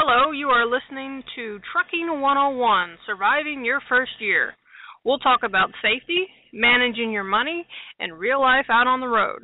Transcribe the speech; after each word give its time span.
Hello, 0.00 0.30
you 0.30 0.46
are 0.46 0.64
listening 0.64 1.24
to 1.34 1.58
Trucking 1.74 2.20
101 2.20 2.98
Surviving 3.04 3.64
Your 3.64 3.80
First 3.88 4.12
Year. 4.20 4.54
We'll 5.04 5.18
talk 5.18 5.40
about 5.42 5.74
safety, 5.82 6.28
managing 6.52 7.10
your 7.10 7.24
money, 7.24 7.66
and 7.98 8.16
real 8.16 8.40
life 8.40 8.66
out 8.70 8.86
on 8.86 9.00
the 9.00 9.08
road. 9.08 9.42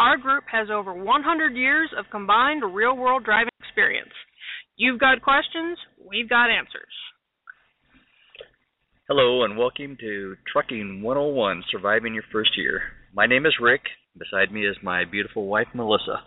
Our 0.00 0.18
group 0.18 0.42
has 0.50 0.66
over 0.74 0.92
100 0.92 1.54
years 1.54 1.88
of 1.96 2.10
combined 2.10 2.64
real 2.74 2.96
world 2.96 3.24
driving 3.24 3.54
experience. 3.62 4.10
You've 4.74 4.98
got 4.98 5.22
questions, 5.22 5.78
we've 6.04 6.28
got 6.28 6.50
answers. 6.50 6.94
Hello, 9.06 9.44
and 9.44 9.56
welcome 9.56 9.96
to 10.00 10.34
Trucking 10.52 11.00
101 11.00 11.62
Surviving 11.70 12.14
Your 12.14 12.24
First 12.32 12.58
Year. 12.58 12.80
My 13.14 13.26
name 13.26 13.46
is 13.46 13.54
Rick. 13.62 13.82
Beside 14.18 14.50
me 14.52 14.66
is 14.66 14.76
my 14.82 15.04
beautiful 15.04 15.46
wife, 15.46 15.68
Melissa. 15.72 16.26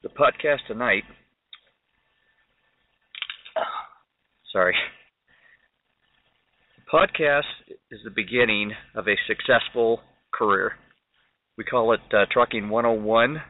The 0.00 0.08
podcast 0.10 0.58
tonight. 0.68 1.02
Sorry. 4.52 4.76
The 6.76 6.82
podcast 6.96 7.42
is 7.90 7.98
the 8.04 8.10
beginning 8.10 8.74
of 8.94 9.08
a 9.08 9.16
successful 9.26 10.02
career. 10.32 10.74
We 11.56 11.64
call 11.64 11.92
it 11.94 12.00
uh, 12.12 12.26
Trucking 12.30 12.68
101 12.68 13.42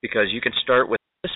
because 0.00 0.28
you 0.32 0.40
can 0.40 0.52
start 0.62 0.88
with 0.88 1.00
this 1.22 1.32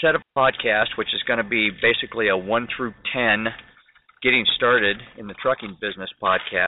set 0.00 0.14
of 0.14 0.22
podcasts, 0.38 0.96
which 0.96 1.12
is 1.12 1.24
going 1.26 1.38
to 1.38 1.48
be 1.48 1.70
basically 1.82 2.28
a 2.28 2.36
1 2.36 2.68
through 2.76 2.94
10 3.12 3.46
getting 4.22 4.44
started 4.54 4.98
in 5.18 5.26
the 5.26 5.34
trucking 5.42 5.78
business 5.80 6.10
podcast. 6.22 6.66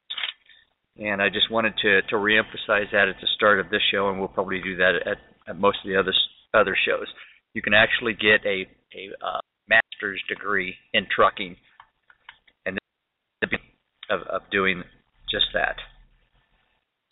And 0.96 1.22
I 1.22 1.28
just 1.28 1.52
wanted 1.52 1.74
to, 1.82 2.02
to 2.02 2.16
reemphasize 2.16 2.90
that 2.90 3.08
at 3.08 3.20
the 3.20 3.28
start 3.36 3.60
of 3.60 3.70
this 3.70 3.82
show, 3.92 4.08
and 4.08 4.18
we'll 4.18 4.26
probably 4.26 4.60
do 4.60 4.74
that 4.78 4.94
at, 5.06 5.18
at 5.46 5.56
most 5.56 5.78
of 5.84 5.88
the 5.88 5.96
other 5.96 6.12
other 6.54 6.76
shows. 6.86 7.06
You 7.54 7.62
can 7.62 7.74
actually 7.74 8.14
get 8.14 8.44
a 8.46 8.66
a 8.94 9.26
uh, 9.26 9.40
master's 9.68 10.22
degree 10.28 10.74
in 10.92 11.06
trucking, 11.14 11.56
and 12.66 12.78
the 13.40 13.48
of 14.10 14.20
of 14.22 14.42
doing 14.50 14.82
just 15.30 15.46
that. 15.54 15.76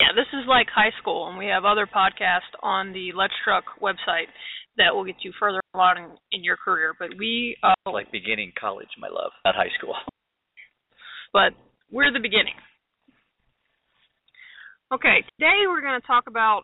Yeah, 0.00 0.12
this 0.14 0.28
is 0.32 0.47
like 0.48 0.66
high 0.74 0.92
school, 1.00 1.28
and 1.28 1.36
we 1.36 1.47
have 1.47 1.64
other 1.64 1.86
podcasts 1.86 2.52
on 2.62 2.92
the 2.92 3.12
Let's 3.14 3.34
Truck 3.44 3.64
website 3.82 4.32
that 4.77 4.94
will 4.94 5.05
get 5.05 5.16
you 5.22 5.32
further 5.38 5.60
along 5.75 5.97
in, 5.98 6.38
in 6.38 6.44
your 6.44 6.56
career. 6.56 6.94
But 6.98 7.10
we 7.19 7.56
uh, 7.62 7.91
like 7.91 8.10
beginning 8.10 8.52
college, 8.58 8.88
my 8.98 9.08
love, 9.08 9.32
not 9.44 9.54
high 9.54 9.72
school. 9.78 9.94
But 11.32 11.52
we're 11.92 12.12
the 12.12 12.20
beginning. 12.20 12.54
Okay, 14.92 15.22
today 15.38 15.69
we're 15.69 15.82
going 15.82 16.00
to 16.00 16.06
talk 16.06 16.25
about 16.27 16.62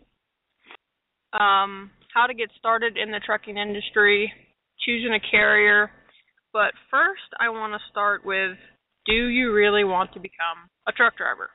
um, 1.33 1.91
how 2.17 2.27
to 2.27 2.33
get 2.33 2.49
started 2.59 2.97
in 2.97 3.11
the 3.11 3.21
trucking 3.25 3.59
industry, 3.59 4.33
choosing 4.81 5.13
a 5.13 5.31
carrier. 5.31 5.91
But 6.51 6.73
first, 6.91 7.29
I 7.39 7.51
want 7.51 7.75
to 7.75 7.91
start 7.91 8.25
with 8.25 8.57
do 9.05 9.29
you 9.29 9.53
really 9.53 9.85
want 9.85 10.15
to 10.15 10.21
become 10.21 10.73
a 10.89 10.93
truck 10.93 11.19
driver? 11.19 11.51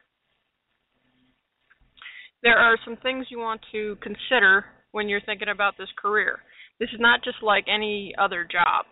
There 2.44 2.58
are 2.58 2.78
some 2.86 2.96
things 3.02 3.26
you 3.30 3.40
want 3.40 3.62
to 3.72 3.98
consider 4.04 4.66
when 4.92 5.10
you're 5.10 5.26
thinking 5.26 5.50
about 5.50 5.74
this 5.80 5.90
career. 6.00 6.40
This 6.80 6.90
is 6.94 7.00
not 7.00 7.24
just 7.24 7.38
like 7.42 7.66
any 7.68 8.14
other 8.20 8.48
job. 8.50 8.86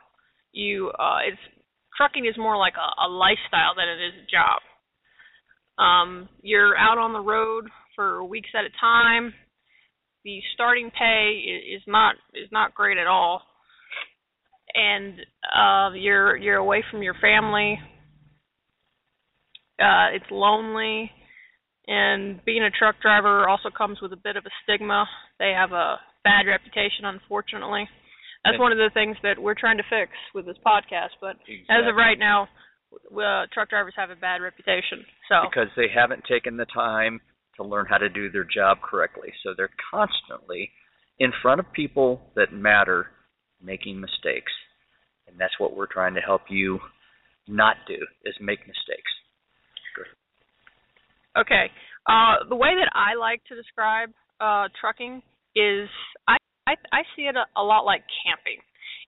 You, 0.52 0.90
uh, 0.90 1.20
it's 1.28 1.42
trucking 1.96 2.26
is 2.26 2.36
more 2.38 2.58
like 2.58 2.74
a, 2.78 3.06
a 3.06 3.08
lifestyle 3.08 3.76
than 3.78 3.88
it 3.88 4.02
is 4.02 4.14
a 4.24 4.32
job. 4.32 4.60
Um, 5.78 6.30
you're 6.42 6.76
out 6.76 6.98
on 6.98 7.14
the 7.14 7.22
road 7.22 7.70
for 7.96 8.24
weeks 8.24 8.50
at 8.58 8.66
a 8.66 8.74
time 8.82 9.34
the 10.24 10.40
starting 10.54 10.92
pay 10.92 11.42
is, 11.76 11.82
not 11.88 12.16
is 12.34 12.50
not 12.52 12.76
great 12.76 12.98
at 12.98 13.08
all, 13.08 13.42
and 14.74 15.14
uh, 15.56 15.94
you're 15.96 16.36
you're 16.36 16.58
away 16.58 16.84
from 16.92 17.02
your 17.02 17.16
family. 17.22 17.80
Uh, 19.80 20.12
it's 20.14 20.26
lonely, 20.30 21.10
and 21.88 22.44
being 22.46 22.64
a 22.64 22.70
truck 22.70 22.96
driver 23.02 23.48
also 23.48 23.70
comes 23.76 24.00
with 24.02 24.12
a 24.12 24.18
bit 24.18 24.36
of 24.36 24.46
a 24.46 24.52
stigma. 24.64 25.06
They 25.40 25.54
have 25.56 25.72
a 25.72 25.98
bad 26.24 26.48
reputation, 26.48 27.06
unfortunately. 27.06 27.88
That's 28.44 28.60
one 28.60 28.72
of 28.72 28.78
the 28.78 28.90
things 28.94 29.18
that 29.22 29.38
we're 29.38 29.56
trying 29.56 29.78
to 29.78 29.84
fix 29.90 30.12
with 30.34 30.46
this 30.46 30.56
podcast. 30.66 31.20
But 31.20 31.36
exactly. 31.48 31.76
as 31.76 31.90
of 31.90 31.96
right 31.96 32.18
now, 32.18 32.48
uh, 32.94 33.46
truck 33.54 33.70
drivers 33.70 33.94
have 33.98 34.10
a 34.10 34.16
bad 34.16 34.42
reputation. 34.42 35.04
So 35.30 35.48
because 35.50 35.70
they 35.76 35.88
haven't 35.94 36.24
taken 36.24 36.58
the 36.58 36.66
time 36.66 37.20
to 37.60 37.68
learn 37.68 37.86
how 37.88 37.98
to 37.98 38.10
do 38.10 38.32
their 38.32 38.46
job 38.46 38.80
correctly. 38.82 39.32
So 39.44 39.54
they're 39.56 39.70
constantly 39.92 40.72
in 41.20 41.32
front 41.42 41.60
of 41.60 41.72
people 41.74 42.22
that 42.36 42.54
matter 42.54 43.08
making 43.62 44.00
mistakes. 44.00 44.52
And 45.28 45.38
that's 45.40 45.54
what 45.60 45.76
we're 45.76 45.92
trying 45.92 46.16
to 46.16 46.22
help 46.22 46.44
you 46.50 46.80
not 47.48 47.76
do 47.88 47.98
is 48.26 48.36
make 48.42 48.60
mistakes. 48.60 49.12
Okay. 51.38 51.70
Uh, 52.08 52.48
the 52.50 52.56
way 52.56 52.70
that 52.76 52.90
I 52.96 53.16
like 53.20 53.44
to 53.46 53.56
describe 53.56 54.10
uh, 54.42 54.68
trucking 54.80 55.22
is 55.56 55.88
I, 56.28 56.38
I 56.68 56.74
I 56.92 57.02
see 57.16 57.24
it 57.24 57.36
a, 57.36 57.46
a 57.60 57.64
lot 57.64 57.84
like 57.84 58.04
camping. 58.26 58.60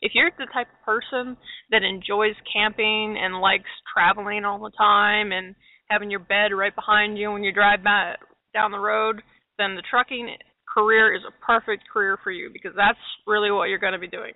If 0.01 0.13
you're 0.13 0.31
the 0.38 0.47
type 0.53 0.67
of 0.67 0.85
person 0.85 1.38
that 1.72 1.84
enjoys 1.84 2.35
camping 2.51 3.17
and 3.22 3.40
likes 3.40 3.69
traveling 3.94 4.45
all 4.45 4.59
the 4.59 4.72
time 4.78 5.31
and 5.31 5.56
having 5.90 6.09
your 6.09 6.19
bed 6.19 6.53
right 6.56 6.73
behind 6.73 7.17
you 7.17 7.31
when 7.31 7.44
you 7.44 7.53
drive 7.53 7.84
by, 7.84 8.16
down 8.53 8.72
the 8.72 8.79
road, 8.79 9.22
then 9.57 9.75
the 9.75 9.84
trucking 9.89 10.35
career 10.72 11.13
is 11.13 11.22
a 11.28 11.45
perfect 11.45 11.84
career 11.91 12.17
for 12.23 12.31
you 12.31 12.50
because 12.51 12.72
that's 12.75 13.00
really 13.28 13.51
what 13.51 13.69
you're 13.69 13.79
going 13.79 13.94
to 13.94 14.00
be 14.00 14.07
doing. 14.07 14.34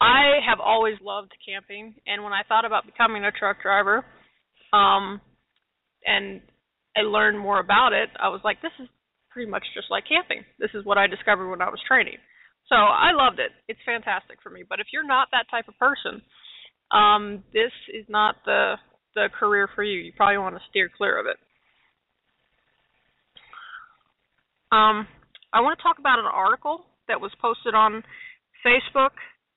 I 0.00 0.38
have 0.48 0.60
always 0.60 0.94
loved 1.02 1.32
camping, 1.44 1.94
and 2.06 2.22
when 2.22 2.32
I 2.32 2.42
thought 2.46 2.64
about 2.64 2.86
becoming 2.86 3.24
a 3.24 3.32
truck 3.32 3.60
driver, 3.62 4.04
um, 4.72 5.20
and 6.06 6.40
I 6.96 7.00
learned 7.00 7.38
more 7.38 7.58
about 7.58 7.92
it, 7.92 8.08
I 8.20 8.28
was 8.28 8.40
like, 8.44 8.62
this 8.62 8.74
is 8.80 8.88
pretty 9.30 9.50
much 9.50 9.64
just 9.74 9.90
like 9.90 10.04
camping. 10.08 10.44
This 10.58 10.70
is 10.74 10.84
what 10.84 10.98
I 10.98 11.06
discovered 11.06 11.50
when 11.50 11.62
I 11.62 11.68
was 11.68 11.80
training. 11.86 12.18
So 12.68 12.76
I 12.76 13.12
loved 13.12 13.40
it. 13.40 13.50
It's 13.66 13.80
fantastic 13.84 14.38
for 14.42 14.50
me. 14.50 14.62
But 14.68 14.78
if 14.78 14.88
you're 14.92 15.06
not 15.06 15.28
that 15.32 15.50
type 15.50 15.68
of 15.68 15.78
person, 15.78 16.22
um, 16.92 17.42
this 17.52 17.72
is 17.92 18.04
not 18.08 18.36
the 18.44 18.74
the 19.14 19.28
career 19.38 19.68
for 19.74 19.82
you. 19.82 19.98
You 19.98 20.12
probably 20.16 20.38
want 20.38 20.54
to 20.54 20.62
steer 20.70 20.90
clear 20.94 21.18
of 21.18 21.26
it. 21.26 21.38
Um, 24.70 25.06
I 25.52 25.60
want 25.60 25.78
to 25.78 25.82
talk 25.82 25.98
about 25.98 26.18
an 26.18 26.26
article 26.32 26.84
that 27.08 27.20
was 27.20 27.32
posted 27.40 27.74
on 27.74 28.02
Facebook 28.64 29.16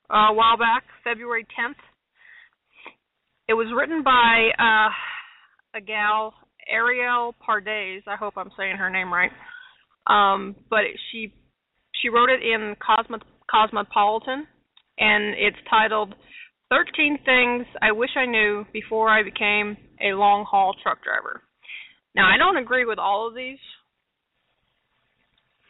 uh, 0.10 0.32
a 0.32 0.34
while 0.34 0.58
back, 0.58 0.84
February 1.04 1.46
10th. 1.60 1.80
It 3.48 3.54
was 3.54 3.68
written 3.76 4.04
by 4.04 4.52
uh, 4.58 4.90
a 5.78 5.82
gal, 5.82 6.34
Ariel 6.70 7.36
Pardes. 7.46 8.04
I 8.08 8.16
hope 8.16 8.36
I'm 8.38 8.52
saying 8.58 8.78
her 8.78 8.90
name 8.90 9.14
right. 9.14 9.32
Um, 10.08 10.56
but 10.70 10.82
she 11.12 11.34
she 12.02 12.10
wrote 12.10 12.30
it 12.30 12.42
in 12.42 12.76
Cosmo, 12.80 13.20
Cosmopolitan, 13.50 14.48
and 14.98 15.36
it's 15.38 15.58
titled 15.70 16.16
13 16.70 17.20
Things 17.26 17.68
I 17.82 17.92
Wish 17.92 18.12
I 18.16 18.26
Knew 18.26 18.66
Before 18.72 19.10
I 19.10 19.24
Became 19.24 19.78
a 20.02 20.16
Long 20.16 20.46
Haul 20.50 20.74
Truck 20.82 21.04
Driver. 21.04 21.42
Now, 22.16 22.28
I 22.34 22.38
don't 22.38 22.58
agree 22.58 22.86
with 22.86 22.98
all 22.98 23.28
of 23.28 23.36
these, 23.36 23.60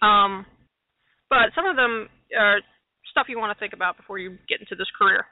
um, 0.02 0.46
but 1.30 1.54
some 1.56 1.66
of 1.66 1.76
them 1.76 2.10
are 2.38 2.60
stuff 3.12 3.28
you 3.30 3.38
want 3.40 3.56
to 3.56 3.60
think 3.60 3.74
about 3.74 3.98
before 3.98 4.18
you 4.18 4.38
get 4.50 4.60
into 4.60 4.76
this 4.76 4.90
career. 4.98 5.26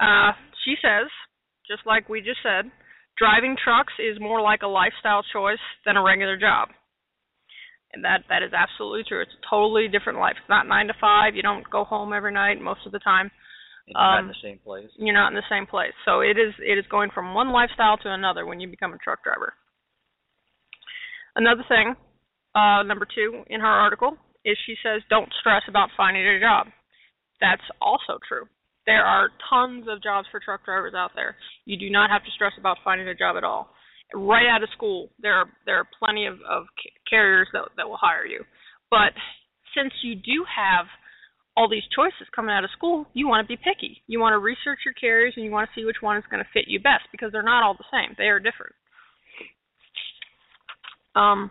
Uh, 0.00 0.32
she 0.64 0.74
says, 0.80 1.10
just 1.66 1.86
like 1.86 2.08
we 2.08 2.20
just 2.20 2.42
said, 2.42 2.70
driving 3.18 3.56
trucks 3.56 3.92
is 3.98 4.20
more 4.20 4.40
like 4.40 4.62
a 4.62 4.70
lifestyle 4.70 5.22
choice 5.32 5.62
than 5.84 5.96
a 5.96 6.02
regular 6.02 6.38
job. 6.38 6.68
And 7.92 8.04
that 8.04 8.28
that 8.28 8.42
is 8.42 8.52
absolutely 8.52 9.04
true. 9.08 9.22
It's 9.22 9.32
a 9.32 9.48
totally 9.48 9.88
different 9.88 10.18
life. 10.18 10.36
It's 10.36 10.48
not 10.48 10.68
nine 10.68 10.88
to 10.88 10.94
five. 11.00 11.34
You 11.34 11.42
don't 11.42 11.68
go 11.70 11.84
home 11.84 12.12
every 12.12 12.32
night 12.32 12.60
most 12.60 12.84
of 12.84 12.92
the 12.92 12.98
time. 12.98 13.30
you're 13.86 13.96
not 13.96 14.18
in 14.18 14.24
um, 14.26 14.28
the 14.28 14.42
same 14.42 14.58
place. 14.58 14.88
You're 14.96 15.16
not 15.16 15.32
in 15.32 15.34
the 15.34 15.50
same 15.50 15.66
place. 15.66 15.96
So 16.04 16.20
it 16.20 16.36
is 16.36 16.52
it 16.60 16.76
is 16.76 16.84
going 16.90 17.10
from 17.14 17.32
one 17.32 17.48
lifestyle 17.48 17.96
to 17.98 18.12
another 18.12 18.44
when 18.44 18.60
you 18.60 18.68
become 18.68 18.92
a 18.92 18.98
truck 18.98 19.24
driver. 19.24 19.54
Another 21.34 21.64
thing 21.66 21.96
uh, 22.54 22.82
number 22.82 23.06
two 23.06 23.42
in 23.48 23.60
her 23.60 23.66
article 23.66 24.16
is 24.44 24.56
she 24.66 24.74
says 24.82 25.02
don't 25.10 25.28
stress 25.40 25.62
about 25.68 25.90
finding 25.96 26.26
a 26.26 26.40
job. 26.40 26.68
That's 27.40 27.62
also 27.80 28.18
true. 28.26 28.44
There 28.86 29.04
are 29.04 29.28
tons 29.50 29.86
of 29.88 30.02
jobs 30.02 30.26
for 30.30 30.40
truck 30.40 30.64
drivers 30.64 30.94
out 30.96 31.10
there. 31.14 31.36
You 31.66 31.78
do 31.78 31.90
not 31.90 32.10
have 32.10 32.24
to 32.24 32.30
stress 32.34 32.52
about 32.58 32.78
finding 32.82 33.08
a 33.08 33.14
job 33.14 33.36
at 33.36 33.44
all. 33.44 33.68
Right 34.14 34.48
out 34.48 34.62
of 34.62 34.70
school, 34.72 35.10
there 35.20 35.34
are 35.34 35.46
there 35.66 35.76
are 35.76 35.88
plenty 35.98 36.26
of, 36.26 36.40
of 36.48 36.64
carriers 37.08 37.48
that 37.52 37.68
that 37.76 37.88
will 37.88 38.00
hire 38.00 38.24
you. 38.24 38.42
But 38.90 39.12
since 39.76 39.92
you 40.02 40.14
do 40.14 40.44
have 40.48 40.86
all 41.58 41.68
these 41.68 41.84
choices 41.94 42.30
coming 42.34 42.54
out 42.54 42.64
of 42.64 42.70
school, 42.70 43.04
you 43.12 43.28
want 43.28 43.44
to 43.44 43.48
be 43.48 43.60
picky. 43.60 44.00
You 44.06 44.20
want 44.20 44.32
to 44.32 44.38
research 44.38 44.78
your 44.84 44.94
carriers 44.94 45.34
and 45.36 45.44
you 45.44 45.50
want 45.50 45.68
to 45.68 45.74
see 45.78 45.84
which 45.84 46.00
one 46.00 46.16
is 46.16 46.24
going 46.30 46.42
to 46.42 46.48
fit 46.54 46.64
you 46.66 46.80
best 46.80 47.04
because 47.12 47.30
they're 47.32 47.42
not 47.42 47.62
all 47.62 47.74
the 47.74 47.92
same. 47.92 48.14
They 48.16 48.30
are 48.30 48.38
different. 48.38 48.74
Um, 51.14 51.50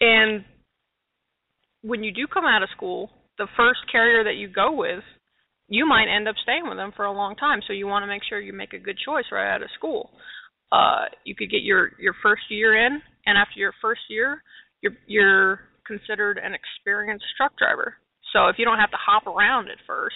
and 0.00 0.44
when 1.82 2.02
you 2.02 2.12
do 2.12 2.26
come 2.26 2.44
out 2.44 2.62
of 2.62 2.68
school, 2.76 3.10
the 3.38 3.48
first 3.56 3.80
carrier 3.90 4.24
that 4.24 4.36
you 4.36 4.48
go 4.48 4.72
with, 4.72 5.02
you 5.68 5.86
might 5.86 6.14
end 6.14 6.28
up 6.28 6.34
staying 6.42 6.68
with 6.68 6.76
them 6.76 6.92
for 6.94 7.04
a 7.04 7.12
long 7.12 7.36
time. 7.36 7.60
So 7.66 7.72
you 7.72 7.86
want 7.86 8.02
to 8.02 8.06
make 8.06 8.22
sure 8.28 8.40
you 8.40 8.52
make 8.52 8.72
a 8.72 8.78
good 8.78 8.98
choice 9.02 9.24
right 9.32 9.54
out 9.54 9.62
of 9.62 9.70
school. 9.78 10.10
Uh, 10.72 11.06
you 11.24 11.34
could 11.34 11.50
get 11.50 11.62
your 11.62 11.92
your 11.98 12.14
first 12.22 12.42
year 12.48 12.86
in, 12.86 13.00
and 13.26 13.38
after 13.38 13.58
your 13.58 13.72
first 13.80 14.02
year, 14.08 14.42
you're 14.82 14.92
you're 15.06 15.60
considered 15.86 16.38
an 16.42 16.52
experienced 16.54 17.24
truck 17.36 17.52
driver. 17.58 17.94
So 18.32 18.46
if 18.46 18.56
you 18.58 18.64
don't 18.64 18.78
have 18.78 18.90
to 18.90 18.96
hop 19.00 19.26
around 19.26 19.68
at 19.68 19.78
first, 19.86 20.14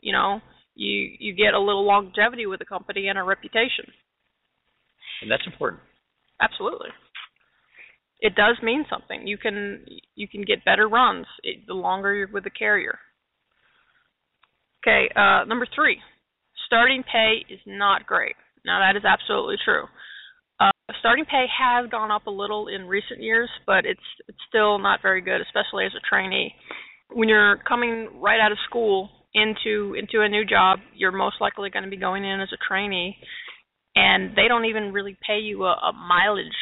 you 0.00 0.12
know, 0.12 0.40
you 0.74 1.10
you 1.18 1.34
get 1.34 1.54
a 1.54 1.58
little 1.58 1.84
longevity 1.86 2.46
with 2.46 2.60
the 2.60 2.64
company 2.64 3.08
and 3.08 3.18
a 3.18 3.22
reputation. 3.22 3.86
And 5.22 5.30
that's 5.30 5.46
important. 5.46 5.82
Absolutely. 6.40 6.90
It 8.22 8.36
does 8.36 8.56
mean 8.62 8.86
something. 8.88 9.26
You 9.26 9.36
can 9.36 9.84
you 10.14 10.28
can 10.28 10.42
get 10.42 10.64
better 10.64 10.88
runs 10.88 11.26
it, 11.42 11.66
the 11.66 11.74
longer 11.74 12.14
you're 12.14 12.30
with 12.32 12.44
the 12.44 12.50
carrier. 12.50 13.00
Okay, 14.80 15.10
uh, 15.16 15.44
number 15.44 15.66
three, 15.74 15.98
starting 16.66 17.02
pay 17.02 17.44
is 17.52 17.58
not 17.66 18.06
great. 18.06 18.36
Now 18.64 18.78
that 18.78 18.96
is 18.96 19.04
absolutely 19.04 19.56
true. 19.64 19.86
Uh, 20.60 20.70
starting 21.00 21.24
pay 21.24 21.46
has 21.50 21.90
gone 21.90 22.12
up 22.12 22.26
a 22.28 22.30
little 22.30 22.68
in 22.68 22.86
recent 22.86 23.20
years, 23.20 23.50
but 23.66 23.84
it's 23.84 24.00
it's 24.28 24.38
still 24.48 24.78
not 24.78 25.02
very 25.02 25.20
good, 25.20 25.40
especially 25.40 25.84
as 25.84 25.92
a 25.96 26.08
trainee. 26.08 26.54
When 27.10 27.28
you're 27.28 27.56
coming 27.66 28.08
right 28.20 28.38
out 28.38 28.52
of 28.52 28.58
school 28.68 29.10
into 29.34 29.94
into 29.98 30.22
a 30.22 30.28
new 30.28 30.44
job, 30.44 30.78
you're 30.94 31.10
most 31.10 31.40
likely 31.40 31.70
going 31.70 31.84
to 31.84 31.90
be 31.90 31.96
going 31.96 32.24
in 32.24 32.40
as 32.40 32.52
a 32.52 32.64
trainee, 32.68 33.16
and 33.96 34.30
they 34.36 34.46
don't 34.46 34.66
even 34.66 34.92
really 34.92 35.16
pay 35.26 35.40
you 35.40 35.64
a, 35.64 35.72
a 35.72 35.92
mileage 35.92 36.54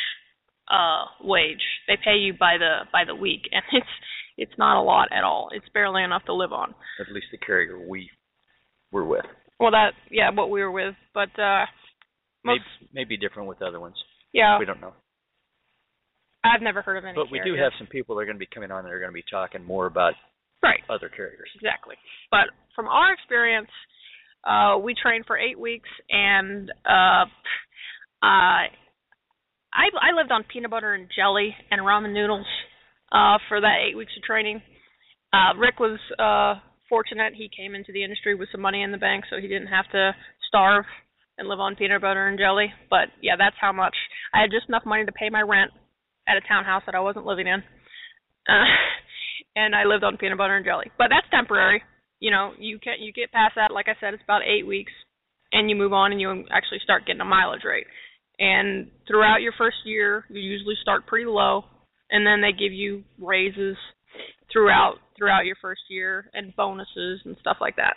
uh 0.70 1.04
wage. 1.22 1.62
They 1.88 1.96
pay 2.02 2.16
you 2.16 2.34
by 2.38 2.56
the 2.58 2.86
by 2.92 3.04
the 3.06 3.14
week, 3.14 3.42
and 3.52 3.62
it's 3.72 3.86
it's 4.36 4.58
not 4.58 4.80
a 4.80 4.82
lot 4.82 5.08
at 5.12 5.24
all. 5.24 5.48
It's 5.52 5.68
barely 5.74 6.02
enough 6.02 6.24
to 6.26 6.34
live 6.34 6.52
on. 6.52 6.74
At 7.00 7.12
least 7.12 7.26
the 7.32 7.38
carrier 7.38 7.78
we 7.88 8.10
were 8.90 9.04
with. 9.04 9.26
Well, 9.58 9.72
that 9.72 9.92
yeah, 10.10 10.30
what 10.30 10.50
we 10.50 10.60
were 10.62 10.70
with, 10.70 10.94
but 11.14 11.30
uh 11.38 11.66
most 12.44 12.62
maybe, 12.94 13.10
maybe 13.10 13.16
different 13.16 13.48
with 13.48 13.62
other 13.62 13.80
ones. 13.80 13.96
yeah, 14.32 14.58
We 14.58 14.64
don't 14.64 14.80
know. 14.80 14.94
I've 16.44 16.62
never 16.62 16.80
heard 16.82 16.96
of 16.96 17.04
any. 17.04 17.14
But 17.14 17.30
we 17.30 17.40
do 17.44 17.54
have 17.54 17.72
some 17.78 17.86
people 17.86 18.16
that 18.16 18.22
are 18.22 18.24
going 18.24 18.36
to 18.36 18.40
be 18.40 18.48
coming 18.52 18.70
on 18.70 18.84
that 18.84 18.92
are 18.92 18.98
going 18.98 19.10
to 19.10 19.14
be 19.14 19.24
talking 19.30 19.62
more 19.62 19.86
about 19.86 20.14
right. 20.62 20.80
other 20.88 21.08
carriers. 21.08 21.50
Exactly. 21.54 21.96
But 22.30 22.48
from 22.74 22.86
our 22.88 23.12
experience, 23.12 23.68
uh, 24.48 24.78
we 24.78 24.94
trained 24.94 25.24
for 25.26 25.36
eight 25.36 25.58
weeks, 25.58 25.88
and 26.08 26.72
uh, 26.88 27.24
uh, 28.24 28.72
I 29.72 29.90
I 30.00 30.16
lived 30.16 30.32
on 30.32 30.44
peanut 30.44 30.70
butter 30.70 30.94
and 30.94 31.08
jelly 31.14 31.54
and 31.70 31.80
ramen 31.82 32.12
noodles 32.12 32.46
uh, 33.12 33.38
for 33.48 33.60
that 33.60 33.86
eight 33.86 33.96
weeks 33.96 34.12
of 34.16 34.22
training. 34.22 34.62
Uh, 35.32 35.56
Rick 35.58 35.78
was 35.78 35.98
uh, 36.18 36.60
fortunate; 36.88 37.34
he 37.34 37.48
came 37.48 37.74
into 37.74 37.92
the 37.92 38.04
industry 38.04 38.34
with 38.34 38.48
some 38.52 38.60
money 38.60 38.82
in 38.82 38.92
the 38.92 38.98
bank, 38.98 39.24
so 39.30 39.36
he 39.40 39.48
didn't 39.48 39.68
have 39.68 39.88
to 39.92 40.12
starve 40.48 40.84
and 41.38 41.48
live 41.48 41.60
on 41.60 41.76
peanut 41.76 42.02
butter 42.02 42.28
and 42.28 42.38
jelly. 42.38 42.72
But 42.90 43.08
yeah, 43.22 43.36
that's 43.38 43.56
how 43.60 43.72
much 43.72 43.94
I 44.34 44.40
had 44.42 44.50
just 44.50 44.68
enough 44.68 44.84
money 44.84 45.04
to 45.04 45.12
pay 45.12 45.30
my 45.30 45.42
rent 45.42 45.70
at 46.28 46.36
a 46.36 46.46
townhouse 46.46 46.82
that 46.86 46.94
I 46.94 47.00
wasn't 47.00 47.26
living 47.26 47.46
in. 47.46 47.62
Uh, 48.48 48.66
and 49.56 49.74
I 49.74 49.84
lived 49.84 50.04
on 50.04 50.16
peanut 50.16 50.38
butter 50.38 50.56
and 50.56 50.64
jelly. 50.64 50.90
But 50.98 51.08
that's 51.10 51.26
temporary. 51.30 51.82
You 52.20 52.30
know, 52.30 52.52
you 52.58 52.78
can 52.78 53.00
you 53.00 53.12
get 53.12 53.32
past 53.32 53.54
that. 53.56 53.72
Like 53.72 53.86
I 53.88 53.96
said, 54.00 54.14
it's 54.14 54.22
about 54.22 54.42
eight 54.44 54.66
weeks, 54.66 54.92
and 55.52 55.70
you 55.70 55.76
move 55.76 55.92
on, 55.92 56.12
and 56.12 56.20
you 56.20 56.44
actually 56.52 56.80
start 56.84 57.06
getting 57.06 57.22
a 57.22 57.24
mileage 57.24 57.64
rate. 57.64 57.86
And 58.40 58.90
throughout 59.06 59.42
your 59.42 59.52
first 59.58 59.76
year, 59.84 60.24
you 60.30 60.40
usually 60.40 60.74
start 60.80 61.06
pretty 61.06 61.26
low, 61.26 61.64
and 62.10 62.26
then 62.26 62.40
they 62.40 62.52
give 62.52 62.72
you 62.72 63.04
raises 63.20 63.76
throughout 64.50 64.94
throughout 65.16 65.44
your 65.44 65.56
first 65.60 65.82
year 65.90 66.30
and 66.32 66.56
bonuses 66.56 67.20
and 67.26 67.36
stuff 67.40 67.58
like 67.60 67.76
that. 67.76 67.94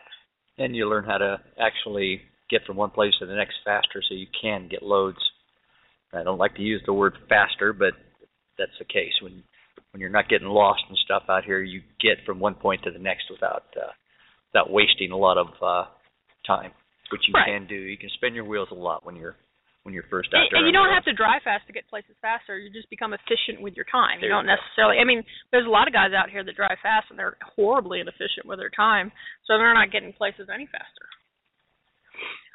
And 0.58 0.76
you 0.76 0.90
learn 0.90 1.06
how 1.06 1.18
to 1.18 1.40
actually 1.58 2.22
get 2.50 2.62
from 2.68 2.76
one 2.76 2.90
place 2.92 3.14
to 3.20 3.26
the 3.26 3.34
next 3.34 3.56
faster 3.64 4.04
so 4.08 4.14
you 4.14 4.28
can 4.40 4.68
get 4.70 4.84
loads. 4.84 5.18
I 6.14 6.24
don't 6.24 6.38
like 6.38 6.56
to 6.56 6.62
use 6.62 6.82
the 6.86 6.94
word 6.94 7.14
faster, 7.30 7.72
but 7.74 7.94
that's 8.60 8.78
the 8.78 8.86
case. 8.86 9.14
When 9.22 9.44
when 9.92 10.02
you're 10.02 10.10
not 10.10 10.28
getting 10.28 10.48
lost 10.48 10.82
and 10.90 10.98
stuff 11.06 11.24
out 11.30 11.46
here, 11.46 11.62
you 11.62 11.82
get 12.02 12.26
from 12.26 12.40
one 12.40 12.56
point 12.56 12.84
to 12.84 12.92
the 12.92 13.00
next 13.00 13.32
without 13.32 13.64
uh, 13.78 13.92
without 14.52 14.70
wasting 14.70 15.12
a 15.12 15.18
lot 15.18 15.38
of 15.38 15.48
uh, 15.62 15.86
time, 16.46 16.72
which 17.12 17.22
you 17.28 17.34
Right. 17.34 17.48
can 17.48 17.68
do. 17.68 17.76
You 17.76 17.98
can 17.98 18.10
spin 18.10 18.36
your 18.36 18.46
wheels 18.46 18.70
a 18.72 18.76
lot 18.76 19.06
when 19.06 19.16
you're 19.16 19.38
when 19.84 19.92
you're 19.92 20.08
first 20.08 20.32
out 20.32 20.48
And, 20.48 20.64
and 20.64 20.66
you 20.68 20.72
don't 20.72 20.92
have 20.92 21.04
to 21.06 21.14
drive 21.14 21.44
fast 21.44 21.68
to 21.68 21.76
get 21.76 21.88
places 21.92 22.16
faster. 22.24 22.58
You 22.58 22.72
just 22.72 22.90
become 22.90 23.12
efficient 23.12 23.60
with 23.60 23.76
your 23.76 23.88
time. 23.92 24.20
There 24.20 24.32
you 24.32 24.34
don't 24.34 24.48
you 24.48 24.56
necessarily. 24.56 25.00
I 25.00 25.06
mean, 25.06 25.24
there's 25.52 25.68
a 25.68 25.72
lot 25.72 25.88
of 25.88 25.94
guys 25.94 26.16
out 26.16 26.32
here 26.32 26.44
that 26.44 26.56
drive 26.56 26.80
fast 26.82 27.12
and 27.12 27.20
they're 27.20 27.36
horribly 27.56 28.00
inefficient 28.00 28.48
with 28.48 28.60
their 28.60 28.72
time, 28.72 29.12
so 29.46 29.60
they're 29.60 29.76
not 29.76 29.92
getting 29.92 30.16
places 30.16 30.48
any 30.48 30.66
faster. 30.72 31.06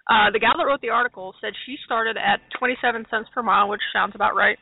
Uh, 0.08 0.32
the 0.32 0.40
gal 0.40 0.56
that 0.56 0.64
wrote 0.64 0.80
the 0.80 0.88
article 0.88 1.36
said 1.40 1.52
she 1.68 1.76
started 1.84 2.16
at 2.16 2.40
27 2.58 3.04
cents 3.12 3.28
per 3.34 3.44
mile, 3.44 3.68
which 3.68 3.84
sounds 3.92 4.16
about 4.16 4.32
right, 4.34 4.56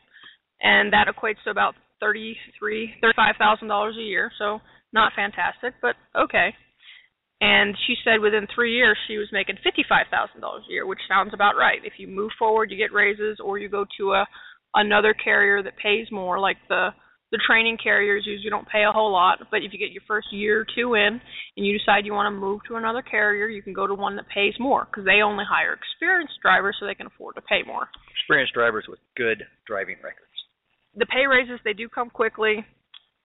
and 0.59 0.91
that 0.91 1.07
equates 1.07 1.39
to 1.45 1.49
about 1.49 1.73
thirty-three, 1.99 2.99
thirty-five 3.01 3.35
thousand 3.39 3.67
dollars 3.69 3.95
a 3.97 4.03
year. 4.03 4.29
So 4.37 4.59
not 4.93 5.13
fantastic, 5.15 5.73
but 5.81 5.95
okay. 6.15 6.53
And 7.39 7.75
she 7.85 7.95
said 8.03 8.19
within 8.19 8.47
three 8.53 8.73
years 8.75 8.97
she 9.07 9.17
was 9.17 9.27
making 9.31 9.57
fifty-five 9.63 10.07
thousand 10.09 10.41
dollars 10.41 10.63
a 10.67 10.71
year, 10.71 10.85
which 10.87 11.05
sounds 11.07 11.33
about 11.33 11.55
right. 11.55 11.79
If 11.83 11.93
you 11.97 12.07
move 12.07 12.31
forward, 12.39 12.71
you 12.71 12.77
get 12.77 12.91
raises, 12.93 13.37
or 13.43 13.59
you 13.59 13.69
go 13.69 13.85
to 13.99 14.13
a 14.13 14.25
another 14.73 15.13
carrier 15.13 15.61
that 15.63 15.77
pays 15.77 16.07
more, 16.11 16.39
like 16.39 16.57
the 16.67 16.89
the 17.29 17.39
training 17.45 17.77
carriers 17.81 18.23
usually 18.25 18.49
don't 18.49 18.67
pay 18.69 18.85
a 18.87 18.91
whole 18.91 19.11
lot. 19.11 19.39
But 19.51 19.61
if 19.61 19.73
you 19.73 19.79
get 19.79 19.91
your 19.91 20.01
first 20.07 20.27
year 20.31 20.61
or 20.61 20.65
two 20.75 20.95
in, 20.95 21.19
and 21.57 21.65
you 21.65 21.77
decide 21.77 22.05
you 22.05 22.13
want 22.13 22.33
to 22.33 22.39
move 22.39 22.61
to 22.67 22.75
another 22.75 23.01
carrier, 23.01 23.47
you 23.47 23.61
can 23.61 23.73
go 23.73 23.85
to 23.85 23.93
one 23.93 24.15
that 24.15 24.25
pays 24.33 24.53
more 24.59 24.87
because 24.89 25.05
they 25.05 25.21
only 25.21 25.43
hire 25.47 25.73
experienced 25.73 26.39
drivers 26.41 26.77
so 26.79 26.85
they 26.85 26.95
can 26.95 27.07
afford 27.07 27.35
to 27.35 27.41
pay 27.41 27.61
more. 27.67 27.87
experienced 28.17 28.53
drivers 28.53 28.85
with 28.87 28.99
good 29.15 29.43
driving 29.67 29.97
records. 30.01 30.23
The 30.95 31.05
pay 31.05 31.27
raises 31.27 31.59
they 31.63 31.73
do 31.73 31.89
come 31.89 32.09
quickly, 32.09 32.65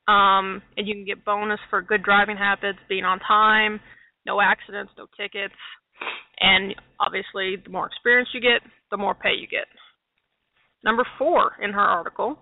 um, 0.09 0.61
and 0.77 0.87
you 0.87 0.95
can 0.95 1.07
get 1.07 1.25
bonus 1.25 1.61
for 1.71 1.81
good 1.81 2.03
driving 2.03 2.37
habits, 2.37 2.79
being 2.89 3.05
on 3.05 3.21
time, 3.21 3.81
no 4.27 4.41
accidents, 4.41 4.93
no 4.97 5.07
tickets, 5.17 5.55
and 6.41 6.75
obviously 7.01 7.57
the 7.63 7.71
more 7.71 7.87
experience 7.87 8.29
you 8.35 8.41
get, 8.41 8.61
the 8.91 8.97
more 8.97 9.15
pay 9.15 9.35
you 9.39 9.47
get. 9.47 9.67
Number 10.85 11.07
four 11.19 11.53
in 11.63 11.73
her 11.73 11.81
article, 11.81 12.39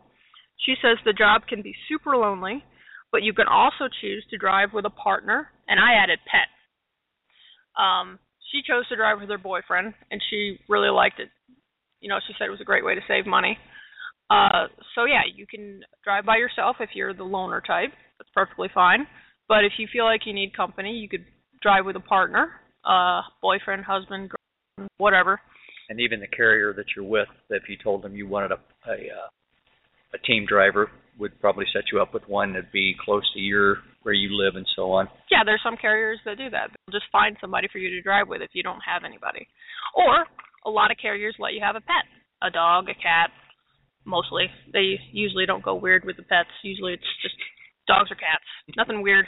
she 0.65 0.75
says 0.81 0.99
the 1.05 1.13
job 1.13 1.43
can 1.49 1.63
be 1.63 1.75
super 1.89 2.17
lonely, 2.17 2.65
but 3.13 3.23
you 3.23 3.33
can 3.33 3.47
also 3.49 3.89
choose 4.01 4.25
to 4.31 4.39
drive 4.39 4.71
with 4.73 4.85
a 4.85 4.91
partner, 4.91 5.49
and 5.69 5.81
I 5.81 6.03
added 6.03 6.19
pet. 6.31 6.49
Um, 7.81 8.19
she 8.53 8.63
chose 8.67 8.87
to 8.89 8.97
drive 8.97 9.21
with 9.21 9.31
her 9.31 9.39
boyfriend, 9.39 9.95
and 10.11 10.21
she 10.29 10.59
really 10.69 10.91
liked 10.91 11.21
it. 11.21 11.29
You 12.01 12.09
know, 12.09 12.19
she 12.27 12.35
said 12.39 12.47
it 12.47 12.51
was 12.51 12.61
a 12.61 12.65
great 12.65 12.85
way 12.85 12.95
to 12.95 13.01
save 13.07 13.27
money. 13.27 13.59
Uh, 14.31 14.69
so 14.95 15.05
yeah, 15.05 15.23
you 15.35 15.47
can 15.47 15.83
drive 16.05 16.25
by 16.25 16.37
yourself 16.37 16.77
if 16.81 16.91
you're 16.95 17.15
the 17.15 17.25
loner 17.25 17.61
type. 17.61 17.91
That's 18.19 18.31
perfectly 18.35 18.69
fine. 18.73 19.07
But 19.49 19.65
if 19.65 19.73
you 19.79 19.89
feel 19.93 20.05
like 20.05 20.23
you 20.25 20.33
need 20.33 20.57
company, 20.57 20.93
you 20.93 21.09
could 21.09 21.25
drive 21.63 21.85
with 21.87 21.97
a 21.97 22.01
partner, 22.01 22.53
uh, 22.85 23.23
boyfriend, 23.43 23.85
husband, 23.85 24.31
girlfriend, 24.31 24.91
whatever. 24.99 25.41
and 25.89 26.01
even 26.01 26.21
the 26.21 26.27
carrier 26.27 26.73
that 26.73 26.87
you're 26.95 27.05
with, 27.05 27.29
if 27.51 27.65
you 27.69 27.77
told 27.83 28.03
them 28.03 28.15
you 28.15 28.27
wanted 28.27 28.53
a 28.53 28.59
a, 28.89 28.95
uh, 28.95 29.29
a 30.15 30.19
team 30.27 30.47
driver, 30.49 30.91
would 31.19 31.39
probably 31.41 31.67
set 31.73 31.85
you 31.93 32.01
up 32.01 32.15
with 32.15 32.23
one 32.29 32.53
that'd 32.53 32.73
be 32.73 32.95
close 33.05 33.23
to 33.35 33.39
your 33.41 33.79
where 34.03 34.15
you 34.15 34.31
live 34.33 34.57
and 34.57 34.67
so 34.75 34.91
on. 34.93 35.07
Yeah, 35.31 35.45
there's 35.45 35.61
some 35.63 35.77
carriers 35.77 36.19
that 36.25 36.39
do 36.39 36.49
that. 36.51 36.71
They'll 36.71 36.99
just 36.99 37.11
find 37.13 37.37
somebody 37.41 37.69
for 37.71 37.79
you 37.79 37.91
to 37.91 38.01
drive 38.01 38.27
with 38.29 38.41
if 38.41 38.51
you 38.55 38.63
don't 38.63 38.81
have 38.81 39.05
anybody. 39.05 39.47
Or 39.95 40.25
a 40.65 40.71
lot 40.71 40.91
of 40.91 40.97
carriers 40.97 41.37
let 41.39 41.53
you 41.53 41.61
have 41.63 41.77
a 41.77 41.81
pet, 41.81 42.09
a 42.43 42.51
dog, 42.51 42.89
a 42.89 42.95
cat. 42.95 43.31
Mostly, 44.07 44.47
they 44.73 44.97
usually 45.13 45.45
don't 45.45 45.63
go 45.63 45.75
weird 45.75 46.05
with 46.07 46.17
the 46.17 46.23
pets. 46.23 46.49
Usually, 46.63 46.95
it's 46.95 47.13
just 47.23 47.37
dogs 47.87 48.11
or 48.11 48.15
cats. 48.17 48.45
Nothing 48.77 49.03
weird. 49.03 49.27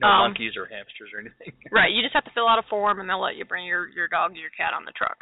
No 0.00 0.06
Um, 0.08 0.30
monkeys 0.30 0.54
or 0.56 0.66
hamsters 0.66 1.10
or 1.12 1.20
anything. 1.20 1.52
Right. 1.74 1.90
You 1.92 2.02
just 2.02 2.14
have 2.14 2.24
to 2.24 2.30
fill 2.34 2.46
out 2.48 2.58
a 2.62 2.66
form, 2.70 3.00
and 3.00 3.08
they'll 3.08 3.20
let 3.20 3.36
you 3.36 3.44
bring 3.44 3.66
your 3.66 3.88
your 3.88 4.06
dog 4.08 4.32
or 4.32 4.40
your 4.40 4.54
cat 4.56 4.72
on 4.74 4.84
the 4.84 4.92
truck. 4.92 5.18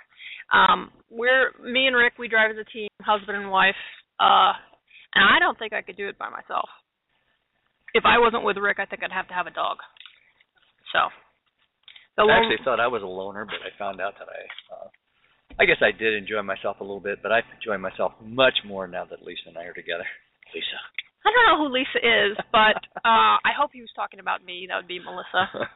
Um, 0.53 0.93
we're 1.11 1.53
me 1.65 1.87
and 1.87 1.97
Rick. 1.97 2.15
We 2.19 2.29
drive 2.29 2.51
as 2.53 2.59
a 2.61 2.69
team, 2.71 2.89
husband 3.03 3.37
and 3.37 3.51
wife. 3.51 3.75
Uh, 4.21 4.53
and 5.15 5.25
I 5.25 5.39
don't 5.41 5.59
think 5.59 5.73
I 5.73 5.83
could 5.83 5.97
do 5.97 6.09
it 6.09 6.19
by 6.19 6.29
myself. 6.29 6.69
If 7.95 8.05
I 8.05 8.19
wasn't 8.19 8.45
with 8.45 8.59
Rick, 8.59 8.77
I 8.79 8.85
think 8.85 9.03
I'd 9.03 9.13
have 9.13 9.29
to 9.29 9.35
have 9.35 9.47
a 9.47 9.51
dog. 9.57 9.79
So. 10.93 11.09
The 12.17 12.23
I 12.23 12.27
lone- 12.27 12.45
actually 12.45 12.65
thought 12.65 12.81
I 12.81 12.87
was 12.89 13.03
a 13.03 13.07
loner, 13.07 13.45
but 13.45 13.61
I 13.65 13.73
found 13.79 14.01
out 14.01 14.15
that 14.19 14.29
I, 14.29 14.41
uh, 14.75 14.89
I 15.61 15.65
guess 15.65 15.77
I 15.83 15.93
did 15.93 16.15
enjoy 16.15 16.41
myself 16.43 16.81
a 16.81 16.85
little 16.85 17.01
bit, 17.01 17.21
but 17.23 17.33
I 17.33 17.41
enjoy 17.55 17.77
myself 17.77 18.13
much 18.23 18.57
more 18.65 18.87
now 18.87 19.05
that 19.05 19.23
Lisa 19.23 19.49
and 19.49 19.59
I 19.59 19.65
are 19.65 19.75
together. 19.77 20.05
Lisa. 20.55 20.81
I 21.27 21.35
don't 21.35 21.47
know 21.51 21.67
who 21.67 21.75
Lisa 21.75 21.99
is, 21.99 22.39
but 22.53 22.79
uh, 23.03 23.43
I 23.43 23.51
hope 23.59 23.75
he 23.75 23.83
was 23.83 23.91
talking 23.97 24.21
about 24.21 24.45
me. 24.45 24.71
That 24.71 24.77
would 24.77 24.87
be 24.87 25.03
Melissa. 25.03 25.51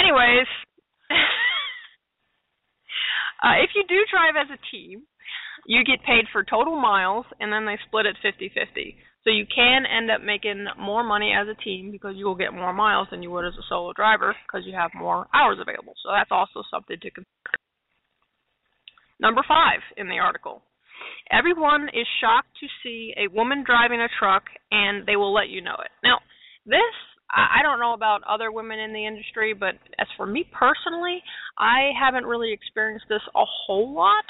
Anyways, 0.00 0.48
uh, 3.44 3.60
if 3.60 3.76
you 3.76 3.84
do 3.86 4.00
drive 4.08 4.40
as 4.40 4.48
a 4.48 4.56
team, 4.72 5.04
you 5.66 5.84
get 5.84 6.04
paid 6.04 6.24
for 6.32 6.44
total 6.44 6.80
miles, 6.80 7.26
and 7.40 7.52
then 7.52 7.66
they 7.66 7.76
split 7.86 8.06
it 8.06 8.16
50-50. 8.24 8.96
So 9.24 9.30
you 9.30 9.44
can 9.44 9.84
end 9.84 10.10
up 10.10 10.22
making 10.24 10.66
more 10.78 11.04
money 11.04 11.32
as 11.36 11.46
a 11.48 11.62
team 11.62 11.90
because 11.90 12.14
you 12.16 12.24
will 12.24 12.34
get 12.34 12.52
more 12.52 12.72
miles 12.72 13.08
than 13.10 13.22
you 13.22 13.30
would 13.30 13.46
as 13.46 13.54
a 13.54 13.64
solo 13.68 13.92
driver 13.92 14.34
because 14.46 14.66
you 14.66 14.74
have 14.74 14.90
more 14.94 15.26
hours 15.32 15.58
available. 15.60 15.94
So 16.02 16.10
that's 16.12 16.30
also 16.30 16.62
something 16.70 16.96
to 17.00 17.10
consider. 17.10 17.56
Number 19.20 19.42
five 19.46 19.80
in 19.96 20.08
the 20.08 20.18
article. 20.18 20.62
Everyone 21.30 21.88
is 21.88 22.06
shocked 22.20 22.52
to 22.60 22.66
see 22.82 23.14
a 23.16 23.32
woman 23.34 23.64
driving 23.64 24.00
a 24.00 24.08
truck 24.18 24.44
and 24.70 25.06
they 25.06 25.16
will 25.16 25.32
let 25.32 25.48
you 25.48 25.60
know 25.60 25.76
it. 25.80 25.90
Now, 26.02 26.20
this 26.66 26.94
I 27.34 27.62
don't 27.62 27.80
know 27.80 27.94
about 27.94 28.22
other 28.30 28.52
women 28.52 28.78
in 28.78 28.92
the 28.92 29.06
industry, 29.06 29.54
but 29.54 29.74
as 29.98 30.06
for 30.16 30.24
me 30.26 30.44
personally, 30.52 31.20
I 31.58 31.90
haven't 31.98 32.26
really 32.26 32.52
experienced 32.52 33.06
this 33.08 33.22
a 33.34 33.44
whole 33.44 33.92
lot. 33.92 34.24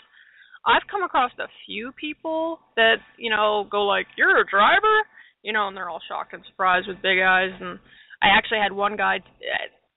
I've 0.65 0.89
come 0.91 1.03
across 1.03 1.31
a 1.39 1.49
few 1.67 1.93
people 2.01 2.61
that, 2.77 2.97
you 3.19 3.29
know, 3.29 3.67
go 3.71 3.85
like, 3.85 4.07
"You're 4.17 4.41
a 4.41 4.47
driver?" 4.47 5.03
You 5.43 5.53
know, 5.53 5.69
and 5.69 5.77
they're 5.77 5.91
all 5.91 6.01
shocked 6.09 6.33
and 6.33 6.43
surprised 6.47 6.89
with 6.89 7.03
big 7.03 7.21
eyes 7.21 7.53
and 7.61 7.79
I 8.23 8.29
actually 8.29 8.61
had 8.61 8.73
one 8.73 8.97
guy 8.97 9.21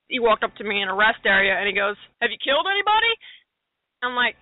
he 0.10 0.20
walked 0.20 0.44
up 0.44 0.56
to 0.56 0.64
me 0.64 0.82
in 0.82 0.88
a 0.88 0.96
rest 0.96 1.24
area 1.26 1.56
and 1.56 1.68
he 1.68 1.74
goes, 1.74 1.96
"Have 2.22 2.32
you 2.32 2.38
killed 2.44 2.68
anybody?" 2.68 3.14
I'm 4.04 4.16
like, 4.16 4.36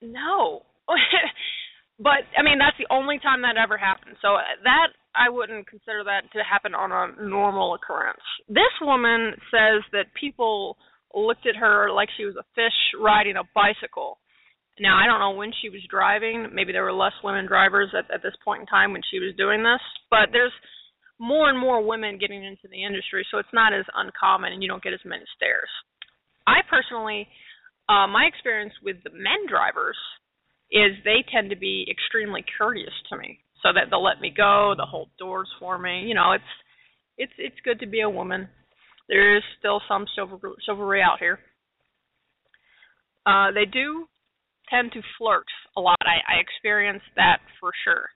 "No." 0.00 0.66
but 1.98 2.26
I 2.36 2.42
mean, 2.42 2.58
that's 2.58 2.78
the 2.78 2.92
only 2.92 3.18
time 3.18 3.42
that 3.42 3.56
ever 3.56 3.78
happened. 3.78 4.16
So 4.20 4.36
that 4.64 4.88
I 5.14 5.30
wouldn't 5.30 5.68
consider 5.68 6.02
that 6.04 6.30
to 6.32 6.42
happen 6.42 6.74
on 6.74 6.90
a 6.90 7.22
normal 7.22 7.74
occurrence. 7.74 8.24
This 8.48 8.74
woman 8.80 9.34
says 9.50 9.82
that 9.92 10.12
people 10.18 10.76
looked 11.14 11.46
at 11.46 11.56
her 11.56 11.90
like 11.92 12.08
she 12.16 12.24
was 12.24 12.34
a 12.36 12.46
fish 12.54 12.74
riding 12.98 13.36
a 13.36 13.46
bicycle. 13.54 14.18
Now, 14.80 14.98
I 14.98 15.06
don't 15.06 15.22
know 15.22 15.38
when 15.38 15.54
she 15.62 15.70
was 15.70 15.86
driving. 15.86 16.50
Maybe 16.50 16.72
there 16.72 16.82
were 16.82 16.92
less 16.92 17.14
women 17.22 17.46
drivers 17.46 17.94
at, 17.94 18.10
at 18.10 18.26
this 18.26 18.34
point 18.44 18.62
in 18.62 18.66
time 18.66 18.90
when 18.90 19.06
she 19.06 19.22
was 19.22 19.30
doing 19.38 19.62
this. 19.62 19.78
But 20.10 20.34
there's 20.34 20.54
more 21.22 21.48
and 21.48 21.58
more 21.58 21.78
women 21.78 22.18
getting 22.18 22.42
into 22.42 22.66
the 22.66 22.82
industry, 22.82 23.24
so 23.30 23.38
it's 23.38 23.54
not 23.54 23.72
as 23.72 23.86
uncommon 23.94 24.52
and 24.52 24.62
you 24.62 24.68
don't 24.68 24.82
get 24.82 24.92
as 24.92 25.04
many 25.06 25.22
stares. 25.36 25.70
I 26.46 26.66
personally, 26.68 27.28
uh, 27.88 28.10
my 28.10 28.26
experience 28.26 28.74
with 28.82 28.96
the 29.04 29.14
men 29.14 29.46
drivers 29.48 29.96
is 30.74 30.98
they 31.04 31.24
tend 31.32 31.50
to 31.50 31.56
be 31.56 31.86
extremely 31.88 32.44
courteous 32.58 32.92
to 33.08 33.16
me 33.16 33.38
so 33.62 33.70
that 33.72 33.88
they'll 33.88 34.02
let 34.02 34.20
me 34.20 34.34
go, 34.36 34.74
they'll 34.76 34.86
hold 34.86 35.08
doors 35.18 35.48
for 35.58 35.78
me. 35.78 36.02
You 36.06 36.14
know, 36.14 36.32
it's 36.32 36.44
it's 37.16 37.32
it's 37.38 37.64
good 37.64 37.78
to 37.80 37.86
be 37.86 38.00
a 38.00 38.10
woman. 38.10 38.48
There 39.08 39.36
is 39.36 39.42
still 39.58 39.80
some 39.88 40.04
chivalry, 40.16 40.52
chivalry 40.66 41.00
out 41.00 41.18
here. 41.20 41.38
Uh, 43.24 43.52
they 43.52 43.64
do 43.64 44.06
tend 44.68 44.92
to 44.92 45.00
flirt 45.16 45.46
a 45.76 45.80
lot. 45.80 45.96
I, 46.02 46.36
I 46.36 46.40
experienced 46.40 47.06
that 47.16 47.38
for 47.60 47.70
sure. 47.84 48.08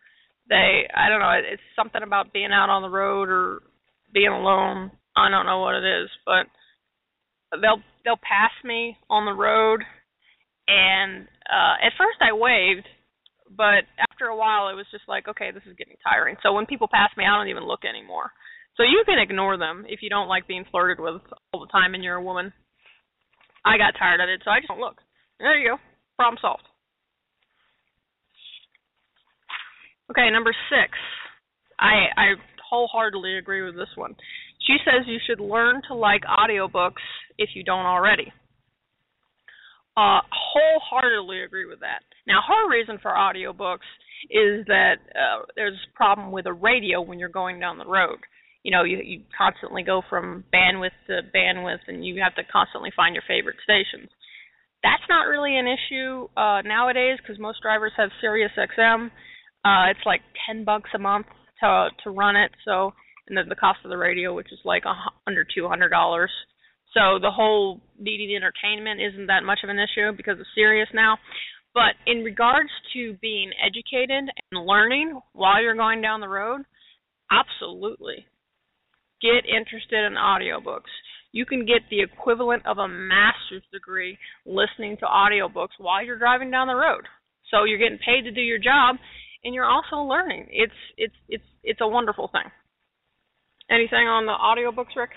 They, 0.49 0.89
I 0.95 1.09
don't 1.09 1.21
know, 1.21 1.33
it's 1.33 1.63
something 1.77 2.03
about 2.03 2.33
being 2.33 2.53
out 2.53 2.71
on 2.71 2.83
the 2.83 2.89
road 2.89 3.29
or 3.29 3.61
being 4.13 4.33
alone. 4.33 4.91
I 5.15 5.31
don't 5.31 5.47
know 5.47 5.61
what 5.61 5.75
it 5.75 5.85
is, 5.85 6.09
but 6.25 6.47
they'll 7.61 7.83
they'll 8.05 8.17
pass 8.17 8.53
me 8.65 8.97
on 9.11 9.27
the 9.27 9.33
road, 9.33 9.83
and 10.69 11.27
uh, 11.49 11.81
at 11.81 11.97
first 11.97 12.21
I 12.21 12.33
waved, 12.33 12.87
but 13.49 13.89
after 13.99 14.27
a 14.27 14.37
while 14.37 14.69
it 14.69 14.77
was 14.77 14.87
just 14.91 15.09
like 15.09 15.29
okay 15.29 15.51
this 15.53 15.65
is 15.65 15.77
getting 15.77 15.97
tiring. 16.05 16.37
So 16.43 16.53
when 16.53 16.67
people 16.67 16.89
pass 16.91 17.11
me 17.17 17.25
i 17.25 17.37
don't 17.37 17.49
even 17.49 17.67
look 17.67 17.85
anymore. 17.89 18.31
So 18.77 18.83
you 18.85 19.03
can 19.07 19.19
ignore 19.19 19.57
them 19.59 19.85
if 19.89 20.01
you 20.03 20.11
don't 20.11 20.29
like 20.29 20.47
being 20.47 20.65
flirted 20.71 21.01
with 21.01 21.23
all 21.53 21.61
the 21.61 21.73
time 21.73 21.95
and 21.95 22.05
you're 22.05 22.21
a 22.21 22.23
woman. 22.23 22.53
I 23.65 23.77
got 23.77 23.99
tired 23.99 24.21
of 24.21 24.29
it 24.29 24.43
so 24.45 24.51
i 24.51 24.61
just 24.61 24.69
don't 24.69 24.81
look. 24.81 25.01
There 25.41 25.59
you 25.59 25.71
go. 25.71 25.77
Problem 26.17 26.39
solved. 26.41 26.69
Okay 30.11 30.31
number 30.31 30.55
six. 30.69 30.93
I 31.81 32.13
i 32.17 32.27
wholeheartedly 32.69 33.39
agree 33.39 33.65
with 33.65 33.77
this 33.77 33.93
one. 33.97 34.15
She 34.67 34.77
says 34.85 35.07
you 35.07 35.19
should 35.27 35.41
learn 35.41 35.81
to 35.89 35.95
like 35.95 36.23
audiobooks 36.29 37.01
if 37.39 37.51
you 37.55 37.65
don't 37.65 37.87
already 37.87 38.33
uh, 39.99 40.21
wholeheartedly 40.31 41.43
agree 41.43 41.67
with 41.67 41.81
that. 41.81 42.07
Now, 42.27 42.39
her 42.47 42.71
reason 42.71 42.99
for 43.03 43.11
audiobooks 43.11 43.89
is 44.31 44.65
that 44.67 45.03
uh, 45.11 45.43
there's 45.57 45.75
a 45.75 45.97
problem 45.97 46.31
with 46.31 46.47
a 46.47 46.53
radio 46.53 47.03
when 47.03 47.19
you're 47.19 47.29
going 47.29 47.59
down 47.59 47.79
the 47.79 47.87
road. 47.87 48.19
You 48.63 48.71
know, 48.71 48.85
you 48.85 48.99
you 49.03 49.23
constantly 49.37 49.83
go 49.83 50.03
from 50.09 50.45
bandwidth 50.55 50.95
to 51.09 51.23
bandwidth, 51.35 51.89
and 51.89 52.07
you 52.07 52.23
have 52.23 52.35
to 52.37 52.43
constantly 52.51 52.91
find 52.95 53.15
your 53.15 53.25
favorite 53.27 53.57
stations. 53.65 54.11
That's 54.83 55.03
not 55.09 55.27
really 55.27 55.59
an 55.59 55.67
issue 55.67 56.29
uh, 56.37 56.63
nowadays 56.63 57.19
because 57.19 57.41
most 57.41 57.63
drivers 57.63 57.93
have 57.97 58.11
Sirius 58.21 58.53
XM. 58.57 59.07
Uh, 59.65 59.91
it's 59.91 60.07
like 60.07 60.21
ten 60.47 60.65
bucks 60.65 60.91
a 60.95 60.99
month 60.99 61.27
to 61.61 61.89
to 62.05 62.11
run 62.11 62.37
it. 62.37 62.53
So, 62.65 62.93
and 63.27 63.37
then 63.37 63.49
the 63.49 63.57
cost 63.57 63.79
of 63.85 63.91
the 63.91 63.97
radio, 63.97 64.35
which 64.35 64.53
is 64.53 64.61
like 64.65 64.85
a, 64.85 64.95
under 65.27 65.45
two 65.45 65.67
hundred 65.67 65.89
dollars. 65.89 66.31
So 66.95 67.19
the 67.21 67.31
whole 67.31 67.81
needing 67.99 68.35
entertainment 68.35 69.01
isn't 69.01 69.27
that 69.27 69.45
much 69.45 69.61
of 69.63 69.71
an 69.71 69.79
issue 69.79 70.17
because 70.17 70.37
it's 70.41 70.49
Sirius 70.55 70.89
now. 70.95 71.19
But 71.75 71.95
in 72.07 72.25
regards 72.25 72.71
to 72.95 73.17
being 73.21 73.51
educated 73.65 74.25
and 74.51 74.67
learning 74.67 75.21
while 75.33 75.63
you're 75.63 75.77
going 75.77 76.01
down 76.01 76.21
the 76.21 76.29
road, 76.29 76.63
absolutely. 77.31 78.27
Get 79.21 79.45
interested 79.45 80.07
in 80.07 80.15
audiobooks. 80.15 80.91
You 81.33 81.45
can 81.45 81.67
get 81.67 81.83
the 81.91 82.01
equivalent 82.01 82.65
of 82.67 82.79
a 82.79 82.89
master's 82.89 83.63
degree 83.73 84.17
listening 84.47 84.97
to 84.99 85.05
audiobooks 85.05 85.77
while 85.79 86.05
you're 86.05 86.19
driving 86.19 86.51
down 86.51 86.69
the 86.69 86.75
road. 86.75 87.05
So 87.51 87.65
you're 87.65 87.79
getting 87.79 87.99
paid 87.99 88.23
to 88.23 88.33
do 88.33 88.41
your 88.41 88.59
job 88.59 88.97
and 89.45 89.55
you're 89.55 89.69
also 89.69 89.97
learning. 89.97 90.47
It's 90.51 90.73
it's 90.97 91.15
it's 91.29 91.45
it's 91.63 91.81
a 91.83 91.89
wonderful 91.89 92.29
thing. 92.33 92.51
Anything 93.71 94.09
on 94.09 94.25
the 94.25 94.33
audiobooks, 94.33 94.97
Rick? 94.97 95.11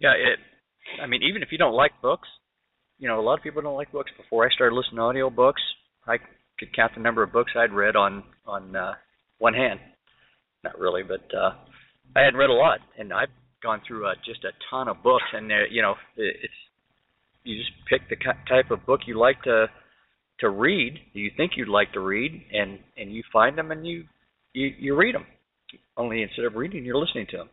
Yeah, 0.00 0.12
it 0.12 0.38
I 1.02 1.06
mean, 1.06 1.22
even 1.22 1.42
if 1.42 1.48
you 1.52 1.58
don't 1.58 1.74
like 1.74 1.92
books, 2.02 2.28
you 2.98 3.08
know, 3.08 3.20
a 3.20 3.22
lot 3.22 3.38
of 3.38 3.42
people 3.42 3.62
don't 3.62 3.76
like 3.76 3.92
books. 3.92 4.10
Before 4.16 4.46
I 4.46 4.50
started 4.50 4.74
listening 4.74 4.96
to 4.96 5.02
audio 5.02 5.30
books, 5.30 5.62
I 6.06 6.18
could 6.58 6.74
count 6.74 6.92
the 6.94 7.02
number 7.02 7.22
of 7.22 7.32
books 7.32 7.52
I'd 7.56 7.72
read 7.72 7.96
on 7.96 8.22
on 8.46 8.76
uh, 8.76 8.94
one 9.38 9.54
hand. 9.54 9.80
Not 10.62 10.78
really, 10.78 11.02
but 11.02 11.26
uh, 11.36 11.50
I 12.14 12.24
had 12.24 12.36
read 12.36 12.50
a 12.50 12.54
lot, 12.54 12.78
and 12.98 13.12
I've 13.12 13.30
gone 13.62 13.80
through 13.86 14.06
uh, 14.06 14.14
just 14.24 14.44
a 14.44 14.50
ton 14.70 14.88
of 14.88 15.02
books. 15.02 15.24
And 15.32 15.50
uh, 15.50 15.66
you 15.70 15.82
know, 15.82 15.94
it's 16.16 16.52
you 17.44 17.58
just 17.58 17.72
pick 17.88 18.08
the 18.08 18.16
type 18.48 18.70
of 18.70 18.86
book 18.86 19.00
you 19.06 19.18
like 19.18 19.42
to 19.42 19.66
to 20.40 20.50
read, 20.50 20.98
you 21.12 21.30
think 21.36 21.52
you'd 21.56 21.68
like 21.68 21.92
to 21.92 22.00
read, 22.00 22.42
and 22.52 22.78
and 22.96 23.12
you 23.12 23.22
find 23.32 23.56
them 23.56 23.70
and 23.70 23.86
you 23.86 24.04
you 24.52 24.70
you 24.78 24.96
read 24.96 25.14
them. 25.14 25.26
Only 25.96 26.22
instead 26.22 26.44
of 26.44 26.54
reading, 26.54 26.84
you're 26.84 26.98
listening 26.98 27.26
to 27.30 27.38
them 27.38 27.48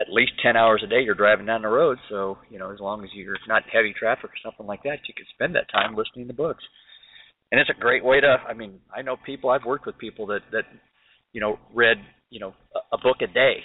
at 0.00 0.10
least 0.10 0.32
10 0.42 0.56
hours 0.56 0.82
a 0.84 0.88
day 0.88 1.02
you're 1.02 1.14
driving 1.14 1.46
down 1.46 1.62
the 1.62 1.68
road. 1.68 1.98
So 2.08 2.38
you 2.50 2.58
know 2.58 2.72
as 2.72 2.80
long 2.80 3.04
as 3.04 3.10
you're 3.12 3.36
not 3.48 3.62
heavy 3.72 3.94
traffic 3.98 4.30
or 4.30 4.40
something 4.44 4.66
like 4.66 4.82
that 4.84 5.06
you 5.06 5.14
can 5.16 5.26
spend 5.34 5.54
that 5.54 5.70
time 5.70 5.96
listening 5.96 6.28
to 6.28 6.34
books. 6.34 6.64
And 7.52 7.60
it's 7.60 7.70
a 7.70 7.80
great 7.80 8.04
way 8.04 8.20
to 8.20 8.36
i 8.48 8.54
mean 8.54 8.80
i 8.94 9.02
know 9.02 9.16
people 9.24 9.50
i've 9.50 9.64
worked 9.64 9.86
with 9.86 9.96
people 9.98 10.26
that 10.26 10.40
that 10.50 10.64
you 11.32 11.40
know 11.40 11.58
read 11.72 11.98
you 12.30 12.40
know 12.40 12.54
a, 12.74 12.96
a 12.96 12.98
book 12.98 13.18
a 13.22 13.26
day 13.26 13.58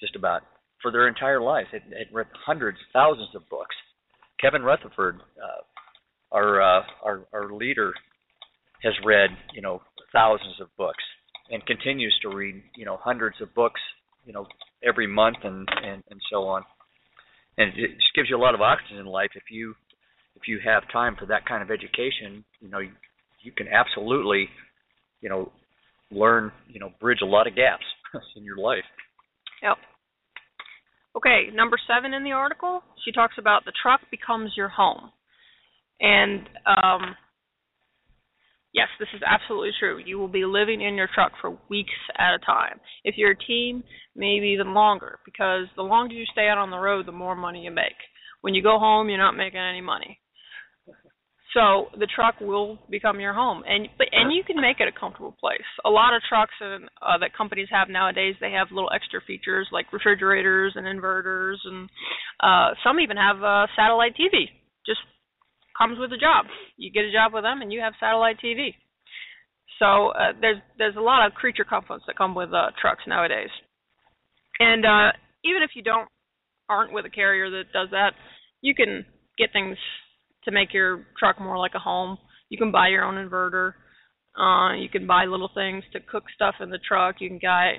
just 0.00 0.16
about 0.16 0.42
for 0.82 0.92
their 0.92 1.08
entire 1.08 1.40
life. 1.40 1.66
It, 1.72 1.82
it 1.90 2.08
read 2.12 2.26
hundreds 2.46 2.78
thousands 2.92 3.30
of 3.34 3.48
books. 3.48 3.74
Kevin 4.40 4.62
rutherford 4.62 5.20
uh, 5.42 5.62
our 6.32 6.60
uh, 6.60 6.82
our 7.02 7.26
our 7.32 7.52
leader 7.52 7.92
has 8.82 8.92
read 9.04 9.30
you 9.54 9.62
know 9.62 9.80
thousands 10.12 10.60
of 10.60 10.68
books 10.76 11.02
and 11.50 11.64
continues 11.66 12.16
to 12.22 12.28
read 12.28 12.62
you 12.76 12.84
know 12.84 12.98
hundreds 13.02 13.40
of 13.40 13.54
books 13.54 13.80
you 14.26 14.32
know 14.32 14.46
every 14.86 15.06
month 15.06 15.38
and 15.44 15.66
and 15.82 16.02
and 16.10 16.20
so 16.30 16.44
on. 16.44 16.62
And 17.58 17.70
it 17.76 17.94
just 17.94 18.14
gives 18.14 18.28
you 18.28 18.36
a 18.36 18.42
lot 18.42 18.54
of 18.54 18.60
oxygen 18.60 18.98
in 18.98 19.06
life 19.06 19.30
if 19.34 19.44
you 19.50 19.74
if 20.34 20.42
you 20.46 20.58
have 20.64 20.82
time 20.92 21.16
for 21.18 21.26
that 21.26 21.46
kind 21.46 21.62
of 21.62 21.70
education. 21.70 22.44
You 22.60 22.68
know, 22.68 22.80
you, 22.80 22.90
you 23.42 23.52
can 23.52 23.66
absolutely, 23.68 24.48
you 25.22 25.30
know, 25.30 25.50
learn, 26.10 26.52
you 26.68 26.80
know, 26.80 26.90
bridge 27.00 27.20
a 27.22 27.26
lot 27.26 27.46
of 27.46 27.56
gaps 27.56 27.84
in 28.36 28.44
your 28.44 28.58
life. 28.58 28.84
Yep. 29.62 29.76
Okay, 31.16 31.48
number 31.54 31.78
seven 31.88 32.12
in 32.12 32.24
the 32.24 32.32
article, 32.32 32.82
she 33.04 33.12
talks 33.12 33.36
about 33.38 33.64
the 33.64 33.72
truck 33.82 34.00
becomes 34.10 34.52
your 34.54 34.68
home. 34.68 35.10
And 35.98 36.46
um, 36.66 37.16
Yes, 38.76 38.88
this 39.00 39.08
is 39.14 39.22
absolutely 39.26 39.70
true. 39.80 39.98
You 40.04 40.18
will 40.18 40.28
be 40.28 40.44
living 40.44 40.82
in 40.82 40.96
your 40.96 41.08
truck 41.14 41.32
for 41.40 41.56
weeks 41.70 41.96
at 42.18 42.34
a 42.34 42.38
time. 42.44 42.78
If 43.04 43.14
you're 43.16 43.30
a 43.30 43.46
team, 43.46 43.82
maybe 44.14 44.48
even 44.48 44.74
longer, 44.74 45.18
because 45.24 45.64
the 45.76 45.82
longer 45.82 46.14
you 46.14 46.26
stay 46.30 46.48
out 46.48 46.58
on 46.58 46.68
the 46.70 46.76
road, 46.76 47.06
the 47.06 47.12
more 47.12 47.34
money 47.34 47.64
you 47.64 47.70
make. 47.70 47.96
When 48.42 48.52
you 48.52 48.62
go 48.62 48.78
home, 48.78 49.08
you're 49.08 49.16
not 49.16 49.34
making 49.34 49.60
any 49.60 49.80
money. 49.80 50.20
So 51.54 51.86
the 51.98 52.06
truck 52.14 52.34
will 52.38 52.78
become 52.90 53.18
your 53.18 53.32
home, 53.32 53.62
and 53.66 53.88
but 53.96 54.08
and 54.12 54.30
you 54.30 54.44
can 54.44 54.60
make 54.60 54.78
it 54.78 54.88
a 54.88 55.00
comfortable 55.00 55.34
place. 55.40 55.64
A 55.86 55.88
lot 55.88 56.14
of 56.14 56.20
trucks 56.28 56.52
and, 56.60 56.84
uh, 57.00 57.16
that 57.16 57.32
companies 57.34 57.68
have 57.70 57.88
nowadays, 57.88 58.34
they 58.42 58.50
have 58.50 58.68
little 58.70 58.90
extra 58.94 59.22
features 59.26 59.66
like 59.72 59.90
refrigerators 59.90 60.74
and 60.76 60.84
inverters, 60.84 61.56
and 61.64 61.88
uh, 62.40 62.74
some 62.84 63.00
even 63.00 63.16
have 63.16 63.42
uh, 63.42 63.66
satellite 63.74 64.12
TV. 64.20 64.52
Just 64.84 65.00
comes 65.76 65.98
with 65.98 66.12
a 66.12 66.16
job. 66.16 66.46
You 66.76 66.90
get 66.90 67.04
a 67.04 67.12
job 67.12 67.32
with 67.32 67.44
them, 67.44 67.62
and 67.62 67.72
you 67.72 67.80
have 67.80 67.94
satellite 68.00 68.36
TV. 68.44 68.74
So 69.78 70.08
uh, 70.08 70.32
there's 70.40 70.58
there's 70.78 70.96
a 70.96 71.00
lot 71.00 71.26
of 71.26 71.34
creature 71.34 71.64
comforts 71.64 72.04
that 72.06 72.16
come 72.16 72.34
with 72.34 72.50
uh, 72.52 72.70
trucks 72.80 73.04
nowadays, 73.06 73.50
and 74.58 74.84
uh, 74.84 75.12
even 75.44 75.62
if 75.62 75.70
you 75.74 75.82
don't 75.82 76.08
aren't 76.68 76.92
with 76.92 77.04
a 77.04 77.10
carrier 77.10 77.50
that 77.50 77.72
does 77.72 77.88
that, 77.90 78.12
you 78.60 78.74
can 78.74 79.04
get 79.38 79.52
things 79.52 79.76
to 80.44 80.50
make 80.50 80.72
your 80.72 81.06
truck 81.18 81.40
more 81.40 81.58
like 81.58 81.74
a 81.74 81.78
home. 81.78 82.16
You 82.48 82.58
can 82.58 82.72
buy 82.72 82.88
your 82.88 83.04
own 83.04 83.14
inverter. 83.14 83.74
Uh, 84.38 84.74
you 84.74 84.88
can 84.88 85.06
buy 85.06 85.24
little 85.24 85.50
things 85.54 85.84
to 85.92 86.00
cook 86.00 86.24
stuff 86.34 86.56
in 86.60 86.70
the 86.70 86.78
truck. 86.86 87.16
You 87.20 87.28
can 87.28 87.40
buy 87.42 87.74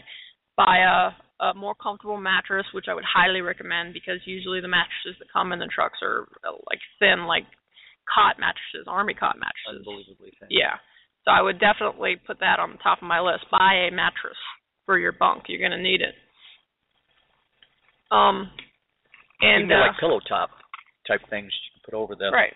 buy 0.56 0.78
a, 0.80 1.46
a 1.46 1.54
more 1.54 1.76
comfortable 1.76 2.18
mattress, 2.18 2.66
which 2.74 2.86
I 2.90 2.94
would 2.94 3.04
highly 3.06 3.42
recommend 3.42 3.94
because 3.94 4.20
usually 4.26 4.60
the 4.60 4.68
mattresses 4.68 5.18
that 5.20 5.32
come 5.32 5.52
in 5.52 5.60
the 5.60 5.70
trucks 5.74 6.00
are 6.02 6.28
uh, 6.48 6.58
like 6.70 6.80
thin, 7.00 7.26
like 7.26 7.46
cot 8.08 8.40
mattresses, 8.40 8.88
army 8.88 9.14
cot 9.14 9.36
mattresses. 9.36 9.86
Unbelievably 9.86 10.34
thin. 10.40 10.50
Yeah. 10.50 10.80
So 11.28 11.32
I 11.32 11.42
would 11.42 11.60
definitely 11.60 12.16
put 12.26 12.40
that 12.40 12.60
on 12.60 12.72
the 12.72 12.78
top 12.82 13.00
of 13.02 13.08
my 13.08 13.20
list. 13.20 13.52
Buy 13.52 13.88
a 13.88 13.92
mattress 13.92 14.40
for 14.86 14.98
your 14.98 15.12
bunk. 15.12 15.44
You're 15.48 15.60
going 15.60 15.76
to 15.76 15.84
need 15.84 16.00
it. 16.00 16.16
Um, 18.10 18.50
and 19.42 19.66
Even 19.66 19.76
uh, 19.76 19.92
like 19.92 20.00
pillow 20.00 20.20
top 20.24 20.50
type 21.06 21.20
things 21.30 21.52
you 21.52 21.70
can 21.76 21.84
put 21.84 21.98
over 21.98 22.16
the 22.16 22.32
right, 22.32 22.54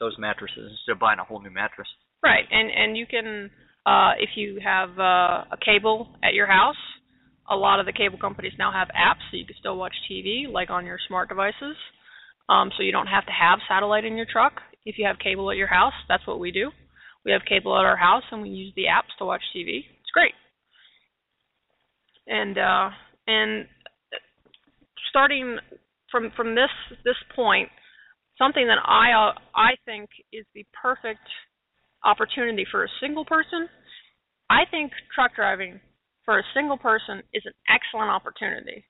those 0.00 0.16
mattresses 0.18 0.66
instead 0.70 0.92
of 0.92 0.98
buying 0.98 1.20
a 1.20 1.24
whole 1.24 1.40
new 1.40 1.50
mattress. 1.50 1.86
right, 2.24 2.44
and 2.50 2.70
and 2.70 2.96
you 2.96 3.06
can 3.06 3.50
uh, 3.86 4.18
if 4.18 4.30
you 4.34 4.58
have 4.62 4.90
uh, 4.98 5.46
a 5.54 5.58
cable 5.64 6.08
at 6.22 6.34
your 6.34 6.46
house. 6.46 6.80
A 7.50 7.56
lot 7.56 7.80
of 7.80 7.86
the 7.86 7.92
cable 7.92 8.16
companies 8.16 8.52
now 8.60 8.70
have 8.70 8.86
apps, 8.94 9.26
so 9.30 9.36
you 9.36 9.44
can 9.44 9.56
still 9.58 9.76
watch 9.76 9.94
TV, 10.08 10.46
like 10.46 10.70
on 10.70 10.86
your 10.86 10.98
smart 11.08 11.28
devices. 11.28 11.74
Um, 12.48 12.70
so 12.76 12.84
you 12.84 12.92
don't 12.92 13.08
have 13.08 13.26
to 13.26 13.32
have 13.32 13.58
satellite 13.68 14.04
in 14.04 14.16
your 14.16 14.26
truck 14.30 14.52
if 14.84 14.98
you 14.98 15.06
have 15.06 15.18
cable 15.18 15.50
at 15.50 15.56
your 15.56 15.66
house. 15.66 15.92
That's 16.08 16.26
what 16.26 16.40
we 16.40 16.50
do. 16.50 16.70
We 17.24 17.32
have 17.32 17.42
cable 17.48 17.76
at 17.78 17.84
our 17.84 17.96
house, 17.96 18.22
and 18.30 18.42
we 18.42 18.48
use 18.48 18.72
the 18.76 18.84
apps 18.84 19.16
to 19.18 19.24
watch 19.24 19.42
TV. 19.54 19.80
It's 20.00 20.10
great. 20.14 20.32
And 22.26 22.56
uh, 22.56 22.90
and 23.26 23.66
starting 25.10 25.58
from 26.10 26.32
from 26.36 26.54
this 26.54 26.70
this 27.04 27.16
point, 27.34 27.68
something 28.38 28.66
that 28.66 28.78
I 28.84 29.12
uh, 29.12 29.32
I 29.54 29.72
think 29.84 30.08
is 30.32 30.46
the 30.54 30.64
perfect 30.80 31.26
opportunity 32.04 32.64
for 32.70 32.84
a 32.84 32.88
single 33.00 33.24
person. 33.24 33.68
I 34.48 34.62
think 34.70 34.92
truck 35.14 35.34
driving 35.36 35.80
for 36.24 36.38
a 36.38 36.42
single 36.54 36.78
person 36.78 37.22
is 37.32 37.42
an 37.44 37.52
excellent 37.68 38.10
opportunity. 38.10 38.84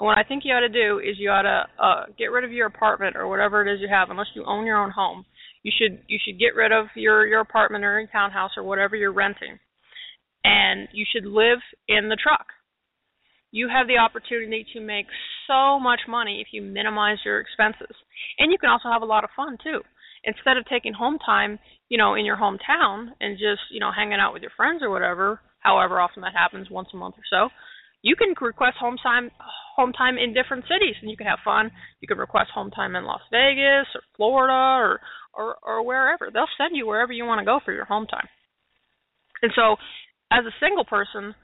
And 0.00 0.06
what 0.06 0.16
I 0.16 0.24
think 0.24 0.44
you 0.46 0.54
ought 0.54 0.60
to 0.60 0.68
do 0.72 0.98
is 0.98 1.18
you 1.18 1.28
ought 1.28 1.42
to 1.42 1.66
uh, 1.78 2.04
get 2.18 2.32
rid 2.32 2.44
of 2.44 2.52
your 2.52 2.66
apartment 2.66 3.16
or 3.16 3.28
whatever 3.28 3.60
it 3.60 3.72
is 3.72 3.82
you 3.82 3.88
have, 3.88 4.08
unless 4.08 4.32
you 4.34 4.44
own 4.46 4.64
your 4.64 4.82
own 4.82 4.90
home. 4.90 5.26
You 5.62 5.70
should 5.76 6.00
you 6.08 6.18
should 6.24 6.38
get 6.38 6.56
rid 6.56 6.72
of 6.72 6.86
your 6.96 7.26
your 7.26 7.40
apartment 7.40 7.84
or 7.84 8.00
your 8.00 8.08
townhouse 8.08 8.52
or 8.56 8.62
whatever 8.62 8.96
you're 8.96 9.12
renting, 9.12 9.58
and 10.42 10.88
you 10.94 11.04
should 11.12 11.26
live 11.26 11.58
in 11.86 12.08
the 12.08 12.16
truck. 12.16 12.46
You 13.52 13.68
have 13.68 13.88
the 13.88 13.98
opportunity 13.98 14.64
to 14.72 14.80
make 14.80 15.04
so 15.46 15.78
much 15.78 16.00
money 16.08 16.40
if 16.40 16.48
you 16.50 16.62
minimize 16.62 17.18
your 17.22 17.38
expenses, 17.38 17.94
and 18.38 18.50
you 18.50 18.56
can 18.56 18.70
also 18.70 18.88
have 18.90 19.02
a 19.02 19.04
lot 19.04 19.24
of 19.24 19.30
fun 19.36 19.58
too. 19.62 19.82
Instead 20.24 20.56
of 20.56 20.64
taking 20.64 20.94
home 20.94 21.18
time, 21.18 21.58
you 21.90 21.98
know, 21.98 22.14
in 22.14 22.24
your 22.24 22.38
hometown 22.38 23.08
and 23.20 23.36
just 23.36 23.68
you 23.70 23.80
know 23.80 23.90
hanging 23.94 24.18
out 24.18 24.32
with 24.32 24.40
your 24.40 24.52
friends 24.56 24.82
or 24.82 24.88
whatever, 24.88 25.40
however 25.58 26.00
often 26.00 26.22
that 26.22 26.32
happens, 26.32 26.70
once 26.70 26.88
a 26.94 26.96
month 26.96 27.16
or 27.18 27.26
so, 27.28 27.50
you 28.00 28.16
can 28.16 28.32
request 28.40 28.78
home 28.80 28.96
time 28.96 29.30
home 29.80 29.92
time 29.92 30.18
in 30.18 30.34
different 30.34 30.64
cities 30.64 30.96
and 31.00 31.10
you 31.10 31.16
can 31.16 31.26
have 31.26 31.40
fun. 31.42 31.70
You 32.00 32.08
can 32.08 32.18
request 32.18 32.50
home 32.52 32.70
time 32.70 32.94
in 32.96 33.04
Las 33.04 33.24
Vegas 33.32 33.88
or 33.96 34.02
Florida 34.16 34.52
or 34.52 35.00
or 35.32 35.56
or 35.62 35.86
wherever. 35.86 36.28
They'll 36.30 36.56
send 36.60 36.76
you 36.76 36.86
wherever 36.86 37.12
you 37.12 37.24
want 37.24 37.40
to 37.40 37.48
go 37.48 37.60
for 37.64 37.72
your 37.72 37.86
home 37.86 38.06
time. 38.06 38.28
And 39.42 39.52
so 39.56 39.76
as 40.30 40.44
a 40.44 40.60
single 40.60 40.84
person, 40.84 41.34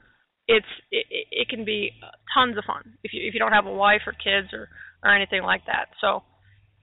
it's 0.47 0.69
it, 0.91 1.05
it 1.09 1.49
can 1.49 1.65
be 1.65 1.91
tons 2.33 2.57
of 2.57 2.65
fun 2.65 3.01
if 3.03 3.11
you 3.13 3.25
if 3.27 3.33
you 3.33 3.39
don't 3.39 3.57
have 3.57 3.65
a 3.65 3.73
wife 3.73 4.05
or 4.05 4.13
kids 4.13 4.53
or 4.53 4.69
or 5.03 5.09
anything 5.09 5.41
like 5.41 5.65
that. 5.65 5.89
So 5.99 6.21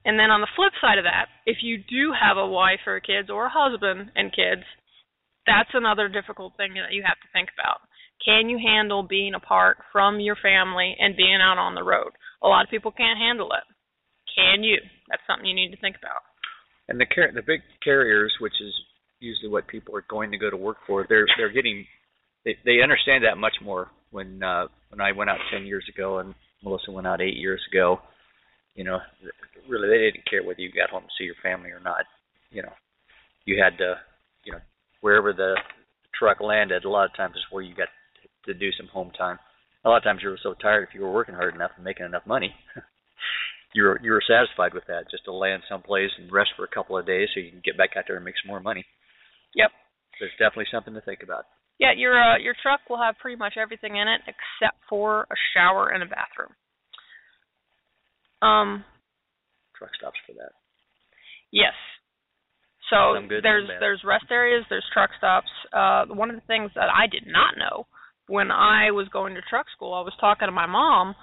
and 0.03 0.19
then 0.19 0.29
on 0.29 0.41
the 0.41 0.55
flip 0.55 0.73
side 0.81 0.99
of 0.99 1.05
that, 1.05 1.31
if 1.45 1.63
you 1.63 1.77
do 1.77 2.11
have 2.13 2.37
a 2.37 2.45
wife 2.45 2.83
or 2.85 2.99
kids 2.99 3.29
or 3.31 3.47
a 3.47 3.53
husband 3.53 4.11
and 4.15 4.35
kids, 4.35 4.61
that's 5.47 5.73
another 5.73 6.09
difficult 6.09 6.53
thing 6.57 6.75
that 6.75 6.91
you 6.93 7.01
have 7.07 7.17
to 7.23 7.31
think 7.33 7.49
about 7.57 7.79
can 8.23 8.49
you 8.49 8.57
handle 8.57 9.03
being 9.03 9.33
apart 9.33 9.77
from 9.91 10.19
your 10.19 10.35
family 10.41 10.95
and 10.99 11.17
being 11.17 11.39
out 11.41 11.57
on 11.57 11.75
the 11.75 11.83
road? 11.83 12.11
A 12.43 12.47
lot 12.47 12.63
of 12.63 12.69
people 12.69 12.91
can't 12.91 13.19
handle 13.19 13.51
it. 13.53 13.63
Can 14.35 14.63
you? 14.63 14.77
That's 15.09 15.21
something 15.27 15.45
you 15.45 15.55
need 15.55 15.71
to 15.71 15.81
think 15.81 15.95
about. 15.97 16.21
And 16.87 16.99
the 16.99 17.05
car- 17.05 17.31
the 17.33 17.41
big 17.41 17.61
carriers, 17.83 18.33
which 18.39 18.59
is 18.61 18.73
usually 19.19 19.49
what 19.49 19.67
people 19.67 19.95
are 19.95 20.05
going 20.09 20.31
to 20.31 20.37
go 20.37 20.49
to 20.49 20.57
work 20.57 20.77
for, 20.85 21.05
they're 21.07 21.27
they're 21.37 21.51
getting 21.51 21.85
they 22.43 22.55
they 22.65 22.81
understand 22.81 23.23
that 23.23 23.37
much 23.37 23.55
more. 23.61 23.89
When 24.11 24.43
uh, 24.43 24.67
when 24.89 25.01
I 25.01 25.11
went 25.11 25.29
out 25.29 25.39
ten 25.51 25.65
years 25.65 25.85
ago 25.93 26.19
and 26.19 26.35
Melissa 26.63 26.91
went 26.91 27.07
out 27.07 27.21
eight 27.21 27.37
years 27.37 27.61
ago, 27.71 27.99
you 28.75 28.83
know, 28.83 28.99
really 29.67 29.87
they 29.87 29.97
didn't 29.97 30.29
care 30.29 30.43
whether 30.43 30.61
you 30.61 30.71
got 30.71 30.89
home 30.89 31.03
to 31.03 31.15
see 31.17 31.25
your 31.25 31.35
family 31.41 31.69
or 31.69 31.79
not. 31.79 32.05
You 32.51 32.63
know, 32.63 32.73
you 33.45 33.61
had 33.61 33.77
to, 33.79 33.95
you 34.43 34.53
know, 34.53 34.59
wherever 35.01 35.33
the 35.33 35.55
truck 36.17 36.39
landed, 36.39 36.85
a 36.85 36.89
lot 36.89 37.05
of 37.05 37.15
times 37.15 37.35
is 37.35 37.43
where 37.51 37.63
you 37.63 37.75
got 37.75 37.89
to 38.45 38.53
do 38.53 38.71
some 38.77 38.87
home 38.87 39.11
time. 39.17 39.39
A 39.83 39.89
lot 39.89 39.97
of 39.97 40.03
times 40.03 40.21
you 40.23 40.29
were 40.29 40.39
so 40.41 40.53
tired 40.53 40.87
if 40.87 40.95
you 40.95 41.01
were 41.01 41.13
working 41.13 41.35
hard 41.35 41.53
enough 41.53 41.71
and 41.75 41.85
making 41.85 42.05
enough 42.05 42.25
money, 42.25 42.53
you 43.73 43.83
were 43.83 43.99
you 44.01 44.11
were 44.11 44.23
satisfied 44.25 44.73
with 44.73 44.85
that 44.87 45.11
just 45.11 45.25
to 45.25 45.33
land 45.33 45.63
someplace 45.69 46.09
and 46.17 46.31
rest 46.31 46.51
for 46.55 46.65
a 46.65 46.73
couple 46.73 46.97
of 46.97 47.05
days 47.05 47.29
so 47.33 47.39
you 47.39 47.51
can 47.51 47.61
get 47.63 47.77
back 47.77 47.91
out 47.97 48.05
there 48.07 48.15
and 48.15 48.25
make 48.25 48.35
some 48.41 48.49
more 48.49 48.59
money. 48.59 48.85
Yep. 49.53 49.71
There's 50.19 50.31
definitely 50.39 50.71
something 50.71 50.93
to 50.93 51.01
think 51.01 51.21
about. 51.23 51.45
Yeah, 51.77 51.91
your 51.95 52.17
uh, 52.17 52.37
your 52.37 52.55
truck 52.61 52.81
will 52.89 53.01
have 53.01 53.19
pretty 53.21 53.37
much 53.37 53.55
everything 53.61 53.97
in 53.97 54.07
it 54.07 54.21
except 54.25 54.79
for 54.89 55.23
a 55.23 55.37
shower 55.53 55.89
and 55.89 56.03
a 56.03 56.07
bathroom. 56.07 56.55
Um. 58.41 58.85
Truck 59.77 59.91
stops 59.99 60.17
for 60.25 60.33
that. 60.39 60.55
Yes. 61.51 61.75
So 62.89 63.19
there's 63.27 63.67
there's 63.79 64.01
rest 64.05 64.25
areas, 64.31 64.63
there's 64.69 64.85
truck 64.93 65.09
stops. 65.17 65.49
Uh, 65.73 66.05
one 66.13 66.29
of 66.29 66.35
the 66.35 66.45
things 66.47 66.71
that 66.75 66.87
I 66.87 67.07
did 67.07 67.25
not 67.25 67.57
know 67.57 67.87
when 68.27 68.51
I 68.51 68.91
was 68.91 69.07
going 69.09 69.35
to 69.35 69.41
truck 69.41 69.67
school, 69.75 69.93
I 69.93 70.01
was 70.01 70.13
talking 70.19 70.47
to 70.47 70.51
my 70.51 70.65
mom 70.65 71.15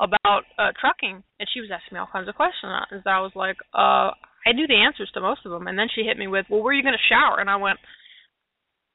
about 0.00 0.44
uh, 0.58 0.72
trucking, 0.80 1.22
and 1.38 1.48
she 1.52 1.60
was 1.60 1.70
asking 1.72 1.96
me 1.96 2.00
all 2.00 2.10
kinds 2.12 2.28
of 2.28 2.34
questions. 2.34 2.72
And 2.90 3.02
I 3.06 3.20
was 3.20 3.32
like, 3.34 3.56
uh, 3.74 4.12
I 4.44 4.52
knew 4.54 4.66
the 4.66 4.82
answers 4.82 5.10
to 5.14 5.20
most 5.20 5.46
of 5.46 5.52
them, 5.52 5.66
and 5.66 5.78
then 5.78 5.88
she 5.94 6.02
hit 6.02 6.18
me 6.18 6.26
with, 6.26 6.46
"Well, 6.50 6.62
where 6.62 6.72
are 6.72 6.76
you 6.76 6.82
going 6.82 6.98
to 6.98 7.08
shower?" 7.08 7.38
And 7.40 7.48
I 7.48 7.56
went, 7.56 7.78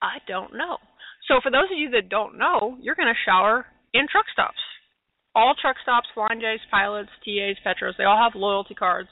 I 0.02 0.18
don't 0.28 0.54
know. 0.54 0.78
So 1.28 1.40
for 1.42 1.52
those 1.52 1.72
of 1.72 1.78
you 1.78 1.90
that 1.92 2.10
don't 2.10 2.38
know, 2.38 2.78
you're 2.82 2.96
going 2.96 3.12
to 3.12 3.26
shower 3.26 3.66
in 3.94 4.08
truck 4.12 4.26
stops. 4.32 4.62
All 5.36 5.56
truck 5.60 5.76
stops, 5.82 6.08
Flying 6.14 6.40
J's, 6.42 6.62
pilots, 6.72 7.10
TAs, 7.24 7.58
Petros, 7.64 7.96
they 7.98 8.06
all 8.06 8.22
have 8.22 8.40
loyalty 8.40 8.74
cards. 8.74 9.10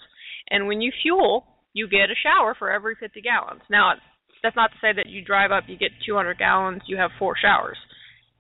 And 0.50 0.68
when 0.68 0.82
you 0.82 0.92
fuel, 1.02 1.46
you 1.74 1.88
get 1.88 2.10
a 2.10 2.22
shower 2.22 2.56
for 2.58 2.72
every 2.72 2.96
50 3.00 3.22
gallons. 3.22 3.62
Now, 3.70 3.94
that's 4.42 4.56
not 4.56 4.72
to 4.72 4.78
say 4.82 4.94
that 4.96 5.08
you 5.10 5.24
drive 5.24 5.52
up, 5.52 5.66
you 5.68 5.78
get 5.78 5.92
200 6.06 6.38
gallons, 6.38 6.82
you 6.88 6.98
have 6.98 7.12
four 7.20 7.36
showers. 7.40 7.78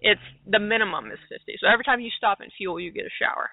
It's 0.01 0.21
the 0.45 0.59
minimum 0.59 1.11
is 1.11 1.19
50. 1.29 1.57
So 1.59 1.67
every 1.67 1.83
time 1.83 1.99
you 1.99 2.11
stop 2.17 2.41
and 2.41 2.51
fuel, 2.57 2.79
you 2.79 2.91
get 2.91 3.05
a 3.05 3.15
shower. 3.19 3.49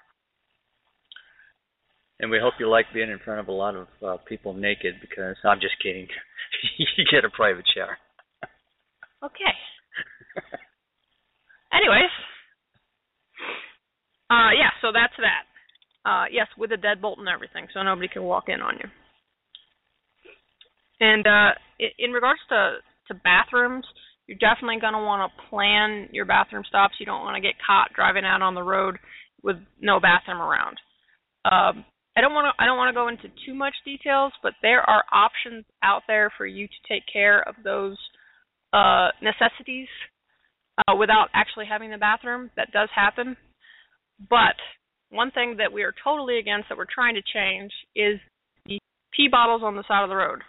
And 2.19 2.29
we 2.29 2.39
hope 2.39 2.53
you 2.59 2.69
like 2.69 2.85
being 2.93 3.09
in 3.09 3.19
front 3.19 3.39
of 3.39 3.47
a 3.47 3.51
lot 3.51 3.75
of 3.75 3.87
uh, 4.05 4.17
people 4.27 4.53
naked 4.53 4.95
because 5.01 5.35
I'm 5.43 5.59
just 5.59 5.75
kidding. 5.81 6.07
you 6.77 7.05
get 7.11 7.25
a 7.25 7.29
private 7.29 7.65
shower. 7.73 7.97
Okay. 9.23 9.53
Anyways, 11.73 12.11
uh, 14.29 14.51
yeah. 14.57 14.71
So 14.81 14.91
that's 14.93 15.13
that. 15.17 15.45
Uh, 16.05 16.25
yes, 16.31 16.47
with 16.57 16.71
a 16.71 16.77
deadbolt 16.77 17.19
and 17.19 17.27
everything, 17.27 17.67
so 17.73 17.81
nobody 17.81 18.07
can 18.07 18.23
walk 18.23 18.45
in 18.47 18.61
on 18.61 18.75
you. 18.77 18.89
And 20.99 21.25
uh, 21.25 21.51
in 21.97 22.11
regards 22.11 22.41
to 22.49 22.77
to 23.07 23.13
bathrooms, 23.15 23.85
you're 24.27 24.37
definitely 24.37 24.79
going 24.79 24.93
to 24.93 24.99
want 24.99 25.29
to 25.29 25.49
plan 25.49 26.09
your 26.11 26.25
bathroom 26.25 26.63
stops. 26.67 26.95
You 26.99 27.05
don't 27.05 27.23
want 27.23 27.35
to 27.35 27.41
get 27.41 27.55
caught 27.65 27.93
driving 27.93 28.25
out 28.25 28.41
on 28.41 28.55
the 28.55 28.63
road 28.63 28.97
with 29.43 29.57
no 29.81 29.99
bathroom 29.99 30.41
around. 30.41 30.77
Um, 31.45 31.85
I 32.15 32.21
don't 32.21 32.33
want 32.33 32.45
to 32.45 32.63
I 32.63 32.65
don't 32.65 32.77
want 32.77 32.89
to 32.89 32.99
go 32.99 33.07
into 33.07 33.35
too 33.45 33.53
much 33.53 33.73
details, 33.83 34.31
but 34.41 34.53
there 34.61 34.87
are 34.87 35.03
options 35.11 35.65
out 35.83 36.03
there 36.07 36.31
for 36.37 36.45
you 36.45 36.67
to 36.67 36.93
take 36.93 37.03
care 37.11 37.41
of 37.47 37.55
those 37.63 37.97
uh, 38.71 39.09
necessities 39.21 39.87
uh, 40.77 40.95
without 40.95 41.27
actually 41.33 41.65
having 41.65 41.91
the 41.91 41.97
bathroom. 41.97 42.49
That 42.55 42.71
does 42.71 42.89
happen. 42.95 43.35
But 44.29 44.55
one 45.09 45.31
thing 45.31 45.55
that 45.57 45.73
we 45.73 45.83
are 45.83 45.93
totally 46.03 46.37
against 46.37 46.69
that 46.69 46.77
we're 46.77 46.85
trying 46.93 47.15
to 47.15 47.21
change 47.33 47.71
is 47.95 48.19
the 48.65 48.79
pee 49.15 49.27
bottles 49.29 49.61
on 49.63 49.75
the 49.75 49.83
side 49.87 50.03
of 50.03 50.09
the 50.09 50.15
road. 50.15 50.41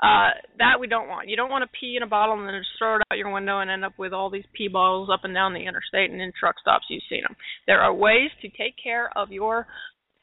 Uh, 0.00 0.30
that 0.58 0.78
we 0.78 0.86
don't 0.86 1.08
want. 1.08 1.28
You 1.28 1.34
don't 1.34 1.50
want 1.50 1.62
to 1.62 1.78
pee 1.80 1.96
in 1.96 2.04
a 2.04 2.06
bottle 2.06 2.38
and 2.38 2.46
then 2.46 2.54
just 2.60 2.70
throw 2.78 2.96
it 2.96 3.02
out 3.10 3.18
your 3.18 3.32
window 3.32 3.58
and 3.58 3.68
end 3.68 3.84
up 3.84 3.98
with 3.98 4.12
all 4.12 4.30
these 4.30 4.44
pee 4.56 4.68
bottles 4.68 5.10
up 5.12 5.24
and 5.24 5.34
down 5.34 5.54
the 5.54 5.66
interstate 5.66 6.12
and 6.12 6.20
in 6.20 6.32
truck 6.38 6.54
stops. 6.60 6.86
You've 6.88 7.02
seen 7.08 7.22
them. 7.22 7.34
There 7.66 7.80
are 7.80 7.92
ways 7.92 8.30
to 8.42 8.48
take 8.48 8.74
care 8.82 9.10
of 9.18 9.32
your 9.32 9.66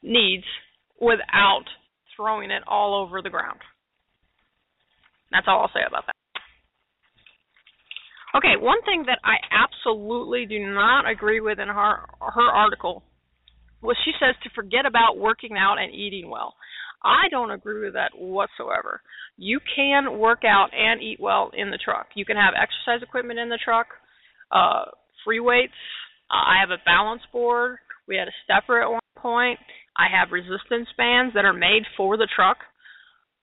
needs 0.02 0.44
without 0.98 1.64
throwing 2.16 2.50
it 2.50 2.62
all 2.66 3.04
over 3.04 3.20
the 3.20 3.28
ground. 3.28 3.60
That's 5.30 5.46
all 5.46 5.60
I'll 5.60 5.68
say 5.74 5.84
about 5.86 6.06
that. 6.06 6.16
Okay, 8.36 8.56
one 8.58 8.80
thing 8.84 9.04
that 9.06 9.18
I 9.24 9.36
absolutely 9.52 10.46
do 10.46 10.58
not 10.72 11.08
agree 11.08 11.40
with 11.40 11.58
in 11.58 11.68
her 11.68 12.06
her 12.20 12.50
article 12.52 13.02
was 13.82 13.96
she 14.04 14.12
says 14.20 14.34
to 14.42 14.50
forget 14.54 14.84
about 14.86 15.18
working 15.18 15.56
out 15.56 15.76
and 15.78 15.94
eating 15.94 16.28
well. 16.28 16.54
I 17.04 17.28
don't 17.30 17.50
agree 17.50 17.84
with 17.84 17.94
that 17.94 18.12
whatsoever. 18.16 19.00
You 19.36 19.60
can 19.74 20.18
work 20.18 20.42
out 20.44 20.68
and 20.74 21.02
eat 21.02 21.18
well 21.20 21.50
in 21.56 21.70
the 21.70 21.78
truck. 21.78 22.08
You 22.14 22.24
can 22.24 22.36
have 22.36 22.54
exercise 22.54 23.02
equipment 23.02 23.38
in 23.38 23.48
the 23.48 23.58
truck, 23.62 23.86
uh, 24.50 24.86
free 25.24 25.40
weights. 25.40 25.74
I 26.30 26.58
have 26.60 26.70
a 26.70 26.82
balance 26.84 27.22
board. 27.32 27.78
We 28.08 28.16
had 28.16 28.28
a 28.28 28.38
stepper 28.44 28.82
at 28.82 28.90
one 28.90 29.00
point. 29.16 29.58
I 29.96 30.06
have 30.12 30.32
resistance 30.32 30.88
bands 30.96 31.34
that 31.34 31.44
are 31.44 31.52
made 31.52 31.82
for 31.96 32.16
the 32.16 32.28
truck. 32.34 32.58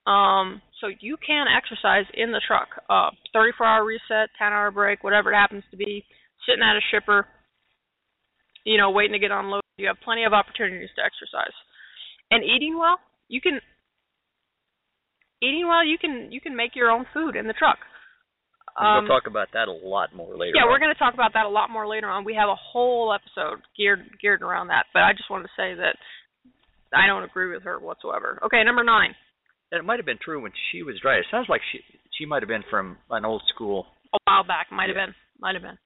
Um, 0.05 0.61
so 0.81 0.87
you 0.99 1.17
can 1.25 1.47
exercise 1.47 2.05
in 2.13 2.31
the 2.31 2.41
truck. 2.45 2.67
Uh, 2.89 3.09
34 3.33 3.65
hour 3.65 3.85
reset, 3.85 4.29
10 4.37 4.51
hour 4.51 4.71
break, 4.71 5.03
whatever 5.03 5.31
it 5.31 5.35
happens 5.35 5.63
to 5.71 5.77
be. 5.77 6.05
Sitting 6.45 6.63
at 6.63 6.75
a 6.75 6.83
shipper, 6.91 7.25
you 8.65 8.77
know, 8.77 8.91
waiting 8.91 9.13
to 9.13 9.19
get 9.19 9.31
unloaded. 9.31 9.63
You 9.77 9.87
have 9.87 9.97
plenty 10.03 10.25
of 10.25 10.33
opportunities 10.33 10.89
to 10.95 11.01
exercise. 11.01 11.55
And 12.31 12.43
eating 12.43 12.77
well, 12.77 12.99
you 13.34 13.41
can 13.41 13.58
eating 15.41 15.65
well. 15.65 15.82
You 15.82 15.98
can 15.98 16.30
you 16.30 16.38
can 16.39 16.56
make 16.56 16.78
your 16.78 16.93
own 16.93 17.10
food 17.10 17.36
in 17.36 17.50
the 17.50 17.58
truck. 17.58 17.82
Um, 18.78 19.06
we'll 19.06 19.17
talk 19.17 19.26
about 19.26 19.50
that 19.54 19.67
a 19.67 19.74
lot 19.74 20.13
more 20.13 20.38
later. 20.38 20.54
Yeah, 20.54 20.65
on. 20.65 20.69
we're 20.69 20.82
going 20.82 20.93
to 20.93 20.98
talk 20.98 21.13
about 21.13 21.34
that 21.34 21.46
a 21.46 21.50
lot 21.50 21.69
more 21.69 21.86
later 21.86 22.10
on. 22.10 22.26
We 22.26 22.34
have 22.38 22.50
a 22.50 22.58
whole 22.58 23.13
episode 23.13 23.62
geared 23.78 24.06
geared 24.22 24.41
around 24.41 24.69
that, 24.69 24.86
but 24.93 25.02
I 25.02 25.13
just 25.17 25.30
wanted 25.30 25.50
to 25.50 25.58
say 25.58 25.74
that 25.74 25.98
I 26.93 27.10
don't 27.10 27.26
agree 27.26 27.54
with 27.54 27.63
her 27.65 27.82
whatsoever. 27.82 28.39
Okay, 28.46 28.62
number 28.63 28.84
nine. 28.84 29.17
And 29.72 29.82
it 29.82 29.86
might 29.86 29.98
have 29.98 30.06
been 30.06 30.22
true 30.22 30.41
when 30.41 30.54
she 30.69 30.86
was 30.86 31.02
driving. 31.02 31.26
It 31.26 31.34
sounds 31.34 31.50
like 31.50 31.62
she 31.74 31.82
she 32.17 32.26
might 32.26 32.46
have 32.46 32.54
been 32.54 32.65
from 32.69 32.98
an 33.10 33.26
old 33.26 33.41
school. 33.50 33.89
A 34.13 34.17
while 34.30 34.46
back, 34.46 34.69
might 34.69 34.89
have 34.89 34.98
been, 34.98 35.17
might 35.41 35.58
have 35.58 35.65
been. 35.65 35.82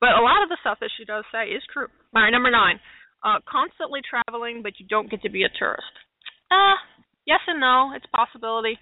But 0.00 0.16
a 0.16 0.24
lot 0.24 0.42
of 0.42 0.48
the 0.48 0.56
stuff 0.64 0.80
that 0.80 0.88
she 0.96 1.04
does 1.04 1.24
say 1.28 1.52
is 1.52 1.60
true. 1.72 1.88
All 2.16 2.22
right, 2.22 2.32
number 2.32 2.50
nine. 2.50 2.80
Uh, 3.20 3.44
constantly 3.44 4.00
traveling, 4.00 4.64
but 4.64 4.80
you 4.80 4.88
don't 4.88 5.10
get 5.10 5.20
to 5.22 5.28
be 5.28 5.44
a 5.44 5.52
tourist. 5.52 5.92
Uh, 6.50 6.76
yes 7.26 7.40
and 7.46 7.60
no. 7.60 7.92
It's 7.94 8.06
a 8.12 8.16
possibility. 8.16 8.78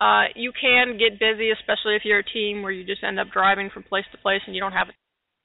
Uh, 0.00 0.24
you 0.34 0.52
can 0.52 0.98
get 0.98 1.18
busy, 1.18 1.50
especially 1.50 1.96
if 1.96 2.02
you're 2.04 2.18
a 2.20 2.32
team 2.32 2.62
where 2.62 2.72
you 2.72 2.84
just 2.84 3.02
end 3.02 3.18
up 3.18 3.28
driving 3.32 3.70
from 3.72 3.82
place 3.82 4.04
to 4.12 4.18
place 4.18 4.42
and 4.46 4.54
you 4.54 4.60
don't 4.60 4.72
have 4.72 4.88
to 4.88 4.92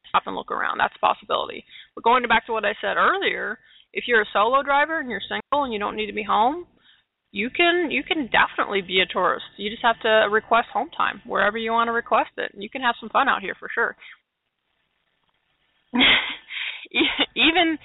stop 0.09 0.23
and 0.25 0.35
look 0.35 0.51
around. 0.51 0.77
That's 0.77 0.93
a 0.95 0.99
possibility. 1.05 1.63
But 1.95 2.03
going 2.03 2.27
back 2.27 2.45
to 2.47 2.51
what 2.51 2.65
I 2.65 2.73
said 2.81 2.97
earlier, 2.97 3.59
if 3.93 4.05
you're 4.07 4.21
a 4.21 4.33
solo 4.33 4.61
driver 4.63 4.99
and 4.99 5.09
you're 5.09 5.21
single 5.21 5.63
and 5.63 5.71
you 5.73 5.79
don't 5.79 5.95
need 5.95 6.07
to 6.07 6.13
be 6.13 6.23
home, 6.23 6.67
you 7.31 7.49
can 7.49 7.89
you 7.91 8.03
can 8.03 8.29
definitely 8.29 8.81
be 8.81 8.99
a 8.99 9.05
tourist. 9.05 9.45
You 9.57 9.69
just 9.69 9.83
have 9.83 9.99
to 10.01 10.27
request 10.29 10.67
home 10.73 10.89
time 10.95 11.21
wherever 11.25 11.57
you 11.57 11.71
want 11.71 11.87
to 11.87 11.93
request 11.93 12.31
it. 12.37 12.51
You 12.57 12.69
can 12.69 12.81
have 12.81 12.95
some 12.99 13.09
fun 13.09 13.29
out 13.29 13.41
here 13.41 13.55
for 13.57 13.69
sure. 13.73 13.95
even 17.35 17.77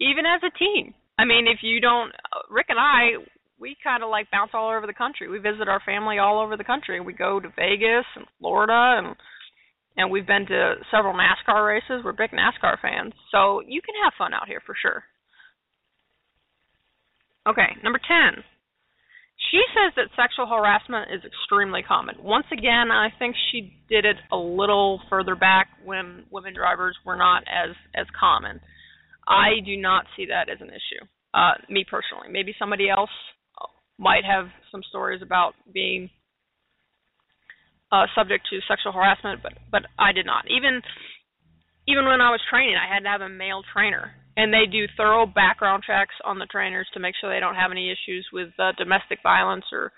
even 0.00 0.26
as 0.26 0.42
a 0.44 0.50
team. 0.58 0.94
I 1.20 1.24
mean, 1.24 1.46
if 1.46 1.58
you 1.62 1.80
don't 1.80 2.10
uh, 2.32 2.48
Rick 2.50 2.66
and 2.68 2.78
I 2.78 3.20
we 3.60 3.76
kind 3.84 4.02
of 4.02 4.08
like 4.08 4.30
bounce 4.30 4.52
all 4.54 4.74
over 4.74 4.86
the 4.86 4.94
country. 4.96 5.28
We 5.28 5.38
visit 5.38 5.68
our 5.68 5.82
family 5.84 6.18
all 6.18 6.40
over 6.40 6.56
the 6.56 6.64
country. 6.64 6.98
We 7.00 7.12
go 7.12 7.38
to 7.38 7.48
Vegas 7.54 8.08
and 8.16 8.24
Florida 8.38 8.96
and 8.98 9.14
and 9.96 10.10
we've 10.10 10.26
been 10.26 10.46
to 10.46 10.74
several 10.90 11.14
NASCAR 11.14 11.66
races. 11.66 12.02
We're 12.04 12.12
big 12.12 12.30
NASCAR 12.30 12.80
fans. 12.80 13.12
So 13.30 13.60
you 13.66 13.82
can 13.82 13.94
have 14.02 14.14
fun 14.16 14.32
out 14.32 14.48
here 14.48 14.62
for 14.64 14.74
sure. 14.80 15.04
Okay, 17.46 17.76
number 17.82 17.98
10. 17.98 18.42
She 19.50 19.60
says 19.74 19.92
that 19.96 20.14
sexual 20.14 20.46
harassment 20.46 21.10
is 21.10 21.22
extremely 21.24 21.82
common. 21.82 22.16
Once 22.22 22.46
again, 22.52 22.90
I 22.92 23.08
think 23.18 23.34
she 23.50 23.72
did 23.88 24.04
it 24.04 24.16
a 24.30 24.36
little 24.36 25.00
further 25.10 25.34
back 25.34 25.68
when 25.84 26.24
women 26.30 26.54
drivers 26.54 26.96
were 27.04 27.16
not 27.16 27.42
as 27.48 27.74
as 27.94 28.06
common. 28.18 28.60
I 29.30 29.62
do 29.64 29.76
not 29.76 30.06
see 30.16 30.26
that 30.26 30.50
as 30.50 30.58
an 30.60 30.68
issue. 30.68 31.06
Uh, 31.32 31.54
me 31.70 31.86
personally, 31.88 32.26
maybe 32.28 32.52
somebody 32.58 32.90
else 32.90 33.14
might 33.98 34.24
have 34.24 34.48
some 34.72 34.82
stories 34.88 35.22
about 35.22 35.54
being 35.72 36.10
uh, 37.92 38.06
subject 38.16 38.48
to 38.50 38.58
sexual 38.66 38.92
harassment, 38.92 39.40
but 39.42 39.52
but 39.70 39.82
I 39.98 40.10
did 40.10 40.26
not. 40.26 40.50
Even 40.50 40.82
even 41.86 42.06
when 42.06 42.20
I 42.20 42.30
was 42.30 42.40
training, 42.50 42.74
I 42.74 42.92
had 42.92 43.04
to 43.04 43.08
have 43.08 43.20
a 43.20 43.28
male 43.28 43.62
trainer, 43.72 44.10
and 44.36 44.52
they 44.52 44.66
do 44.66 44.90
thorough 44.96 45.26
background 45.26 45.84
checks 45.86 46.14
on 46.24 46.38
the 46.38 46.50
trainers 46.50 46.88
to 46.94 47.00
make 47.00 47.14
sure 47.20 47.30
they 47.30 47.40
don't 47.40 47.58
have 47.58 47.70
any 47.70 47.90
issues 47.90 48.26
with 48.32 48.50
uh, 48.58 48.72
domestic 48.78 49.20
violence 49.22 49.64
or 49.70 49.92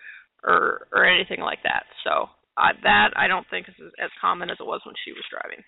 or 0.44 0.88
or 0.92 1.06
anything 1.06 1.40
like 1.40 1.62
that. 1.64 1.84
So 2.04 2.28
uh, 2.58 2.76
that 2.82 3.16
I 3.16 3.28
don't 3.28 3.46
think 3.48 3.68
is 3.68 3.76
as 4.02 4.10
common 4.20 4.50
as 4.50 4.58
it 4.60 4.66
was 4.66 4.80
when 4.84 4.96
she 5.04 5.12
was 5.12 5.24
driving. 5.30 5.64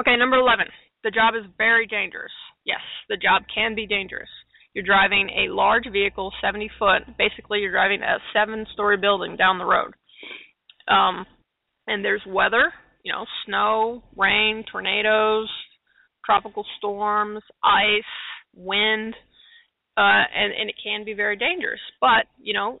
Okay, 0.00 0.16
number 0.16 0.36
11. 0.36 0.66
The 1.04 1.10
job 1.10 1.34
is 1.36 1.44
very 1.58 1.86
dangerous. 1.86 2.32
Yes, 2.64 2.80
the 3.08 3.16
job 3.16 3.42
can 3.54 3.74
be 3.74 3.86
dangerous. 3.86 4.28
You're 4.72 4.84
driving 4.84 5.28
a 5.30 5.52
large 5.52 5.84
vehicle, 5.92 6.32
70 6.42 6.70
foot. 6.78 7.02
Basically, 7.16 7.60
you're 7.60 7.70
driving 7.70 8.02
a 8.02 8.18
seven-story 8.32 8.96
building 8.96 9.36
down 9.36 9.58
the 9.58 9.64
road. 9.64 9.92
Um, 10.88 11.26
and 11.86 12.04
there's 12.04 12.22
weather, 12.26 12.72
you 13.04 13.12
know, 13.12 13.26
snow, 13.46 14.02
rain, 14.16 14.64
tornadoes, 14.70 15.48
tropical 16.24 16.64
storms, 16.78 17.42
ice, 17.62 18.02
wind, 18.54 19.14
uh, 19.96 20.24
and 20.34 20.52
and 20.52 20.70
it 20.70 20.76
can 20.82 21.04
be 21.04 21.14
very 21.14 21.36
dangerous. 21.36 21.80
But 22.00 22.26
you 22.42 22.54
know, 22.54 22.80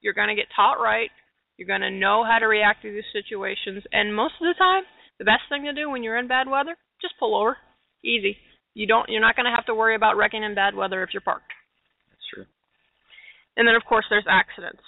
you're 0.00 0.14
going 0.14 0.28
to 0.28 0.34
get 0.34 0.46
taught 0.54 0.82
right. 0.82 1.10
You're 1.56 1.68
going 1.68 1.80
to 1.82 1.90
know 1.90 2.24
how 2.24 2.38
to 2.38 2.46
react 2.46 2.82
to 2.82 2.92
these 2.92 3.04
situations, 3.12 3.84
and 3.92 4.14
most 4.14 4.34
of 4.40 4.46
the 4.46 4.58
time, 4.58 4.82
the 5.18 5.24
best 5.24 5.42
thing 5.48 5.64
to 5.64 5.72
do 5.72 5.88
when 5.88 6.02
you're 6.02 6.18
in 6.18 6.26
bad 6.26 6.48
weather, 6.48 6.76
just 7.04 7.20
pull 7.20 7.36
over. 7.36 7.56
Easy. 8.02 8.36
You 8.72 8.86
don't. 8.86 9.08
You're 9.08 9.20
not 9.20 9.36
going 9.36 9.46
to 9.46 9.54
have 9.54 9.66
to 9.66 9.74
worry 9.74 9.94
about 9.94 10.16
wrecking 10.16 10.42
in 10.42 10.54
bad 10.54 10.74
weather 10.74 11.02
if 11.02 11.10
you're 11.12 11.20
parked. 11.20 11.52
That's 12.10 12.26
true. 12.32 12.46
And 13.56 13.68
then 13.68 13.76
of 13.76 13.84
course 13.84 14.06
there's 14.08 14.26
accidents. 14.28 14.82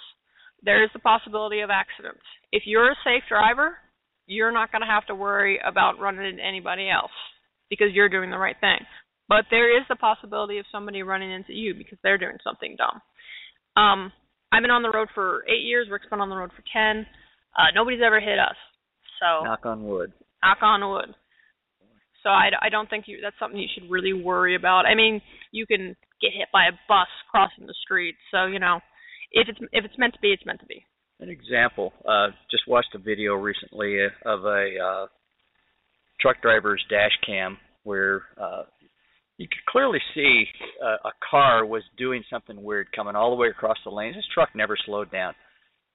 There 0.63 0.83
is 0.83 0.89
the 0.93 0.99
possibility 0.99 1.61
of 1.61 1.69
accidents. 1.69 2.25
If 2.51 2.63
you're 2.65 2.91
a 2.91 3.03
safe 3.05 3.23
driver, 3.29 3.77
you're 4.25 4.51
not 4.51 4.71
going 4.71 4.81
to 4.81 4.87
have 4.87 5.05
to 5.07 5.15
worry 5.15 5.59
about 5.63 5.99
running 5.99 6.25
into 6.25 6.43
anybody 6.43 6.89
else 6.89 7.13
because 7.69 7.93
you're 7.93 8.09
doing 8.09 8.31
the 8.31 8.37
right 8.37 8.55
thing. 8.59 8.79
But 9.29 9.45
there 9.51 9.77
is 9.77 9.85
the 9.89 9.95
possibility 9.95 10.57
of 10.57 10.65
somebody 10.71 11.03
running 11.03 11.31
into 11.31 11.53
you 11.53 11.73
because 11.75 11.97
they're 12.01 12.17
doing 12.17 12.37
something 12.43 12.75
dumb. 12.77 13.01
Um, 13.81 14.11
I've 14.51 14.63
been 14.63 14.71
on 14.71 14.83
the 14.83 14.91
road 14.91 15.09
for 15.13 15.43
eight 15.47 15.63
years. 15.63 15.87
Rick's 15.91 16.07
been 16.09 16.21
on 16.21 16.29
the 16.29 16.35
road 16.35 16.51
for 16.55 16.63
ten. 16.71 17.05
Uh, 17.57 17.71
nobody's 17.75 18.01
ever 18.05 18.19
hit 18.19 18.39
us. 18.39 18.55
So 19.19 19.43
knock 19.43 19.65
on 19.65 19.83
wood. 19.85 20.13
Knock 20.43 20.59
on 20.61 20.89
wood. 20.89 21.15
So 22.23 22.29
I, 22.29 22.49
I 22.61 22.69
don't 22.69 22.89
think 22.89 23.05
you 23.07 23.19
that's 23.21 23.35
something 23.39 23.59
you 23.59 23.69
should 23.73 23.89
really 23.89 24.13
worry 24.13 24.55
about. 24.55 24.85
I 24.85 24.95
mean, 24.95 25.21
you 25.51 25.65
can 25.65 25.95
get 26.21 26.31
hit 26.33 26.47
by 26.51 26.65
a 26.67 26.71
bus 26.87 27.07
crossing 27.29 27.67
the 27.67 27.75
street. 27.83 28.15
So 28.31 28.45
you 28.45 28.59
know, 28.59 28.79
if 29.31 29.47
it's 29.47 29.59
if 29.71 29.85
it's 29.85 29.97
meant 29.97 30.13
to 30.13 30.19
be, 30.19 30.29
it's 30.29 30.45
meant 30.45 30.59
to 30.61 30.65
be. 30.65 30.83
An 31.19 31.29
example. 31.29 31.93
Uh, 32.07 32.27
just 32.51 32.67
watched 32.67 32.93
a 32.93 32.99
video 32.99 33.33
recently 33.33 34.05
of 34.25 34.45
a 34.45 34.69
uh, 34.77 35.07
truck 36.19 36.41
driver's 36.41 36.83
dash 36.89 37.17
cam 37.25 37.57
where 37.83 38.23
uh, 38.39 38.63
you 39.37 39.47
could 39.47 39.65
clearly 39.67 39.99
see 40.13 40.45
uh, 40.83 41.07
a 41.07 41.11
car 41.29 41.65
was 41.65 41.83
doing 41.97 42.23
something 42.29 42.61
weird 42.61 42.91
coming 42.95 43.15
all 43.15 43.31
the 43.31 43.35
way 43.35 43.47
across 43.47 43.77
the 43.83 43.91
lanes. 43.91 44.15
This 44.15 44.25
truck 44.33 44.49
never 44.55 44.77
slowed 44.85 45.11
down. 45.11 45.33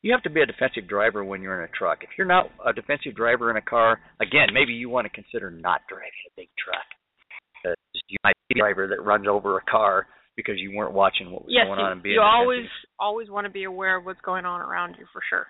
You 0.03 0.13
have 0.13 0.23
to 0.25 0.31
be 0.31 0.43
a 0.43 0.47
defensive 0.47 0.89
driver 0.89 1.25
when 1.25 1.43
you're 1.43 1.63
in 1.63 1.69
a 1.69 1.73
truck. 1.73 1.99
If 2.03 2.11
you're 2.19 2.27
not 2.27 2.51
a 2.67 2.73
defensive 2.73 3.15
driver 3.15 3.51
in 3.51 3.57
a 3.57 3.63
car, 3.63 4.01
again, 4.21 4.49
maybe 4.53 4.73
you 4.73 4.89
want 4.89 5.07
to 5.07 5.11
consider 5.11 5.51
not 5.51 5.83
driving 5.89 6.11
a 6.27 6.33
big 6.37 6.49
truck. 6.59 7.77
You 8.09 8.19
might 8.25 8.35
be 8.49 8.59
a 8.59 8.63
driver 8.63 8.89
that 8.89 9.03
runs 9.03 9.29
over 9.29 9.57
a 9.59 9.63
car 9.71 10.07
because 10.37 10.57
you 10.59 10.77
weren't 10.77 10.93
watching 10.93 11.31
what 11.31 11.45
was 11.45 11.53
yes, 11.55 11.67
going 11.67 11.79
on 11.79 11.93
and 11.93 12.03
being 12.03 12.15
you 12.15 12.21
always 12.21 12.67
always 12.99 13.31
want 13.31 13.45
to 13.45 13.51
be 13.51 13.65
aware 13.65 13.99
of 13.99 14.05
what's 14.05 14.21
going 14.23 14.45
on 14.45 14.61
around 14.61 14.97
you 14.99 15.07
for 15.13 15.23
sure. 15.29 15.47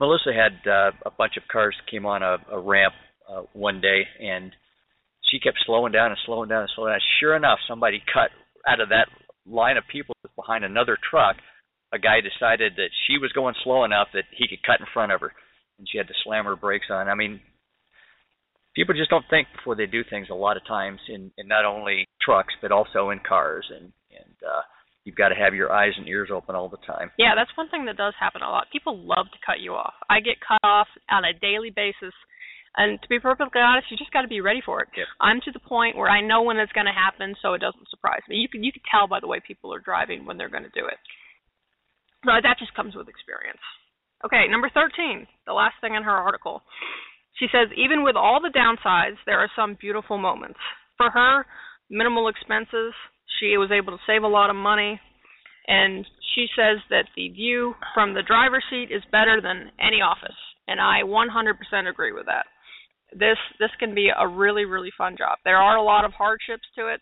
Melissa 0.00 0.32
had 0.34 0.68
uh, 0.68 0.90
a 1.06 1.10
bunch 1.16 1.34
of 1.36 1.44
cars 1.50 1.74
came 1.90 2.04
on 2.04 2.22
a, 2.22 2.36
a 2.52 2.60
ramp 2.60 2.94
uh, 3.30 3.42
one 3.52 3.80
day, 3.80 4.02
and 4.20 4.52
she 5.30 5.38
kept 5.38 5.56
slowing 5.64 5.92
down 5.92 6.10
and 6.10 6.18
slowing 6.26 6.48
down 6.48 6.62
and 6.62 6.70
slowing 6.74 6.92
down. 6.92 7.00
Sure 7.20 7.36
enough, 7.36 7.58
somebody 7.68 8.02
cut 8.12 8.30
out 8.68 8.80
of 8.80 8.88
that 8.88 9.06
line 9.46 9.76
of 9.76 9.84
people 9.90 10.14
behind 10.36 10.64
another 10.64 10.98
truck. 11.10 11.36
A 11.94 11.98
guy 11.98 12.18
decided 12.18 12.74
that 12.76 12.90
she 13.06 13.18
was 13.18 13.30
going 13.32 13.54
slow 13.62 13.84
enough 13.84 14.08
that 14.14 14.24
he 14.34 14.48
could 14.48 14.66
cut 14.66 14.80
in 14.80 14.86
front 14.92 15.12
of 15.12 15.20
her, 15.20 15.32
and 15.78 15.86
she 15.86 15.98
had 15.98 16.08
to 16.08 16.14
slam 16.24 16.44
her 16.44 16.56
brakes 16.56 16.90
on. 16.90 17.08
I 17.08 17.14
mean, 17.14 17.40
people 18.74 18.94
just 18.94 19.10
don't 19.10 19.24
think 19.30 19.46
before 19.54 19.76
they 19.76 19.86
do 19.86 20.02
things 20.02 20.26
a 20.30 20.34
lot 20.34 20.56
of 20.56 20.66
times 20.66 20.98
in, 21.08 21.30
in 21.38 21.46
not 21.46 21.64
only 21.64 22.06
trucks 22.20 22.54
but 22.60 22.72
also 22.72 23.10
in 23.10 23.20
cars, 23.20 23.70
and 23.70 23.92
and 24.10 24.36
uh, 24.42 24.62
you've 25.04 25.16
got 25.16 25.28
to 25.28 25.38
have 25.38 25.54
your 25.54 25.70
eyes 25.72 25.92
and 25.96 26.08
ears 26.08 26.30
open 26.34 26.56
all 26.56 26.68
the 26.68 26.82
time. 26.86 27.12
Yeah, 27.16 27.34
that's 27.36 27.54
one 27.56 27.70
thing 27.70 27.86
that 27.86 27.96
does 27.96 28.14
happen 28.18 28.42
a 28.42 28.50
lot. 28.50 28.66
People 28.72 28.98
love 28.98 29.26
to 29.30 29.38
cut 29.46 29.60
you 29.60 29.74
off. 29.74 29.94
I 30.10 30.18
get 30.18 30.42
cut 30.42 30.66
off 30.66 30.88
on 31.10 31.24
a 31.24 31.32
daily 31.38 31.70
basis 31.70 32.14
and 32.76 33.00
to 33.02 33.08
be 33.08 33.20
perfectly 33.20 33.60
honest, 33.60 33.86
you 33.90 33.96
just 33.96 34.12
got 34.12 34.22
to 34.22 34.28
be 34.28 34.40
ready 34.40 34.60
for 34.64 34.82
it. 34.82 34.88
Yep. 34.96 35.06
I'm 35.20 35.40
to 35.46 35.52
the 35.52 35.62
point 35.62 35.96
where 35.96 36.10
I 36.10 36.20
know 36.20 36.42
when 36.42 36.56
it's 36.58 36.72
going 36.72 36.90
to 36.90 36.92
happen, 36.92 37.34
so 37.40 37.54
it 37.54 37.62
doesn't 37.62 37.88
surprise 37.88 38.22
me. 38.28 38.36
You 38.36 38.48
can 38.48 38.64
you 38.64 38.72
can 38.72 38.82
tell 38.90 39.06
by 39.06 39.20
the 39.20 39.28
way 39.28 39.38
people 39.38 39.72
are 39.72 39.78
driving 39.78 40.26
when 40.26 40.36
they're 40.36 40.50
going 40.50 40.66
to 40.66 40.74
do 40.74 40.86
it. 40.86 40.98
But 42.24 42.42
that 42.42 42.58
just 42.58 42.74
comes 42.74 42.94
with 42.96 43.08
experience. 43.08 43.62
Okay, 44.24 44.48
number 44.48 44.70
13, 44.72 45.26
the 45.46 45.52
last 45.52 45.74
thing 45.80 45.94
in 45.94 46.02
her 46.02 46.16
article. 46.16 46.62
She 47.38 47.46
says, 47.52 47.68
even 47.76 48.02
with 48.02 48.16
all 48.16 48.40
the 48.40 48.54
downsides, 48.56 49.20
there 49.26 49.38
are 49.38 49.50
some 49.54 49.76
beautiful 49.78 50.16
moments. 50.16 50.58
For 50.96 51.10
her, 51.10 51.44
minimal 51.90 52.28
expenses, 52.28 52.94
she 53.40 53.58
was 53.58 53.70
able 53.70 53.92
to 53.92 54.02
save 54.06 54.22
a 54.22 54.28
lot 54.28 54.48
of 54.48 54.56
money, 54.56 55.00
and 55.66 56.06
she 56.34 56.46
says 56.56 56.78
that 56.90 57.06
the 57.16 57.28
view 57.28 57.74
from 57.92 58.14
the 58.14 58.22
driver's 58.22 58.64
seat 58.70 58.88
is 58.90 59.02
better 59.12 59.40
than 59.42 59.72
any 59.80 60.00
office, 60.00 60.38
and 60.68 60.80
I 60.80 61.02
100% 61.04 61.90
agree 61.90 62.12
with 62.12 62.26
that. 62.26 62.46
This 63.12 63.38
this 63.60 63.70
can 63.78 63.94
be 63.94 64.10
a 64.10 64.26
really 64.26 64.64
really 64.64 64.90
fun 64.98 65.14
job. 65.16 65.38
There 65.44 65.58
are 65.58 65.76
a 65.76 65.84
lot 65.84 66.04
of 66.04 66.12
hardships 66.12 66.66
to 66.74 66.88
it, 66.88 67.00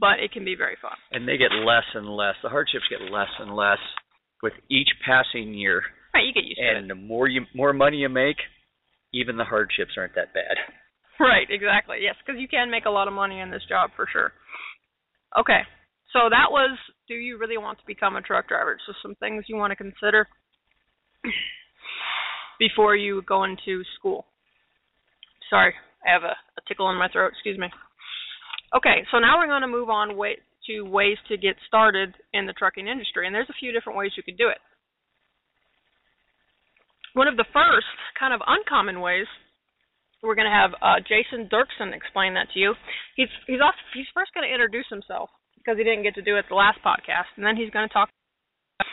but 0.00 0.18
it 0.18 0.32
can 0.32 0.44
be 0.44 0.56
very 0.56 0.76
fun. 0.82 0.96
And 1.12 1.28
they 1.28 1.36
get 1.36 1.52
less 1.52 1.86
and 1.94 2.08
less. 2.08 2.34
The 2.42 2.48
hardships 2.48 2.90
get 2.90 3.12
less 3.12 3.30
and 3.38 3.54
less 3.54 3.78
with 4.46 4.54
each 4.70 4.88
passing 5.04 5.54
year. 5.54 5.82
Right, 6.14 6.24
you 6.24 6.32
get 6.32 6.44
used 6.44 6.60
and 6.60 6.66
to 6.66 6.78
it. 6.78 6.80
And 6.82 6.90
the 6.90 6.94
more 6.94 7.26
you 7.26 7.42
more 7.52 7.72
money 7.72 7.98
you 7.98 8.08
make, 8.08 8.38
even 9.12 9.36
the 9.36 9.44
hardships 9.44 9.98
aren't 9.98 10.14
that 10.14 10.32
bad. 10.32 10.56
Right, 11.18 11.48
exactly. 11.48 11.96
Yes, 12.02 12.14
because 12.20 12.38
you 12.38 12.46
can 12.46 12.70
make 12.70 12.84
a 12.84 12.90
lot 12.90 13.08
of 13.08 13.14
money 13.14 13.40
in 13.40 13.50
this 13.50 13.62
job 13.66 13.88
for 13.96 14.06
sure. 14.12 14.34
Okay, 15.32 15.62
so 16.12 16.28
that 16.28 16.52
was 16.52 16.76
do 17.08 17.14
you 17.14 17.38
really 17.38 17.56
want 17.56 17.78
to 17.78 17.84
become 17.86 18.16
a 18.16 18.20
truck 18.20 18.48
driver? 18.48 18.76
So 18.86 18.92
some 19.00 19.14
things 19.14 19.46
you 19.48 19.56
want 19.56 19.70
to 19.70 19.76
consider 19.76 20.28
before 22.58 22.96
you 22.96 23.22
go 23.26 23.44
into 23.44 23.82
school. 23.98 24.26
Sorry, 25.48 25.72
I 26.06 26.12
have 26.12 26.22
a, 26.22 26.36
a 26.36 26.62
tickle 26.68 26.90
in 26.90 26.98
my 26.98 27.08
throat. 27.08 27.32
Excuse 27.32 27.58
me. 27.58 27.68
Okay, 28.76 29.06
so 29.10 29.18
now 29.18 29.38
we're 29.38 29.46
going 29.48 29.62
to 29.62 29.68
move 29.68 29.88
on 29.88 30.18
way, 30.18 30.36
to 30.66 30.82
ways 30.82 31.18
to 31.28 31.36
get 31.36 31.56
started 31.66 32.14
in 32.32 32.46
the 32.46 32.52
trucking 32.52 32.88
industry, 32.88 33.26
and 33.26 33.34
there's 33.34 33.50
a 33.50 33.60
few 33.60 33.72
different 33.72 33.98
ways 33.98 34.12
you 34.16 34.22
could 34.22 34.38
do 34.38 34.48
it. 34.48 34.58
One 37.14 37.28
of 37.28 37.36
the 37.36 37.48
first 37.52 37.86
kind 38.18 38.34
of 38.34 38.40
uncommon 38.46 39.00
ways 39.00 39.26
we're 40.22 40.34
going 40.34 40.50
to 40.50 40.52
have 40.52 40.74
uh, 40.82 40.98
Jason 41.06 41.48
Dirksen 41.48 41.94
explain 41.94 42.34
that 42.34 42.50
to 42.52 42.58
you. 42.58 42.74
He's 43.14 43.30
he's 43.46 43.60
off, 43.62 43.74
he's 43.94 44.10
first 44.12 44.34
going 44.34 44.46
to 44.46 44.52
introduce 44.52 44.86
himself 44.90 45.30
because 45.56 45.78
he 45.78 45.84
didn't 45.84 46.02
get 46.02 46.14
to 46.16 46.22
do 46.22 46.36
it 46.36 46.44
the 46.48 46.58
last 46.58 46.78
podcast, 46.84 47.30
and 47.36 47.46
then 47.46 47.56
he's 47.56 47.70
going 47.70 47.86
to 47.86 47.92
talk 47.92 48.10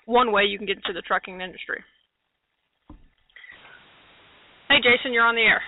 one 0.05 0.31
way 0.31 0.43
you 0.43 0.57
can 0.57 0.67
get 0.67 0.77
into 0.77 0.93
the 0.93 1.01
trucking 1.01 1.41
industry. 1.41 1.83
Hey, 4.69 4.77
Jason, 4.81 5.13
you're 5.13 5.25
on 5.25 5.35
the 5.35 5.41
air. 5.41 5.61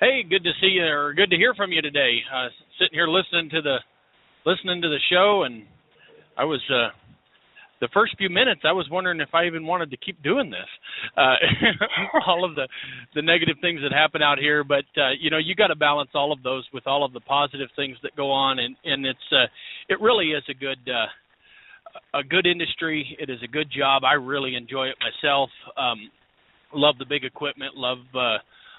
Hey, 0.00 0.22
good 0.28 0.44
to 0.44 0.52
see 0.60 0.76
you, 0.76 0.84
or 0.84 1.14
good 1.14 1.30
to 1.30 1.36
hear 1.36 1.54
from 1.54 1.72
you 1.72 1.80
today. 1.80 2.20
Uh, 2.28 2.48
sitting 2.78 2.94
here 2.94 3.08
listening 3.08 3.50
to 3.50 3.62
the 3.62 3.78
listening 4.44 4.82
to 4.82 4.88
the 4.88 5.00
show, 5.10 5.42
and 5.44 5.64
I 6.36 6.44
was 6.44 6.60
uh, 6.70 6.88
the 7.80 7.88
first 7.92 8.16
few 8.16 8.30
minutes 8.30 8.62
I 8.64 8.72
was 8.72 8.88
wondering 8.90 9.20
if 9.20 9.34
I 9.34 9.46
even 9.46 9.66
wanted 9.66 9.90
to 9.90 9.96
keep 9.96 10.22
doing 10.22 10.50
this. 10.50 10.68
Uh 11.16 11.34
all 12.26 12.44
of 12.44 12.54
the 12.54 12.68
the 13.14 13.22
negative 13.22 13.56
things 13.60 13.80
that 13.82 13.92
happen 13.92 14.22
out 14.22 14.38
here, 14.38 14.64
but 14.64 14.84
uh 14.96 15.10
you 15.20 15.30
know, 15.30 15.38
you 15.38 15.54
got 15.54 15.68
to 15.68 15.76
balance 15.76 16.10
all 16.14 16.32
of 16.32 16.42
those 16.42 16.66
with 16.72 16.86
all 16.86 17.04
of 17.04 17.12
the 17.12 17.20
positive 17.20 17.68
things 17.76 17.96
that 18.02 18.16
go 18.16 18.30
on 18.30 18.58
and 18.58 18.76
and 18.84 19.04
it's 19.04 19.18
uh 19.32 19.46
it 19.88 20.00
really 20.00 20.28
is 20.30 20.42
a 20.48 20.54
good 20.54 20.78
uh 20.88 22.18
a 22.18 22.22
good 22.22 22.46
industry. 22.46 23.16
It 23.18 23.30
is 23.30 23.38
a 23.42 23.48
good 23.48 23.68
job. 23.70 24.04
I 24.04 24.14
really 24.14 24.54
enjoy 24.54 24.86
it 24.86 24.96
myself. 25.00 25.50
Um 25.76 26.10
love 26.72 26.96
the 26.98 27.06
big 27.06 27.24
equipment, 27.24 27.76
love 27.76 27.98
uh 28.14 28.38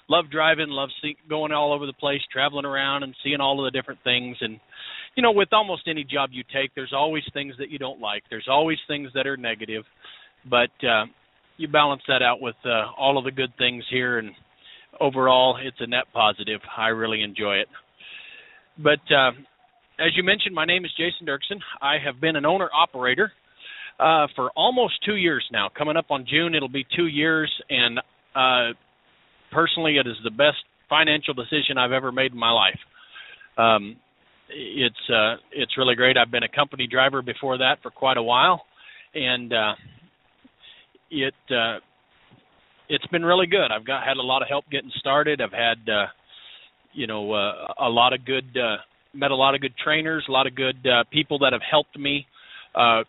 love 0.10 0.26
driving, 0.32 0.70
love 0.70 0.90
see, 1.02 1.18
going 1.30 1.52
all 1.52 1.74
over 1.74 1.86
the 1.86 1.94
place, 1.94 2.22
traveling 2.32 2.66
around 2.66 3.04
and 3.04 3.16
seeing 3.24 3.42
all 3.42 3.60
of 3.60 3.72
the 3.72 3.78
different 3.78 4.00
things 4.04 4.38
and 4.42 4.60
you 5.18 5.24
know, 5.24 5.32
with 5.32 5.50
almost 5.52 5.88
any 5.88 6.04
job 6.04 6.30
you 6.32 6.44
take, 6.54 6.76
there's 6.76 6.94
always 6.96 7.24
things 7.34 7.56
that 7.58 7.72
you 7.72 7.80
don't 7.80 8.00
like. 8.00 8.22
There's 8.30 8.48
always 8.48 8.78
things 8.88 9.10
that 9.16 9.26
are 9.26 9.36
negative, 9.36 9.84
but 10.48 10.70
uh, 10.88 11.06
you 11.58 11.68
balance 11.68 12.04
that 12.08 12.22
out 12.22 12.40
with 12.40 12.56
uh, 12.64 12.92
all 12.96 13.18
of 13.18 13.26
the 13.26 13.32
good 13.32 13.52
things 13.58 13.84
here, 13.90 14.20
and 14.20 14.30
overall, 15.02 15.58
it's 15.60 15.78
a 15.80 15.88
net 15.88 16.06
positive. 16.14 16.62
I 16.78 16.90
really 16.90 17.24
enjoy 17.24 17.56
it. 17.56 17.68
But 18.78 19.00
uh, 19.12 19.32
as 20.00 20.16
you 20.16 20.22
mentioned, 20.22 20.54
my 20.54 20.66
name 20.66 20.86
is 20.86 20.92
Jason 20.96 21.26
Dirksen. 21.26 21.60
I 21.82 21.96
have 21.98 22.22
been 22.22 22.36
an 22.36 22.46
owner 22.46 22.70
operator 22.72 23.32
uh, 24.00 24.28
for 24.36 24.52
almost 24.56 25.04
two 25.04 25.16
years 25.16 25.44
now. 25.52 25.68
Coming 25.76 25.98
up 25.98 26.12
on 26.12 26.28
June, 26.30 26.54
it'll 26.54 26.70
be 26.70 26.86
two 26.96 27.08
years, 27.08 27.52
and 27.72 27.98
uh, 28.36 28.78
personally, 29.52 29.98
it 29.98 30.08
is 30.08 30.16
the 30.24 30.32
best 30.32 30.58
financial 30.90 31.34
decision 31.34 31.78
I've 31.78 31.92
ever 31.92 32.12
made 32.12 32.32
in 32.32 32.38
my 32.40 32.52
life. 32.52 32.80
Um, 33.58 33.98
it's 34.50 35.10
uh 35.10 35.36
it's 35.52 35.78
really 35.78 35.96
great. 35.96 36.18
I've 36.18 36.32
been 36.32 36.44
a 36.44 36.50
company 36.50 36.88
driver 36.88 37.22
before 37.22 37.58
that 37.58 37.80
for 37.82 37.92
quite 37.92 38.18
a 38.18 38.24
while 38.24 38.62
and 39.14 39.54
uh 39.54 39.74
it 41.12 41.34
uh 41.52 41.78
it's 42.90 43.08
been 43.08 43.26
really 43.26 43.48
good. 43.48 43.72
I've 43.72 43.86
got 43.86 44.08
had 44.08 44.18
a 44.18 44.22
lot 44.22 44.42
of 44.42 44.48
help 44.48 44.66
getting 44.72 44.92
started. 44.98 45.42
I've 45.42 45.52
had 45.52 45.90
uh 45.90 46.06
you 46.94 47.08
know 47.08 47.34
uh, 47.34 47.74
a 47.80 47.90
lot 47.90 48.14
of 48.14 48.26
good 48.26 48.58
uh 48.58 48.78
met 49.14 49.32
a 49.32 49.36
lot 49.36 49.56
of 49.56 49.62
good 49.62 49.74
trainers, 49.84 50.26
a 50.28 50.32
lot 50.32 50.48
of 50.48 50.56
good 50.56 50.86
uh 50.88 51.04
people 51.12 51.40
that 51.40 51.54
have 51.54 51.62
helped 51.70 51.98
me 51.98 52.26
uh 52.76 53.04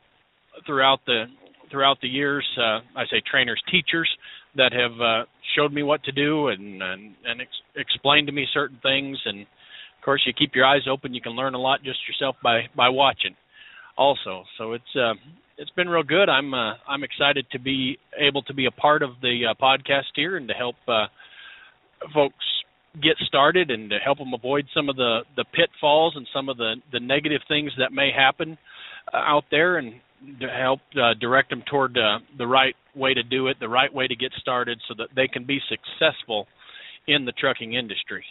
throughout 0.67 1.01
the 1.07 1.25
throughout 1.71 1.99
the 2.01 2.09
years 2.09 2.47
uh 2.59 2.81
I 2.97 3.05
say 3.11 3.23
trainers, 3.31 3.63
teachers 3.71 4.09
that 4.59 4.73
have 4.73 5.01
uh 5.01 5.25
showed 5.57 5.73
me 5.73 5.83
what 5.83 6.05
to 6.05 6.13
do 6.13 6.49
and 6.49 6.83
and, 6.83 7.15
and 7.25 7.41
ex- 7.41 7.65
explained 7.75 8.27
to 8.27 8.33
me 8.33 8.47
certain 8.53 8.79
things 8.83 9.19
and 9.25 9.47
of 9.99 10.05
course, 10.05 10.23
you 10.27 10.33
keep 10.33 10.55
your 10.55 10.65
eyes 10.65 10.83
open. 10.89 11.13
You 11.13 11.21
can 11.21 11.33
learn 11.33 11.55
a 11.55 11.59
lot 11.59 11.83
just 11.83 11.99
yourself 12.07 12.37
by 12.43 12.63
by 12.77 12.89
watching. 12.89 13.35
Also, 13.97 14.45
so 14.57 14.73
it's 14.73 14.97
uh, 14.97 15.15
it's 15.59 15.71
been 15.73 15.89
real 15.89 16.05
good. 16.05 16.29
I'm 16.29 16.55
uh, 16.55 16.75
I'm 16.89 17.03
excited 17.03 17.47
to 17.51 17.59
be 17.59 17.99
able 18.17 18.43
to 18.43 18.55
be 18.55 18.67
a 18.67 18.71
part 18.71 19.03
of 19.03 19.11
the 19.21 19.41
uh, 19.51 19.55
podcast 19.61 20.15
here 20.15 20.37
and 20.37 20.47
to 20.49 20.55
help 20.55 20.77
uh, 20.87 21.07
folks 22.15 22.45
get 23.03 23.17
started 23.27 23.71
and 23.71 23.91
to 23.91 23.99
help 23.99 24.19
them 24.19 24.33
avoid 24.35 24.67
some 24.73 24.89
of 24.89 24.95
the 24.95 25.21
the 25.37 25.45
pitfalls 25.53 26.15
and 26.17 26.29
some 26.33 26.49
of 26.49 26.57
the 26.57 26.77
the 26.93 27.01
negative 27.01 27.41
things 27.49 27.73
that 27.77 27.93
may 27.93 28.11
happen 28.17 28.57
uh, 29.13 29.17
out 29.17 29.45
there 29.51 29.79
and 29.79 29.95
help 30.41 30.81
uh, 30.97 31.15
direct 31.21 31.51
them 31.51 31.63
toward 31.71 31.97
uh, 31.97 32.19
the 32.37 32.47
right 32.47 32.75
way 32.95 33.15
to 33.15 33.23
do 33.23 33.47
it, 33.49 33.59
the 33.61 33.69
right 33.69 33.93
way 33.93 34.07
to 34.07 34.17
get 34.17 34.33
started, 34.41 34.79
so 34.89 34.95
that 34.99 35.09
they 35.15 35.29
can 35.29 35.47
be 35.47 35.61
successful 35.69 36.47
in 37.07 37.25
the 37.25 37.33
trucking 37.33 37.75
industry. 37.75 38.25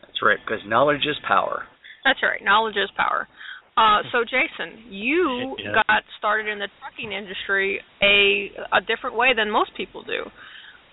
That's 0.00 0.20
right, 0.22 0.38
because 0.44 0.62
knowledge 0.66 1.06
is 1.08 1.16
power. 1.26 1.64
That's 2.04 2.18
right. 2.22 2.42
Knowledge 2.42 2.76
is 2.76 2.90
power. 2.96 3.28
Uh, 3.76 4.02
so, 4.12 4.24
Jason, 4.28 4.92
you 4.92 5.56
yeah. 5.58 5.82
got 5.86 6.02
started 6.18 6.50
in 6.50 6.58
the 6.58 6.68
trucking 6.80 7.12
industry 7.12 7.80
a 8.02 8.50
a 8.76 8.80
different 8.80 9.16
way 9.16 9.30
than 9.36 9.50
most 9.50 9.70
people 9.76 10.02
do. 10.02 10.28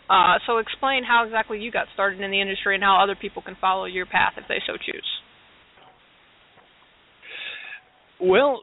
Uh, 0.10 0.40
so, 0.48 0.58
explain 0.58 1.04
how 1.04 1.26
exactly 1.26 1.60
you 1.60 1.72
got 1.72 1.88
started 1.94 2.22
in 2.22 2.32
the 2.32 2.42
industry 2.42 2.76
and 2.76 2.84
how 2.84 3.02
other 3.02 3.16
people 3.16 3.42
can 3.42 3.56
follow 3.60 3.86
your 3.86 4.06
path 4.06 4.34
if 4.38 4.46
they 4.48 4.62
so 4.66 4.74
choose. 4.74 5.06
Well, 8.22 8.62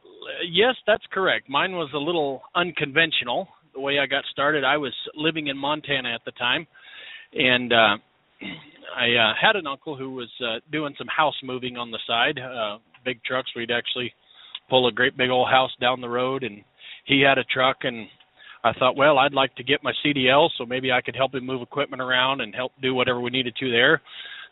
yes, 0.50 0.74
that's 0.86 1.04
correct. 1.12 1.48
Mine 1.48 1.72
was 1.72 1.90
a 1.94 1.98
little 1.98 2.42
unconventional. 2.54 3.48
The 3.74 3.80
way 3.80 3.98
I 3.98 4.06
got 4.06 4.24
started, 4.30 4.64
I 4.64 4.76
was 4.76 4.92
living 5.14 5.48
in 5.48 5.56
Montana 5.56 6.14
at 6.14 6.24
the 6.24 6.32
time, 6.32 6.66
and 7.32 7.72
uh, 7.72 7.96
I 8.96 9.14
uh, 9.14 9.32
had 9.40 9.56
an 9.56 9.66
uncle 9.66 9.96
who 9.96 10.12
was 10.12 10.30
uh, 10.40 10.60
doing 10.70 10.94
some 10.98 11.08
house 11.08 11.34
moving 11.42 11.76
on 11.76 11.90
the 11.90 11.98
side, 12.06 12.38
uh, 12.38 12.78
big 13.04 13.22
trucks. 13.24 13.50
We'd 13.56 13.70
actually 13.70 14.12
pull 14.68 14.88
a 14.88 14.92
great 14.92 15.16
big 15.16 15.30
old 15.30 15.48
house 15.48 15.72
down 15.80 16.00
the 16.00 16.08
road, 16.08 16.42
and 16.42 16.62
he 17.04 17.22
had 17.22 17.38
a 17.38 17.44
truck, 17.44 17.78
and 17.82 18.06
I 18.64 18.72
thought, 18.78 18.96
well, 18.96 19.18
I'd 19.18 19.34
like 19.34 19.54
to 19.56 19.64
get 19.64 19.84
my 19.84 19.92
CDL, 20.04 20.48
so 20.58 20.66
maybe 20.66 20.90
I 20.92 21.00
could 21.00 21.16
help 21.16 21.34
him 21.34 21.46
move 21.46 21.62
equipment 21.62 22.02
around 22.02 22.40
and 22.40 22.54
help 22.54 22.72
do 22.82 22.94
whatever 22.94 23.20
we 23.20 23.30
needed 23.30 23.54
to 23.60 23.70
there. 23.70 24.02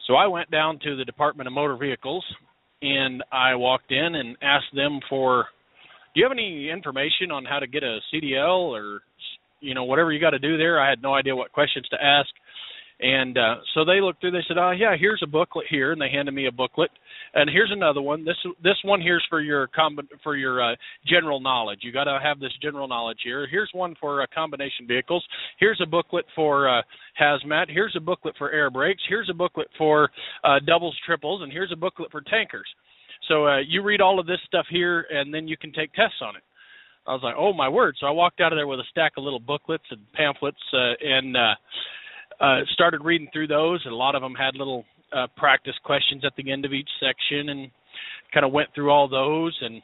So 0.07 0.15
I 0.15 0.27
went 0.27 0.51
down 0.51 0.79
to 0.85 0.97
the 0.97 1.05
Department 1.05 1.47
of 1.47 1.53
Motor 1.53 1.77
Vehicles, 1.77 2.25
and 2.85 3.23
I 3.33 3.55
walked 3.55 3.91
in 3.91 4.15
and 4.15 4.37
asked 4.43 4.75
them 4.75 5.01
for, 5.09 5.47
do 6.15 6.21
you 6.21 6.25
have 6.27 6.33
any 6.33 6.69
information 6.71 7.31
on 7.33 7.45
how 7.45 7.59
to 7.59 7.67
get 7.67 7.83
a 7.83 7.99
CDL 8.13 8.69
or, 8.71 9.01
you 9.61 9.75
know, 9.75 9.85
whatever 9.85 10.13
you 10.13 10.21
got 10.21 10.31
to 10.31 10.39
do 10.39 10.59
there? 10.59 10.79
I 10.81 10.91
had 10.91 11.03
no 11.03 11.15
idea 11.15 11.35
what 11.35 11.51
questions 11.51 11.89
to 11.89 11.97
ask 12.03 12.29
and 13.01 13.37
uh, 13.37 13.57
so 13.75 13.85
they 13.85 14.01
looked 14.01 14.21
through. 14.21 14.31
They 14.31 14.45
said, 14.47 14.57
"Oh 14.57 14.71
yeah, 14.71 14.97
here's 14.99 15.23
a 15.23 15.27
booklet 15.27 15.67
here," 15.69 15.93
and 15.93 16.01
they 16.01 16.11
handed 16.11 16.33
me 16.33 16.47
a 16.47 16.53
booklet. 16.53 16.91
And 17.35 17.51
here's 17.51 17.73
another 17.73 18.01
one. 18.01 18.25
This 18.25 18.37
this 18.63 18.77
one 18.85 19.01
here's 19.01 19.25
for 19.29 19.41
your 19.41 19.67
com- 19.69 20.09
for 20.23 20.37
your 20.37 20.63
uh, 20.63 20.77
general 21.07 21.41
knowledge. 21.41 21.81
You 21.83 21.91
got 21.91 22.05
to 22.05 22.21
have 22.23 22.39
this 22.39 22.53
general 22.63 22.87
knowledge 22.87 23.19
here. 23.25 23.49
Here's 23.49 23.71
one 23.73 23.97
for 24.01 24.23
uh, 24.23 24.27
combination 24.33 24.87
vehicles. 24.87 25.25
Here's 25.59 25.81
a 25.83 25.87
booklet 25.87 26.25
for 26.37 26.69
uh, 26.69 26.83
hazmat. 27.21 27.67
Here's 27.69 27.95
a 27.97 28.01
booklet 28.01 28.37
for 28.39 28.53
air 28.53 28.71
brakes. 28.71 29.03
Here's 29.09 29.29
a 29.29 29.35
booklet 29.35 29.69
for 29.77 30.11
uh, 30.45 30.61
doubles, 30.65 30.97
triples, 31.05 31.43
and 31.43 31.53
here's 31.53 31.73
a 31.73 31.77
booklet 31.77 32.13
for 32.13 32.21
tankers. 32.21 32.69
So 33.29 33.49
uh, 33.49 33.59
you 33.67 33.83
read 33.83 34.01
all 34.01 34.21
of 34.21 34.27
this 34.27 34.41
stuff 34.47 34.67
here, 34.71 35.07
and 35.11 35.35
then 35.35 35.49
you 35.49 35.57
can 35.57 35.73
take 35.73 35.93
tests 35.95 36.19
on 36.23 36.37
it. 36.37 36.43
I 37.07 37.13
was 37.13 37.23
like, 37.23 37.35
oh 37.37 37.53
my 37.53 37.69
word! 37.69 37.97
So 37.99 38.07
I 38.07 38.11
walked 38.11 38.41
out 38.41 38.53
of 38.53 38.57
there 38.57 38.67
with 38.67 38.81
a 38.81 38.85
stack 38.91 39.13
of 39.17 39.25
little 39.25 39.41
booklets 39.41 39.85
and 39.91 40.01
pamphlets, 40.13 40.57
uh, 40.73 40.93
and 41.03 41.37
uh, 41.37 41.55
uh, 42.41 42.61
started 42.73 43.03
reading 43.05 43.29
through 43.33 43.49
those, 43.49 43.81
and 43.85 43.93
a 43.93 43.97
lot 43.97 44.15
of 44.15 44.23
them 44.23 44.35
had 44.35 44.57
little 44.57 44.85
uh, 45.13 45.27
practice 45.37 45.75
questions 45.85 46.25
at 46.25 46.33
the 46.37 46.51
end 46.51 46.65
of 46.65 46.73
each 46.73 46.89
section, 47.01 47.49
and 47.51 47.71
kind 48.33 48.45
of 48.45 48.53
went 48.53 48.69
through 48.75 48.91
all 48.91 49.09
those. 49.09 49.57
And 49.61 49.81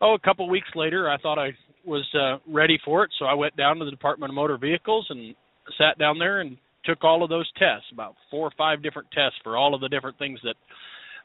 oh, 0.00 0.14
a 0.14 0.18
couple 0.18 0.48
weeks 0.48 0.68
later, 0.74 1.10
I 1.10 1.16
thought 1.18 1.38
I 1.38 1.50
was 1.84 2.06
uh, 2.14 2.38
ready 2.52 2.78
for 2.84 3.04
it, 3.04 3.10
so 3.18 3.24
I 3.24 3.34
went 3.34 3.56
down 3.56 3.78
to 3.78 3.84
the 3.84 3.90
Department 3.90 4.30
of 4.30 4.34
Motor 4.34 4.58
Vehicles 4.58 5.06
and 5.08 5.34
sat 5.78 5.98
down 5.98 6.18
there 6.18 6.40
and 6.40 6.56
took 6.84 7.04
all 7.04 7.22
of 7.22 7.30
those 7.30 7.50
tests, 7.58 7.86
about 7.92 8.14
four 8.30 8.46
or 8.46 8.52
five 8.56 8.82
different 8.82 9.10
tests 9.10 9.38
for 9.42 9.56
all 9.56 9.74
of 9.74 9.80
the 9.80 9.88
different 9.88 10.18
things 10.18 10.38
that 10.44 10.56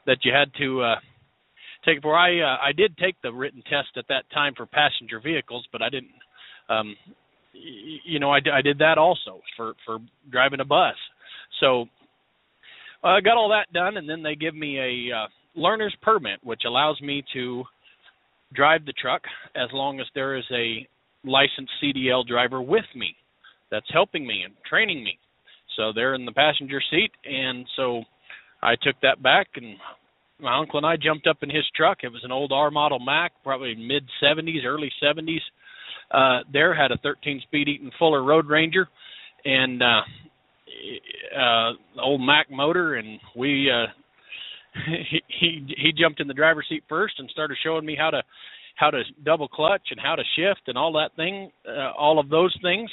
that 0.06 0.18
you 0.22 0.32
had 0.32 0.52
to 0.58 0.82
uh, 0.82 0.96
take. 1.84 2.02
For 2.02 2.16
I 2.16 2.40
uh, 2.40 2.56
I 2.62 2.72
did 2.72 2.96
take 2.98 3.16
the 3.22 3.32
written 3.32 3.62
test 3.62 3.96
at 3.96 4.08
that 4.08 4.24
time 4.32 4.54
for 4.56 4.66
passenger 4.66 5.20
vehicles, 5.20 5.66
but 5.72 5.82
I 5.82 5.88
didn't. 5.88 6.10
Um, 6.68 6.96
you 7.54 8.18
know, 8.18 8.30
I, 8.30 8.38
I 8.52 8.62
did 8.62 8.78
that 8.78 8.98
also 8.98 9.40
for 9.56 9.74
for 9.84 9.98
driving 10.30 10.60
a 10.60 10.64
bus. 10.64 10.94
So 11.60 11.86
I 13.02 13.20
got 13.20 13.36
all 13.36 13.50
that 13.50 13.72
done, 13.72 13.96
and 13.96 14.08
then 14.08 14.22
they 14.22 14.34
give 14.34 14.54
me 14.54 14.78
a 14.78 15.16
uh, 15.16 15.26
learner's 15.54 15.94
permit, 16.02 16.40
which 16.42 16.62
allows 16.66 17.00
me 17.00 17.22
to 17.32 17.64
drive 18.54 18.84
the 18.84 18.92
truck 18.92 19.22
as 19.56 19.68
long 19.72 20.00
as 20.00 20.06
there 20.14 20.36
is 20.36 20.44
a 20.52 20.86
licensed 21.24 21.72
CDL 21.82 22.26
driver 22.26 22.60
with 22.62 22.84
me 22.94 23.14
that's 23.70 23.86
helping 23.92 24.26
me 24.26 24.42
and 24.44 24.54
training 24.68 25.02
me. 25.02 25.18
So 25.76 25.92
they're 25.92 26.14
in 26.14 26.24
the 26.24 26.32
passenger 26.32 26.80
seat, 26.90 27.10
and 27.24 27.66
so 27.76 28.02
I 28.62 28.74
took 28.80 28.96
that 29.02 29.22
back, 29.22 29.48
and 29.56 29.76
my 30.40 30.58
uncle 30.58 30.78
and 30.78 30.86
I 30.86 30.96
jumped 30.96 31.26
up 31.26 31.38
in 31.42 31.50
his 31.50 31.64
truck. 31.76 31.98
It 32.02 32.12
was 32.12 32.22
an 32.24 32.32
old 32.32 32.52
R 32.52 32.70
model 32.70 32.98
Mack, 32.98 33.32
probably 33.42 33.74
mid 33.74 34.04
70s, 34.22 34.64
early 34.64 34.90
70s. 35.02 35.40
Uh, 36.10 36.40
there 36.52 36.74
had 36.74 36.92
a 36.92 36.98
13 36.98 37.40
speed 37.42 37.68
Eaton 37.68 37.90
Fuller 37.98 38.22
Road 38.22 38.46
Ranger, 38.46 38.88
and 39.44 39.82
uh, 39.82 40.00
uh, 41.38 41.72
old 42.00 42.20
Mack 42.20 42.50
motor, 42.50 42.94
and 42.94 43.18
we 43.36 43.70
uh, 43.70 43.86
he 45.10 45.22
he 45.28 45.74
he 45.76 45.92
jumped 45.92 46.20
in 46.20 46.28
the 46.28 46.34
driver's 46.34 46.66
seat 46.68 46.84
first 46.88 47.14
and 47.18 47.28
started 47.30 47.56
showing 47.62 47.84
me 47.84 47.96
how 47.98 48.10
to 48.10 48.22
how 48.76 48.90
to 48.90 49.02
double 49.24 49.48
clutch 49.48 49.88
and 49.90 50.00
how 50.00 50.14
to 50.16 50.22
shift 50.36 50.62
and 50.66 50.76
all 50.76 50.92
that 50.92 51.14
thing, 51.16 51.50
uh, 51.68 51.92
all 51.96 52.18
of 52.18 52.28
those 52.28 52.56
things. 52.60 52.90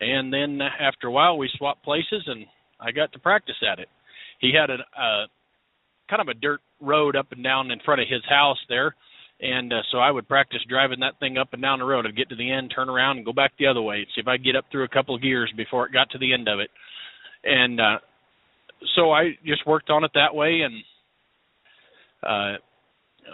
And 0.00 0.32
then 0.32 0.60
after 0.62 1.08
a 1.08 1.10
while, 1.10 1.38
we 1.38 1.50
swapped 1.56 1.84
places, 1.84 2.22
and 2.26 2.46
I 2.80 2.92
got 2.92 3.12
to 3.12 3.18
practice 3.18 3.56
at 3.70 3.78
it. 3.78 3.88
He 4.40 4.52
had 4.52 4.70
a, 4.70 4.78
a 5.00 5.26
kind 6.08 6.20
of 6.20 6.28
a 6.28 6.34
dirt 6.34 6.60
road 6.80 7.16
up 7.16 7.32
and 7.32 7.42
down 7.42 7.70
in 7.70 7.80
front 7.84 8.00
of 8.00 8.08
his 8.08 8.22
house 8.28 8.58
there, 8.68 8.94
and 9.42 9.72
uh, 9.72 9.82
so 9.90 9.98
I 9.98 10.10
would 10.10 10.28
practice 10.28 10.60
driving 10.68 11.00
that 11.00 11.18
thing 11.18 11.36
up 11.36 11.48
and 11.52 11.60
down 11.60 11.80
the 11.80 11.84
road. 11.84 12.06
I'd 12.06 12.16
get 12.16 12.28
to 12.28 12.36
the 12.36 12.50
end, 12.50 12.72
turn 12.74 12.88
around, 12.88 13.16
and 13.16 13.26
go 13.26 13.32
back 13.32 13.52
the 13.58 13.66
other 13.66 13.82
way. 13.82 14.06
See 14.14 14.20
if 14.20 14.28
I 14.28 14.36
get 14.36 14.54
up 14.54 14.64
through 14.70 14.84
a 14.84 14.88
couple 14.88 15.16
of 15.16 15.22
gears 15.22 15.52
before 15.56 15.84
it 15.84 15.92
got 15.92 16.08
to 16.10 16.18
the 16.18 16.32
end 16.32 16.48
of 16.48 16.60
it. 16.60 16.70
And 17.44 17.80
uh, 17.80 17.98
so 18.94 19.10
I 19.10 19.32
just 19.44 19.66
worked 19.66 19.90
on 19.90 20.04
it 20.04 20.12
that 20.14 20.32
way, 20.32 20.60
and 20.60 20.74
uh, 22.22 22.58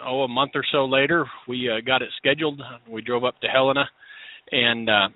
oh, 0.03 0.23
a 0.23 0.27
month 0.27 0.51
or 0.55 0.63
so 0.71 0.85
later, 0.85 1.25
we 1.47 1.69
uh, 1.69 1.81
got 1.85 2.01
it 2.01 2.09
scheduled. 2.17 2.59
We 2.89 3.03
drove 3.03 3.23
up 3.23 3.39
to 3.41 3.47
Helena, 3.47 3.87
and 4.51 4.89
uh, 4.89 5.09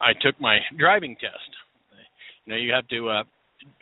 I 0.00 0.12
took 0.20 0.40
my 0.40 0.58
driving 0.76 1.14
test. 1.20 1.34
You 2.46 2.52
know, 2.52 2.58
you 2.58 2.72
have 2.72 2.88
to 2.88 3.08
uh, 3.10 3.22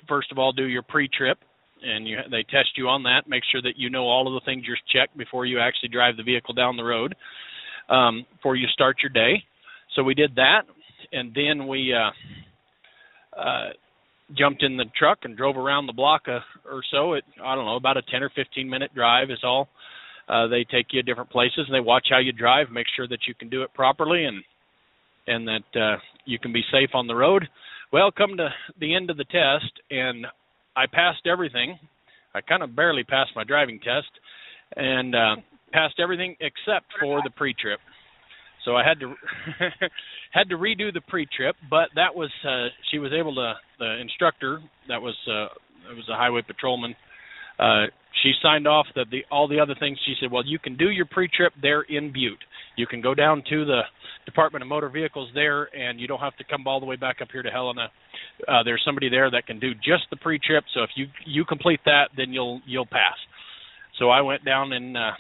first 0.07 0.31
of 0.31 0.39
all 0.39 0.53
do 0.53 0.65
your 0.65 0.83
pre-trip, 0.83 1.39
and 1.85 2.07
you 2.07 2.19
they 2.31 2.43
test 2.45 2.71
you 2.77 2.89
on 2.89 3.03
that. 3.05 3.29
Make 3.29 3.43
sure 3.51 3.63
that 3.63 3.77
you 3.77 3.91
know 3.91 4.05
all 4.05 4.27
of 4.27 4.35
the 4.35 4.45
things 4.45 4.65
you're 4.67 4.77
checked 4.93 5.17
before 5.17 5.47
you 5.47 5.61
actually 5.61 5.89
drive 5.89 6.17
the 6.17 6.23
vehicle 6.23 6.55
down 6.55 6.77
the 6.77 6.85
road. 6.85 7.15
Um, 7.89 8.25
before 8.37 8.57
you 8.57 8.67
start 8.69 8.97
your 9.03 9.11
day, 9.11 9.43
so 9.95 10.03
we 10.03 10.15
did 10.15 10.37
that, 10.37 10.63
and 11.13 11.35
then 11.35 11.67
we 11.67 11.93
uh, 11.93 13.39
uh, 13.39 13.71
jumped 14.37 14.63
in 14.63 14.77
the 14.77 14.85
truck 14.97 15.19
and 15.25 15.37
drove 15.37 15.57
around 15.57 15.87
the 15.87 15.93
block 15.93 16.23
uh, 16.29 16.41
or 16.71 16.83
so. 16.91 17.15
It 17.15 17.25
I 17.43 17.55
don't 17.55 17.67
know 17.67 17.77
about 17.77 17.97
a 17.97 18.03
10 18.03 18.23
or 18.23 18.31
15 18.35 18.69
minute 18.69 18.95
drive 18.95 19.31
is 19.31 19.41
all. 19.43 19.69
Uh, 20.29 20.47
they 20.47 20.65
take 20.65 20.87
you 20.93 21.03
to 21.03 21.07
different 21.07 21.31
places 21.31 21.65
and 21.67 21.75
they 21.75 21.81
watch 21.81 22.07
how 22.11 22.19
you 22.19 22.33
drive, 22.33 22.71
make 22.71 22.87
sure 22.95 23.09
that 23.09 23.27
you 23.27 23.35
can 23.35 23.49
do 23.49 23.63
it 23.63 23.75
properly 23.75 24.25
and 24.25 24.43
and 25.27 25.47
that 25.47 25.81
uh, 25.81 25.97
you 26.25 26.39
can 26.39 26.53
be 26.53 26.63
safe 26.73 26.91
on 26.95 27.07
the 27.07 27.15
road. 27.15 27.49
Well, 27.93 28.11
come 28.11 28.37
to 28.39 28.49
the 28.81 28.95
end 28.95 29.11
of 29.11 29.17
the 29.17 29.25
test 29.25 29.73
and 29.91 30.27
I 30.77 30.87
passed 30.87 31.27
everything. 31.31 31.79
I 32.35 32.41
kind 32.41 32.63
of 32.63 32.75
barely 32.75 33.05
passed 33.05 33.31
my 33.37 33.45
driving 33.45 33.79
test 33.79 34.09
and 34.77 35.15
uh, 35.15 35.37
passed 35.73 36.01
everything 36.01 36.37
except 36.41 36.87
for 37.01 37.21
the 37.23 37.31
pre-trip. 37.31 37.81
So 38.65 38.77
I 38.77 38.87
had 38.87 39.01
to 39.01 39.15
had 40.33 40.49
to 40.51 40.57
redo 40.57 40.93
the 40.93 41.01
pre-trip, 41.09 41.57
but 41.69 41.89
that 41.97 42.15
was 42.15 42.31
uh, 42.47 42.69
she 42.91 42.99
was 42.99 43.13
able 43.13 43.35
to 43.35 43.55
the 43.79 44.01
instructor 44.01 44.61
that 44.89 45.03
was 45.03 45.17
uh, 45.27 45.47
it 45.91 45.97
was 45.97 46.09
a 46.09 46.17
highway 46.17 46.43
patrolman. 46.47 46.95
Uh, 47.59 47.87
she 48.23 48.33
signed 48.43 48.69
off 48.69 48.87
that 48.95 49.07
the 49.11 49.23
all 49.31 49.49
the 49.49 49.59
other 49.59 49.75
things. 49.79 49.99
She 50.07 50.15
said, 50.21 50.31
"Well, 50.31 50.47
you 50.47 50.59
can 50.59 50.77
do 50.77 50.91
your 50.91 51.07
pre-trip 51.07 51.53
there 51.61 51.83
in 51.83 52.13
Butte. 52.13 52.45
You 52.77 52.87
can 52.87 53.01
go 53.01 53.15
down 53.15 53.43
to 53.51 53.65
the 53.65 53.83
Department 54.25 54.63
of 54.63 54.69
Motor 54.69 54.89
Vehicles 54.89 55.29
there, 55.35 55.75
and 55.77 56.01
you 56.01 56.07
don't 56.07 56.21
have 56.21 56.37
to 56.37 56.45
come 56.45 56.67
all 56.67 56.81
the 56.81 56.87
way 56.87 56.97
back 56.97 57.17
up 57.21 57.29
here 57.33 57.43
to 57.43 57.51
Helena. 57.51 57.89
Uh, 58.49 58.63
there's 58.65 58.83
somebody 58.85 59.09
there 59.09 59.31
that 59.31 59.47
can 59.47 59.59
do 59.59 59.75
just 59.75 60.05
the 60.11 60.17
pre-trip. 60.17 60.65
So 60.75 60.83
if 60.83 60.91
you 60.97 61.07
you 61.27 61.45
complete 61.45 61.81
that, 61.85 62.11
then 62.17 62.33
you'll 62.33 62.61
you'll 62.67 62.87
pass." 62.87 63.17
So 63.99 64.11
I 64.11 64.21
went 64.21 64.45
down 64.45 64.73
and 64.73 64.97
uh, 64.97 65.13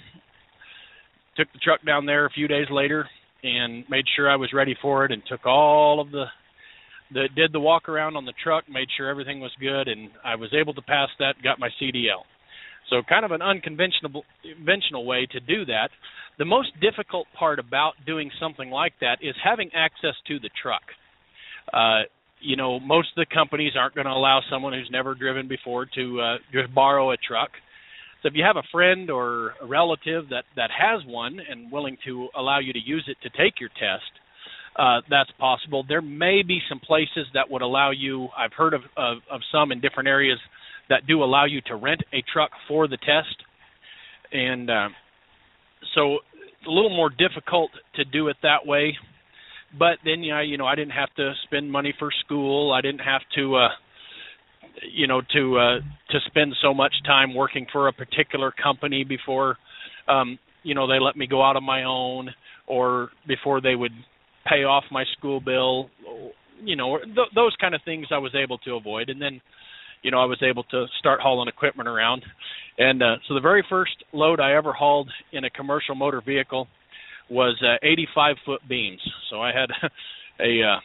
took 1.36 1.52
the 1.52 1.58
truck 1.58 1.84
down 1.84 2.06
there 2.06 2.26
a 2.26 2.30
few 2.30 2.48
days 2.48 2.66
later 2.70 3.08
and 3.42 3.84
made 3.88 4.04
sure 4.14 4.30
I 4.30 4.36
was 4.36 4.52
ready 4.52 4.76
for 4.80 5.04
it 5.04 5.12
and 5.12 5.22
took 5.28 5.46
all 5.46 6.00
of 6.00 6.10
the 6.10 6.24
the 7.12 7.28
did 7.36 7.52
the 7.52 7.60
walk 7.60 7.88
around 7.88 8.16
on 8.16 8.24
the 8.24 8.32
truck, 8.42 8.64
made 8.68 8.88
sure 8.96 9.08
everything 9.08 9.40
was 9.40 9.52
good 9.60 9.88
and 9.88 10.10
I 10.24 10.36
was 10.36 10.52
able 10.58 10.74
to 10.74 10.82
pass 10.82 11.08
that, 11.18 11.34
got 11.42 11.58
my 11.58 11.68
CDL. 11.80 12.24
So 12.90 13.02
kind 13.08 13.24
of 13.24 13.30
an 13.30 13.42
unconventional 13.42 14.24
conventional 14.42 15.06
way 15.06 15.26
to 15.32 15.40
do 15.40 15.64
that. 15.66 15.90
The 16.38 16.44
most 16.44 16.68
difficult 16.80 17.26
part 17.38 17.58
about 17.58 17.92
doing 18.06 18.30
something 18.40 18.70
like 18.70 18.94
that 19.00 19.18
is 19.20 19.34
having 19.42 19.70
access 19.74 20.14
to 20.28 20.38
the 20.38 20.50
truck. 20.60 20.82
Uh, 21.72 22.02
you 22.42 22.56
know, 22.56 22.80
most 22.80 23.08
of 23.16 23.26
the 23.26 23.34
companies 23.34 23.72
aren't 23.78 23.94
going 23.94 24.06
to 24.06 24.12
allow 24.12 24.40
someone 24.50 24.72
who's 24.72 24.88
never 24.90 25.14
driven 25.14 25.48
before 25.48 25.86
to 25.94 26.20
uh, 26.20 26.36
just 26.52 26.74
borrow 26.74 27.12
a 27.12 27.16
truck. 27.16 27.50
So 28.22 28.28
if 28.28 28.34
you 28.34 28.44
have 28.44 28.56
a 28.56 28.62
friend 28.70 29.10
or 29.10 29.54
a 29.60 29.66
relative 29.66 30.28
that 30.30 30.44
that 30.56 30.70
has 30.70 31.02
one 31.06 31.40
and 31.48 31.72
willing 31.72 31.96
to 32.04 32.28
allow 32.36 32.60
you 32.60 32.72
to 32.72 32.78
use 32.78 33.04
it 33.08 33.16
to 33.22 33.30
take 33.30 33.60
your 33.60 33.70
test, 33.70 34.10
uh, 34.78 35.00
that's 35.10 35.30
possible. 35.38 35.84
There 35.86 36.02
may 36.02 36.42
be 36.42 36.60
some 36.68 36.78
places 36.78 37.26
that 37.34 37.50
would 37.50 37.62
allow 37.62 37.90
you. 37.90 38.28
I've 38.36 38.52
heard 38.52 38.74
of, 38.74 38.82
of 38.96 39.18
of 39.30 39.40
some 39.50 39.72
in 39.72 39.80
different 39.80 40.08
areas 40.08 40.38
that 40.88 41.06
do 41.06 41.22
allow 41.22 41.46
you 41.46 41.60
to 41.62 41.76
rent 41.76 42.02
a 42.12 42.22
truck 42.32 42.50
for 42.68 42.86
the 42.86 42.96
test, 42.96 43.36
and 44.32 44.70
uh, 44.70 44.88
so 45.94 46.18
it's 46.34 46.66
a 46.66 46.70
little 46.70 46.94
more 46.94 47.10
difficult 47.10 47.70
to 47.96 48.04
do 48.04 48.28
it 48.28 48.36
that 48.42 48.66
way. 48.66 48.96
But 49.78 49.98
then, 50.04 50.22
yeah, 50.22 50.42
you 50.42 50.58
know, 50.58 50.66
I 50.66 50.74
didn't 50.74 50.92
have 50.92 51.14
to 51.16 51.32
spend 51.44 51.70
money 51.70 51.94
for 51.98 52.10
school. 52.24 52.72
I 52.72 52.80
didn't 52.80 53.00
have 53.00 53.22
to. 53.36 53.56
Uh, 53.56 53.68
you 54.90 55.06
know 55.06 55.20
to 55.32 55.58
uh 55.58 55.78
to 56.10 56.18
spend 56.26 56.54
so 56.62 56.74
much 56.74 56.92
time 57.04 57.34
working 57.34 57.66
for 57.72 57.88
a 57.88 57.92
particular 57.92 58.52
company 58.52 59.04
before 59.04 59.56
um 60.08 60.38
you 60.62 60.74
know 60.74 60.86
they 60.86 60.98
let 60.98 61.16
me 61.16 61.26
go 61.26 61.42
out 61.42 61.56
on 61.56 61.64
my 61.64 61.84
own 61.84 62.30
or 62.66 63.10
before 63.26 63.60
they 63.60 63.74
would 63.74 63.92
pay 64.46 64.64
off 64.64 64.84
my 64.90 65.04
school 65.16 65.40
bill 65.40 65.90
you 66.62 66.76
know 66.76 66.98
th- 66.98 67.32
those 67.34 67.54
kind 67.60 67.74
of 67.74 67.80
things 67.84 68.06
I 68.10 68.18
was 68.18 68.34
able 68.34 68.58
to 68.58 68.74
avoid 68.74 69.08
and 69.08 69.20
then 69.20 69.40
you 70.02 70.10
know 70.10 70.20
I 70.20 70.24
was 70.24 70.42
able 70.42 70.64
to 70.64 70.86
start 70.98 71.20
hauling 71.20 71.48
equipment 71.48 71.88
around 71.88 72.22
and 72.78 73.02
uh 73.02 73.16
so 73.28 73.34
the 73.34 73.40
very 73.40 73.64
first 73.68 73.92
load 74.12 74.40
I 74.40 74.54
ever 74.54 74.72
hauled 74.72 75.10
in 75.32 75.44
a 75.44 75.50
commercial 75.50 75.94
motor 75.94 76.22
vehicle 76.24 76.66
was 77.32 77.60
uh 77.62 77.76
85 77.82 78.36
foot 78.44 78.60
beams 78.68 79.00
so 79.30 79.40
I 79.40 79.52
had 79.52 79.70
a 80.40 80.62
uh 80.62 80.80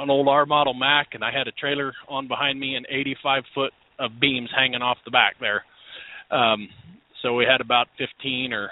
an 0.00 0.10
old 0.10 0.28
R 0.28 0.46
model 0.46 0.74
Mack, 0.74 1.08
and 1.14 1.24
I 1.24 1.30
had 1.36 1.48
a 1.48 1.52
trailer 1.52 1.92
on 2.08 2.28
behind 2.28 2.58
me 2.58 2.74
and 2.76 2.86
85 2.88 3.44
foot 3.54 3.72
of 3.98 4.12
beams 4.20 4.50
hanging 4.54 4.82
off 4.82 4.98
the 5.04 5.10
back 5.10 5.36
there. 5.40 5.64
Um, 6.30 6.68
so 7.22 7.34
we 7.34 7.44
had 7.44 7.60
about 7.60 7.88
15 7.98 8.52
or 8.52 8.70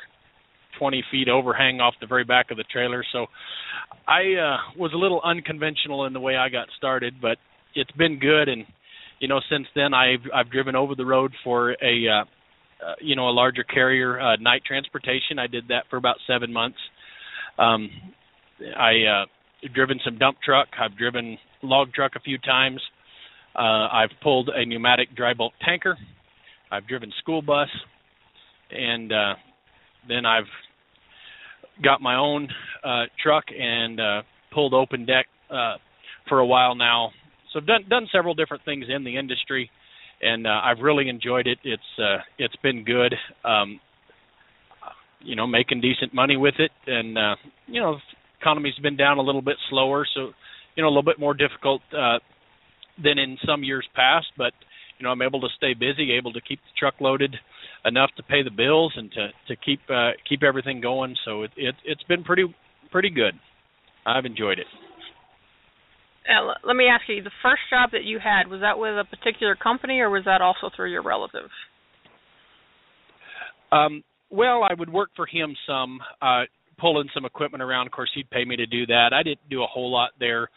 20 0.78 1.04
feet 1.10 1.28
overhang 1.28 1.80
off 1.80 1.94
the 2.00 2.06
very 2.06 2.24
back 2.24 2.50
of 2.50 2.56
the 2.56 2.64
trailer. 2.64 3.04
So 3.12 3.26
I 4.06 4.34
uh, 4.34 4.56
was 4.78 4.92
a 4.94 4.96
little 4.96 5.20
unconventional 5.24 6.06
in 6.06 6.12
the 6.12 6.20
way 6.20 6.36
I 6.36 6.48
got 6.48 6.68
started, 6.76 7.14
but 7.20 7.38
it's 7.74 7.90
been 7.92 8.18
good. 8.18 8.48
And 8.48 8.64
you 9.20 9.28
know, 9.28 9.40
since 9.50 9.66
then 9.74 9.94
I've 9.94 10.26
I've 10.34 10.50
driven 10.50 10.74
over 10.74 10.94
the 10.94 11.06
road 11.06 11.32
for 11.44 11.72
a 11.82 12.08
uh, 12.08 12.24
uh, 12.84 12.94
you 13.00 13.16
know 13.16 13.28
a 13.28 13.30
larger 13.30 13.64
carrier 13.64 14.20
uh, 14.20 14.36
Knight 14.36 14.62
Transportation. 14.64 15.38
I 15.38 15.46
did 15.46 15.68
that 15.68 15.84
for 15.90 15.96
about 15.96 16.16
seven 16.26 16.52
months. 16.52 16.78
Um, 17.58 17.90
I 18.76 19.22
uh, 19.22 19.26
driven 19.74 20.00
some 20.04 20.18
dump 20.18 20.38
truck. 20.44 20.68
I've 20.80 20.96
driven 20.96 21.38
log 21.62 21.92
truck 21.92 22.12
a 22.16 22.20
few 22.20 22.38
times. 22.38 22.80
Uh, 23.54 23.88
I've 23.92 24.10
pulled 24.22 24.48
a 24.48 24.64
pneumatic 24.64 25.14
dry 25.14 25.34
bulk 25.34 25.52
tanker. 25.64 25.96
I've 26.70 26.86
driven 26.86 27.12
school 27.18 27.42
bus, 27.42 27.68
and 28.70 29.12
uh, 29.12 29.34
then 30.08 30.24
I've 30.24 30.44
got 31.82 32.00
my 32.00 32.16
own 32.16 32.48
uh, 32.84 33.04
truck 33.22 33.44
and 33.58 34.00
uh, 34.00 34.22
pulled 34.52 34.74
open 34.74 35.04
deck 35.04 35.26
uh, 35.50 35.76
for 36.28 36.38
a 36.38 36.46
while 36.46 36.74
now. 36.74 37.10
So 37.52 37.58
I've 37.58 37.66
done 37.66 37.84
done 37.88 38.08
several 38.12 38.34
different 38.34 38.64
things 38.64 38.86
in 38.88 39.02
the 39.02 39.16
industry, 39.16 39.70
and 40.22 40.46
uh, 40.46 40.60
I've 40.62 40.82
really 40.82 41.08
enjoyed 41.08 41.46
it. 41.46 41.58
It's 41.64 41.82
uh, 41.98 42.18
it's 42.38 42.56
been 42.62 42.84
good. 42.84 43.14
Um, 43.44 43.80
you 45.22 45.36
know 45.36 45.46
making 45.46 45.80
decent 45.80 46.14
money 46.14 46.36
with 46.36 46.54
it, 46.58 46.70
and 46.86 47.18
uh, 47.18 47.36
you 47.66 47.80
know 47.80 47.96
economy's 48.40 48.78
been 48.82 48.96
down 48.96 49.18
a 49.18 49.22
little 49.22 49.42
bit 49.42 49.56
slower, 49.68 50.06
so 50.14 50.30
you 50.76 50.82
know 50.82 50.88
a 50.88 50.90
little 50.90 51.02
bit 51.02 51.18
more 51.18 51.34
difficult 51.34 51.82
uh, 51.92 52.18
than 53.02 53.18
in 53.18 53.36
some 53.46 53.62
years 53.62 53.86
past. 53.94 54.26
But 54.36 54.52
you 54.98 55.04
know 55.04 55.10
I'm 55.10 55.22
able 55.22 55.40
to 55.40 55.48
stay 55.56 55.74
busy, 55.74 56.12
able 56.12 56.32
to 56.32 56.40
keep 56.40 56.60
the 56.60 56.78
truck 56.78 56.94
loaded 57.00 57.36
enough 57.84 58.10
to 58.16 58.22
pay 58.22 58.42
the 58.42 58.50
bills 58.50 58.92
and 58.96 59.10
to 59.12 59.28
to 59.48 59.56
keep 59.56 59.80
uh, 59.90 60.10
keep 60.28 60.42
everything 60.42 60.80
going. 60.80 61.16
So 61.24 61.42
it, 61.42 61.50
it 61.56 61.74
it's 61.84 62.02
been 62.04 62.24
pretty 62.24 62.44
pretty 62.90 63.10
good. 63.10 63.34
I've 64.06 64.24
enjoyed 64.24 64.58
it. 64.58 64.66
Uh, 66.28 66.52
let 66.66 66.76
me 66.76 66.86
ask 66.86 67.08
you: 67.08 67.22
the 67.22 67.30
first 67.42 67.62
job 67.70 67.90
that 67.92 68.04
you 68.04 68.18
had 68.18 68.48
was 68.48 68.60
that 68.60 68.78
with 68.78 68.92
a 68.98 69.04
particular 69.04 69.56
company, 69.56 70.00
or 70.00 70.10
was 70.10 70.24
that 70.26 70.40
also 70.40 70.70
through 70.74 70.90
your 70.90 71.02
relative? 71.02 71.50
Um, 73.72 74.02
well, 74.30 74.62
I 74.62 74.74
would 74.74 74.92
work 74.92 75.10
for 75.16 75.26
him 75.26 75.56
some, 75.66 76.00
uh, 76.22 76.42
pulling 76.78 77.08
some 77.14 77.24
equipment 77.24 77.62
around. 77.62 77.86
Of 77.86 77.92
course, 77.92 78.10
he'd 78.14 78.30
pay 78.30 78.44
me 78.44 78.56
to 78.56 78.66
do 78.66 78.86
that. 78.86 79.10
I 79.12 79.22
didn't 79.22 79.48
do 79.48 79.62
a 79.62 79.66
whole 79.66 79.90
lot 79.92 80.10
there. 80.18 80.48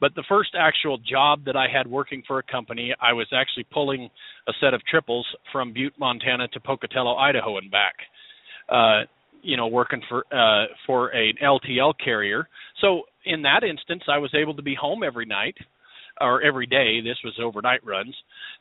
But 0.00 0.16
the 0.16 0.24
first 0.28 0.50
actual 0.58 0.98
job 0.98 1.44
that 1.44 1.54
I 1.54 1.66
had 1.72 1.86
working 1.86 2.24
for 2.26 2.40
a 2.40 2.42
company, 2.42 2.92
I 3.00 3.12
was 3.12 3.28
actually 3.32 3.66
pulling 3.72 4.10
a 4.48 4.52
set 4.60 4.74
of 4.74 4.84
triples 4.84 5.26
from 5.52 5.72
Butte, 5.72 5.94
Montana 5.96 6.48
to 6.48 6.60
Pocatello, 6.60 7.14
Idaho, 7.14 7.58
and 7.58 7.70
back. 7.70 7.94
Uh, 8.68 9.02
you 9.42 9.56
know, 9.56 9.66
working 9.68 10.00
for 10.08 10.24
uh, 10.32 10.66
for 10.86 11.08
an 11.10 11.34
LTL 11.42 11.94
carrier. 12.02 12.48
So 12.80 13.02
in 13.24 13.42
that 13.42 13.62
instance, 13.62 14.02
I 14.08 14.18
was 14.18 14.34
able 14.34 14.54
to 14.54 14.62
be 14.62 14.74
home 14.74 15.02
every 15.02 15.26
night 15.26 15.56
or 16.20 16.42
every 16.42 16.66
day. 16.66 17.00
This 17.00 17.18
was 17.24 17.34
overnight 17.42 17.84
runs, 17.84 18.14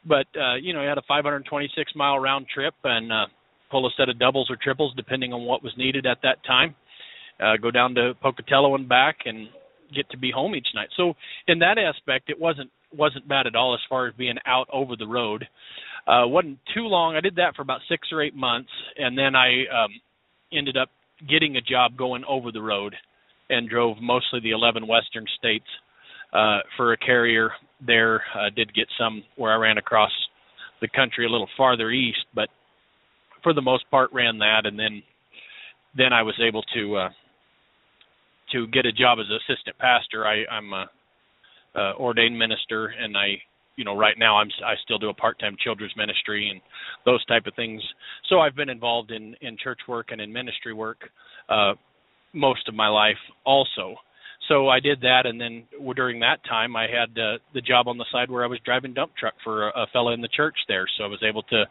but 0.05 0.27
uh, 0.39 0.55
you 0.55 0.73
know, 0.73 0.81
I 0.81 0.85
had 0.85 0.97
a 0.97 1.03
526 1.07 1.91
mile 1.95 2.19
round 2.19 2.47
trip 2.53 2.73
and 2.83 3.11
uh, 3.11 3.25
pull 3.69 3.85
a 3.87 3.89
set 3.97 4.09
of 4.09 4.19
doubles 4.19 4.49
or 4.49 4.57
triples 4.61 4.93
depending 4.95 5.33
on 5.33 5.43
what 5.43 5.63
was 5.63 5.73
needed 5.77 6.05
at 6.05 6.17
that 6.23 6.43
time. 6.45 6.75
Uh, 7.39 7.57
go 7.57 7.71
down 7.71 7.95
to 7.95 8.13
Pocatello 8.21 8.75
and 8.75 8.87
back, 8.87 9.19
and 9.25 9.47
get 9.93 10.09
to 10.11 10.17
be 10.17 10.31
home 10.31 10.55
each 10.55 10.67
night. 10.73 10.89
So 10.97 11.13
in 11.47 11.59
that 11.59 11.77
aspect, 11.77 12.29
it 12.29 12.39
wasn't 12.39 12.69
wasn't 12.93 13.27
bad 13.27 13.47
at 13.47 13.55
all 13.55 13.73
as 13.73 13.79
far 13.87 14.07
as 14.07 14.13
being 14.15 14.35
out 14.45 14.67
over 14.71 14.95
the 14.97 15.07
road. 15.07 15.47
Uh, 16.05 16.27
wasn't 16.27 16.59
too 16.73 16.83
long. 16.83 17.15
I 17.15 17.21
did 17.21 17.35
that 17.37 17.55
for 17.55 17.61
about 17.61 17.79
six 17.87 18.09
or 18.11 18.21
eight 18.21 18.35
months, 18.35 18.69
and 18.97 19.17
then 19.17 19.35
I 19.35 19.63
um, 19.67 19.91
ended 20.51 20.75
up 20.75 20.89
getting 21.29 21.55
a 21.55 21.61
job 21.61 21.95
going 21.97 22.23
over 22.27 22.51
the 22.51 22.61
road, 22.61 22.95
and 23.51 23.69
drove 23.69 23.97
mostly 24.01 24.39
the 24.39 24.51
11 24.51 24.87
western 24.87 25.25
states 25.37 25.65
uh, 26.33 26.59
for 26.77 26.93
a 26.93 26.97
carrier. 26.97 27.51
There 27.85 28.23
uh, 28.35 28.49
did 28.55 28.73
get 28.73 28.87
some 28.97 29.23
where 29.35 29.51
I 29.51 29.57
ran 29.57 29.77
across 29.77 30.11
the 30.81 30.87
country 30.87 31.25
a 31.25 31.29
little 31.29 31.49
farther 31.55 31.91
east, 31.91 32.25
but 32.33 32.49
for 33.43 33.53
the 33.53 33.61
most 33.61 33.89
part 33.91 34.11
ran 34.13 34.37
that, 34.39 34.65
and 34.65 34.77
then 34.77 35.03
then 35.95 36.13
I 36.13 36.23
was 36.23 36.35
able 36.41 36.63
to 36.73 36.95
uh, 36.95 37.09
to 38.51 38.67
get 38.67 38.85
a 38.85 38.91
job 38.91 39.19
as 39.19 39.25
assistant 39.29 39.77
pastor. 39.77 40.25
I, 40.25 40.45
I'm 40.51 40.73
a, 40.73 40.89
a 41.75 41.93
ordained 41.95 42.37
minister, 42.37 42.87
and 42.87 43.17
I, 43.17 43.41
you 43.75 43.83
know, 43.83 43.95
right 43.97 44.17
now 44.17 44.37
I'm 44.37 44.49
I 44.65 44.75
still 44.83 44.97
do 44.97 45.09
a 45.09 45.13
part-time 45.13 45.55
children's 45.63 45.95
ministry 45.97 46.49
and 46.49 46.61
those 47.05 47.23
type 47.25 47.45
of 47.45 47.55
things. 47.55 47.81
So 48.29 48.39
I've 48.39 48.55
been 48.55 48.69
involved 48.69 49.11
in 49.11 49.35
in 49.41 49.57
church 49.57 49.79
work 49.87 50.07
and 50.11 50.21
in 50.21 50.31
ministry 50.31 50.73
work 50.73 51.09
uh, 51.49 51.73
most 52.33 52.67
of 52.67 52.75
my 52.75 52.87
life, 52.87 53.17
also. 53.45 53.95
So 54.47 54.69
I 54.69 54.79
did 54.79 55.01
that, 55.01 55.25
and 55.25 55.39
then 55.39 55.63
during 55.95 56.19
that 56.21 56.43
time, 56.45 56.75
I 56.75 56.83
had 56.87 57.17
uh, 57.17 57.37
the 57.53 57.61
job 57.61 57.87
on 57.87 57.97
the 57.97 58.05
side 58.11 58.29
where 58.29 58.43
I 58.43 58.47
was 58.47 58.59
driving 58.65 58.93
dump 58.93 59.11
truck 59.17 59.35
for 59.43 59.69
a, 59.69 59.83
a 59.83 59.87
fellow 59.93 60.11
in 60.13 60.21
the 60.21 60.27
church 60.27 60.55
there. 60.67 60.85
So 60.97 61.03
I 61.03 61.07
was 61.07 61.23
able 61.23 61.43
to 61.43 61.65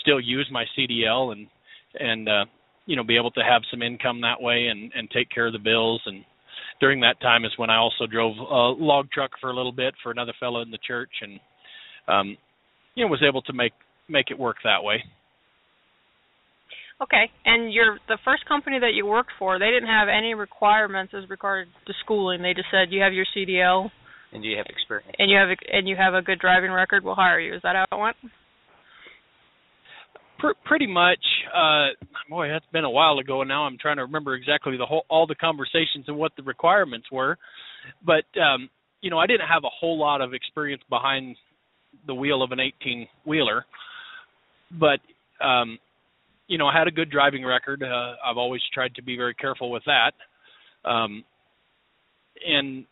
still 0.00 0.20
use 0.20 0.48
my 0.50 0.64
CDL 0.76 1.32
and 1.32 1.46
and 1.98 2.28
uh, 2.28 2.44
you 2.86 2.96
know 2.96 3.04
be 3.04 3.16
able 3.16 3.30
to 3.32 3.42
have 3.42 3.62
some 3.70 3.82
income 3.82 4.20
that 4.20 4.40
way 4.40 4.68
and 4.68 4.92
and 4.94 5.10
take 5.10 5.30
care 5.30 5.46
of 5.46 5.52
the 5.52 5.58
bills 5.58 6.02
and 6.06 6.24
during 6.80 7.00
that 7.00 7.20
time 7.20 7.44
is 7.44 7.52
when 7.56 7.70
I 7.70 7.76
also 7.76 8.06
drove 8.06 8.36
a 8.38 8.82
log 8.82 9.10
truck 9.10 9.30
for 9.40 9.50
a 9.50 9.56
little 9.56 9.72
bit 9.72 9.94
for 10.02 10.10
another 10.10 10.32
fellow 10.40 10.62
in 10.62 10.70
the 10.70 10.78
church 10.78 11.10
and 11.20 11.40
um 12.08 12.36
you 12.94 13.04
know 13.04 13.10
was 13.10 13.22
able 13.26 13.42
to 13.42 13.52
make 13.52 13.72
make 14.08 14.30
it 14.30 14.38
work 14.38 14.56
that 14.64 14.82
way. 14.82 15.02
Okay, 17.02 17.30
and 17.44 17.72
your 17.72 17.98
the 18.06 18.18
first 18.24 18.46
company 18.46 18.78
that 18.78 18.94
you 18.94 19.06
worked 19.06 19.32
for, 19.38 19.58
they 19.58 19.70
didn't 19.70 19.88
have 19.88 20.08
any 20.08 20.34
requirements 20.34 21.12
as 21.16 21.28
regard 21.28 21.66
to 21.86 21.92
schooling. 22.04 22.42
They 22.42 22.54
just 22.54 22.68
said 22.70 22.92
you 22.92 23.02
have 23.02 23.12
your 23.12 23.26
CDL 23.36 23.90
and 24.32 24.44
you 24.44 24.56
have 24.56 24.66
experience 24.68 25.10
and 25.18 25.30
you 25.30 25.36
have 25.36 25.48
and 25.72 25.88
you 25.88 25.96
have 25.96 26.14
a 26.14 26.22
good 26.22 26.38
driving 26.38 26.70
record. 26.70 27.04
We'll 27.04 27.16
hire 27.16 27.40
you. 27.40 27.54
Is 27.54 27.62
that 27.62 27.74
how 27.74 27.98
it 27.98 28.00
went? 28.00 28.16
pr- 30.42 30.58
pretty 30.64 30.86
much 30.86 31.24
uh 31.54 31.88
boy 32.28 32.48
that's 32.48 32.66
been 32.72 32.84
a 32.84 32.90
while 32.90 33.18
ago 33.18 33.40
and 33.40 33.48
now 33.48 33.64
i'm 33.64 33.78
trying 33.78 33.96
to 33.96 34.02
remember 34.02 34.34
exactly 34.34 34.76
the 34.76 34.84
whole 34.84 35.04
all 35.08 35.26
the 35.26 35.34
conversations 35.36 36.04
and 36.08 36.16
what 36.16 36.32
the 36.36 36.42
requirements 36.42 37.06
were 37.10 37.38
but 38.04 38.24
um 38.40 38.68
you 39.00 39.10
know 39.10 39.18
i 39.18 39.26
didn't 39.26 39.46
have 39.46 39.64
a 39.64 39.70
whole 39.80 39.98
lot 39.98 40.20
of 40.20 40.34
experience 40.34 40.82
behind 40.90 41.36
the 42.06 42.14
wheel 42.14 42.42
of 42.42 42.50
an 42.50 42.60
18 42.60 43.06
wheeler 43.24 43.64
but 44.78 44.98
um 45.44 45.78
you 46.48 46.58
know 46.58 46.66
i 46.66 46.76
had 46.76 46.88
a 46.88 46.90
good 46.90 47.10
driving 47.10 47.44
record. 47.44 47.82
Uh, 47.82 48.14
i've 48.24 48.36
always 48.36 48.62
tried 48.72 48.94
to 48.94 49.02
be 49.02 49.16
very 49.16 49.34
careful 49.34 49.70
with 49.70 49.82
that. 49.86 50.12
Um 50.88 51.24
and 52.46 52.84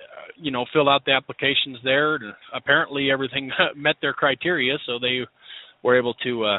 uh, 0.00 0.32
you 0.36 0.50
know 0.50 0.64
fill 0.72 0.88
out 0.88 1.04
the 1.04 1.12
applications 1.12 1.78
there. 1.84 2.16
And 2.16 2.32
apparently 2.54 3.10
everything 3.10 3.50
met 3.76 3.96
their 4.00 4.12
criteria 4.12 4.76
so 4.86 4.98
they 4.98 5.20
were 5.82 5.98
able 5.98 6.14
to 6.14 6.44
uh 6.44 6.58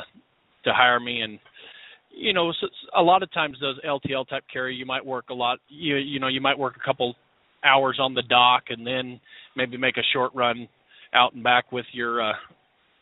to 0.63 0.73
hire 0.73 0.99
me. 0.99 1.21
And 1.21 1.39
you 2.15 2.33
know 2.33 2.51
a 2.95 3.01
lot 3.01 3.23
of 3.23 3.31
times 3.31 3.57
those 3.61 3.79
LTL 3.85 4.27
type 4.27 4.43
carrier 4.51 4.71
you 4.71 4.85
might 4.85 5.05
work 5.05 5.25
a 5.29 5.33
lot 5.33 5.59
you 5.69 5.95
you 5.95 6.19
know 6.19 6.27
you 6.27 6.41
might 6.41 6.57
work 6.57 6.75
a 6.75 6.85
couple 6.85 7.15
hours 7.63 7.97
on 7.99 8.13
the 8.13 8.23
dock 8.23 8.63
and 8.69 8.85
then 8.85 9.19
maybe 9.55 9.77
make 9.77 9.97
a 9.97 10.03
short 10.13 10.31
run 10.33 10.67
out 11.13 11.33
and 11.33 11.43
back 11.43 11.71
with 11.71 11.85
your 11.93 12.21
uh 12.21 12.33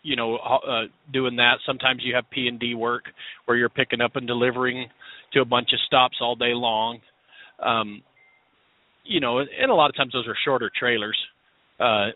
you 0.03 0.15
know 0.15 0.37
uh 0.37 0.83
doing 1.11 1.35
that 1.35 1.55
sometimes 1.65 2.01
you 2.03 2.15
have 2.15 2.25
P&D 2.31 2.75
work 2.75 3.03
where 3.45 3.57
you're 3.57 3.69
picking 3.69 4.01
up 4.01 4.15
and 4.15 4.27
delivering 4.27 4.87
to 5.33 5.41
a 5.41 5.45
bunch 5.45 5.69
of 5.73 5.79
stops 5.85 6.17
all 6.21 6.35
day 6.35 6.53
long 6.53 6.99
um 7.63 8.01
you 9.03 9.19
know 9.19 9.39
and 9.39 9.71
a 9.71 9.73
lot 9.73 9.89
of 9.89 9.95
times 9.95 10.13
those 10.13 10.27
are 10.27 10.35
shorter 10.45 10.71
trailers 10.79 11.17
uh 11.79 12.07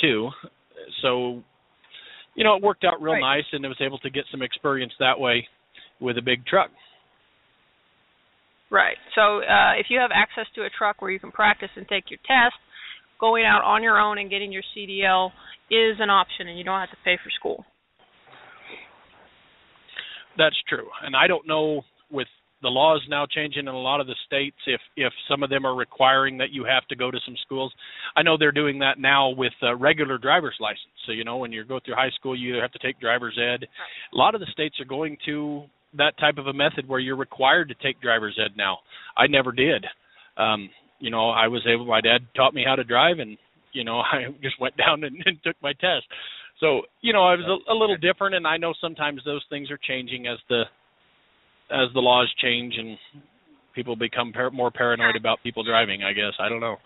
too 0.00 0.30
so 1.02 1.42
you 2.38 2.44
know, 2.44 2.54
it 2.54 2.62
worked 2.62 2.84
out 2.84 3.02
real 3.02 3.14
right. 3.14 3.42
nice, 3.42 3.44
and 3.50 3.66
I 3.66 3.68
was 3.68 3.82
able 3.84 3.98
to 3.98 4.10
get 4.10 4.22
some 4.30 4.42
experience 4.42 4.92
that 5.00 5.18
way 5.18 5.48
with 6.00 6.18
a 6.18 6.22
big 6.22 6.46
truck. 6.46 6.70
Right. 8.70 8.96
So 9.16 9.42
uh, 9.42 9.74
if 9.74 9.86
you 9.90 9.98
have 9.98 10.10
access 10.14 10.46
to 10.54 10.62
a 10.62 10.70
truck 10.70 11.02
where 11.02 11.10
you 11.10 11.18
can 11.18 11.32
practice 11.32 11.70
and 11.74 11.84
take 11.88 12.04
your 12.10 12.20
test, 12.22 12.54
going 13.20 13.44
out 13.44 13.62
on 13.64 13.82
your 13.82 13.98
own 13.98 14.18
and 14.18 14.30
getting 14.30 14.52
your 14.52 14.62
CDL 14.76 15.30
is 15.70 15.96
an 16.00 16.10
option, 16.10 16.48
and 16.48 16.58
you 16.58 16.64
don't 16.64 16.80
have 16.80 16.90
to 16.90 16.96
pay 17.04 17.16
for 17.22 17.30
school. 17.30 17.64
That's 20.36 20.56
true, 20.68 20.88
and 21.02 21.16
I 21.16 21.26
don't 21.26 21.46
know 21.46 21.82
with 22.10 22.28
the 22.62 22.68
laws 22.68 23.04
now 23.08 23.26
changing 23.26 23.60
in 23.60 23.68
a 23.68 23.78
lot 23.78 24.00
of 24.00 24.06
the 24.06 24.16
states 24.26 24.56
if 24.66 24.80
if 24.96 25.12
some 25.28 25.42
of 25.42 25.50
them 25.50 25.64
are 25.64 25.76
requiring 25.76 26.38
that 26.38 26.50
you 26.50 26.64
have 26.64 26.86
to 26.88 26.96
go 26.96 27.10
to 27.10 27.18
some 27.24 27.36
schools. 27.42 27.72
I 28.16 28.22
know 28.22 28.36
they're 28.36 28.52
doing 28.52 28.80
that 28.80 28.98
now 28.98 29.30
with 29.30 29.52
uh, 29.62 29.76
regular 29.76 30.18
driver's 30.18 30.56
license. 30.60 30.94
So 31.06 31.12
you 31.12 31.24
know 31.24 31.36
when 31.36 31.52
you 31.52 31.64
go 31.64 31.78
through 31.84 31.94
high 31.94 32.10
school 32.18 32.36
you 32.36 32.50
either 32.54 32.62
have 32.62 32.72
to 32.72 32.78
take 32.78 33.00
driver's 33.00 33.38
ed. 33.38 33.66
A 34.12 34.16
lot 34.16 34.34
of 34.34 34.40
the 34.40 34.48
states 34.52 34.76
are 34.80 34.84
going 34.84 35.16
to 35.26 35.64
that 35.96 36.18
type 36.18 36.38
of 36.38 36.48
a 36.48 36.52
method 36.52 36.88
where 36.88 37.00
you're 37.00 37.16
required 37.16 37.68
to 37.68 37.74
take 37.74 38.00
driver's 38.00 38.38
ed 38.44 38.56
now. 38.56 38.78
I 39.16 39.26
never 39.26 39.52
did. 39.52 39.86
Um 40.36 40.70
you 40.98 41.10
know 41.10 41.30
i 41.30 41.48
was 41.48 41.66
able 41.72 41.86
my 41.86 42.00
dad 42.00 42.20
taught 42.34 42.54
me 42.54 42.64
how 42.66 42.74
to 42.74 42.84
drive 42.84 43.18
and 43.18 43.36
you 43.72 43.84
know 43.84 43.98
i 44.12 44.24
just 44.42 44.60
went 44.60 44.76
down 44.76 45.04
and, 45.04 45.16
and 45.26 45.38
took 45.44 45.56
my 45.62 45.72
test 45.74 46.06
so 46.60 46.82
you 47.00 47.12
know 47.12 47.24
i 47.24 47.34
was 47.34 47.46
a, 47.46 47.72
a 47.72 47.76
little 47.76 47.96
different 47.96 48.34
and 48.34 48.46
i 48.46 48.56
know 48.56 48.74
sometimes 48.80 49.20
those 49.24 49.44
things 49.50 49.70
are 49.70 49.78
changing 49.86 50.26
as 50.26 50.38
the 50.48 50.62
as 51.70 51.88
the 51.94 52.00
laws 52.00 52.32
change 52.40 52.74
and 52.78 52.96
people 53.78 53.94
become 53.94 54.32
par- 54.32 54.50
more 54.50 54.70
paranoid 54.70 55.14
about 55.14 55.38
people 55.44 55.62
driving. 55.62 56.02
I 56.02 56.12
guess 56.12 56.34
I 56.40 56.48
don't 56.48 56.58
know. 56.58 56.76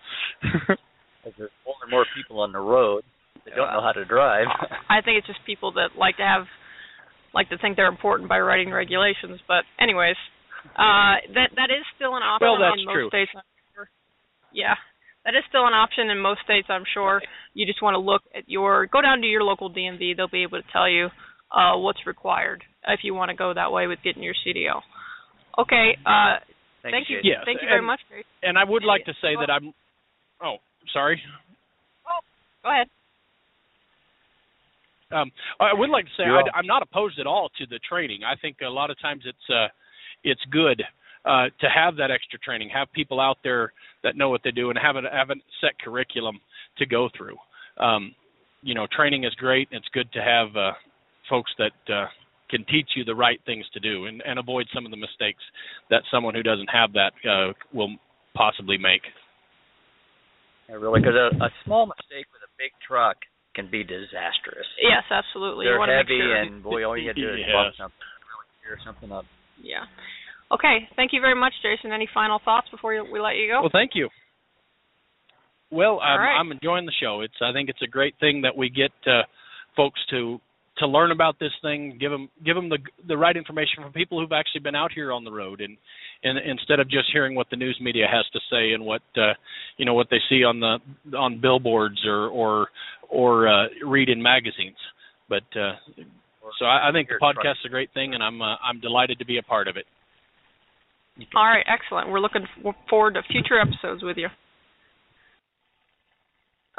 As 1.25 1.33
there's 1.39 1.55
more 1.65 1.77
and 1.81 1.91
more 1.91 2.05
people 2.15 2.41
on 2.41 2.53
the 2.53 2.59
road 2.59 3.03
that 3.47 3.55
don't 3.57 3.73
know 3.73 3.81
how 3.81 3.93
to 3.93 4.05
drive. 4.05 4.47
I 4.91 5.01
think 5.01 5.19
it's 5.19 5.27
just 5.27 5.39
people 5.47 5.73
that 5.79 5.97
like 5.97 6.19
to 6.19 6.27
have 6.27 6.45
like 7.33 7.49
to 7.49 7.57
think 7.59 7.77
they're 7.77 7.89
important 7.89 8.29
by 8.29 8.41
writing 8.41 8.71
regulations. 8.73 9.41
But 9.49 9.65
anyways, 9.81 10.19
uh, 10.77 11.23
that 11.33 11.55
that 11.57 11.71
is 11.71 11.87
still 11.97 12.19
an 12.19 12.27
option 12.27 12.45
well, 12.45 12.61
that's 12.61 12.77
in 12.77 12.85
most 12.85 12.95
true. 12.95 13.09
states. 13.09 13.31
I'm 14.53 14.57
sure. 14.57 14.63
Yeah, 14.65 14.75
that 15.25 15.35
is 15.35 15.45
still 15.49 15.67
an 15.67 15.73
option 15.75 16.11
in 16.11 16.19
most 16.19 16.41
states. 16.45 16.69
I'm 16.71 16.85
sure. 16.93 17.23
You 17.55 17.67
just 17.67 17.83
want 17.83 17.95
to 17.95 17.99
look 17.99 18.23
at 18.37 18.45
your 18.49 18.87
go 18.87 19.01
down 19.01 19.21
to 19.21 19.27
your 19.27 19.43
local 19.43 19.73
DMV. 19.73 20.17
They'll 20.17 20.29
be 20.29 20.43
able 20.43 20.61
to 20.61 20.69
tell 20.73 20.89
you 20.89 21.09
uh, 21.51 21.77
what's 21.79 22.07
required 22.07 22.63
if 22.89 23.01
you 23.03 23.15
want 23.15 23.31
to 23.31 23.37
go 23.37 23.53
that 23.55 23.73
way 23.73 23.87
with 23.87 23.99
getting 24.05 24.23
your 24.23 24.35
CDL. 24.47 24.81
Okay. 25.59 25.97
Uh, 26.05 26.41
Thank, 26.83 26.95
thank 26.95 27.11
you. 27.11 27.19
Jason. 27.19 27.31
Yes, 27.31 27.43
Thank 27.45 27.63
you 27.63 27.69
very 27.69 27.79
and- 27.79 27.87
much. 27.87 28.01
Grace. 28.11 28.25
And 28.43 28.59
I 28.59 28.65
would 28.65 28.83
like 28.85 29.05
to 29.05 29.13
say 29.23 29.37
that 29.39 29.51
I'm. 29.53 29.73
Oh, 30.43 30.57
sorry. 30.93 31.21
Oh, 32.09 32.21
go 32.65 32.71
ahead. 32.71 32.89
Um, 35.13 35.31
I 35.61 35.75
would 35.75 35.91
like 35.91 36.07
to 36.07 36.11
say 36.17 36.25
I, 36.25 36.41
I'm 36.59 36.67
not 36.67 36.83
opposed 36.83 37.21
at 37.21 37.27
all 37.27 37.51
to 37.59 37.67
the 37.67 37.79
training. 37.87 38.21
I 38.25 38.35
think 38.41 38.57
a 38.65 38.69
lot 38.71 38.91
of 38.91 38.99
times 39.01 39.23
it's 39.27 39.47
uh, 39.51 39.69
it's 40.25 40.41
good 40.51 40.83
uh, 41.25 41.47
to 41.61 41.69
have 41.69 41.97
that 41.97 42.11
extra 42.11 42.39
training, 42.39 42.69
have 42.75 42.89
people 42.93 43.21
out 43.21 43.39
there 43.45 43.73
that 44.03 44.17
know 44.17 44.31
what 44.31 44.41
they 44.45 44.51
do, 44.51 44.71
and 44.71 44.79
have 44.79 44.97
a 44.97 45.03
have 45.13 45.31
a 45.31 45.35
set 45.61 45.79
curriculum 45.79 46.41
to 46.79 46.87
go 46.87 47.09
through. 47.17 47.37
Um, 47.79 48.15
you 48.63 48.75
know, 48.75 48.87
training 48.95 49.25
is 49.25 49.35
great. 49.35 49.69
It's 49.71 49.87
good 49.93 50.11
to 50.13 50.21
have 50.23 50.57
uh, 50.57 50.73
folks 51.29 51.51
that 51.59 51.93
uh, 51.93 52.07
can 52.51 52.65
teach 52.67 52.91
you 52.95 53.05
the 53.05 53.15
right 53.15 53.41
things 53.47 53.65
to 53.75 53.81
do 53.81 54.07
and, 54.07 54.23
and 54.27 54.39
avoid 54.39 54.67
some 54.75 54.85
of 54.85 54.91
the 54.91 54.97
mistakes 54.97 55.43
that 55.91 56.03
someone 56.13 56.35
who 56.35 56.43
doesn't 56.43 56.69
have 56.69 56.93
that 56.93 57.13
uh, 57.29 57.53
will 57.73 57.91
possibly 58.35 58.79
make. 58.79 59.03
Yeah, 60.69 60.77
really, 60.77 61.01
because 61.01 61.15
a, 61.17 61.45
a 61.45 61.51
small 61.65 61.87
mistake 61.87 62.27
with 62.33 62.43
a 62.47 62.53
big 62.59 62.71
truck 62.87 63.17
can 63.55 63.71
be 63.71 63.83
disastrous. 63.83 64.67
Yes, 64.81 65.05
absolutely. 65.11 65.67
They're 65.67 65.77
you 65.77 65.91
heavy, 65.91 66.19
make 66.19 66.29
sure. 66.29 66.37
and 66.37 66.63
boy, 66.63 66.85
all 66.85 66.97
you 66.97 67.09
got 67.09 67.17
to 67.17 67.21
do 67.21 67.35
is 67.35 67.41
Yes. 67.47 67.53
bump 67.53 67.75
something, 67.77 68.09
really 68.31 68.49
tear 68.63 68.79
something 68.85 69.11
up. 69.13 69.25
Yeah. 69.61 69.85
Okay. 70.53 70.89
Thank 70.97 71.13
you 71.13 71.21
very 71.21 71.35
much, 71.35 71.53
Jason. 71.63 71.93
Any 71.93 72.09
final 72.13 72.41
thoughts 72.45 72.69
before 72.71 72.93
we 72.93 73.21
let 73.21 73.37
you 73.37 73.49
go? 73.49 73.63
Well, 73.63 73.71
thank 73.73 73.93
you. 73.95 74.09
Well, 75.71 76.01
I'm, 76.01 76.21
right. 76.21 76.39
I'm 76.39 76.53
enjoying 76.53 76.85
the 76.85 76.93
show. 77.01 77.23
It's 77.23 77.35
I 77.41 77.53
think 77.53 77.71
it's 77.71 77.81
a 77.83 77.87
great 77.87 78.15
thing 78.21 78.43
that 78.43 78.57
we 78.57 78.69
get 78.69 78.93
uh, 79.07 79.23
folks 79.75 80.01
to 80.11 80.39
to 80.79 80.87
learn 80.87 81.13
about 81.13 81.39
this 81.39 81.53
thing, 81.63 81.97
give 82.01 82.11
them 82.11 82.29
give 82.45 82.57
them 82.57 82.69
the 82.69 82.79
the 83.07 83.17
right 83.17 83.37
information 83.37 83.83
from 83.83 83.93
people 83.93 84.21
who've 84.21 84.33
actually 84.33 84.61
been 84.61 84.75
out 84.75 84.91
here 84.93 85.13
on 85.13 85.25
the 85.25 85.33
road, 85.33 85.61
and 85.61 85.77
and 86.25 86.39
instead 86.39 86.81
of 86.81 86.91
just 86.91 87.09
hearing 87.13 87.35
what 87.35 87.49
the 87.51 87.57
news 87.57 87.79
media 87.81 88.07
has 88.11 88.25
to 88.33 88.41
say 88.51 88.73
and 88.73 88.85
what 88.85 89.03
uh, 89.17 89.33
you 89.77 89.85
know 89.85 89.95
what 89.95 90.09
they 90.11 90.19
see 90.29 90.45
on 90.45 90.61
the 90.61 90.79
on 91.17 91.41
billboards 91.41 92.01
or 92.07 92.29
or 92.29 92.69
or 93.09 93.49
uh, 93.49 93.67
read 93.87 94.09
in 94.09 94.23
magazines. 94.23 94.77
But 95.29 95.45
uh, 95.57 95.73
so 96.59 96.65
I, 96.65 96.89
I 96.89 96.93
think 96.93 97.09
the 97.09 97.15
podcast 97.23 97.61
is 97.61 97.67
a 97.67 97.71
great 97.71 97.93
thing, 97.95 98.15
and 98.15 98.23
I'm 98.23 98.41
uh, 98.41 98.57
I'm 98.57 98.81
delighted 98.81 99.19
to 99.19 99.27
be 99.27 99.39
a 99.39 99.43
part 99.43 99.69
of 99.69 99.77
it. 99.77 99.87
All 101.35 101.45
right. 101.45 101.65
Excellent. 101.69 102.09
We're 102.09 102.21
looking 102.21 102.47
forward 102.89 103.15
to 103.15 103.23
future 103.31 103.61
episodes 103.61 104.03
with 104.03 104.17
you. 104.17 104.29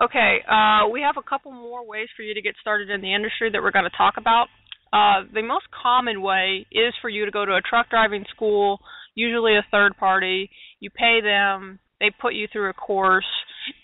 Okay. 0.02 0.38
Uh, 0.50 0.90
we 0.90 1.02
have 1.02 1.16
a 1.18 1.28
couple 1.28 1.52
more 1.52 1.86
ways 1.86 2.08
for 2.16 2.24
you 2.24 2.34
to 2.34 2.42
get 2.42 2.56
started 2.62 2.90
in 2.90 3.02
the 3.02 3.14
industry 3.14 3.50
that 3.52 3.62
we're 3.62 3.72
going 3.72 3.90
to 3.90 3.98
talk 3.98 4.16
about. 4.18 4.48
Uh, 4.92 5.26
the 5.34 5.42
most 5.42 5.66
common 5.72 6.22
way 6.22 6.66
is 6.72 6.94
for 7.02 7.10
you 7.10 7.26
to 7.26 7.32
go 7.32 7.46
to 7.46 7.56
a 7.56 7.62
truck 7.62 7.90
driving 7.90 8.26
school, 8.36 8.80
usually 9.16 9.56
a 9.56 9.66
third 9.72 9.98
party. 9.98 10.50
You 10.80 10.90
pay 10.92 11.20
them, 11.22 11.80
they 12.00 12.12
put 12.22 12.36
you 12.36 12.48
through 12.52 12.70
a 12.70 12.74
course, 12.74 13.26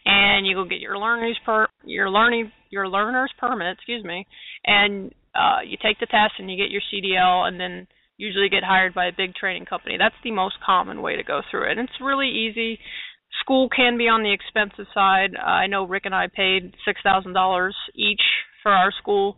and 0.05 0.45
you 0.45 0.55
go 0.55 0.65
get 0.65 0.79
your 0.79 0.97
learners 0.97 1.39
per 1.45 1.67
your 1.83 2.09
learning 2.09 2.51
your 2.69 2.87
learner's 2.87 3.31
permit, 3.39 3.73
excuse 3.73 4.03
me, 4.03 4.27
and 4.65 5.11
uh, 5.33 5.61
you 5.65 5.77
take 5.81 5.99
the 5.99 6.05
test 6.05 6.33
and 6.37 6.51
you 6.51 6.57
get 6.57 6.69
your 6.69 6.81
CDL, 6.93 7.47
and 7.47 7.59
then 7.59 7.87
usually 8.19 8.49
get 8.49 8.63
hired 8.63 8.93
by 8.93 9.05
a 9.07 9.15
big 9.15 9.33
training 9.33 9.65
company. 9.65 9.95
That's 9.97 10.21
the 10.23 10.31
most 10.31 10.55
common 10.63 11.01
way 11.01 11.15
to 11.15 11.23
go 11.23 11.41
through 11.49 11.71
it. 11.71 11.77
And 11.77 11.89
it's 11.89 12.01
really 12.01 12.27
easy. 12.29 12.77
School 13.41 13.69
can 13.69 13.97
be 13.97 14.09
on 14.09 14.23
the 14.23 14.33
expensive 14.33 14.85
side. 14.93 15.31
Uh, 15.35 15.45
I 15.63 15.67
know 15.67 15.85
Rick 15.87 16.03
and 16.05 16.13
I 16.13 16.27
paid 16.27 16.73
six 16.85 16.99
thousand 17.01 17.33
dollars 17.33 17.75
each 17.95 18.21
for 18.61 18.71
our 18.71 18.91
school, 19.01 19.37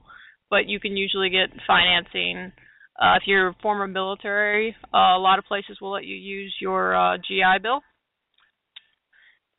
but 0.49 0.65
you 0.67 0.79
can 0.79 0.97
usually 0.97 1.29
get 1.29 1.49
financing. 1.67 2.51
Uh, 2.99 3.15
if 3.17 3.23
you're 3.27 3.53
former 3.61 3.87
military, 3.87 4.75
uh, 4.93 5.15
a 5.15 5.21
lot 5.21 5.39
of 5.39 5.45
places 5.45 5.77
will 5.79 5.91
let 5.91 6.05
you 6.05 6.15
use 6.15 6.53
your 6.59 6.95
uh, 6.95 7.17
GI 7.17 7.59
Bill. 7.61 7.81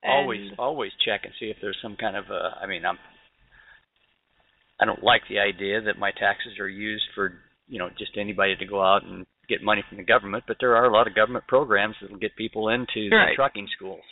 always 0.04 0.40
And- 0.50 0.58
always 0.58 0.92
check 1.04 1.20
and 1.24 1.32
see 1.38 1.46
if 1.46 1.56
there's 1.60 1.78
some 1.80 1.96
kind 1.96 2.16
of 2.16 2.24
uh 2.30 2.50
I 2.60 2.66
mean 2.66 2.84
I'm 2.84 2.98
I 4.80 4.84
don't 4.84 5.04
like 5.04 5.22
the 5.28 5.38
idea 5.38 5.80
that 5.82 5.98
my 5.98 6.10
taxes 6.10 6.58
are 6.58 6.68
used 6.68 7.04
for 7.14 7.34
you 7.72 7.78
know 7.78 7.88
just 7.98 8.12
anybody 8.20 8.54
to 8.54 8.66
go 8.66 8.82
out 8.82 9.02
and 9.02 9.24
get 9.48 9.62
money 9.62 9.82
from 9.88 9.96
the 9.98 10.04
government, 10.04 10.44
but 10.46 10.58
there 10.60 10.76
are 10.76 10.84
a 10.84 10.92
lot 10.92 11.08
of 11.08 11.14
government 11.14 11.44
programs 11.48 11.96
that 12.00 12.10
will 12.10 12.18
get 12.18 12.36
people 12.36 12.68
into 12.68 13.08
the 13.10 13.34
trucking 13.34 13.66
schools. 13.74 14.04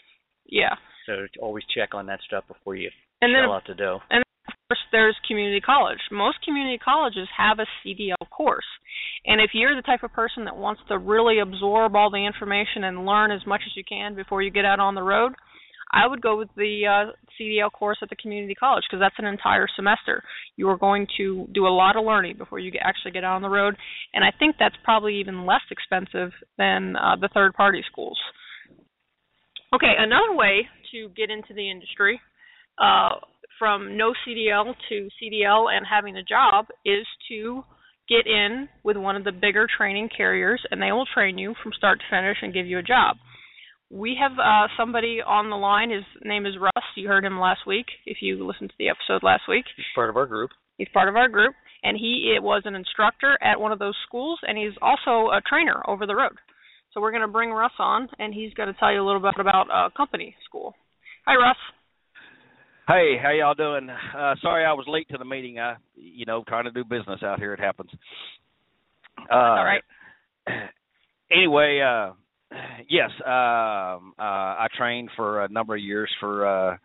yeah, 0.46 0.74
So 1.06 1.12
always 1.40 1.64
check 1.74 1.94
on 1.94 2.06
that 2.06 2.20
stuff 2.26 2.44
before 2.48 2.74
you 2.74 2.90
and 3.20 3.34
then 3.34 3.44
shell 3.44 3.52
out 3.52 3.62
the 3.68 3.74
dough. 3.74 4.00
And 4.10 4.24
of 4.48 4.54
course, 4.68 4.80
there's 4.90 5.16
community 5.28 5.60
college. 5.60 6.00
Most 6.10 6.38
community 6.44 6.78
colleges 6.82 7.28
have 7.36 7.58
a 7.60 7.66
CDL 7.80 8.28
course. 8.30 8.66
And 9.26 9.40
if 9.40 9.50
you're 9.52 9.76
the 9.76 9.82
type 9.82 10.02
of 10.02 10.12
person 10.12 10.44
that 10.46 10.56
wants 10.56 10.80
to 10.88 10.98
really 10.98 11.38
absorb 11.38 11.94
all 11.94 12.10
the 12.10 12.26
information 12.26 12.84
and 12.84 13.06
learn 13.06 13.30
as 13.30 13.46
much 13.46 13.60
as 13.66 13.76
you 13.76 13.84
can 13.86 14.14
before 14.16 14.42
you 14.42 14.50
get 14.50 14.64
out 14.64 14.80
on 14.80 14.94
the 14.94 15.02
road, 15.02 15.32
I 15.92 16.06
would 16.06 16.22
go 16.22 16.38
with 16.38 16.48
the 16.56 16.86
uh, 16.86 17.12
CDL 17.38 17.72
course 17.72 17.98
at 18.02 18.10
the 18.10 18.16
community 18.16 18.54
college 18.54 18.84
because 18.88 19.00
that's 19.00 19.18
an 19.18 19.24
entire 19.24 19.66
semester. 19.74 20.22
You 20.56 20.68
are 20.68 20.78
going 20.78 21.06
to 21.16 21.48
do 21.52 21.66
a 21.66 21.68
lot 21.68 21.96
of 21.96 22.04
learning 22.04 22.36
before 22.38 22.58
you 22.58 22.72
actually 22.80 23.12
get 23.12 23.24
out 23.24 23.36
on 23.36 23.42
the 23.42 23.48
road, 23.48 23.76
and 24.14 24.24
I 24.24 24.30
think 24.38 24.56
that's 24.58 24.76
probably 24.84 25.16
even 25.16 25.46
less 25.46 25.62
expensive 25.70 26.32
than 26.58 26.96
uh, 26.96 27.16
the 27.20 27.28
third-party 27.32 27.82
schools. 27.90 28.18
Okay, 29.74 29.94
another 29.98 30.34
way 30.34 30.66
to 30.92 31.08
get 31.16 31.30
into 31.30 31.54
the 31.54 31.70
industry 31.70 32.20
uh, 32.78 33.10
from 33.58 33.96
no 33.96 34.12
CDL 34.26 34.74
to 34.88 35.08
CDL 35.22 35.70
and 35.70 35.86
having 35.88 36.16
a 36.16 36.22
job 36.22 36.66
is 36.84 37.06
to 37.28 37.62
get 38.08 38.26
in 38.26 38.68
with 38.82 38.96
one 38.96 39.14
of 39.14 39.22
the 39.22 39.32
bigger 39.32 39.68
training 39.78 40.08
carriers, 40.14 40.60
and 40.70 40.82
they 40.82 40.90
will 40.90 41.06
train 41.14 41.38
you 41.38 41.54
from 41.62 41.72
start 41.72 42.00
to 42.00 42.04
finish 42.10 42.38
and 42.42 42.52
give 42.52 42.66
you 42.66 42.78
a 42.78 42.82
job. 42.82 43.16
We 43.90 44.16
have 44.20 44.32
uh, 44.38 44.68
somebody 44.76 45.18
on 45.24 45.50
the 45.50 45.56
line. 45.56 45.90
His 45.90 46.04
name 46.24 46.46
is 46.46 46.54
Russ. 46.60 46.84
You 46.96 47.08
heard 47.08 47.24
him 47.24 47.40
last 47.40 47.66
week. 47.66 47.86
If 48.06 48.18
you 48.20 48.46
listened 48.46 48.70
to 48.70 48.76
the 48.78 48.88
episode 48.88 49.24
last 49.24 49.42
week, 49.48 49.64
He's 49.76 49.84
part 49.94 50.10
of 50.10 50.16
our 50.16 50.26
group. 50.26 50.50
he's 50.78 50.88
part 50.92 51.08
of 51.08 51.16
our 51.16 51.28
group, 51.28 51.54
and 51.82 51.96
he 51.96 52.32
it 52.36 52.42
was 52.42 52.62
an 52.66 52.76
instructor 52.76 53.36
at 53.42 53.58
one 53.60 53.72
of 53.72 53.78
those 53.80 53.96
schools, 54.06 54.38
and 54.46 54.56
he's 54.56 54.76
also 54.80 55.30
a 55.32 55.40
trainer 55.46 55.82
over 55.88 56.06
the 56.06 56.14
road. 56.14 56.36
So 56.92 57.00
we're 57.00 57.10
going 57.10 57.22
to 57.22 57.28
bring 57.28 57.50
Russ 57.50 57.72
on, 57.78 58.08
and 58.18 58.32
he's 58.34 58.54
going 58.54 58.72
to 58.72 58.78
tell 58.78 58.92
you 58.92 59.02
a 59.02 59.06
little 59.06 59.20
bit 59.20 59.34
about 59.38 59.66
uh, 59.72 59.90
company 59.96 60.34
school. 60.48 60.74
Hi, 61.26 61.34
Russ. 61.34 61.56
Hey, 62.88 63.16
how 63.22 63.30
y'all 63.30 63.54
doing? 63.54 63.88
Uh 63.90 64.34
sorry 64.42 64.64
I 64.64 64.72
was 64.72 64.84
late 64.88 65.08
to 65.10 65.18
the 65.18 65.24
meeting. 65.24 65.60
I 65.60 65.76
you 65.94 66.26
know, 66.26 66.42
trying 66.48 66.64
to 66.64 66.72
do 66.72 66.82
business 66.82 67.22
out 67.22 67.38
here 67.38 67.54
it 67.54 67.60
happens. 67.60 67.90
Uh 69.30 69.34
All 69.34 69.64
right. 69.64 69.82
Anyway, 71.32 71.80
uh 71.80 72.14
yes, 72.90 73.10
um 73.24 74.12
uh 74.18 74.58
I 74.58 74.66
trained 74.76 75.10
for 75.16 75.44
a 75.44 75.48
number 75.48 75.74
of 75.74 75.80
years 75.80 76.10
for 76.20 76.46
uh 76.46 76.76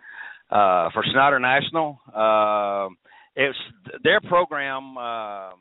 uh 0.49 0.89
for 0.93 1.03
Schneider 1.11 1.39
National. 1.39 1.99
Um 2.13 2.97
it's 3.35 3.57
their 4.03 4.21
program 4.21 4.97
um 4.97 5.59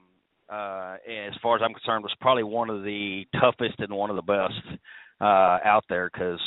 uh 0.49 0.97
as 1.09 1.32
far 1.42 1.57
as 1.57 1.62
I'm 1.64 1.74
concerned 1.74 2.05
was 2.05 2.14
probably 2.20 2.45
one 2.45 2.70
of 2.70 2.82
the 2.84 3.24
toughest 3.40 3.78
and 3.78 3.92
one 3.92 4.11
of 4.11 4.16
the 4.16 4.22
best 4.22 4.78
uh 5.20 5.59
out 5.64 5.84
there 5.88 6.11
cuz 6.11 6.40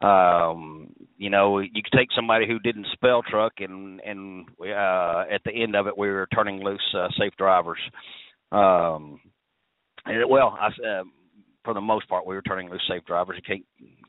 um 0.00 0.88
you 1.16 1.30
know 1.30 1.58
you 1.60 1.82
could 1.82 1.96
take 1.96 2.08
somebody 2.16 2.46
who 2.46 2.58
didn't 2.58 2.86
spell 2.92 3.22
truck 3.22 3.52
and 3.58 4.00
and 4.00 4.48
uh 4.60 5.24
at 5.30 5.42
the 5.44 5.52
end 5.52 5.76
of 5.76 5.86
it 5.86 5.96
we 5.96 6.08
were 6.10 6.26
turning 6.34 6.62
loose 6.64 6.94
uh, 6.98 7.08
safe 7.18 7.32
drivers 7.38 7.78
um 8.50 9.20
and, 10.06 10.28
well 10.28 10.58
i 10.60 10.66
uh, 10.66 11.04
for 11.64 11.74
the 11.74 11.80
most 11.80 12.08
part 12.08 12.26
we 12.26 12.34
were 12.34 12.42
turning 12.42 12.70
loose 12.70 12.82
safe 12.88 13.04
drivers 13.06 13.36
you 13.36 13.42
can't 13.42 13.64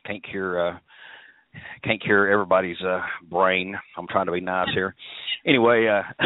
can't 0.06 0.24
cure 0.30 0.70
uh 0.70 0.78
can't 1.84 2.02
cure 2.04 2.30
everybody's 2.30 2.82
uh 2.82 3.02
brain 3.30 3.76
i'm 3.98 4.08
trying 4.08 4.26
to 4.26 4.32
be 4.32 4.42
nice 4.42 4.68
here 4.74 4.94
anyway 5.46 5.88
uh 5.88 6.04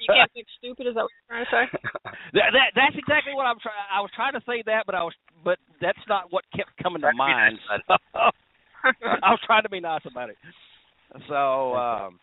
you 0.00 0.06
can't 0.08 0.32
think 0.32 0.46
stupid. 0.58 0.86
Is 0.86 0.94
that 0.94 1.02
what 1.02 1.10
you're 1.12 1.44
trying 1.44 1.44
to 1.44 1.50
say? 1.52 1.78
that, 2.32 2.48
that 2.52 2.68
that's 2.74 2.96
exactly 2.96 3.34
what 3.34 3.44
i'm 3.44 3.58
trying 3.60 3.76
i 3.92 4.00
was 4.00 4.10
trying 4.16 4.32
to 4.32 4.40
say 4.46 4.62
that 4.66 4.84
but 4.86 4.94
i 4.94 5.02
was 5.02 5.12
but 5.44 5.58
that's 5.80 6.00
not 6.08 6.32
what 6.32 6.44
kept 6.56 6.70
coming 6.82 7.02
to 7.02 7.12
mind 7.14 7.58
I 8.84 9.30
was 9.30 9.40
trying 9.46 9.62
to 9.62 9.68
be 9.68 9.80
nice 9.80 10.02
about 10.10 10.30
it. 10.30 10.36
So, 11.28 11.74
um, 11.74 12.18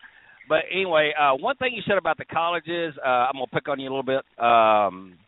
but 0.48 0.60
anyway, 0.72 1.12
uh, 1.18 1.34
one 1.36 1.56
thing 1.56 1.72
you 1.74 1.82
said 1.86 1.98
about 1.98 2.18
the 2.18 2.24
colleges, 2.24 2.94
uh, 3.04 3.08
I'm 3.08 3.34
gonna 3.34 3.46
pick 3.52 3.68
on 3.68 3.78
you 3.78 3.88
a 3.88 3.94
little 3.94 4.02
bit. 4.02 4.24
Um, 4.42 5.18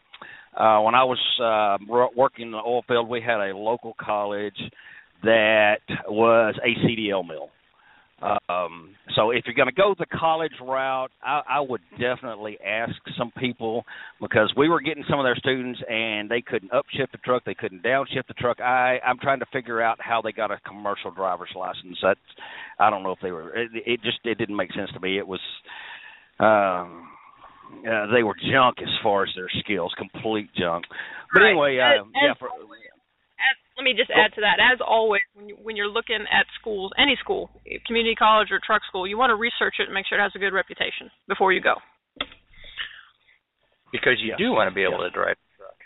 uh, 0.57 0.81
when 0.81 0.95
I 0.95 1.05
was 1.05 1.19
uh, 1.43 1.79
working 2.17 2.47
in 2.47 2.53
the 2.53 2.59
oil 2.59 2.83
field, 2.89 3.09
we 3.09 3.21
had 3.21 3.41
a 3.41 3.57
local 3.57 3.95
college 4.01 4.59
that 5.23 5.81
was 6.09 6.55
a 6.65 6.87
CDL 6.87 7.27
mill. 7.27 7.51
Um, 8.23 8.91
so 9.17 9.31
if 9.31 9.45
you're 9.47 9.55
going 9.55 9.69
to 9.69 9.75
go 9.75 9.95
the 9.99 10.05
college 10.07 10.53
route, 10.61 11.11
I, 11.23 11.41
I 11.49 11.61
would 11.61 11.81
definitely 11.99 12.59
ask 12.65 12.93
some 13.17 13.33
people 13.39 13.85
because 14.21 14.53
we 14.59 14.69
were 14.69 14.81
getting 14.81 15.05
some 15.09 15.19
of 15.19 15.25
their 15.25 15.37
students 15.37 15.81
and 15.89 16.31
they 16.31 16.43
couldn't 16.43 16.71
upshift 16.71 17.13
the 17.13 17.19
truck, 17.25 17.45
they 17.47 17.55
couldn't 17.55 17.83
downshift 17.83 18.27
the 18.29 18.35
truck. 18.35 18.61
I 18.61 18.99
I'm 19.07 19.19
trying 19.19 19.41
to 19.41 19.47
figure 19.53 19.81
out 19.81 19.99
how 20.01 20.21
they 20.21 20.33
got 20.33 20.51
a 20.51 20.59
commercial 20.67 21.11
driver's 21.11 21.53
license. 21.57 21.97
That's 22.03 22.21
I 22.79 22.91
don't 22.91 23.03
know 23.03 23.13
if 23.13 23.21
they 23.23 23.31
were. 23.31 23.57
It, 23.57 23.71
it 23.87 24.03
just 24.03 24.19
it 24.25 24.37
didn't 24.37 24.57
make 24.57 24.73
sense 24.75 24.91
to 24.93 25.01
me. 25.01 25.19
It 25.19 25.27
was. 25.27 25.41
Um, 26.39 27.09
uh, 27.87 28.07
they 28.13 28.23
were 28.23 28.37
junk 28.53 28.79
as 28.83 28.91
far 29.03 29.25
as 29.25 29.31
their 29.37 29.49
skills, 29.61 29.93
complete 29.97 30.49
junk. 30.55 30.85
But 31.33 31.41
Right. 31.43 31.51
anyway, 31.51 31.77
As- 31.79 32.01
uh, 32.01 32.05
yeah, 32.23 32.31
as 32.33 32.39
for, 32.39 32.49
As, 32.49 33.57
let 33.77 33.85
me 33.85 33.95
just 33.95 34.11
add 34.11 34.35
to 34.35 34.41
that. 34.43 34.59
As 34.61 34.81
always, 34.85 35.23
when 35.35 35.49
you, 35.49 35.57
when 35.63 35.77
you're 35.77 35.89
looking 35.89 36.21
at 36.31 36.47
schools, 36.61 36.93
any 36.99 37.17
school, 37.17 37.51
community 37.87 38.15
college 38.15 38.49
or 38.51 38.61
truck 38.65 38.83
school, 38.85 39.07
you 39.07 39.17
want 39.17 39.31
to 39.31 39.37
research 39.37 39.77
it 39.79 39.85
and 39.85 39.95
make 39.95 40.07
sure 40.07 40.19
it 40.19 40.23
has 40.23 40.33
a 40.35 40.39
good 40.39 40.53
reputation 40.53 41.11
before 41.29 41.53
you 41.53 41.61
go. 41.61 41.77
Because 43.93 44.21
you 44.21 44.29
Yes. 44.31 44.39
do 44.39 44.53
want 44.53 44.69
to 44.69 44.75
be 44.75 44.83
able 44.85 45.03
Yes. 45.03 45.11
to 45.13 45.19
drive 45.19 45.37
a 45.37 45.57
truck. 45.57 45.77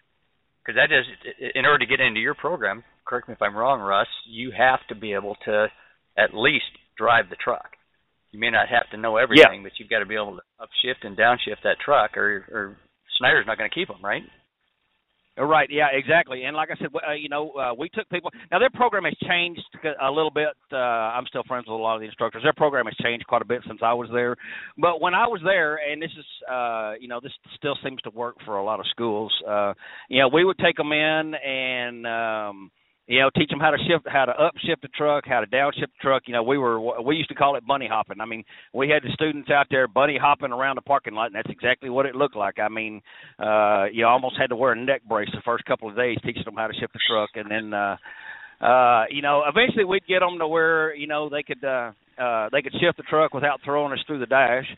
because 0.64 0.76
that 0.76 0.90
is 0.92 1.06
in 1.54 1.64
order 1.66 1.78
to 1.78 1.86
get 1.86 2.00
into 2.00 2.20
your 2.20 2.34
program. 2.34 2.82
Correct 3.04 3.28
me 3.28 3.34
if 3.34 3.42
I'm 3.42 3.56
wrong, 3.56 3.80
Russ. 3.80 4.08
You 4.24 4.50
have 4.52 4.80
to 4.88 4.94
be 4.94 5.12
able 5.12 5.34
to 5.44 5.70
at 6.16 6.32
least 6.34 6.70
drive 6.96 7.28
the 7.28 7.36
truck. 7.36 7.73
You 8.34 8.40
may 8.40 8.50
not 8.50 8.66
have 8.68 8.90
to 8.90 8.96
know 8.96 9.16
everything, 9.16 9.62
yeah. 9.62 9.62
but 9.62 9.72
you've 9.78 9.88
got 9.88 10.00
to 10.00 10.06
be 10.06 10.16
able 10.16 10.36
to 10.36 10.42
upshift 10.60 11.06
and 11.06 11.16
downshift 11.16 11.62
that 11.62 11.76
truck, 11.84 12.16
or 12.16 12.44
or 12.50 12.76
Schneider's 13.16 13.46
not 13.46 13.58
going 13.58 13.70
to 13.70 13.74
keep 13.74 13.86
them, 13.86 14.04
right? 14.04 14.24
Right. 15.38 15.68
Yeah. 15.70 15.86
Exactly. 15.92 16.42
And 16.42 16.56
like 16.56 16.70
I 16.72 16.76
said, 16.76 16.88
uh, 16.94 17.12
you 17.12 17.28
know, 17.28 17.52
uh, 17.52 17.74
we 17.78 17.88
took 17.90 18.08
people. 18.08 18.32
Now 18.50 18.58
their 18.58 18.70
program 18.70 19.04
has 19.04 19.14
changed 19.28 19.62
a 20.02 20.10
little 20.10 20.32
bit. 20.32 20.48
Uh, 20.72 20.76
I'm 20.76 21.26
still 21.26 21.44
friends 21.46 21.66
with 21.68 21.78
a 21.78 21.82
lot 21.82 21.94
of 21.94 22.00
the 22.00 22.06
instructors. 22.06 22.42
Their 22.42 22.52
program 22.52 22.86
has 22.86 22.94
changed 23.02 23.24
quite 23.28 23.42
a 23.42 23.44
bit 23.44 23.62
since 23.68 23.80
I 23.84 23.94
was 23.94 24.08
there. 24.12 24.34
But 24.78 25.00
when 25.00 25.14
I 25.14 25.28
was 25.28 25.40
there, 25.44 25.76
and 25.76 26.02
this 26.02 26.10
is, 26.18 26.26
uh, 26.50 26.94
you 27.00 27.06
know, 27.06 27.20
this 27.20 27.32
still 27.56 27.76
seems 27.84 28.02
to 28.02 28.10
work 28.10 28.34
for 28.44 28.56
a 28.56 28.64
lot 28.64 28.80
of 28.80 28.86
schools. 28.90 29.32
Uh, 29.48 29.74
you 30.08 30.20
know, 30.20 30.28
we 30.28 30.44
would 30.44 30.58
take 30.58 30.76
them 30.76 30.90
in 30.90 31.34
and. 31.34 32.04
um 32.04 32.70
you 33.06 33.20
know, 33.20 33.30
teach 33.36 33.50
them 33.50 33.60
how 33.60 33.70
to 33.70 33.76
shift, 33.78 34.06
how 34.08 34.24
to 34.24 34.32
upshift 34.32 34.80
the 34.80 34.88
truck, 34.88 35.24
how 35.26 35.40
to 35.40 35.46
downshift 35.46 35.92
the 35.92 36.00
truck. 36.00 36.22
You 36.26 36.32
know, 36.32 36.42
we 36.42 36.56
were 36.56 37.02
we 37.02 37.16
used 37.16 37.28
to 37.28 37.34
call 37.34 37.56
it 37.56 37.66
bunny 37.66 37.86
hopping. 37.90 38.20
I 38.20 38.24
mean, 38.24 38.44
we 38.72 38.88
had 38.88 39.02
the 39.02 39.12
students 39.12 39.50
out 39.50 39.66
there 39.70 39.86
bunny 39.86 40.18
hopping 40.20 40.52
around 40.52 40.76
the 40.76 40.82
parking 40.82 41.14
lot, 41.14 41.26
and 41.26 41.34
that's 41.34 41.50
exactly 41.50 41.90
what 41.90 42.06
it 42.06 42.14
looked 42.14 42.36
like. 42.36 42.58
I 42.58 42.68
mean, 42.68 43.02
uh, 43.38 43.86
you 43.92 44.06
almost 44.06 44.36
had 44.38 44.48
to 44.48 44.56
wear 44.56 44.72
a 44.72 44.76
neck 44.76 45.02
brace 45.06 45.28
the 45.32 45.42
first 45.44 45.64
couple 45.66 45.88
of 45.88 45.96
days 45.96 46.16
teaching 46.24 46.44
them 46.44 46.56
how 46.56 46.66
to 46.66 46.74
shift 46.74 46.94
the 46.94 47.00
truck, 47.08 47.30
and 47.34 47.50
then, 47.50 47.74
uh, 47.74 47.96
uh, 48.64 49.04
you 49.10 49.20
know, 49.20 49.42
eventually 49.46 49.84
we'd 49.84 50.06
get 50.06 50.20
them 50.20 50.38
to 50.38 50.48
where 50.48 50.94
you 50.94 51.06
know 51.06 51.28
they 51.28 51.42
could 51.42 51.62
uh, 51.62 51.92
uh, 52.18 52.48
they 52.52 52.62
could 52.62 52.72
shift 52.80 52.96
the 52.96 53.02
truck 53.10 53.34
without 53.34 53.60
throwing 53.64 53.92
us 53.92 54.02
through 54.06 54.20
the 54.20 54.26
dash 54.26 54.66
uh, 54.70 54.76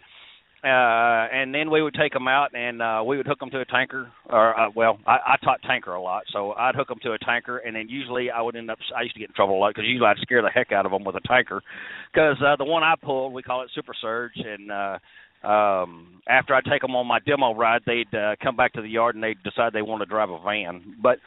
and 0.64 1.54
then 1.54 1.70
we 1.70 1.82
would 1.82 1.94
take 1.94 2.12
them 2.12 2.28
out 2.28 2.54
and 2.54 2.82
uh, 2.82 3.02
we 3.06 3.16
would 3.16 3.26
hook 3.26 3.38
them 3.38 3.50
to 3.50 3.60
a 3.60 3.64
tanker. 3.64 4.10
Or 4.28 4.58
uh, 4.58 4.70
well, 4.74 4.98
I, 5.06 5.16
I 5.26 5.36
taught 5.44 5.62
tanker 5.62 5.94
a 5.94 6.02
lot, 6.02 6.24
so 6.32 6.52
I'd 6.52 6.74
hook 6.74 6.88
them 6.88 6.98
to 7.02 7.12
a 7.12 7.18
tanker, 7.18 7.58
and 7.58 7.76
then 7.76 7.88
usually 7.88 8.30
I 8.30 8.40
would 8.42 8.56
end 8.56 8.70
up. 8.70 8.78
I 8.96 9.02
used 9.02 9.14
to 9.14 9.20
get 9.20 9.28
in 9.30 9.34
trouble 9.34 9.56
a 9.56 9.60
lot 9.60 9.70
because 9.70 9.84
usually 9.86 10.08
I'd 10.08 10.18
scare 10.18 10.42
the 10.42 10.50
heck 10.50 10.72
out 10.72 10.86
of 10.86 10.92
them 10.92 11.04
with 11.04 11.16
a 11.16 11.20
tanker, 11.20 11.62
because 12.12 12.36
uh, 12.44 12.56
the 12.56 12.64
one 12.64 12.82
I 12.82 12.94
pulled, 13.00 13.32
we 13.32 13.42
call 13.42 13.62
it 13.62 13.70
Super 13.74 13.94
Surge, 14.00 14.36
and 14.36 14.70
uh, 14.70 14.98
um 15.46 16.22
after 16.28 16.54
I 16.54 16.60
take 16.62 16.82
them 16.82 16.96
on 16.96 17.06
my 17.06 17.20
demo 17.20 17.54
ride, 17.54 17.82
they'd 17.86 18.12
uh, 18.12 18.36
come 18.42 18.56
back 18.56 18.72
to 18.72 18.82
the 18.82 18.88
yard 18.88 19.14
and 19.14 19.22
they'd 19.22 19.42
decide 19.44 19.72
they 19.72 19.82
want 19.82 20.00
to 20.02 20.06
drive 20.06 20.30
a 20.30 20.40
van. 20.42 20.96
But 21.00 21.18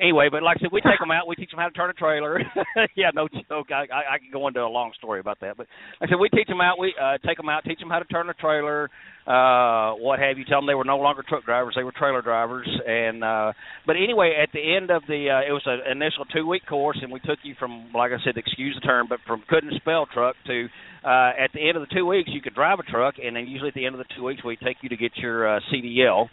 anyway, 0.00 0.28
but 0.30 0.42
like 0.42 0.58
I 0.58 0.60
said, 0.60 0.72
we 0.72 0.80
take 0.80 0.98
them 1.00 1.10
out. 1.10 1.26
We 1.26 1.36
teach 1.36 1.50
them 1.50 1.60
how 1.60 1.68
to 1.68 1.74
turn 1.74 1.90
a 1.90 1.94
trailer. 1.94 2.40
yeah, 2.96 3.10
no 3.14 3.28
joke. 3.28 3.70
I, 3.70 3.86
I 3.92 4.14
I 4.14 4.18
can 4.18 4.30
go 4.32 4.48
into 4.48 4.60
a 4.60 4.68
long 4.68 4.92
story 4.96 5.20
about 5.20 5.40
that, 5.40 5.56
but 5.56 5.66
like 6.00 6.08
I 6.08 6.12
said 6.12 6.20
we 6.20 6.28
teach 6.28 6.48
them 6.48 6.60
out. 6.60 6.78
We 6.78 6.94
uh, 7.00 7.18
take 7.26 7.36
them 7.36 7.48
out, 7.48 7.64
teach 7.64 7.78
them 7.78 7.90
how 7.90 7.98
to 7.98 8.04
turn 8.04 8.28
a 8.30 8.34
trailer, 8.34 8.90
uh, 9.26 9.94
what 9.94 10.18
have 10.18 10.38
you. 10.38 10.44
Tell 10.44 10.58
them 10.58 10.66
they 10.66 10.74
were 10.74 10.84
no 10.84 10.98
longer 10.98 11.24
truck 11.26 11.44
drivers; 11.44 11.74
they 11.76 11.84
were 11.84 11.92
trailer 11.92 12.22
drivers. 12.22 12.68
And 12.86 13.24
uh, 13.24 13.52
but 13.86 13.96
anyway, 13.96 14.36
at 14.40 14.50
the 14.52 14.60
end 14.60 14.90
of 14.90 15.02
the, 15.08 15.30
uh, 15.30 15.48
it 15.48 15.52
was 15.52 15.62
an 15.66 15.80
initial 15.90 16.24
two 16.26 16.46
week 16.46 16.66
course, 16.66 16.98
and 17.02 17.12
we 17.12 17.20
took 17.20 17.38
you 17.42 17.54
from, 17.58 17.90
like 17.94 18.12
I 18.12 18.22
said, 18.24 18.36
excuse 18.36 18.76
the 18.80 18.86
term, 18.86 19.06
but 19.08 19.18
from 19.26 19.42
couldn't 19.48 19.74
spell 19.76 20.06
truck 20.12 20.36
to 20.46 20.66
uh, 21.04 21.32
at 21.38 21.52
the 21.54 21.60
end 21.60 21.76
of 21.76 21.86
the 21.88 21.94
two 21.94 22.06
weeks 22.06 22.30
you 22.32 22.40
could 22.40 22.54
drive 22.54 22.78
a 22.78 22.82
truck, 22.82 23.14
and 23.22 23.36
then 23.36 23.46
usually 23.46 23.68
at 23.68 23.74
the 23.74 23.86
end 23.86 23.94
of 23.94 23.98
the 23.98 24.14
two 24.16 24.24
weeks 24.24 24.44
we 24.44 24.56
take 24.56 24.76
you 24.82 24.88
to 24.88 24.96
get 24.96 25.16
your 25.16 25.56
uh, 25.56 25.60
CDL. 25.72 26.28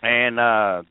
And 0.00 0.38
uh 0.38 0.82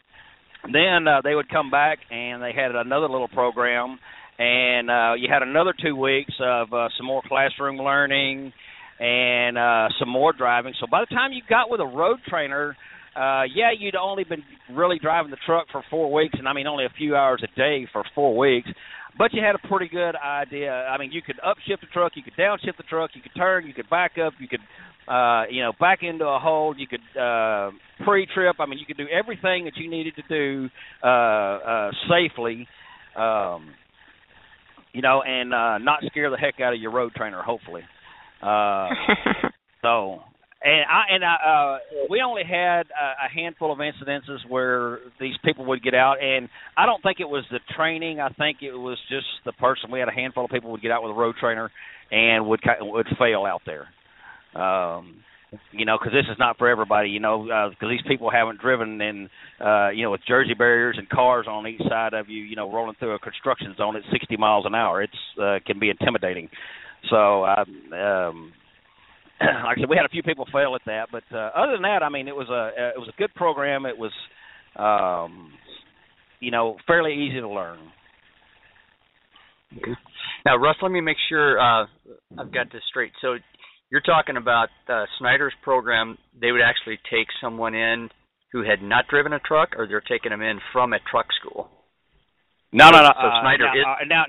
then 0.73 1.07
uh, 1.07 1.21
they 1.23 1.35
would 1.35 1.49
come 1.49 1.69
back 1.69 1.99
and 2.09 2.41
they 2.41 2.53
had 2.53 2.75
another 2.75 3.07
little 3.07 3.27
program, 3.27 3.99
and 4.37 4.89
uh, 4.89 5.13
you 5.17 5.27
had 5.31 5.41
another 5.41 5.73
two 5.79 5.95
weeks 5.95 6.33
of 6.39 6.71
uh, 6.73 6.89
some 6.97 7.05
more 7.05 7.21
classroom 7.27 7.77
learning 7.77 8.53
and 8.99 9.57
uh, 9.57 9.87
some 9.99 10.09
more 10.09 10.33
driving. 10.33 10.73
So 10.79 10.87
by 10.89 11.01
the 11.01 11.13
time 11.13 11.31
you 11.31 11.41
got 11.47 11.69
with 11.69 11.81
a 11.81 11.85
road 11.85 12.17
trainer, 12.27 12.75
uh, 13.15 13.43
yeah, 13.53 13.71
you'd 13.77 13.95
only 13.95 14.23
been 14.23 14.43
really 14.71 14.99
driving 14.99 15.31
the 15.31 15.37
truck 15.45 15.67
for 15.71 15.83
four 15.89 16.11
weeks, 16.11 16.35
and 16.37 16.47
I 16.47 16.53
mean 16.53 16.67
only 16.67 16.85
a 16.85 16.93
few 16.97 17.15
hours 17.15 17.43
a 17.43 17.55
day 17.59 17.87
for 17.91 18.03
four 18.13 18.37
weeks. 18.37 18.69
But 19.17 19.33
you 19.33 19.41
had 19.41 19.55
a 19.55 19.67
pretty 19.67 19.87
good 19.87 20.15
idea. 20.15 20.71
I 20.71 20.99
mean, 20.99 21.11
you 21.11 21.23
could 21.23 21.37
upshift 21.37 21.81
the 21.81 21.87
truck, 21.91 22.11
you 22.15 22.21
could 22.21 22.35
downshift 22.35 22.77
the 22.77 22.83
truck, 22.83 23.11
you 23.15 23.21
could 23.21 23.33
turn, 23.35 23.65
you 23.65 23.73
could 23.73 23.89
back 23.89 24.13
up, 24.23 24.33
you 24.39 24.47
could 24.47 24.59
uh, 25.07 25.43
you 25.49 25.61
know, 25.61 25.71
back 25.79 25.99
into 26.03 26.25
a 26.25 26.39
hold. 26.39 26.77
You 26.79 26.87
could 26.87 27.19
uh, 27.19 27.71
pre-trip. 28.03 28.57
I 28.59 28.65
mean, 28.65 28.79
you 28.79 28.85
could 28.85 28.97
do 28.97 29.07
everything 29.07 29.65
that 29.65 29.77
you 29.77 29.89
needed 29.89 30.15
to 30.15 30.23
do 30.29 30.69
uh, 31.03 31.07
uh, 31.07 31.91
safely. 32.09 32.67
Um, 33.15 33.73
you 34.93 35.01
know, 35.01 35.21
and 35.21 35.53
uh, 35.53 35.77
not 35.77 35.99
scare 36.07 36.29
the 36.29 36.37
heck 36.37 36.59
out 36.59 36.73
of 36.73 36.79
your 36.79 36.91
road 36.91 37.13
trainer. 37.15 37.41
Hopefully. 37.41 37.83
Uh, 38.41 38.89
so, 39.81 40.19
and 40.63 40.85
I 40.89 41.03
and 41.11 41.23
I, 41.23 41.35
uh, 41.35 41.77
we 42.09 42.21
only 42.21 42.43
had 42.43 42.87
a, 42.87 43.25
a 43.25 43.29
handful 43.33 43.71
of 43.71 43.79
incidences 43.79 44.39
where 44.49 44.99
these 45.19 45.35
people 45.45 45.65
would 45.65 45.83
get 45.83 45.93
out, 45.93 46.15
and 46.21 46.49
I 46.75 46.85
don't 46.85 47.01
think 47.01 47.19
it 47.19 47.29
was 47.29 47.45
the 47.51 47.59
training. 47.75 48.19
I 48.19 48.29
think 48.29 48.57
it 48.61 48.73
was 48.73 48.97
just 49.09 49.27
the 49.45 49.53
person. 49.53 49.91
We 49.91 49.99
had 49.99 50.09
a 50.09 50.13
handful 50.13 50.45
of 50.45 50.51
people 50.51 50.71
would 50.71 50.81
get 50.81 50.91
out 50.91 51.03
with 51.03 51.11
a 51.11 51.15
road 51.15 51.35
trainer 51.39 51.71
and 52.11 52.47
would 52.47 52.61
would 52.81 53.07
fail 53.17 53.45
out 53.45 53.61
there 53.65 53.87
um, 54.57 55.23
you 55.71 55.85
know, 55.85 55.97
because 55.97 56.13
this 56.13 56.29
is 56.29 56.37
not 56.37 56.57
for 56.57 56.67
everybody, 56.67 57.09
you 57.09 57.19
know, 57.19 57.43
because 57.43 57.75
uh, 57.81 57.89
these 57.89 58.01
people 58.07 58.29
haven't 58.29 58.59
driven 58.59 58.99
in, 58.99 59.29
uh, 59.63 59.89
you 59.89 60.03
know, 60.03 60.11
with 60.11 60.21
Jersey 60.27 60.53
barriers 60.53 60.95
and 60.97 61.07
cars 61.07 61.45
on 61.49 61.67
each 61.67 61.81
side 61.87 62.13
of 62.13 62.29
you, 62.29 62.43
you 62.43 62.55
know, 62.55 62.71
rolling 62.71 62.95
through 62.99 63.15
a 63.15 63.19
construction 63.19 63.73
zone 63.77 63.95
at 63.95 64.03
60 64.11 64.35
miles 64.37 64.65
an 64.65 64.75
hour. 64.75 65.01
It's 65.01 65.13
uh, 65.41 65.59
can 65.65 65.79
be 65.79 65.89
intimidating. 65.89 66.49
So, 67.09 67.43
uh, 67.43 67.65
um, 67.95 68.51
like 69.41 69.77
I 69.77 69.79
said, 69.79 69.89
we 69.89 69.95
had 69.95 70.05
a 70.05 70.09
few 70.09 70.23
people 70.23 70.45
fail 70.51 70.75
at 70.75 70.81
that, 70.85 71.07
but 71.11 71.23
uh, 71.31 71.51
other 71.55 71.73
than 71.73 71.83
that, 71.83 72.03
I 72.03 72.09
mean, 72.09 72.27
it 72.27 72.35
was 72.35 72.49
a 72.49 72.81
uh, 72.81 72.89
it 72.89 72.99
was 72.99 73.09
a 73.09 73.17
good 73.17 73.33
program. 73.35 73.85
It 73.85 73.97
was, 73.97 74.11
um, 74.75 75.53
you 76.39 76.51
know, 76.51 76.77
fairly 76.87 77.13
easy 77.13 77.39
to 77.39 77.49
learn. 77.49 77.79
Okay. 79.77 79.91
Now, 80.45 80.57
Russ, 80.57 80.77
let 80.81 80.91
me 80.91 81.01
make 81.01 81.17
sure 81.29 81.59
uh, 81.59 81.85
I've 82.37 82.53
got 82.53 82.71
this 82.71 82.81
straight. 82.89 83.11
So, 83.21 83.35
you're 83.89 84.01
talking 84.01 84.37
about 84.37 84.69
uh, 84.89 85.05
Schneider's 85.17 85.53
program. 85.63 86.17
They 86.39 86.51
would 86.51 86.61
actually 86.61 86.99
take 87.09 87.27
someone 87.41 87.73
in 87.73 88.09
who 88.51 88.63
had 88.63 88.81
not 88.81 89.07
driven 89.09 89.33
a 89.33 89.39
truck, 89.39 89.69
or 89.77 89.87
they're 89.87 90.01
taking 90.01 90.31
them 90.31 90.41
in 90.41 90.59
from 90.71 90.93
a 90.93 90.99
truck 91.11 91.27
school. 91.39 91.69
No, 92.71 92.89
no, 92.89 92.99
no. 93.01 93.11
So 93.13 93.27
uh, 93.27 93.41
Schneider 93.41 93.63
now, 93.63 93.73
is 93.73 93.85
uh, 93.85 94.05
now, 94.07 94.25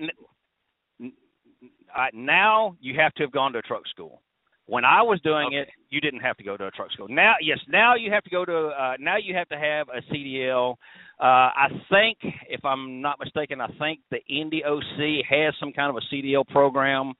uh, 1.96 2.06
now 2.12 2.76
you 2.80 3.00
have 3.00 3.12
to 3.14 3.24
have 3.24 3.32
gone 3.32 3.52
to 3.52 3.58
a 3.58 3.62
truck 3.62 3.86
school. 3.88 4.22
When 4.66 4.84
I 4.84 5.00
was 5.02 5.18
doing 5.22 5.48
okay. 5.48 5.56
it, 5.56 5.68
you 5.88 6.00
didn't 6.00 6.20
have 6.20 6.36
to 6.36 6.44
go 6.44 6.56
to 6.56 6.66
a 6.66 6.70
truck 6.70 6.92
school. 6.92 7.08
Now, 7.08 7.34
yes, 7.40 7.58
now 7.68 7.94
you 7.94 8.12
have 8.12 8.22
to 8.24 8.30
go 8.30 8.44
to. 8.44 8.66
Uh, 8.68 8.94
now 9.00 9.16
you 9.16 9.34
have 9.34 9.48
to 9.48 9.58
have 9.58 9.88
a 9.88 10.02
CDL. 10.12 10.72
Uh, 11.20 11.24
I 11.24 11.68
think, 11.90 12.18
if 12.48 12.64
I'm 12.64 13.00
not 13.00 13.18
mistaken, 13.18 13.60
I 13.60 13.68
think 13.78 14.00
the 14.10 14.18
NDOC 14.30 15.24
has 15.28 15.54
some 15.58 15.72
kind 15.72 15.90
of 15.90 15.96
a 15.96 16.14
CDL 16.14 16.46
program. 16.48 17.14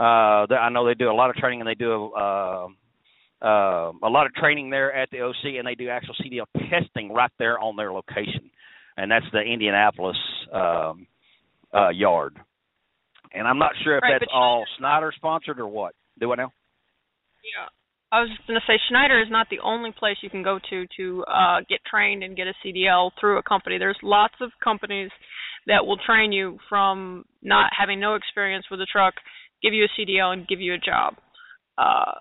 Uh, 0.00 0.46
I 0.54 0.70
know 0.70 0.86
they 0.86 0.94
do 0.94 1.10
a 1.10 1.12
lot 1.12 1.28
of 1.28 1.36
training 1.36 1.60
and 1.60 1.68
they 1.68 1.74
do 1.74 2.10
uh, 2.14 2.68
uh, 3.42 3.92
a 4.02 4.08
lot 4.08 4.24
of 4.24 4.32
training 4.32 4.70
there 4.70 4.90
at 4.94 5.10
the 5.10 5.20
OC, 5.20 5.58
and 5.58 5.66
they 5.66 5.74
do 5.74 5.90
actual 5.90 6.14
CDL 6.14 6.46
testing 6.70 7.12
right 7.12 7.30
there 7.38 7.58
on 7.58 7.76
their 7.76 7.92
location, 7.92 8.50
and 8.96 9.10
that's 9.10 9.26
the 9.32 9.40
Indianapolis 9.40 10.16
um, 10.54 11.06
uh, 11.74 11.90
yard. 11.90 12.38
And 13.34 13.46
I'm 13.46 13.58
not 13.58 13.72
sure 13.84 13.98
if 13.98 14.02
right, 14.02 14.18
that's 14.18 14.30
all 14.32 14.64
Schneider 14.78 15.12
sponsored 15.14 15.60
or 15.60 15.68
what. 15.68 15.94
Do 16.18 16.32
I 16.32 16.36
know? 16.36 16.48
Yeah. 17.44 17.68
I 18.10 18.22
was 18.22 18.30
going 18.46 18.58
to 18.58 18.66
say 18.66 18.80
Schneider 18.88 19.20
is 19.20 19.28
not 19.30 19.48
the 19.50 19.60
only 19.62 19.92
place 19.92 20.16
you 20.22 20.30
can 20.30 20.42
go 20.42 20.58
to 20.70 20.86
to 20.96 21.24
uh, 21.24 21.60
get 21.68 21.78
trained 21.88 22.24
and 22.24 22.36
get 22.36 22.46
a 22.48 22.54
CDL 22.64 23.10
through 23.20 23.38
a 23.38 23.42
company. 23.42 23.78
There's 23.78 23.98
lots 24.02 24.34
of 24.40 24.50
companies 24.64 25.10
that 25.66 25.86
will 25.86 25.98
train 25.98 26.32
you 26.32 26.58
from 26.68 27.24
not 27.42 27.70
having 27.78 28.00
no 28.00 28.14
experience 28.14 28.64
with 28.70 28.80
a 28.80 28.86
truck 28.86 29.14
give 29.62 29.74
you 29.74 29.84
a 29.84 30.00
CDL 30.00 30.32
and 30.32 30.48
give 30.48 30.60
you 30.60 30.74
a 30.74 30.78
job. 30.78 31.14
Uh, 31.78 32.12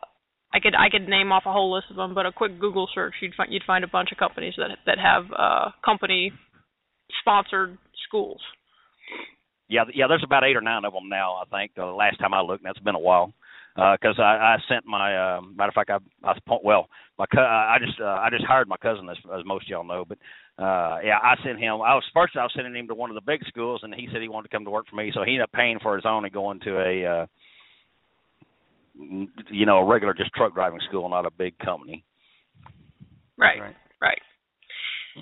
I 0.53 0.59
could 0.59 0.73
I 0.75 0.89
could 0.89 1.07
name 1.07 1.31
off 1.31 1.43
a 1.45 1.51
whole 1.51 1.73
list 1.73 1.87
of 1.89 1.95
them, 1.95 2.15
but 2.15 2.25
a 2.25 2.31
quick 2.31 2.59
Google 2.59 2.87
search 2.93 3.13
you'd 3.21 3.35
find 3.35 3.51
you'd 3.51 3.63
find 3.67 3.83
a 3.83 3.87
bunch 3.87 4.11
of 4.11 4.17
companies 4.17 4.53
that 4.57 4.69
that 4.85 4.97
have 4.97 5.25
uh, 5.37 5.71
company 5.85 6.31
sponsored 7.21 7.77
schools. 8.07 8.41
Yeah, 9.67 9.83
yeah. 9.93 10.07
There's 10.07 10.23
about 10.23 10.43
eight 10.43 10.55
or 10.55 10.61
nine 10.61 10.85
of 10.85 10.93
them 10.93 11.09
now. 11.09 11.35
I 11.35 11.45
think 11.45 11.75
the 11.75 11.85
last 11.85 12.19
time 12.19 12.33
I 12.33 12.41
looked, 12.41 12.63
and 12.63 12.69
that's 12.69 12.83
been 12.83 12.95
a 12.95 12.99
while. 12.99 13.33
Because 13.75 14.15
uh, 14.19 14.23
I, 14.23 14.55
I 14.55 14.57
sent 14.67 14.85
my 14.85 15.15
uh, 15.15 15.41
matter 15.41 15.69
of 15.69 15.73
fact, 15.73 15.89
I, 15.89 15.97
I 16.27 16.33
well, 16.63 16.89
my 17.17 17.25
co- 17.33 17.41
I 17.41 17.77
just 17.79 17.99
uh, 18.01 18.05
I 18.05 18.29
just 18.31 18.45
hired 18.45 18.67
my 18.67 18.77
cousin 18.77 19.07
as, 19.09 19.17
as 19.37 19.45
most 19.45 19.65
of 19.65 19.69
y'all 19.69 19.83
know, 19.83 20.05
but 20.07 20.17
uh 20.57 20.99
yeah, 21.03 21.19
I 21.23 21.35
sent 21.45 21.59
him. 21.59 21.75
I 21.75 21.95
was 21.95 22.03
first 22.13 22.35
I 22.35 22.43
was 22.43 22.51
sending 22.55 22.75
him 22.75 22.87
to 22.87 22.95
one 22.95 23.09
of 23.09 23.15
the 23.15 23.21
big 23.21 23.41
schools, 23.47 23.81
and 23.83 23.93
he 23.93 24.07
said 24.11 24.21
he 24.21 24.27
wanted 24.27 24.49
to 24.49 24.55
come 24.55 24.65
to 24.65 24.71
work 24.71 24.87
for 24.89 24.95
me, 24.95 25.11
so 25.13 25.23
he 25.23 25.31
ended 25.31 25.43
up 25.43 25.51
paying 25.51 25.79
for 25.81 25.95
his 25.95 26.05
own 26.05 26.25
and 26.25 26.33
going 26.33 26.59
to 26.61 26.79
a 26.79 27.05
uh 27.05 27.25
you 29.49 29.65
know 29.65 29.77
a 29.77 29.85
regular 29.85 30.13
just 30.13 30.33
truck 30.33 30.53
driving 30.53 30.79
school, 30.89 31.07
not 31.07 31.25
a 31.25 31.31
big 31.31 31.57
company. 31.59 32.03
Right, 33.37 33.61
right. 33.61 33.75
right. 34.01 34.21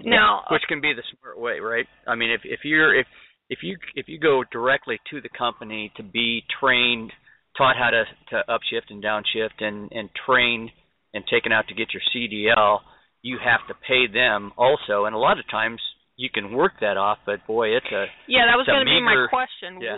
Now, 0.03 0.43
which 0.51 0.63
can 0.67 0.81
be 0.81 0.93
the 0.93 1.03
smart 1.17 1.39
way, 1.39 1.59
right? 1.59 1.85
I 2.07 2.15
mean, 2.15 2.31
if 2.31 2.41
if 2.43 2.61
you're 2.63 2.95
if 2.99 3.07
if 3.49 3.59
you 3.61 3.77
if 3.95 4.07
you 4.07 4.19
go 4.19 4.43
directly 4.51 4.99
to 5.11 5.21
the 5.21 5.29
company 5.37 5.91
to 5.97 6.03
be 6.03 6.43
trained, 6.59 7.11
taught 7.57 7.75
how 7.77 7.89
to 7.89 8.03
to 8.29 8.43
upshift 8.49 8.89
and 8.89 9.03
downshift, 9.03 9.59
and 9.61 9.91
and 9.91 10.09
trained 10.25 10.69
and 11.13 11.23
taken 11.31 11.51
out 11.51 11.67
to 11.69 11.73
get 11.75 11.87
your 11.93 12.01
CDL 12.15 12.79
you 13.23 13.39
have 13.43 13.65
to 13.67 13.73
pay 13.85 14.05
them 14.07 14.51
also, 14.57 15.03
and 15.05 15.15
a 15.15 15.17
lot 15.17 15.39
of 15.39 15.45
times 15.49 15.81
you 16.15 16.29
can 16.33 16.53
work 16.53 16.73
that 16.79 16.95
off, 16.97 17.17
but 17.25 17.45
boy, 17.47 17.69
it's 17.75 17.85
a 17.91 18.05
yeah. 18.27 18.45
That 18.47 18.55
was 18.55 18.65
going 18.67 18.85
to 18.85 18.85
be 18.85 19.01
my 19.01 19.25
question. 19.29 19.81
yeah. 19.81 19.97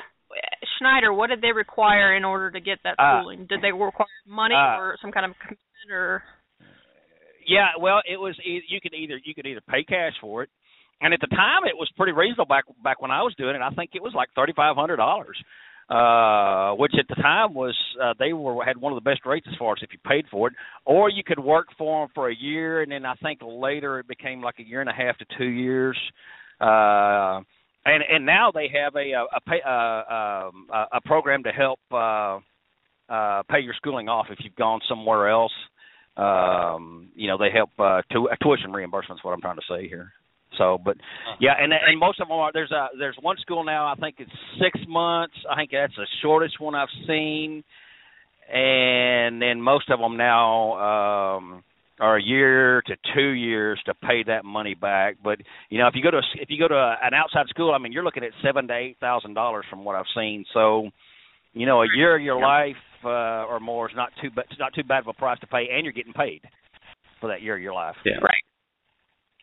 Schneider, 0.79 1.11
what 1.13 1.27
did 1.27 1.41
they 1.41 1.51
require 1.51 2.15
in 2.15 2.23
order 2.23 2.49
to 2.51 2.59
get 2.61 2.79
that 2.85 2.95
Uh, 2.97 3.19
schooling? 3.19 3.45
did 3.49 3.61
they 3.61 3.71
require 3.71 4.07
money 4.25 4.55
uh, 4.55 4.79
or 4.79 4.95
some 5.01 5.11
kind 5.11 5.25
of 5.25 5.33
commitment 5.41 5.91
or? 5.91 6.23
Yeah, 7.45 7.71
well, 7.79 8.01
it 8.05 8.17
was 8.17 8.37
e- 8.45 8.63
you 8.69 8.79
could 8.81 8.93
either 8.93 9.19
you 9.23 9.33
could 9.33 9.45
either 9.45 9.61
pay 9.69 9.83
cash 9.83 10.13
for 10.21 10.43
it, 10.43 10.49
and 11.01 11.13
at 11.13 11.19
the 11.19 11.27
time 11.27 11.65
it 11.65 11.75
was 11.75 11.89
pretty 11.97 12.13
reasonable 12.13 12.45
back 12.45 12.65
back 12.83 13.01
when 13.01 13.11
I 13.11 13.21
was 13.23 13.33
doing 13.37 13.55
it. 13.55 13.61
I 13.61 13.69
think 13.71 13.91
it 13.93 14.01
was 14.03 14.13
like 14.15 14.29
thirty 14.35 14.53
five 14.55 14.75
hundred 14.75 14.97
dollars, 14.97 15.37
uh, 15.89 16.73
which 16.73 16.93
at 16.99 17.07
the 17.07 17.21
time 17.21 17.53
was 17.53 17.75
uh, 18.01 18.13
they 18.19 18.31
were 18.33 18.63
had 18.63 18.77
one 18.77 18.93
of 18.93 18.97
the 19.03 19.09
best 19.09 19.25
rates 19.25 19.47
as 19.49 19.57
far 19.57 19.73
as 19.73 19.79
if 19.81 19.89
you 19.91 19.99
paid 20.07 20.25
for 20.29 20.47
it, 20.47 20.53
or 20.85 21.09
you 21.09 21.23
could 21.25 21.39
work 21.39 21.67
for 21.77 22.03
them 22.03 22.11
for 22.13 22.29
a 22.29 22.35
year, 22.35 22.81
and 22.81 22.91
then 22.91 23.05
I 23.05 23.15
think 23.15 23.39
later 23.43 23.99
it 23.99 24.07
became 24.07 24.41
like 24.41 24.59
a 24.59 24.63
year 24.63 24.81
and 24.81 24.89
a 24.89 24.93
half 24.93 25.17
to 25.17 25.25
two 25.37 25.49
years. 25.49 25.97
Uh, 26.61 27.41
and 27.85 28.03
and 28.07 28.25
now 28.25 28.51
they 28.53 28.69
have 28.71 28.95
a 28.95 29.13
a 29.13 29.41
pay, 29.47 29.61
uh, 29.65 29.69
a 29.69 30.51
a 30.93 31.01
program 31.05 31.43
to 31.43 31.49
help 31.49 31.79
uh, 31.91 32.39
uh, 33.11 33.43
pay 33.49 33.59
your 33.59 33.73
schooling 33.75 34.09
off 34.09 34.27
if 34.29 34.39
you've 34.43 34.55
gone 34.55 34.81
somewhere 34.87 35.29
else. 35.29 35.53
Um, 36.17 37.11
you 37.15 37.27
know, 37.27 37.37
they 37.37 37.49
help 37.51 37.71
uh, 37.79 38.01
tu- 38.11 38.29
tuition 38.43 38.71
reimbursements. 38.71 39.23
What 39.23 39.31
I'm 39.31 39.41
trying 39.41 39.55
to 39.55 39.61
say 39.69 39.87
here. 39.87 40.11
So, 40.59 40.77
but 40.83 40.97
yeah, 41.39 41.53
and 41.59 41.73
and 41.73 41.99
most 41.99 42.21
of 42.21 42.27
them 42.27 42.37
are. 42.37 42.51
There's 42.53 42.71
a 42.71 42.89
there's 42.99 43.17
one 43.21 43.37
school 43.41 43.63
now. 43.63 43.87
I 43.87 43.95
think 43.95 44.17
it's 44.19 44.31
six 44.61 44.79
months. 44.87 45.33
I 45.49 45.55
think 45.55 45.71
that's 45.71 45.95
the 45.95 46.05
shortest 46.21 46.59
one 46.59 46.75
I've 46.75 46.89
seen. 47.07 47.63
And 48.51 49.41
then 49.41 49.61
most 49.61 49.89
of 49.89 49.99
them 49.99 50.17
now 50.17 51.37
um, 51.37 51.63
are 51.99 52.17
a 52.17 52.23
year 52.23 52.81
to 52.87 52.95
two 53.15 53.29
years 53.29 53.79
to 53.85 53.93
pay 53.93 54.23
that 54.25 54.43
money 54.43 54.73
back. 54.73 55.17
But 55.23 55.39
you 55.69 55.77
know, 55.77 55.87
if 55.87 55.93
you 55.95 56.03
go 56.03 56.11
to 56.11 56.21
if 56.35 56.49
you 56.49 56.59
go 56.59 56.67
to 56.67 56.95
an 57.01 57.13
outside 57.13 57.47
school, 57.49 57.73
I 57.73 57.77
mean, 57.77 57.91
you're 57.91 58.03
looking 58.03 58.23
at 58.23 58.31
seven 58.43 58.67
to 58.67 58.75
eight 58.75 58.97
thousand 58.99 59.33
dollars 59.33 59.65
from 59.69 59.85
what 59.85 59.95
I've 59.95 60.05
seen. 60.15 60.45
So, 60.53 60.89
you 61.53 61.65
know, 61.65 61.83
a 61.83 61.87
year 61.95 62.15
of 62.15 62.21
your 62.21 62.41
life 62.41 62.75
uh, 63.03 63.45
or 63.45 63.59
more 63.59 63.89
is 63.89 63.95
not 63.95 64.09
too 64.21 64.29
ba- 64.33 64.45
it's 64.49 64.59
not 64.59 64.73
too 64.73 64.83
bad 64.83 65.01
of 65.01 65.07
a 65.07 65.13
price 65.13 65.39
to 65.39 65.47
pay, 65.47 65.67
and 65.71 65.83
you're 65.83 65.93
getting 65.93 66.13
paid 66.13 66.41
for 67.21 67.29
that 67.29 67.41
year 67.41 67.55
of 67.55 67.61
your 67.61 67.73
life. 67.73 67.95
Yeah. 68.03 68.13
Right. 68.21 68.41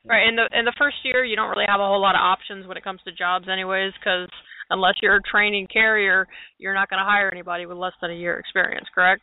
Right. 0.09 0.29
In 0.29 0.37
the 0.37 0.49
in 0.57 0.65
the 0.65 0.75
first 0.79 0.97
year, 1.05 1.25
you 1.25 1.35
don't 1.35 1.51
really 1.51 1.67
have 1.67 1.81
a 1.81 1.87
whole 1.87 2.01
lot 2.01 2.15
of 2.15 2.21
options 2.21 2.67
when 2.67 2.77
it 2.77 2.85
comes 2.85 3.01
to 3.05 3.13
jobs, 3.13 3.49
anyways, 3.51 3.93
because 3.99 4.29
unless 4.71 4.95
you're 5.03 5.17
a 5.17 5.23
training 5.23 5.67
carrier, 5.73 6.27
you're 6.59 6.75
not 6.75 6.89
going 6.89 7.01
to 7.01 7.05
hire 7.05 7.31
anybody 7.33 7.67
with 7.67 7.77
less 7.77 7.93
than 8.01 8.11
a 8.11 8.15
year 8.15 8.39
experience. 8.39 8.87
Correct? 8.95 9.23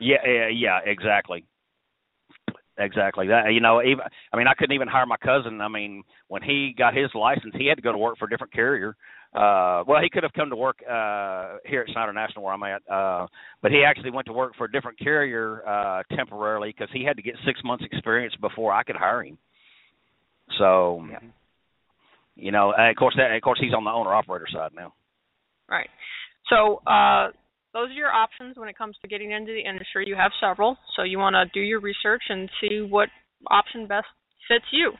Yeah, 0.00 0.18
yeah, 0.26 0.48
yeah, 0.48 0.78
exactly. 0.84 1.44
Exactly. 2.78 3.26
That 3.26 3.52
you 3.52 3.60
know, 3.60 3.82
even 3.82 4.04
I 4.32 4.36
mean, 4.36 4.46
I 4.46 4.54
couldn't 4.54 4.74
even 4.74 4.86
hire 4.88 5.04
my 5.04 5.16
cousin. 5.16 5.60
I 5.60 5.68
mean, 5.68 6.04
when 6.28 6.42
he 6.42 6.74
got 6.78 6.96
his 6.96 7.10
license, 7.12 7.54
he 7.58 7.66
had 7.66 7.74
to 7.76 7.82
go 7.82 7.90
to 7.90 7.98
work 7.98 8.18
for 8.18 8.26
a 8.26 8.30
different 8.30 8.52
carrier. 8.52 8.96
Uh 9.34 9.82
well, 9.86 10.00
he 10.00 10.08
could 10.08 10.22
have 10.22 10.32
come 10.32 10.48
to 10.50 10.56
work 10.56 10.78
uh 10.88 11.56
here 11.66 11.82
at 11.82 11.90
Schneider 11.90 12.12
National 12.12 12.44
where 12.44 12.54
I'm 12.54 12.62
at. 12.62 12.82
Uh 12.90 13.26
but 13.62 13.72
he 13.72 13.82
actually 13.84 14.10
went 14.12 14.26
to 14.26 14.32
work 14.32 14.52
for 14.56 14.64
a 14.64 14.70
different 14.70 14.98
carrier 15.00 15.66
uh 15.68 16.02
temporarily 16.16 16.68
because 16.70 16.88
he 16.92 17.04
had 17.04 17.16
to 17.16 17.22
get 17.22 17.34
6 17.44 17.60
months 17.64 17.84
experience 17.90 18.34
before 18.40 18.72
I 18.72 18.84
could 18.84 18.96
hire 18.96 19.24
him. 19.24 19.38
So, 20.58 21.04
you 22.36 22.52
know, 22.52 22.72
and 22.76 22.90
of 22.90 22.96
course 22.96 23.14
that 23.16 23.34
of 23.34 23.42
course 23.42 23.58
he's 23.60 23.74
on 23.74 23.84
the 23.84 23.90
owner 23.90 24.14
operator 24.14 24.46
side 24.52 24.70
now. 24.74 24.94
Right. 25.68 25.90
So 26.48 26.80
uh, 26.86 27.32
those 27.78 27.90
are 27.90 27.94
your 27.94 28.12
options 28.12 28.56
when 28.56 28.68
it 28.68 28.76
comes 28.76 28.96
to 29.02 29.08
getting 29.08 29.30
into 29.30 29.52
the 29.52 29.68
industry. 29.68 30.04
You 30.06 30.16
have 30.16 30.32
several, 30.40 30.76
so 30.96 31.02
you 31.02 31.18
want 31.18 31.34
to 31.34 31.44
do 31.54 31.60
your 31.60 31.80
research 31.80 32.22
and 32.28 32.50
see 32.60 32.80
what 32.80 33.08
option 33.50 33.86
best 33.86 34.06
fits 34.48 34.64
you. 34.72 34.92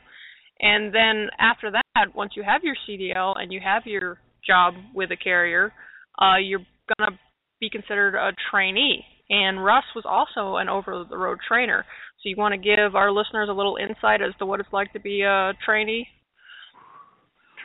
And 0.61 0.93
then 0.93 1.27
after 1.39 1.71
that, 1.71 2.15
once 2.15 2.33
you 2.35 2.43
have 2.43 2.61
your 2.63 2.75
CDL 2.87 3.33
and 3.37 3.51
you 3.51 3.59
have 3.63 3.83
your 3.85 4.19
job 4.45 4.75
with 4.93 5.11
a 5.11 5.17
carrier, 5.17 5.73
uh, 6.21 6.37
you're 6.37 6.65
gonna 6.97 7.17
be 7.59 7.69
considered 7.69 8.15
a 8.15 8.31
trainee. 8.49 9.05
And 9.29 9.63
Russ 9.63 9.83
was 9.95 10.05
also 10.07 10.57
an 10.57 10.69
over-the-road 10.69 11.39
trainer, 11.47 11.85
so 12.21 12.29
you 12.29 12.35
want 12.35 12.53
to 12.53 12.57
give 12.57 12.95
our 12.95 13.11
listeners 13.11 13.47
a 13.49 13.53
little 13.53 13.77
insight 13.77 14.21
as 14.21 14.33
to 14.39 14.45
what 14.45 14.59
it's 14.59 14.73
like 14.73 14.91
to 14.93 14.99
be 14.99 15.21
a 15.21 15.53
trainee. 15.63 16.07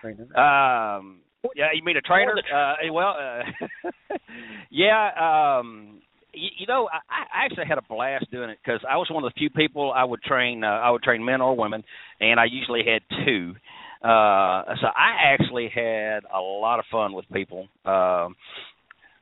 Trainer. 0.00 0.38
Um, 0.38 1.23
yeah, 1.54 1.66
you 1.74 1.82
mean 1.82 1.96
a 1.96 2.00
trainer? 2.00 2.34
Uh, 2.38 2.74
well, 2.92 3.16
uh, 3.18 4.16
yeah. 4.70 5.58
Um, 5.58 6.00
you, 6.32 6.48
you 6.58 6.66
know, 6.66 6.88
I, 6.92 7.42
I 7.42 7.44
actually 7.44 7.66
had 7.66 7.78
a 7.78 7.82
blast 7.88 8.30
doing 8.30 8.50
it 8.50 8.58
because 8.64 8.80
I 8.88 8.96
was 8.96 9.08
one 9.10 9.24
of 9.24 9.32
the 9.32 9.38
few 9.38 9.50
people 9.50 9.92
I 9.94 10.04
would 10.04 10.22
train. 10.22 10.64
Uh, 10.64 10.68
I 10.68 10.90
would 10.90 11.02
train 11.02 11.24
men 11.24 11.40
or 11.40 11.56
women, 11.56 11.84
and 12.20 12.40
I 12.40 12.44
usually 12.44 12.82
had 12.84 13.02
two. 13.24 13.54
Uh, 14.02 14.74
so 14.80 14.88
I 14.88 15.32
actually 15.32 15.70
had 15.74 16.20
a 16.32 16.40
lot 16.40 16.78
of 16.78 16.84
fun 16.90 17.14
with 17.14 17.24
people. 17.32 17.68
Um, 17.84 18.36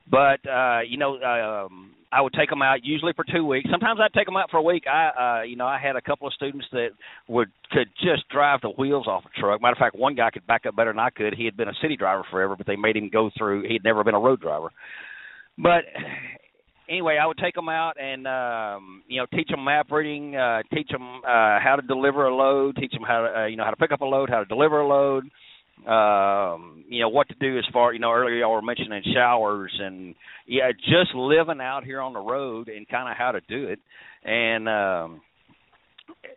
but 0.09 0.45
uh, 0.49 0.81
you 0.87 0.97
know, 0.97 1.15
um, 1.21 1.91
I 2.13 2.21
would 2.21 2.33
take 2.33 2.49
them 2.49 2.61
out 2.61 2.83
usually 2.83 3.13
for 3.13 3.25
two 3.25 3.43
weeks. 3.43 3.67
Sometimes 3.71 3.99
I'd 3.99 4.13
take 4.13 4.27
them 4.27 4.37
out 4.37 4.51
for 4.51 4.57
a 4.57 4.61
week. 4.61 4.83
I, 4.87 5.39
uh, 5.39 5.43
you 5.43 5.55
know, 5.55 5.65
I 5.65 5.79
had 5.79 5.95
a 5.95 6.01
couple 6.01 6.27
of 6.27 6.33
students 6.33 6.67
that 6.71 6.89
would 7.27 7.49
could 7.71 7.87
just 7.99 8.29
drive 8.29 8.61
the 8.61 8.69
wheels 8.69 9.07
off 9.07 9.23
a 9.25 9.39
truck. 9.39 9.61
Matter 9.61 9.73
of 9.73 9.79
fact, 9.79 9.97
one 9.97 10.13
guy 10.13 10.29
could 10.29 10.45
back 10.45 10.65
up 10.67 10.75
better 10.75 10.91
than 10.91 10.99
I 10.99 11.09
could. 11.09 11.33
He 11.33 11.45
had 11.45 11.57
been 11.57 11.69
a 11.69 11.73
city 11.81 11.97
driver 11.97 12.23
forever, 12.29 12.55
but 12.55 12.67
they 12.67 12.75
made 12.75 12.95
him 12.95 13.09
go 13.11 13.31
through. 13.35 13.63
He'd 13.67 13.83
never 13.83 14.03
been 14.03 14.13
a 14.13 14.19
road 14.19 14.41
driver. 14.41 14.69
But 15.57 15.85
anyway, 16.87 17.17
I 17.21 17.25
would 17.25 17.37
take 17.37 17.55
them 17.55 17.69
out 17.69 17.93
and 17.99 18.27
um, 18.27 19.03
you 19.07 19.19
know 19.19 19.25
teach 19.33 19.47
them 19.47 19.63
map 19.63 19.89
reading, 19.91 20.35
uh, 20.35 20.61
teach 20.73 20.89
them 20.89 21.21
uh, 21.23 21.59
how 21.59 21.77
to 21.79 21.87
deliver 21.87 22.25
a 22.25 22.35
load, 22.35 22.75
teach 22.75 22.91
them 22.91 23.03
how 23.07 23.21
to 23.21 23.39
uh, 23.39 23.45
you 23.47 23.57
know 23.57 23.63
how 23.63 23.71
to 23.71 23.77
pick 23.77 23.91
up 23.91 24.01
a 24.01 24.05
load, 24.05 24.29
how 24.29 24.39
to 24.39 24.45
deliver 24.45 24.81
a 24.81 24.87
load. 24.87 25.25
Um, 25.87 26.85
you 26.87 27.01
know 27.01 27.09
what 27.09 27.27
to 27.29 27.35
do 27.39 27.57
as 27.57 27.65
far 27.73 27.93
you 27.93 27.99
know 27.99 28.11
earlier 28.11 28.35
y'all 28.35 28.53
were 28.53 28.61
mentioning 28.61 29.03
showers 29.13 29.71
and 29.79 30.15
yeah 30.47 30.71
just 30.71 31.13
living 31.13 31.59
out 31.59 31.83
here 31.83 32.01
on 32.01 32.13
the 32.13 32.19
road 32.19 32.69
and 32.69 32.87
kind 32.87 33.09
of 33.09 33.17
how 33.17 33.31
to 33.31 33.41
do 33.49 33.67
it. 33.67 33.79
And 34.23 34.69
um 34.69 35.21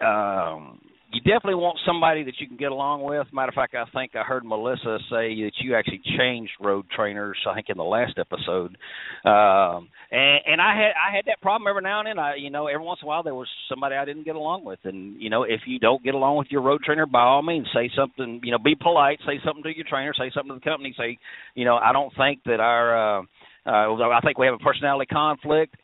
um 0.00 0.80
you 1.16 1.22
definitely 1.22 1.54
want 1.54 1.78
somebody 1.86 2.24
that 2.24 2.34
you 2.38 2.46
can 2.46 2.58
get 2.58 2.70
along 2.70 3.02
with. 3.02 3.26
Matter 3.32 3.48
of 3.48 3.54
fact, 3.54 3.74
I 3.74 3.84
think 3.94 4.14
I 4.14 4.22
heard 4.22 4.44
Melissa 4.44 4.98
say 5.08 5.32
that 5.40 5.52
you 5.60 5.74
actually 5.74 6.02
changed 6.18 6.52
road 6.60 6.84
trainers. 6.94 7.38
I 7.48 7.54
think 7.54 7.70
in 7.70 7.78
the 7.78 7.84
last 7.84 8.18
episode, 8.18 8.76
um, 9.24 9.88
and, 10.10 10.40
and 10.46 10.60
I 10.60 10.76
had 10.76 10.92
I 10.92 11.16
had 11.16 11.24
that 11.26 11.40
problem 11.40 11.68
every 11.68 11.80
now 11.80 12.00
and 12.00 12.08
then. 12.08 12.18
I 12.18 12.34
you 12.36 12.50
know 12.50 12.66
every 12.66 12.84
once 12.84 13.00
in 13.02 13.06
a 13.06 13.08
while 13.08 13.22
there 13.22 13.34
was 13.34 13.48
somebody 13.68 13.96
I 13.96 14.04
didn't 14.04 14.24
get 14.24 14.36
along 14.36 14.64
with, 14.66 14.80
and 14.84 15.20
you 15.20 15.30
know 15.30 15.44
if 15.44 15.62
you 15.66 15.78
don't 15.78 16.04
get 16.04 16.14
along 16.14 16.36
with 16.36 16.48
your 16.50 16.60
road 16.60 16.82
trainer, 16.84 17.06
by 17.06 17.22
all 17.22 17.42
means 17.42 17.66
say 17.72 17.90
something. 17.96 18.40
You 18.44 18.52
know, 18.52 18.58
be 18.58 18.74
polite. 18.74 19.18
Say 19.26 19.40
something 19.42 19.62
to 19.62 19.74
your 19.74 19.86
trainer. 19.88 20.12
Say 20.12 20.30
something 20.34 20.54
to 20.54 20.60
the 20.62 20.70
company. 20.70 20.94
Say 20.98 21.16
you 21.54 21.64
know 21.64 21.76
I 21.76 21.92
don't 21.92 22.12
think 22.18 22.40
that 22.44 22.60
our 22.60 23.20
uh, 23.20 23.22
uh, 23.64 24.10
I 24.10 24.20
think 24.22 24.36
we 24.36 24.46
have 24.46 24.56
a 24.60 24.64
personality 24.64 25.06
conflict, 25.06 25.76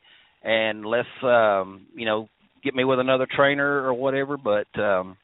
and 0.43 0.85
let's 0.85 1.07
um, 1.23 1.87
you 1.95 2.05
know 2.05 2.27
get 2.63 2.75
me 2.75 2.83
with 2.83 2.99
another 2.99 3.27
trainer 3.35 3.81
or 3.83 3.95
whatever. 3.95 4.37
But 4.37 4.67
um, 4.79 5.17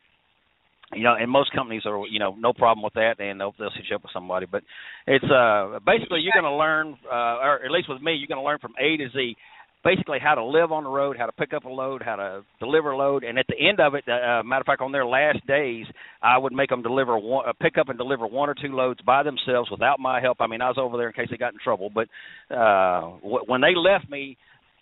you 0.93 1.03
know, 1.03 1.15
and 1.19 1.29
most 1.29 1.51
companies 1.53 1.83
are 1.85 2.05
you 2.07 2.19
know 2.19 2.35
no 2.37 2.53
problem 2.53 2.83
with 2.83 2.93
that, 2.93 3.19
and 3.19 3.39
they'll 3.39 3.53
they'll 3.59 3.71
set 3.75 3.89
you 3.89 3.95
up 3.95 4.03
with 4.03 4.11
somebody. 4.13 4.45
But 4.45 4.63
it's 5.07 5.25
uh 5.25 5.79
basically 5.85 6.21
you're 6.21 6.33
going 6.33 6.51
to 6.51 6.57
learn, 6.57 6.97
uh, 7.05 7.45
or 7.45 7.63
at 7.63 7.71
least 7.71 7.89
with 7.89 8.01
me, 8.01 8.13
you're 8.15 8.27
going 8.27 8.41
to 8.41 8.47
learn 8.47 8.59
from 8.59 8.73
A 8.79 8.97
to 8.97 9.09
Z. 9.11 9.35
Basically, 9.81 10.17
how 10.21 10.35
to 10.35 10.43
live 10.43 10.73
on 10.73 10.83
the 10.83 10.89
road, 10.89 11.15
how 11.17 11.25
to 11.25 11.31
pick 11.31 11.53
up 11.53 11.63
a 11.63 11.69
load, 11.69 12.01
how 12.03 12.17
to 12.17 12.41
deliver 12.59 12.91
a 12.91 12.97
load, 12.97 13.23
and 13.23 13.39
at 13.39 13.45
the 13.47 13.55
end 13.55 13.79
of 13.79 13.95
it, 13.95 14.03
uh, 14.09 14.43
matter 14.43 14.59
of 14.59 14.65
fact, 14.65 14.81
on 14.81 14.91
their 14.91 15.05
last 15.05 15.39
days, 15.47 15.85
I 16.21 16.37
would 16.37 16.51
make 16.51 16.69
them 16.69 16.81
deliver 16.81 17.17
one, 17.17 17.47
uh, 17.47 17.53
pick 17.61 17.77
up 17.77 17.87
and 17.87 17.97
deliver 17.97 18.27
one 18.27 18.49
or 18.49 18.55
two 18.55 18.75
loads 18.75 18.99
by 19.05 19.23
themselves 19.23 19.71
without 19.71 19.97
my 19.97 20.19
help. 20.19 20.41
I 20.41 20.47
mean, 20.47 20.61
I 20.61 20.67
was 20.67 20.75
over 20.77 20.97
there 20.97 21.07
in 21.07 21.13
case 21.13 21.27
they 21.31 21.37
got 21.37 21.53
in 21.53 21.59
trouble, 21.63 21.89
but 21.89 22.09
uh, 22.53 23.19
w- 23.21 23.45
when 23.47 23.61
they 23.61 23.73
left 23.73 24.09
me, 24.09 24.35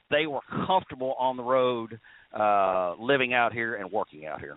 they 0.10 0.26
were 0.26 0.42
comfortable 0.66 1.14
on 1.20 1.38
the 1.38 1.44
road, 1.44 2.00
uh, 2.34 2.96
living 3.00 3.36
out 3.36 3.54
here 3.54 3.76
and 3.76 3.92
working 3.92 4.26
out 4.26 4.40
here. 4.40 4.56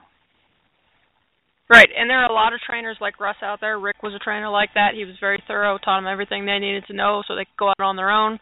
Right, 1.71 1.89
and 1.97 2.11
there 2.11 2.18
are 2.18 2.29
a 2.29 2.35
lot 2.35 2.53
of 2.53 2.59
trainers 2.68 2.97
like 3.01 3.21
Russ 3.21 3.37
out 3.43 3.61
there. 3.61 3.79
Rick 3.79 4.03
was 4.03 4.12
a 4.12 4.18
trainer 4.18 4.51
like 4.51 4.71
that. 4.75 4.95
He 4.95 5.05
was 5.05 5.14
very 5.21 5.41
thorough, 5.47 5.79
taught 5.79 5.99
them 6.01 6.11
everything 6.11 6.45
they 6.45 6.59
needed 6.59 6.83
to 6.89 6.95
know 6.97 7.23
so 7.27 7.37
they 7.37 7.45
could 7.45 7.57
go 7.61 7.68
out 7.68 7.81
on 7.81 7.95
their 7.95 8.11
own. 8.11 8.41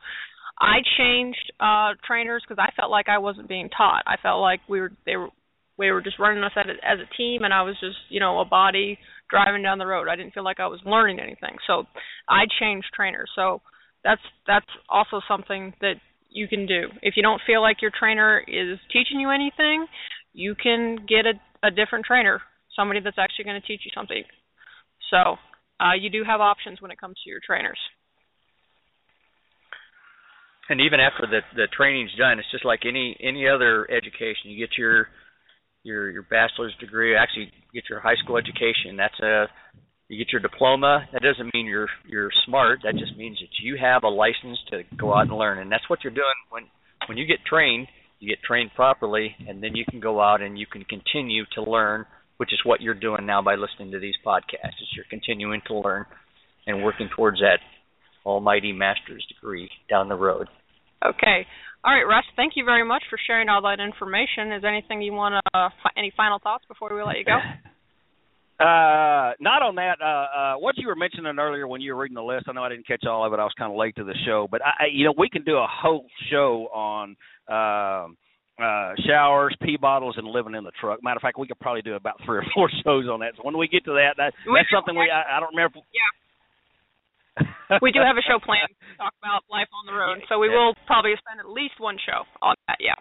I 0.59 0.79
changed 0.97 1.53
uh 1.61 1.93
trainers 2.07 2.43
because 2.43 2.59
I 2.59 2.73
felt 2.75 2.91
like 2.91 3.09
I 3.09 3.19
wasn't 3.19 3.49
being 3.49 3.69
taught. 3.69 4.03
I 4.07 4.17
felt 4.23 4.41
like 4.41 4.61
we 4.67 4.81
were 4.81 4.93
they 5.05 5.17
were 5.17 5.29
we 5.77 5.93
were 5.93 6.01
just 6.01 6.19
running 6.19 6.43
us 6.43 6.53
as 6.57 6.67
a, 6.67 6.89
as 6.89 6.99
a 6.99 7.17
team, 7.17 7.43
and 7.45 7.53
I 7.53 7.63
was 7.63 7.77
just 7.81 7.99
you 8.09 8.19
know 8.19 8.41
a 8.41 8.47
body 8.47 8.99
driving 9.31 9.63
down 9.63 9.77
the 9.77 9.87
road. 9.87 10.09
I 10.09 10.17
didn't 10.17 10.33
feel 10.33 10.43
like 10.43 10.59
I 10.59 10.67
was 10.67 10.81
learning 10.87 11.21
anything, 11.21 11.57
so 11.67 11.85
I 12.29 12.45
changed 12.59 12.89
trainers. 12.97 13.31
So 13.37 13.61
that's 14.03 14.23
that's 14.47 14.67
also 14.89 15.21
something 15.29 15.75
that 15.83 15.97
you 16.31 16.49
can 16.49 16.67
do. 16.67 16.89
If 17.03 17.15
you 17.17 17.23
don't 17.23 17.43
feel 17.47 17.61
like 17.61 17.83
your 17.83 17.93
trainer 17.97 18.43
is 18.49 18.79
teaching 18.91 19.21
you 19.21 19.31
anything, 19.31 19.87
you 20.33 20.55
can 20.55 20.97
get 21.07 21.27
a, 21.27 21.67
a 21.67 21.71
different 21.71 22.07
trainer 22.07 22.41
somebody 22.79 23.01
that's 23.03 23.19
actually 23.19 23.45
going 23.45 23.61
to 23.61 23.67
teach 23.67 23.83
you 23.85 23.91
something. 23.93 24.23
So 25.11 25.35
uh, 25.83 25.99
you 25.99 26.11
do 26.11 26.23
have 26.23 26.41
options 26.41 26.81
when 26.81 26.91
it 26.91 27.01
comes 27.01 27.17
to 27.25 27.31
your 27.31 27.41
trainers. 27.45 27.79
And 30.71 30.81
even 30.81 31.01
after 31.01 31.27
the 31.27 31.41
the 31.57 31.67
training's 31.75 32.15
done, 32.19 32.39
it's 32.39 32.51
just 32.53 32.65
like 32.65 32.81
any 32.85 33.17
any 33.21 33.49
other 33.49 33.91
education. 33.91 34.53
You 34.53 34.59
get 34.67 34.77
your 34.77 35.09
your 35.83 36.11
your 36.11 36.23
bachelor's 36.23 36.75
degree, 36.79 37.17
actually 37.17 37.51
get 37.73 37.85
your 37.89 38.01
high 38.01 38.17
school 38.23 38.37
education. 38.37 38.97
That's 38.97 39.19
a 39.21 39.47
you 40.09 40.19
get 40.19 40.31
your 40.31 40.43
diploma. 40.43 41.09
That 41.13 41.23
doesn't 41.23 41.55
mean 41.55 41.65
you're 41.67 41.89
you're 42.07 42.31
smart. 42.47 42.81
That 42.85 42.97
just 42.97 43.17
means 43.17 43.39
that 43.41 43.65
you 43.65 43.79
have 43.81 44.05
a 44.05 44.09
license 44.09 44.59
to 44.71 44.83
go 44.97 45.15
out 45.15 45.29
and 45.29 45.37
learn, 45.39 45.59
and 45.59 45.73
that's 45.73 45.89
what 45.89 46.05
you're 46.05 46.13
doing 46.13 46.39
when 46.51 46.65
when 47.07 47.17
you 47.17 47.27
get 47.27 47.39
trained. 47.49 47.89
You 48.21 48.29
get 48.29 48.43
trained 48.43 48.71
properly, 48.75 49.37
and 49.49 49.63
then 49.63 49.75
you 49.75 49.85
can 49.89 50.01
go 50.01 50.21
out 50.21 50.43
and 50.43 50.59
you 50.59 50.67
can 50.67 50.85
continue 50.85 51.45
to 51.55 51.63
learn, 51.63 52.05
which 52.39 52.53
is 52.53 52.61
what 52.65 52.81
you're 52.81 52.95
doing 52.95 53.27
now 53.27 53.43
by 53.43 53.55
listening 53.55 53.93
to 53.93 53.99
these 53.99 54.15
podcasts. 54.25 54.81
Is 54.81 54.89
you're 54.97 55.05
continuing 55.11 55.61
to 55.67 55.79
learn 55.79 56.07
and 56.67 56.83
working 56.83 57.09
towards 57.15 57.39
that 57.41 57.59
almighty 58.25 58.73
master's 58.73 59.25
degree 59.33 59.71
down 59.89 60.09
the 60.09 60.17
road. 60.17 60.49
Okay. 61.05 61.47
All 61.85 61.95
right, 61.95 62.03
Russ. 62.03 62.25
Thank 62.35 62.55
you 62.57 62.65
very 62.65 62.85
much 62.85 63.03
for 63.09 63.19
sharing 63.27 63.49
all 63.49 63.63
that 63.63 63.79
information. 63.81 64.53
Is 64.53 64.63
there 64.63 64.73
anything 64.73 65.01
you 65.01 65.13
want 65.13 65.35
to? 65.35 65.59
Uh, 65.59 65.69
any 65.97 66.13
final 66.17 66.39
thoughts 66.39 66.65
before 66.67 66.95
we 66.95 67.03
let 67.03 67.19
you 67.19 67.25
go? 67.25 67.39
Uh, 68.61 69.39
not 69.39 69.63
on 69.63 69.77
that. 69.77 69.99
Uh, 70.03 70.05
uh, 70.05 70.55
what 70.59 70.77
you 70.79 70.89
were 70.89 70.97
mentioning 70.97 71.39
earlier 71.39 71.69
when 71.69 71.81
you 71.81 71.95
were 71.95 72.03
reading 72.03 72.17
the 72.17 72.23
list, 72.23 72.47
I 72.49 72.53
know 72.53 72.65
I 72.65 72.69
didn't 72.69 72.89
catch 72.89 73.05
all 73.07 73.25
of 73.25 73.33
it. 73.33 73.39
I 73.39 73.45
was 73.45 73.53
kind 73.57 73.71
of 73.71 73.79
late 73.79 73.95
to 73.97 74.03
the 74.03 74.17
show, 74.27 74.49
but 74.51 74.61
I, 74.63 74.71
I 74.71 74.87
you 74.93 75.05
know, 75.05 75.15
we 75.17 75.29
can 75.29 75.45
do 75.45 75.59
a 75.59 75.67
whole 75.71 76.07
show 76.29 76.67
on 76.75 77.15
um, 77.47 78.17
uh, 78.61 78.93
showers, 79.07 79.55
pee 79.63 79.77
bottles, 79.81 80.17
and 80.19 80.27
living 80.27 80.55
in 80.55 80.65
the 80.65 80.73
truck. 80.81 81.03
Matter 81.03 81.17
of 81.17 81.23
fact, 81.23 81.39
we 81.39 81.47
could 81.47 81.61
probably 81.61 81.83
do 81.83 81.95
about 81.95 82.21
three 82.27 82.39
or 82.39 82.47
four 82.55 82.69
shows 82.85 83.07
on 83.09 83.21
that. 83.21 83.33
So 83.37 83.43
when 83.45 83.57
we 83.57 83.69
get 83.69 83.85
to 83.87 83.93
that, 83.95 84.15
that 84.19 84.35
We 84.47 84.59
that's 84.59 84.69
do, 84.71 84.77
something 84.77 84.97
we 84.97 85.11
I, 85.11 85.37
I 85.37 85.41
don't 85.41 85.55
remember. 85.55 85.79
Yeah. 85.95 86.11
we 87.83 87.93
do 87.93 88.01
have 88.01 88.17
a 88.19 88.23
show 88.27 88.39
planned 88.43 88.69
to 88.75 88.97
talk 88.99 89.15
about 89.23 89.43
life 89.51 89.69
on 89.71 89.87
the 89.87 89.95
road, 89.95 90.19
so 90.29 90.39
we 90.39 90.49
Yeah. 90.51 90.59
will 90.59 90.75
probably 90.87 91.15
spend 91.19 91.39
at 91.41 91.49
least 91.49 91.79
one 91.79 91.97
show 92.05 92.27
on 92.43 92.55
that. 92.67 92.79
Yeah. 92.81 92.99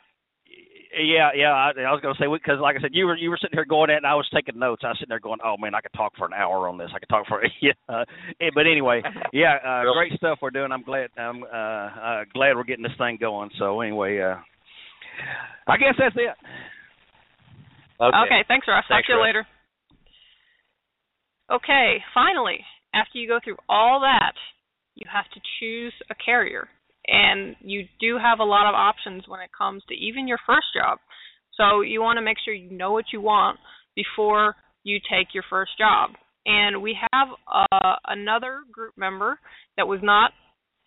Yeah, 0.97 1.30
yeah. 1.36 1.51
I, 1.51 1.72
I 1.84 1.91
was 1.91 1.99
going 2.01 2.16
to 2.16 2.20
say 2.22 2.28
because, 2.32 2.60
like 2.62 2.78
I 2.78 2.82
said, 2.82 2.91
you 2.93 3.05
were 3.05 3.16
you 3.18 3.30
were 3.30 3.38
sitting 3.38 3.58
here 3.58 3.66
going 3.66 3.89
at, 3.91 3.97
and 3.97 4.05
I 4.08 4.16
was 4.16 4.28
taking 4.34 4.58
notes. 4.58 4.84
I 4.86 4.89
was 4.89 4.97
sitting 4.97 5.10
there 5.12 5.20
going, 5.20 5.39
"Oh 5.43 5.55
man, 5.60 5.76
I 5.76 5.82
could 5.82 5.91
talk 5.93 6.14
for 6.18 6.26
an 6.26 6.34
hour 6.34 6.68
on 6.70 6.78
this. 6.78 6.89
I 6.95 6.99
could 6.99 7.10
talk 7.10 7.28
for 7.28 7.43
yeah." 7.62 7.74
Uh, 7.89 8.05
eh, 8.39 8.49
but 8.55 8.66
anyway, 8.66 9.01
yeah, 9.34 9.58
uh, 9.66 9.84
great 9.93 10.14
stuff 10.14 10.39
we're 10.41 10.49
doing. 10.49 10.72
I'm 10.72 10.84
glad. 10.84 11.10
I'm 11.18 11.43
uh, 11.43 11.47
uh, 11.47 12.24
glad 12.34 12.55
we're 12.55 12.64
getting 12.64 12.84
this 12.84 12.97
thing 12.97 13.18
going. 13.20 13.49
So 13.60 13.82
anyway, 13.82 14.20
uh, 14.22 14.38
I 15.68 15.78
guess 15.78 15.95
that's 15.97 16.15
it. 16.15 16.36
Okay. 18.01 18.45
thanks, 18.47 18.68
Russ. 18.68 18.84
Talk 18.88 18.97
Thanks, 18.97 19.07
to 19.07 19.13
you 19.13 19.20
Russ. 19.20 19.28
later. 19.28 19.47
Okay. 21.51 21.97
Finally, 22.13 22.59
after 22.93 23.18
you 23.18 23.28
go 23.28 23.39
through 23.43 23.57
all 23.68 24.01
that, 24.01 24.34
you 24.95 25.07
have 25.11 25.26
to 25.34 25.39
choose 25.59 25.93
a 26.09 26.15
carrier, 26.15 26.68
and 27.07 27.55
you 27.61 27.86
do 27.99 28.18
have 28.18 28.39
a 28.39 28.43
lot 28.43 28.68
of 28.68 28.76
options 28.76 29.24
when 29.28 29.39
it 29.41 29.49
comes 29.57 29.84
to 29.89 29.95
even 29.95 30.28
your 30.28 30.39
first 30.45 30.68
job. 30.76 30.99
So 31.55 31.82
you 31.82 32.01
want 32.01 32.18
to 32.18 32.22
make 32.22 32.38
sure 32.43 32.53
you 32.53 32.72
know 32.72 32.91
what 32.91 33.05
you 33.11 33.22
want 33.22 33.59
before 33.95 34.55
you 34.84 34.99
take 35.09 35.34
your 35.34 35.43
first 35.49 35.72
job. 35.78 36.11
And 36.45 36.82
we 36.82 36.97
have 37.11 37.28
uh, 37.51 37.95
another 38.07 38.59
group 38.72 38.93
member 38.95 39.39
that 39.76 39.88
was 39.88 39.99
not 40.01 40.32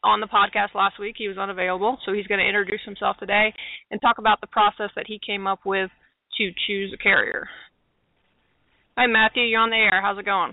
on 0.03 0.21
the 0.21 0.27
podcast 0.27 0.75
last 0.75 0.99
week. 0.99 1.17
He 1.19 1.29
was 1.29 1.39
unavailable, 1.39 1.99
so 2.05 2.13
he's 2.13 2.27
going 2.27 2.41
to 2.41 2.47
introduce 2.47 2.81
himself 2.85 3.17
today 3.19 3.53
and 3.91 4.01
talk 4.01 4.19
about 4.19 4.41
the 4.41 4.47
process 4.47 4.91
that 4.97 5.07
he 5.07 5.19
came 5.25 5.47
up 5.47 5.61
with 5.65 5.91
to 6.39 6.51
choose 6.67 6.93
a 6.95 7.03
carrier. 7.03 7.49
Hi, 8.97 9.07
Matthew. 9.07 9.43
You're 9.43 9.61
on 9.61 9.71
the 9.71 9.77
air. 9.77 10.01
How's 10.03 10.19
it 10.19 10.25
going? 10.25 10.53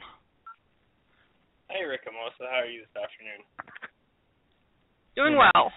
Hey, 1.69 1.83
Rick 1.83 2.01
and 2.07 2.15
Melissa. 2.15 2.47
How 2.49 2.63
are 2.63 2.65
you 2.65 2.81
this 2.81 2.95
afternoon? 2.95 3.43
Doing 5.15 5.35
well. 5.35 5.71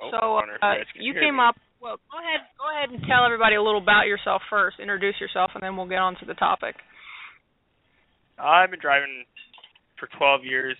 Oh, 0.00 0.10
so 0.10 0.16
I 0.16 0.26
wonder 0.26 0.54
if 0.56 0.62
uh, 0.62 0.74
you 0.98 1.14
came 1.14 1.36
me. 1.36 1.44
up. 1.46 1.56
Well, 1.80 1.96
go 2.10 2.18
ahead. 2.18 2.40
Go 2.58 2.66
ahead 2.66 2.90
and 2.90 3.00
tell 3.06 3.24
everybody 3.24 3.54
a 3.54 3.62
little 3.62 3.80
about 3.80 4.06
yourself 4.06 4.42
first. 4.50 4.80
Introduce 4.80 5.14
yourself, 5.20 5.52
and 5.54 5.62
then 5.62 5.76
we'll 5.76 5.88
get 5.88 6.00
on 6.02 6.16
to 6.20 6.26
the 6.26 6.34
topic. 6.34 6.74
I've 8.38 8.70
been 8.70 8.80
driving 8.80 9.24
for 9.98 10.08
12 10.18 10.44
years. 10.44 10.76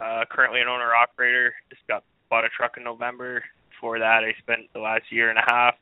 Uh, 0.00 0.24
currently 0.30 0.60
an 0.60 0.68
owner 0.68 0.94
operator. 0.94 1.54
Just 1.70 1.82
got 1.88 2.04
bought 2.30 2.44
a 2.44 2.48
truck 2.56 2.76
in 2.76 2.84
November. 2.84 3.42
Before 3.70 3.98
that, 3.98 4.22
I 4.24 4.32
spent 4.40 4.72
the 4.72 4.80
last 4.80 5.04
year 5.10 5.30
and 5.30 5.38
a 5.38 5.44
half 5.46 5.74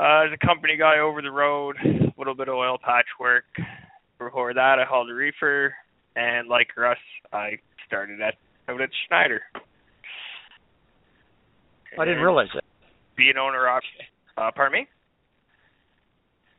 uh, 0.00 0.24
as 0.24 0.32
a 0.32 0.46
company 0.46 0.76
guy 0.78 0.98
over 0.98 1.20
the 1.20 1.30
road, 1.30 1.76
a 1.84 2.12
little 2.16 2.34
bit 2.34 2.48
of 2.48 2.54
oil 2.54 2.78
patch 2.82 3.06
work. 3.20 3.44
Before 4.18 4.54
that, 4.54 4.78
I 4.78 4.84
hauled 4.88 5.10
a 5.10 5.14
reefer, 5.14 5.74
and 6.16 6.48
like 6.48 6.68
Russ, 6.76 6.98
I 7.32 7.58
started 7.86 8.20
at 8.20 8.34
out 8.68 8.80
at 8.80 8.88
Schneider. 9.06 9.42
I 11.98 12.04
didn't 12.04 12.22
realize 12.22 12.48
that. 12.54 12.64
Be 13.16 13.30
an 13.30 13.36
owner 13.36 13.68
op. 13.68 13.82
Uh, 14.38 14.50
pardon 14.54 14.80
me. 14.80 14.88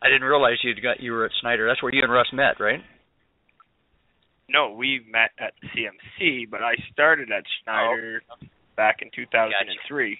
I 0.03 0.07
didn't 0.07 0.23
realize 0.23 0.57
you 0.63 0.73
got 0.81 0.99
you 0.99 1.13
were 1.13 1.25
at 1.25 1.31
Schneider. 1.41 1.67
That's 1.67 1.81
where 1.81 1.93
you 1.93 2.01
and 2.03 2.11
Russ 2.11 2.27
met, 2.33 2.59
right? 2.59 2.81
No, 4.51 4.73
we 4.73 5.01
met 5.09 5.31
at 5.39 5.53
CMC, 5.71 6.49
but 6.49 6.61
I 6.61 6.73
started 6.91 7.31
at 7.31 7.43
Schneider 7.63 8.21
back 8.75 8.97
in 9.01 9.09
2003. 9.15 10.17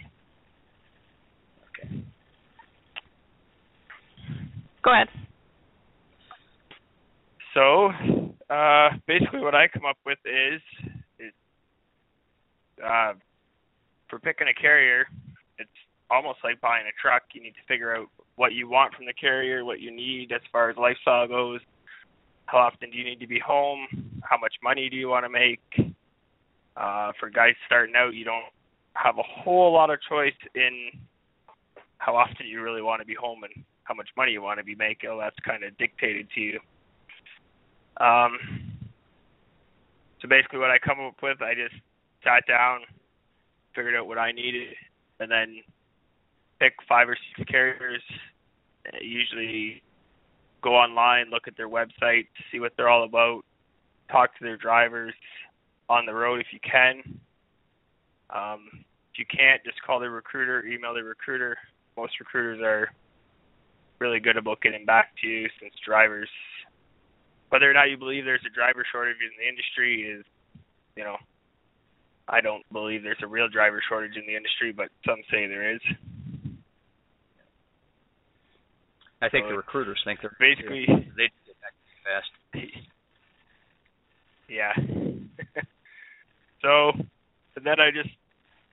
Okay. 1.68 2.04
Go 4.84 4.94
ahead. 4.94 5.08
So, 7.54 7.90
uh, 8.50 8.90
basically, 9.06 9.42
what 9.42 9.54
I 9.54 9.68
come 9.68 9.86
up 9.86 9.98
with 10.06 10.20
is, 10.26 10.62
is 11.20 11.34
uh, 12.84 13.14
for 14.10 14.20
picking 14.20 14.48
a 14.48 14.54
carrier, 14.54 15.08
it's 15.60 15.70
almost 16.10 16.40
like 16.44 16.62
buying 16.62 16.86
a 16.88 17.02
truck. 17.02 17.24
You 17.34 17.44
need 17.44 17.56
to 17.56 17.66
figure 17.68 17.94
out 17.96 18.08
what 18.38 18.54
you 18.54 18.70
want 18.70 18.94
from 18.96 19.06
the 19.06 19.14
carrier, 19.14 19.66
what 19.66 19.82
you 19.82 19.92
need 19.92 20.32
as 20.32 20.42
far 20.54 20.70
as 20.70 20.78
lifestyle 20.78 21.28
goes. 21.28 21.60
How 22.52 22.58
often 22.58 22.91
do 22.91 22.97
you 22.97 23.06
need 23.06 23.22
to 23.22 23.28
be 23.28 23.39
home? 23.39 23.88
How 24.24 24.38
much 24.38 24.56
money 24.62 24.89
do 24.89 24.97
you 24.97 25.08
want 25.08 25.24
to 25.24 25.30
make? 25.30 25.62
Uh, 26.76 27.14
for 27.18 27.30
guys 27.30 27.54
starting 27.66 27.95
out, 27.95 28.14
you 28.14 28.26
don't 28.26 28.52
have 28.93 29.18
a 29.18 29.24
whole 29.24 29.72
lot 29.72 29.89
of 29.89 29.99
choice 30.10 30.36
in 30.54 30.89
how 31.99 32.14
often 32.14 32.45
you 32.45 32.62
really 32.62 32.82
want 32.82 32.99
to 32.99 33.06
be 33.06 33.14
home 33.14 33.45
and 33.45 33.64
how 33.86 33.93
much 33.93 34.10
money 34.18 34.34
you 34.34 34.41
want 34.41 34.60
to 34.60 34.66
be 34.66 34.76
making. 34.76 35.18
That's 35.18 35.36
kind 35.45 35.64
of 35.64 35.78
dictated 35.78 36.28
to 36.36 36.41
you. 36.41 36.60
Um, 38.02 38.38
so 40.22 40.28
basically, 40.28 40.60
what 40.60 40.72
I 40.72 40.78
come 40.78 40.99
up 40.99 41.16
with, 41.24 41.41
I 41.41 41.54
just 41.54 41.82
sat 42.22 42.43
down, 42.49 42.82
figured 43.74 43.95
out 43.95 44.08
what 44.08 44.18
I 44.18 44.34
needed, 44.34 44.76
and 45.22 45.32
then 45.32 45.56
pick 46.60 46.74
five 46.89 47.08
or 47.08 47.18
six 47.38 47.49
carriers. 47.49 48.04
Usually, 48.99 49.82
go 50.62 50.76
online, 50.76 51.30
look 51.30 51.47
at 51.47 51.57
their 51.57 51.70
website, 51.70 52.28
see 52.51 52.59
what 52.59 52.74
they're 52.78 52.89
all 52.89 53.03
about, 53.03 53.43
talk 54.12 54.38
to 54.38 54.43
their 54.43 54.57
drivers 54.57 55.14
on 55.89 56.05
the 56.05 56.14
road 56.14 56.39
if 56.39 56.47
you 56.51 56.59
can. 56.59 57.20
Um, 58.30 58.70
if 59.12 59.20
you 59.20 59.26
can't, 59.26 59.62
just 59.66 59.82
call 59.82 59.99
the 59.99 60.09
recruiter, 60.09 60.66
email 60.66 60.93
the 60.93 61.03
recruiter. 61.03 61.57
Most 61.97 62.20
recruiters 62.20 62.62
are 62.62 62.91
really 63.99 64.20
good 64.20 64.38
about 64.38 64.62
getting 64.62 64.86
back 64.86 65.12
to 65.22 65.28
you 65.28 65.47
since 65.59 65.74
drivers 65.86 66.30
whether 67.51 67.70
or 67.70 67.74
not 67.74 67.89
you 67.89 67.97
believe 67.97 68.24
there's 68.24 68.43
a 68.47 68.55
driver 68.55 68.84
shortage 68.91 69.18
in 69.22 69.30
the 69.38 69.47
industry 69.47 70.03
is 70.03 70.26
you 70.95 71.03
know 71.03 71.18
I 72.28 72.39
don't 72.39 72.64
believe 72.72 73.03
there's 73.03 73.22
a 73.22 73.28
real 73.28 73.49
driver 73.49 73.82
shortage 73.88 74.16
in 74.16 74.26
the 74.26 74.36
industry, 74.36 74.72
but 74.72 74.88
some 75.05 75.18
say 75.30 75.47
there 75.47 75.76
is. 75.76 75.82
I 79.22 79.30
think 79.30 79.46
So 79.46 79.50
the 79.52 79.58
recruiters 79.58 80.02
think 80.04 80.20
they're 80.22 80.36
Basically, 80.40 80.86
they 80.88 81.30
get 81.46 81.56
back 81.62 81.74
fast. 82.04 82.32
yeah. 84.50 84.74
so, 86.62 86.92
and 87.56 87.66
then 87.66 87.80
I 87.80 87.92
just 87.92 88.10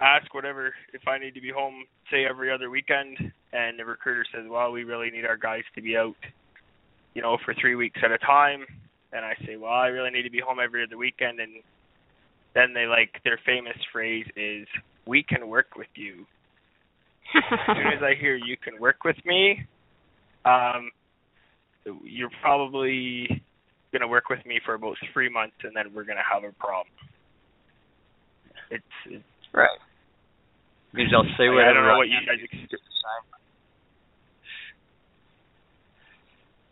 ask 0.01 0.33
whatever 0.35 0.73
if 0.93 1.07
I 1.07 1.19
need 1.19 1.35
to 1.35 1.41
be 1.41 1.51
home, 1.51 1.85
say 2.11 2.25
every 2.25 2.53
other 2.53 2.71
weekend, 2.71 3.19
and 3.53 3.79
the 3.79 3.85
recruiter 3.85 4.25
says, 4.35 4.45
"Well, 4.49 4.73
we 4.73 4.85
really 4.85 5.11
need 5.11 5.25
our 5.27 5.37
guys 5.37 5.65
to 5.75 5.83
be 5.83 5.97
out, 5.97 6.17
you 7.15 7.23
know, 7.23 7.37
for 7.45 7.55
three 7.55 7.75
weeks 7.75 8.01
at 8.03 8.11
a 8.13 8.19
time." 8.19 8.65
And 9.13 9.25
I 9.25 9.35
say, 9.45 9.57
"Well, 9.57 9.73
I 9.73 9.89
really 9.89 10.11
need 10.11 10.23
to 10.23 10.31
be 10.31 10.41
home 10.41 10.59
every 10.63 10.83
other 10.83 10.97
weekend," 10.97 11.41
and 11.41 11.63
then 12.55 12.73
they 12.73 12.87
like 12.87 13.21
their 13.25 13.39
famous 13.45 13.77
phrase 13.93 14.27
is, 14.37 14.67
"We 15.07 15.23
can 15.23 15.49
work 15.49 15.77
with 15.77 15.89
you." 15.95 16.27
as 17.35 17.77
soon 17.77 17.87
as 17.89 18.03
I 18.03 18.15
hear 18.15 18.37
you 18.37 18.57
can 18.57 18.81
work 18.81 19.05
with 19.05 19.17
me, 19.27 19.67
um, 20.45 20.91
you're 22.05 22.31
probably 22.43 23.27
going 23.93 24.03
to 24.03 24.09
work 24.09 24.29
with 24.29 24.45
me 24.45 24.61
for 24.65 24.75
about 24.75 24.97
three 25.13 25.29
months, 25.29 25.57
and 25.63 25.75
then 25.75 25.87
we're 25.95 26.05
going 26.05 26.19
to 26.19 26.29
have 26.29 26.45
a 26.45 26.53
problem. 26.57 26.93
It's, 28.71 28.85
it's 29.07 29.25
right. 29.53 29.69
Means 30.93 31.11
they'll 31.11 31.25
say 31.37 31.49
whatever. 31.49 31.71
I 31.71 31.73
don't 31.73 31.87
know 31.87 31.97
what 31.97 32.09
you 32.09 32.21
guys 32.27 32.41
ex- 32.43 32.69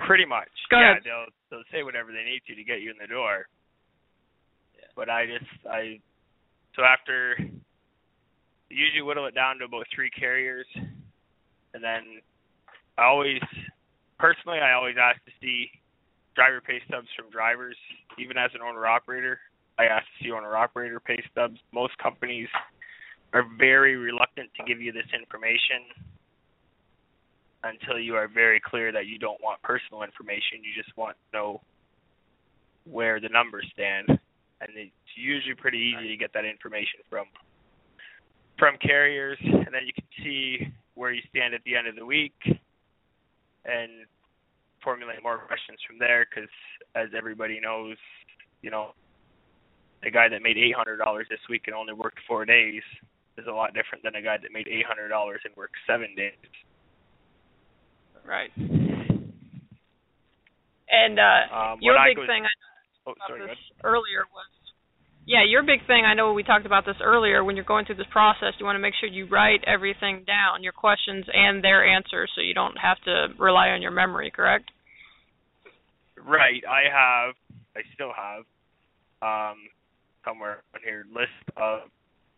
pretty 0.07 0.25
much. 0.25 0.49
Go 0.71 0.79
yeah, 0.79 0.93
ahead. 0.93 1.03
they'll 1.05 1.29
they'll 1.51 1.69
say 1.73 1.83
whatever 1.83 2.13
they 2.13 2.25
need 2.25 2.43
to 2.47 2.55
to 2.55 2.65
get 2.65 2.81
you 2.81 2.91
in 2.91 2.97
the 3.01 3.11
door. 3.11 3.47
But 4.95 5.11
I 5.11 5.27
just 5.27 5.51
I 5.69 6.01
so 6.75 6.83
after 6.83 7.37
usually 8.71 9.03
whittle 9.03 9.27
it 9.27 9.35
down 9.35 9.59
to 9.59 9.65
about 9.65 9.87
three 9.95 10.11
carriers, 10.11 10.67
and 10.77 11.83
then 11.83 12.23
I 12.99 13.05
always 13.05 13.41
personally 14.19 14.59
I 14.59 14.73
always 14.73 14.97
ask 15.01 15.23
to 15.25 15.33
see 15.41 15.69
driver 16.35 16.61
pay 16.61 16.81
stubs 16.87 17.09
from 17.17 17.31
drivers. 17.31 17.77
Even 18.19 18.37
as 18.37 18.51
an 18.55 18.61
owner 18.61 18.87
operator, 18.87 19.41
I 19.79 19.85
ask 19.85 20.05
to 20.05 20.25
see 20.25 20.31
owner 20.31 20.57
operator 20.57 21.01
pay 21.01 21.23
stubs. 21.33 21.59
Most 21.73 21.97
companies 21.99 22.49
are 23.33 23.45
very 23.59 23.97
reluctant 23.97 24.51
to 24.57 24.65
give 24.65 24.81
you 24.81 24.93
this 24.93 25.09
information 25.13 25.83
until 27.65 27.99
you 27.99 28.15
are 28.15 28.29
very 28.29 28.61
clear 28.61 28.93
that 28.93 29.07
you 29.07 29.19
don't 29.19 29.43
want 29.43 29.61
personal 29.63 30.03
information. 30.03 30.63
You 30.63 30.71
just 30.81 30.97
want 30.97 31.17
to 31.17 31.37
know 31.37 31.61
where 32.85 33.19
the 33.19 33.29
numbers 33.29 33.67
stand. 33.73 34.09
And 34.09 34.71
it's 34.75 34.93
usually 35.17 35.55
pretty 35.55 35.79
easy 35.79 36.09
to 36.09 36.17
get 36.17 36.33
that 36.33 36.45
information 36.45 37.01
from 37.11 37.27
from 38.59 38.77
carriers 38.81 39.37
and 39.43 39.67
then 39.67 39.85
you 39.85 39.93
can 39.93 40.07
see 40.25 40.73
where 40.95 41.13
you 41.13 41.21
stand 41.29 41.53
at 41.53 41.61
the 41.65 41.77
end 41.77 41.87
of 41.87 41.95
the 41.95 42.07
week 42.07 42.33
and 43.67 44.07
formulate 44.83 45.23
more 45.23 45.39
questions 45.39 45.79
from 45.87 45.99
there 45.99 46.27
because 46.29 46.49
as 46.95 47.09
everybody 47.17 47.61
knows, 47.61 47.97
you 48.63 48.71
know, 48.71 48.95
a 50.05 50.11
guy 50.11 50.29
that 50.29 50.43
made 50.43 50.57
eight 50.57 50.75
hundred 50.75 50.99
dollars 50.99 51.27
this 51.29 51.41
week 51.51 51.63
and 51.67 51.75
only 51.75 51.93
worked 51.93 52.19
four 52.29 52.45
days 52.45 52.83
is 53.39 53.47
a 53.49 53.53
lot 53.53 53.75
different 53.75 54.05
than 54.05 54.15
a 54.15 54.23
guy 54.23 54.37
that 54.41 54.53
made 54.53 54.69
eight 54.69 54.87
hundred 54.87 55.09
dollars 55.09 55.41
and 55.45 55.55
worked 55.57 55.75
seven 55.87 56.15
days. 56.17 56.33
Right. 58.25 58.51
And 60.89 61.19
uh 61.19 61.47
Um, 61.51 61.79
your 61.81 61.99
I 61.99 62.15
big 62.15 62.27
thing 62.27 62.45
I 62.45 62.49
Oh, 63.07 63.15
sorry, 63.29 63.47
this 63.47 63.59
earlier 63.85 64.27
was 64.35 64.51
yeah, 65.27 65.43
your 65.47 65.63
big 65.63 65.85
thing, 65.87 66.05
I 66.07 66.15
know 66.15 66.33
we 66.33 66.45
talked 66.45 66.67
about 66.67 66.87
this 66.87 66.97
earlier, 67.03 67.43
when 67.43 67.57
you're 67.57 67.65
going 67.65 67.85
through 67.85 67.97
this 67.97 68.07
process, 68.13 68.55
you 68.59 68.65
want 68.65 68.77
to 68.77 68.81
make 68.81 68.95
sure 68.99 69.09
you 69.09 69.27
write 69.27 69.65
everything 69.67 70.23
down, 70.25 70.63
your 70.63 70.73
questions 70.73 71.27
and 71.33 71.63
their 71.63 71.85
answers 71.85 72.31
so 72.35 72.41
you 72.41 72.55
don't 72.55 72.79
have 72.79 72.99
to 73.05 73.35
rely 73.39 73.69
on 73.71 73.83
your 73.83 73.91
memory, 73.91 74.31
correct? 74.31 74.71
Right. 76.17 76.63
I 76.69 76.87
have. 76.91 77.35
I 77.77 77.81
still 77.95 78.13
have. 78.15 78.45
Um, 79.23 79.57
somewhere 80.27 80.63
on 80.75 80.81
here 80.85 81.07
list 81.15 81.33
of 81.57 81.89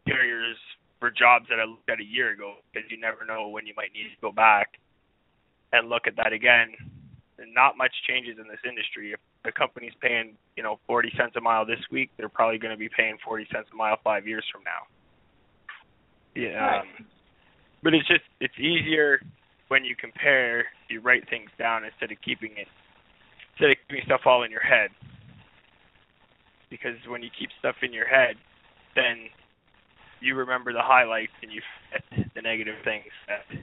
carriers 0.07 0.57
for 1.01 1.11
jobs 1.11 1.47
that 1.49 1.59
I 1.59 1.65
looked 1.65 1.89
at 1.89 2.01
a 2.01 2.05
year 2.05 2.33
ago 2.33 2.61
because 2.71 2.89
you 2.91 3.01
never 3.01 3.25
know 3.25 3.49
when 3.49 3.67
you 3.67 3.73
might 3.77 3.93
need 3.93 4.13
to 4.13 4.21
go 4.21 4.31
back 4.31 4.77
and 5.73 5.89
look 5.89 6.07
at 6.07 6.17
that 6.17 6.33
again. 6.33 6.73
And 7.39 7.55
not 7.55 7.79
much 7.79 7.93
changes 8.09 8.37
in 8.37 8.49
this 8.51 8.61
industry. 8.67 9.13
If 9.13 9.21
the 9.45 9.53
company's 9.53 9.93
paying, 10.01 10.35
you 10.57 10.63
know, 10.63 10.79
40 10.87 11.13
cents 11.17 11.35
a 11.37 11.41
mile 11.41 11.65
this 11.65 11.81
week, 11.91 12.11
they're 12.17 12.29
probably 12.29 12.59
going 12.59 12.73
to 12.73 12.79
be 12.79 12.89
paying 12.89 13.17
40 13.25 13.47
cents 13.53 13.69
a 13.73 13.77
mile 13.77 13.97
five 14.03 14.27
years 14.27 14.45
from 14.53 14.63
now. 14.65 14.87
Yeah. 16.35 16.59
Right. 16.59 16.81
Um, 16.81 17.07
but 17.83 17.95
it's 17.95 18.07
just 18.09 18.25
it's 18.41 18.59
easier 18.59 19.21
when 19.69 19.85
you 19.85 19.95
compare. 19.95 20.67
You 20.89 21.01
write 21.01 21.29
things 21.29 21.51
down 21.59 21.85
instead 21.85 22.11
of 22.11 22.19
keeping 22.25 22.53
it 22.57 22.67
instead 23.53 23.71
of 23.71 23.77
keeping 23.87 24.03
stuff 24.05 24.23
all 24.27 24.43
in 24.43 24.51
your 24.51 24.63
head. 24.63 24.91
Because 26.71 26.97
when 27.09 27.23
you 27.23 27.31
keep 27.39 27.51
stuff 27.59 27.77
in 27.83 27.93
your 27.93 28.07
head, 28.07 28.37
then 28.95 29.31
you 30.21 30.35
remember 30.35 30.73
the 30.73 30.83
highlights 30.83 31.33
and 31.43 31.53
you 31.53 31.63
forget 31.91 32.29
the 32.35 32.43
negative 32.43 32.77
things 32.85 33.11
that 33.27 33.59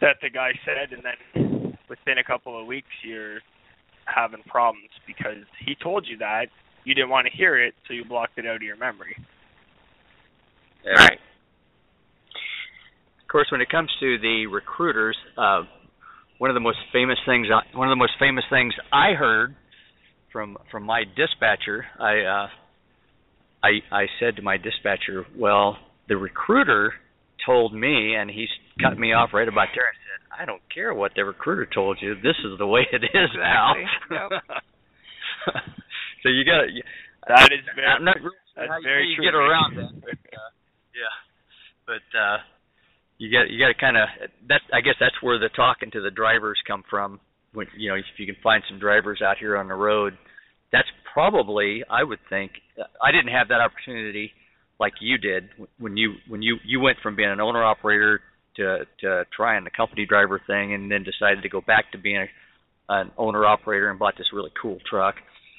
that 0.00 0.16
the 0.20 0.28
guy 0.28 0.52
said, 0.64 0.92
and 0.92 1.02
then 1.04 1.78
within 1.88 2.18
a 2.18 2.24
couple 2.24 2.58
of 2.58 2.66
weeks 2.66 2.88
you're 3.02 3.40
having 4.06 4.42
problems 4.46 4.90
because 5.06 5.44
he 5.64 5.74
told 5.82 6.06
you 6.08 6.18
that 6.18 6.46
you 6.84 6.94
didn't 6.94 7.10
want 7.10 7.26
to 7.30 7.36
hear 7.36 7.62
it, 7.62 7.74
so 7.86 7.94
you 7.94 8.04
blocked 8.04 8.38
it 8.38 8.46
out 8.46 8.56
of 8.56 8.62
your 8.62 8.76
memory. 8.76 9.16
Right. 10.84 11.18
Of 13.20 13.28
course, 13.28 13.48
when 13.50 13.60
it 13.60 13.68
comes 13.68 13.90
to 14.00 14.18
the 14.18 14.46
recruiters, 14.46 15.16
uh, 15.36 15.62
one 16.38 16.48
of 16.48 16.54
the 16.54 16.60
most 16.60 16.78
famous 16.92 17.18
things 17.26 17.48
I, 17.52 17.76
one 17.76 17.88
of 17.88 17.92
the 17.92 17.98
most 17.98 18.12
famous 18.20 18.44
things 18.50 18.72
I 18.92 19.12
heard 19.12 19.56
from 20.32 20.56
from 20.70 20.84
my 20.84 21.02
dispatcher, 21.16 21.86
I 21.98 22.20
uh, 22.20 22.48
I 23.64 23.70
I 23.90 24.06
said 24.20 24.36
to 24.36 24.42
my 24.42 24.56
dispatcher, 24.58 25.26
"Well, 25.36 25.76
the 26.08 26.16
recruiter 26.16 26.94
told 27.44 27.74
me, 27.74 28.14
and 28.14 28.30
he 28.30 28.46
cut 28.80 28.98
me 28.98 29.12
off 29.12 29.30
right 29.32 29.48
about 29.48 29.68
there. 29.74 29.90
I 30.38 30.44
don't 30.44 30.62
care 30.72 30.94
what 30.94 31.12
the 31.14 31.24
recruiter 31.24 31.66
told 31.66 31.98
you. 32.00 32.14
This 32.16 32.36
is 32.44 32.58
the 32.58 32.66
way 32.66 32.86
it 32.92 33.02
is 33.04 33.30
now." 33.36 33.74
so 36.22 36.28
you 36.28 36.44
got 36.44 36.62
to. 36.62 36.82
That 37.28 37.50
is 37.52 37.64
very 37.74 37.86
I'm 37.88 38.04
not 38.04 38.16
really 38.16 38.36
that's 38.56 38.68
how 38.68 38.80
very 38.82 39.08
you 39.08 39.16
true. 39.16 39.24
get 39.24 39.34
around 39.34 39.76
that. 39.76 39.92
But, 40.06 40.18
uh, 40.32 40.50
yeah, 40.94 41.14
but 41.86 42.18
uh, 42.18 42.38
you 43.18 43.30
got 43.30 43.50
you 43.50 43.58
got 43.58 43.68
to 43.68 43.78
kind 43.78 43.96
of 43.96 44.08
that. 44.48 44.62
I 44.72 44.80
guess 44.80 44.94
that's 45.00 45.20
where 45.20 45.38
the 45.38 45.50
talking 45.54 45.90
to 45.92 46.00
the 46.00 46.10
drivers 46.10 46.58
come 46.66 46.82
from. 46.88 47.20
When 47.52 47.66
you 47.76 47.90
know, 47.90 47.96
if 47.96 48.04
you 48.16 48.26
can 48.26 48.36
find 48.42 48.62
some 48.68 48.78
drivers 48.78 49.20
out 49.22 49.38
here 49.38 49.56
on 49.56 49.68
the 49.68 49.74
road, 49.74 50.16
that's 50.72 50.88
probably 51.12 51.82
I 51.90 52.02
would 52.02 52.20
think. 52.30 52.52
I 53.02 53.12
didn't 53.12 53.32
have 53.32 53.48
that 53.48 53.60
opportunity 53.60 54.32
like 54.78 54.94
you 55.00 55.18
did 55.18 55.48
when 55.78 55.96
you 55.96 56.14
when 56.28 56.42
you 56.42 56.56
you 56.64 56.80
went 56.80 56.98
from 57.02 57.16
being 57.16 57.30
an 57.30 57.40
owner 57.40 57.64
operator 57.64 58.20
to 58.56 58.86
to 59.00 59.24
trying 59.34 59.64
the 59.64 59.70
company 59.70 60.06
driver 60.06 60.40
thing, 60.46 60.74
and 60.74 60.90
then 60.90 61.04
decided 61.04 61.42
to 61.42 61.48
go 61.48 61.60
back 61.60 61.92
to 61.92 61.98
being 61.98 62.26
a, 62.26 62.28
an 62.88 63.10
owner 63.16 63.44
operator 63.44 63.90
and 63.90 63.98
bought 63.98 64.14
this 64.16 64.28
really 64.32 64.52
cool 64.60 64.78
truck. 64.88 65.16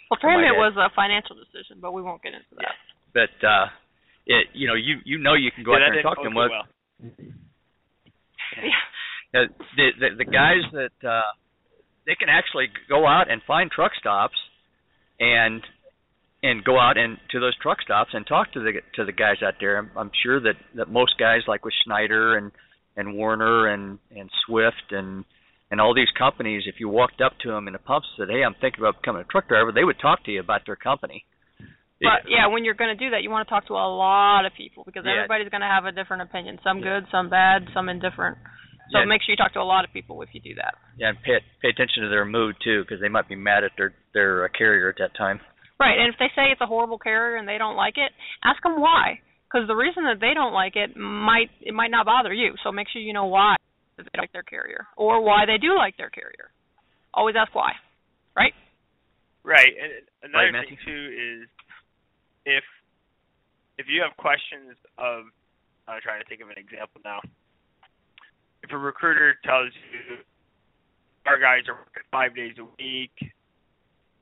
Well, 0.09 0.17
for 0.21 0.29
him 0.29 0.39
it 0.39 0.55
was 0.55 0.73
a 0.77 0.93
financial 0.95 1.35
decision, 1.35 1.79
but 1.81 1.91
we 1.91 2.01
won't 2.01 2.23
get 2.23 2.33
into 2.33 2.55
that. 2.57 2.75
But 3.13 3.47
uh, 3.47 3.65
it 4.25 4.47
you 4.53 4.67
know 4.67 4.75
you 4.75 4.97
you 5.05 5.19
know 5.19 5.33
you 5.33 5.51
can 5.51 5.63
go 5.63 5.71
yeah, 5.71 5.85
out 5.85 5.89
there 5.89 5.99
and 5.99 6.03
talk 6.03 6.17
to 6.17 6.23
them. 6.23 6.33
bode 6.33 6.51
Well, 6.51 6.65
too 7.01 7.33
well. 9.33 9.43
uh, 9.43 9.47
the, 9.75 9.87
the 9.99 10.23
the 10.23 10.25
guys 10.25 10.63
that 10.73 11.07
uh 11.07 11.31
they 12.05 12.15
can 12.15 12.29
actually 12.29 12.67
go 12.87 13.05
out 13.05 13.29
and 13.29 13.41
find 13.45 13.69
truck 13.69 13.91
stops 13.99 14.37
and 15.19 15.61
and 16.43 16.63
go 16.63 16.79
out 16.79 16.97
and 16.97 17.17
to 17.31 17.39
those 17.39 17.55
truck 17.61 17.81
stops 17.81 18.11
and 18.13 18.25
talk 18.25 18.51
to 18.53 18.59
the 18.59 18.71
to 18.95 19.05
the 19.05 19.11
guys 19.11 19.37
out 19.45 19.55
there. 19.59 19.77
I'm, 19.77 19.91
I'm 19.97 20.11
sure 20.23 20.39
that 20.39 20.55
that 20.75 20.89
most 20.89 21.15
guys 21.19 21.41
like 21.47 21.65
with 21.65 21.73
Schneider 21.83 22.37
and 22.37 22.51
and 22.97 23.15
Werner 23.17 23.67
and 23.67 23.99
and 24.11 24.29
Swift 24.45 24.91
and 24.91 25.23
and 25.69 25.79
all 25.79 25.93
these 25.93 26.11
companies, 26.17 26.63
if 26.65 26.79
you 26.79 26.89
walked 26.89 27.21
up 27.21 27.33
to 27.43 27.49
them 27.51 27.67
in 27.67 27.75
a 27.75 27.79
pump 27.79 28.03
and 28.03 28.27
said, 28.27 28.33
"Hey, 28.33 28.43
I'm 28.43 28.55
thinking 28.59 28.81
about 28.81 29.01
becoming 29.01 29.21
a 29.21 29.25
truck 29.25 29.47
driver," 29.47 29.71
they 29.71 29.83
would 29.83 29.99
talk 29.99 30.23
to 30.25 30.31
you 30.31 30.39
about 30.39 30.65
their 30.65 30.75
company. 30.75 31.23
But 32.01 32.29
yeah, 32.29 32.45
when 32.47 32.63
you're 32.63 32.77
going 32.77 32.95
to 32.95 32.99
do 33.05 33.09
that, 33.11 33.23
you 33.23 33.29
want 33.31 33.47
to 33.47 33.49
talk 33.49 33.65
to 33.67 33.73
a 33.73 33.89
lot 33.89 34.45
of 34.45 34.53
people 34.53 34.83
because 34.85 35.03
Yeah. 35.05 35.25
everybody's 35.25 35.49
going 35.49 35.65
to 35.65 35.67
have 35.67 35.85
a 35.85 35.91
different 35.91 36.21
opinion. 36.21 36.59
Some 36.61 36.77
Yeah. 36.77 37.01
good, 37.01 37.09
some 37.09 37.27
bad, 37.27 37.67
some 37.73 37.89
indifferent. 37.89 38.37
So 38.91 38.99
Yeah. 38.99 39.05
make 39.05 39.23
sure 39.23 39.33
you 39.33 39.37
talk 39.37 39.53
to 39.53 39.61
a 39.61 39.65
lot 39.65 39.83
of 39.83 39.91
people 39.91 40.21
if 40.21 40.29
you 40.33 40.39
do 40.39 40.53
that. 40.55 40.75
Yeah, 40.95 41.09
and 41.09 41.21
pay 41.23 41.39
pay 41.61 41.69
attention 41.69 42.03
to 42.03 42.09
their 42.09 42.23
mood 42.25 42.55
too, 42.61 42.83
because 42.83 43.01
they 43.01 43.09
might 43.09 43.27
be 43.27 43.35
mad 43.35 43.63
at 43.63 43.75
their 43.77 43.93
their 44.13 44.45
uh, 44.45 44.47
carrier 44.49 44.89
at 44.89 44.97
that 44.97 45.15
time. 45.15 45.39
Right, 45.79 45.97
and 45.99 46.07
if 46.07 46.17
they 46.17 46.29
say 46.35 46.51
it's 46.51 46.61
a 46.61 46.65
horrible 46.65 46.97
carrier 46.97 47.35
and 47.35 47.47
they 47.47 47.57
don't 47.57 47.75
like 47.75 47.97
it, 47.97 48.11
ask 48.43 48.61
them 48.63 48.79
why. 48.79 49.19
Because 49.47 49.67
the 49.67 49.75
reason 49.75 50.03
that 50.03 50.19
they 50.19 50.33
don't 50.33 50.53
like 50.53 50.75
it 50.75 50.97
might 50.97 51.49
it 51.61 51.73
might 51.73 51.91
not 51.91 52.05
bother 52.05 52.33
you. 52.33 52.53
So 52.63 52.71
make 52.71 52.87
sure 52.91 53.01
you 53.01 53.13
know 53.13 53.27
why 53.27 53.55
they 53.97 54.03
don't 54.13 54.23
like 54.23 54.33
their 54.33 54.43
carrier 54.43 54.85
or 54.97 55.21
why 55.21 55.45
they 55.45 55.57
do 55.57 55.75
like 55.75 55.95
their 55.97 56.09
carrier. 56.09 56.51
Always 57.13 57.35
ask 57.39 57.53
why. 57.55 57.71
Right? 58.35 58.53
Right. 59.43 59.71
And 59.81 60.31
another 60.33 60.51
Right, 60.51 60.67
thing 60.67 60.77
too 60.85 61.43
is 61.43 61.49
if 62.45 62.63
if 63.77 63.85
you 63.87 64.01
have 64.01 64.15
questions 64.17 64.75
of 64.97 65.23
I'm 65.87 66.01
trying 66.01 66.21
to 66.21 66.27
think 66.27 66.41
of 66.41 66.49
an 66.49 66.57
example 66.57 66.99
now. 67.05 67.21
If 68.63 68.71
a 68.71 68.77
recruiter 68.77 69.39
tells 69.45 69.71
you 69.93 70.17
our 71.25 71.39
guys 71.39 71.63
are 71.69 71.75
working 71.75 72.03
five 72.11 72.35
days 72.35 72.55
a 72.59 72.65
week 72.77 73.15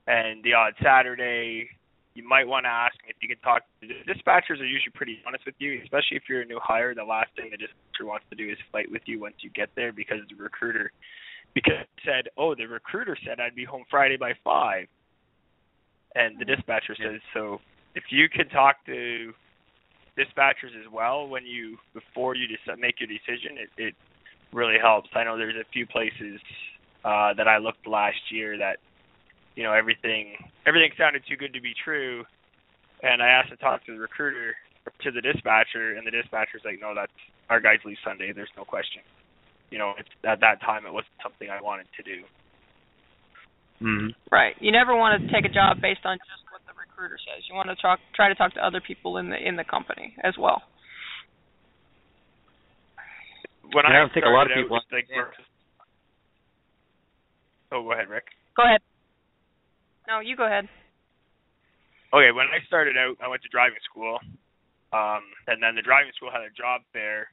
and 0.06 0.42
the 0.44 0.54
odd 0.54 0.74
Saturday, 0.82 1.68
you 2.16 2.26
might 2.26 2.48
want 2.48 2.64
to 2.64 2.70
ask 2.70 2.96
if 3.06 3.16
you 3.20 3.28
can 3.28 3.38
talk 3.38 3.62
the 3.80 3.88
dispatchers 4.08 4.60
are 4.60 4.66
usually 4.66 4.92
pretty 4.94 5.18
honest 5.26 5.44
with 5.44 5.54
you, 5.58 5.78
especially 5.82 6.16
if 6.16 6.24
you're 6.28 6.42
a 6.42 6.46
new 6.46 6.60
hire. 6.62 6.94
The 6.94 7.04
last 7.04 7.28
thing 7.36 7.50
the 7.50 7.58
dispatcher 7.58 8.06
wants 8.06 8.24
to 8.30 8.36
do 8.36 8.48
is 8.50 8.56
fight 8.72 8.90
with 8.90 9.02
you 9.06 9.20
once 9.20 9.36
you 9.40 9.50
get 9.50 9.68
there 9.76 9.92
because 9.92 10.18
the 10.28 10.34
recruiter 10.42 10.90
because 11.54 11.84
said, 12.04 12.28
Oh, 12.36 12.54
the 12.54 12.66
recruiter 12.66 13.16
said 13.24 13.40
I'd 13.40 13.54
be 13.54 13.64
home 13.64 13.84
Friday 13.90 14.16
by 14.16 14.32
five 14.42 14.88
and 16.16 16.38
the 16.38 16.44
dispatcher 16.44 16.96
Yeah. 16.98 17.12
says 17.12 17.20
so 17.34 17.60
if 17.94 18.04
you 18.10 18.28
can 18.28 18.48
talk 18.48 18.76
to 18.86 19.32
dispatchers 20.18 20.74
as 20.80 20.90
well 20.90 21.28
when 21.28 21.44
you 21.44 21.76
before 21.92 22.34
you 22.34 22.46
decide, 22.48 22.78
make 22.78 22.98
your 23.00 23.06
decision 23.08 23.58
it, 23.58 23.70
it 23.76 23.94
really 24.52 24.78
helps 24.80 25.10
i 25.14 25.22
know 25.22 25.36
there's 25.36 25.56
a 25.56 25.70
few 25.72 25.86
places 25.86 26.40
uh 27.04 27.34
that 27.34 27.46
i 27.46 27.58
looked 27.58 27.86
last 27.86 28.16
year 28.30 28.56
that 28.56 28.78
you 29.56 29.64
know 29.64 29.72
everything 29.72 30.36
everything 30.66 30.90
sounded 30.96 31.22
too 31.28 31.36
good 31.36 31.52
to 31.52 31.60
be 31.60 31.72
true 31.82 32.22
and 33.02 33.22
i 33.22 33.28
asked 33.28 33.50
to 33.50 33.56
talk 33.56 33.84
to 33.84 33.92
the 33.92 33.98
recruiter 33.98 34.54
to 35.02 35.10
the 35.10 35.20
dispatcher 35.20 35.96
and 35.98 36.06
the 36.06 36.14
dispatcher's 36.14 36.62
like 36.64 36.78
no 36.80 36.94
that's 36.94 37.12
our 37.50 37.60
guys 37.60 37.80
leave 37.84 37.98
sunday 38.04 38.32
there's 38.32 38.52
no 38.56 38.64
question 38.64 39.02
you 39.70 39.78
know 39.78 39.92
it's 39.98 40.08
at 40.22 40.40
that 40.40 40.60
time 40.60 40.86
it 40.86 40.92
wasn't 40.92 41.16
something 41.22 41.50
i 41.50 41.60
wanted 41.60 41.86
to 41.96 42.02
do 42.04 42.22
Mm-hmm. 43.76 44.16
Right. 44.32 44.56
You 44.58 44.72
never 44.72 44.96
want 44.96 45.20
to 45.20 45.28
take 45.28 45.44
a 45.44 45.52
job 45.52 45.84
based 45.84 46.00
on 46.08 46.16
just 46.16 46.40
what 46.48 46.64
the 46.64 46.72
recruiter 46.72 47.20
says. 47.20 47.44
You 47.44 47.54
want 47.54 47.68
to 47.68 47.76
talk 47.76 48.00
try 48.14 48.28
to 48.28 48.34
talk 48.34 48.54
to 48.54 48.64
other 48.64 48.80
people 48.80 49.18
in 49.18 49.28
the 49.28 49.36
in 49.36 49.56
the 49.56 49.64
company 49.64 50.16
as 50.24 50.32
well. 50.40 50.62
when 53.72 53.84
I 53.84 53.92
don't 53.92 54.12
think 54.12 54.24
a 54.26 54.30
lot 54.30 54.50
of 54.50 54.56
people 54.56 54.76
out, 54.76 54.88
like, 54.92 55.08
Oh, 57.72 57.82
go 57.82 57.92
ahead, 57.92 58.08
Rick. 58.08 58.24
Go 58.56 58.62
ahead. 58.62 58.80
No, 60.08 60.20
you 60.20 60.36
go 60.36 60.46
ahead. 60.46 60.68
Okay, 62.14 62.30
when 62.30 62.46
I 62.46 62.64
started 62.66 62.96
out, 62.96 63.16
I 63.20 63.28
went 63.28 63.42
to 63.42 63.48
driving 63.48 63.82
school, 63.82 64.18
um, 64.92 65.22
and 65.48 65.60
then 65.60 65.74
the 65.74 65.82
driving 65.82 66.12
school 66.14 66.30
had 66.30 66.42
a 66.42 66.54
job 66.54 66.82
fair, 66.92 67.28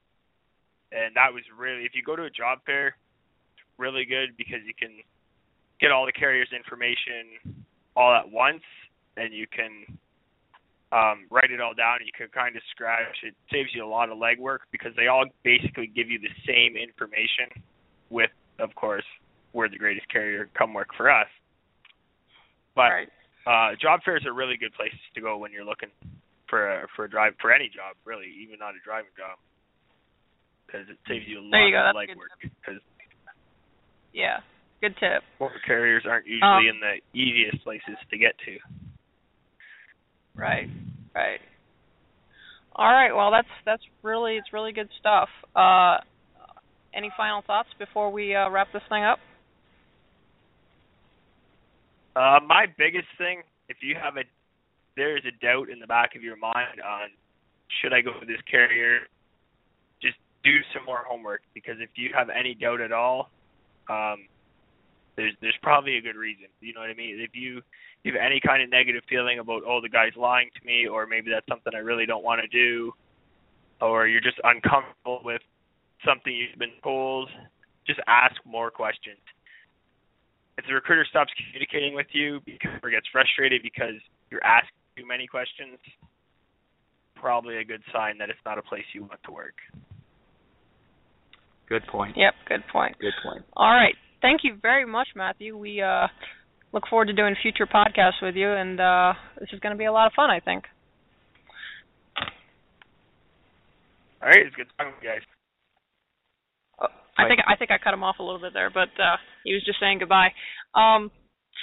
and 0.91 1.15
that 1.15 1.31
was 1.31 1.43
really 1.55 1.85
if 1.85 1.93
you 1.93 2.01
go 2.01 2.15
to 2.15 2.23
a 2.23 2.29
job 2.29 2.59
fair, 2.65 2.97
it's 3.53 3.63
really 3.77 4.05
good 4.05 4.35
because 4.35 4.65
you 4.65 4.73
can 4.73 4.91
get 5.79 5.91
all 5.91 6.05
the 6.05 6.11
carriers' 6.11 6.49
information 6.51 7.53
all 7.95 8.13
at 8.15 8.29
once, 8.29 8.65
and 9.15 9.33
you 9.33 9.45
can 9.45 9.85
um, 10.91 11.25
write 11.29 11.51
it 11.51 11.61
all 11.61 11.73
down. 11.73 11.99
You 12.05 12.11
can 12.17 12.27
kind 12.33 12.55
of 12.55 12.63
scratch. 12.71 13.21
It 13.21 13.35
saves 13.51 13.69
you 13.73 13.85
a 13.85 13.87
lot 13.87 14.09
of 14.09 14.17
legwork 14.17 14.65
because 14.71 14.91
they 14.97 15.07
all 15.07 15.25
basically 15.43 15.87
give 15.87 16.09
you 16.09 16.17
the 16.17 16.33
same 16.49 16.75
information, 16.75 17.61
with 18.09 18.31
of 18.57 18.73
course 18.73 19.05
we're 19.53 19.69
the 19.69 19.77
greatest 19.77 20.09
carrier. 20.09 20.49
Come 20.57 20.73
work 20.73 20.89
for 20.97 21.11
us. 21.11 21.27
But 22.75 22.89
right. 22.89 23.09
uh, 23.45 23.75
job 23.81 24.01
fairs 24.03 24.25
are 24.25 24.33
really 24.33 24.57
good 24.57 24.73
places 24.73 24.99
to 25.15 25.21
go 25.21 25.37
when 25.37 25.51
you're 25.51 25.65
looking 25.65 25.89
for 26.49 26.69
a 26.69 26.87
for 26.95 27.05
a 27.05 27.09
drive 27.09 27.33
for 27.41 27.53
any 27.53 27.69
job, 27.69 27.95
really, 28.05 28.27
even 28.41 28.59
not 28.59 28.75
a 28.75 28.81
driving 28.83 29.13
job, 29.17 29.37
because 30.65 30.89
it 30.89 30.97
saves 31.07 31.25
you 31.27 31.39
a 31.39 31.45
lot 31.45 31.65
you 31.65 31.77
of 31.77 31.95
That's 31.95 31.97
a 31.97 32.07
good 32.07 32.17
legwork. 32.17 32.33
Because 32.41 32.81
Yeah. 34.13 34.39
Good 34.81 34.95
tip. 34.99 35.23
carriers 35.65 36.03
aren't 36.05 36.27
usually 36.27 36.67
Um, 36.69 36.75
in 36.75 36.79
the 36.79 36.99
easiest 37.17 37.63
places 37.63 37.95
to 38.09 38.17
get 38.17 38.37
to. 38.45 38.59
Right. 40.35 40.67
Right. 41.15 41.39
All 42.75 42.91
right. 42.91 43.13
Well, 43.13 43.31
that's 43.31 43.47
that's 43.65 43.83
really 44.01 44.35
it's 44.35 44.51
really 44.51 44.73
good 44.73 44.89
stuff. 44.99 45.29
Uh, 45.55 45.99
any 46.93 47.11
final 47.15 47.41
thoughts 47.41 47.69
before 47.79 48.11
we 48.11 48.35
uh, 48.35 48.49
wrap 48.49 48.67
this 48.73 48.83
thing 48.89 49.03
up? 49.03 49.19
Uh, 52.15 52.39
my 52.45 52.65
biggest 52.77 53.07
thing, 53.17 53.41
if 53.69 53.77
you 53.81 53.95
have 54.01 54.17
a, 54.17 54.23
there 54.95 55.17
is 55.17 55.23
a 55.25 55.33
doubt 55.43 55.69
in 55.69 55.79
the 55.79 55.87
back 55.87 56.15
of 56.15 56.21
your 56.21 56.37
mind 56.37 56.79
on 56.85 57.09
should 57.81 57.93
I 57.93 58.01
go 58.01 58.11
with 58.19 58.27
this 58.27 58.41
carrier, 58.49 58.99
just 60.01 60.15
do 60.43 60.51
some 60.73 60.85
more 60.85 61.03
homework 61.07 61.41
because 61.53 61.75
if 61.79 61.89
you 61.95 62.11
have 62.15 62.29
any 62.29 62.53
doubt 62.53 62.81
at 62.81 62.91
all, 62.91 63.31
um, 63.89 64.27
there's 65.15 65.33
there's 65.41 65.57
probably 65.61 65.97
a 65.97 66.01
good 66.01 66.15
reason. 66.15 66.45
You 66.59 66.73
know 66.73 66.81
what 66.81 66.89
I 66.89 66.93
mean? 66.93 67.19
If 67.19 67.31
you 67.33 67.61
you 68.03 68.13
have 68.13 68.21
any 68.21 68.39
kind 68.39 68.61
of 68.61 68.69
negative 68.69 69.03
feeling 69.09 69.39
about 69.39 69.63
oh 69.67 69.81
the 69.81 69.89
guy's 69.89 70.15
lying 70.15 70.49
to 70.59 70.65
me 70.65 70.87
or 70.87 71.07
maybe 71.07 71.31
that's 71.31 71.47
something 71.47 71.73
I 71.75 71.79
really 71.79 72.05
don't 72.05 72.23
want 72.23 72.41
to 72.41 72.47
do, 72.47 72.93
or 73.81 74.07
you're 74.07 74.21
just 74.21 74.39
uncomfortable 74.43 75.21
with 75.23 75.41
something 76.05 76.33
you've 76.33 76.59
been 76.59 76.77
told, 76.83 77.29
just 77.87 77.99
ask 78.07 78.35
more 78.45 78.69
questions 78.69 79.19
if 80.57 80.65
the 80.67 80.73
recruiter 80.73 81.05
stops 81.09 81.31
communicating 81.37 81.95
with 81.95 82.07
you 82.11 82.39
because 82.45 82.79
or 82.83 82.89
gets 82.89 83.07
frustrated 83.11 83.61
because 83.63 83.97
you're 84.29 84.43
asking 84.43 84.77
too 84.97 85.07
many 85.07 85.27
questions, 85.27 85.79
probably 87.15 87.57
a 87.57 87.63
good 87.63 87.81
sign 87.91 88.17
that 88.19 88.29
it's 88.29 88.39
not 88.45 88.57
a 88.57 88.61
place 88.61 88.83
you 88.93 89.01
want 89.01 89.21
to 89.25 89.31
work. 89.31 89.55
Good 91.69 91.83
point. 91.87 92.15
Yep. 92.17 92.33
Good 92.47 92.63
point. 92.71 92.97
Good 92.99 93.13
point. 93.23 93.43
All 93.55 93.71
right. 93.71 93.95
Thank 94.21 94.41
you 94.43 94.57
very 94.61 94.85
much, 94.85 95.07
Matthew. 95.15 95.57
We 95.57 95.81
uh, 95.81 96.07
look 96.71 96.83
forward 96.89 97.05
to 97.07 97.13
doing 97.13 97.35
future 97.41 97.65
podcasts 97.65 98.21
with 98.21 98.35
you, 98.35 98.51
and 98.51 98.79
uh, 98.79 99.13
this 99.39 99.49
is 99.53 99.59
going 99.59 99.73
to 99.73 99.77
be 99.77 99.85
a 99.85 99.91
lot 99.91 100.07
of 100.07 100.13
fun, 100.13 100.29
I 100.29 100.39
think. 100.39 100.65
All 104.21 104.29
right, 104.29 104.45
it's 104.45 104.55
good 104.55 104.67
talking 104.77 104.93
with 104.93 105.03
you 105.03 105.09
guys. 105.09 105.21
I 107.17 107.27
think 107.27 107.39
I 107.47 107.55
think 107.55 107.71
I 107.71 107.77
cut 107.77 107.93
him 107.93 108.03
off 108.03 108.17
a 108.19 108.23
little 108.23 108.41
bit 108.41 108.53
there, 108.53 108.69
but 108.69 108.89
uh, 108.97 109.17
he 109.43 109.53
was 109.53 109.63
just 109.65 109.79
saying 109.79 109.99
goodbye. 109.99 110.33
Um, 110.73 111.11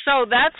so 0.04 0.24
that's 0.28 0.58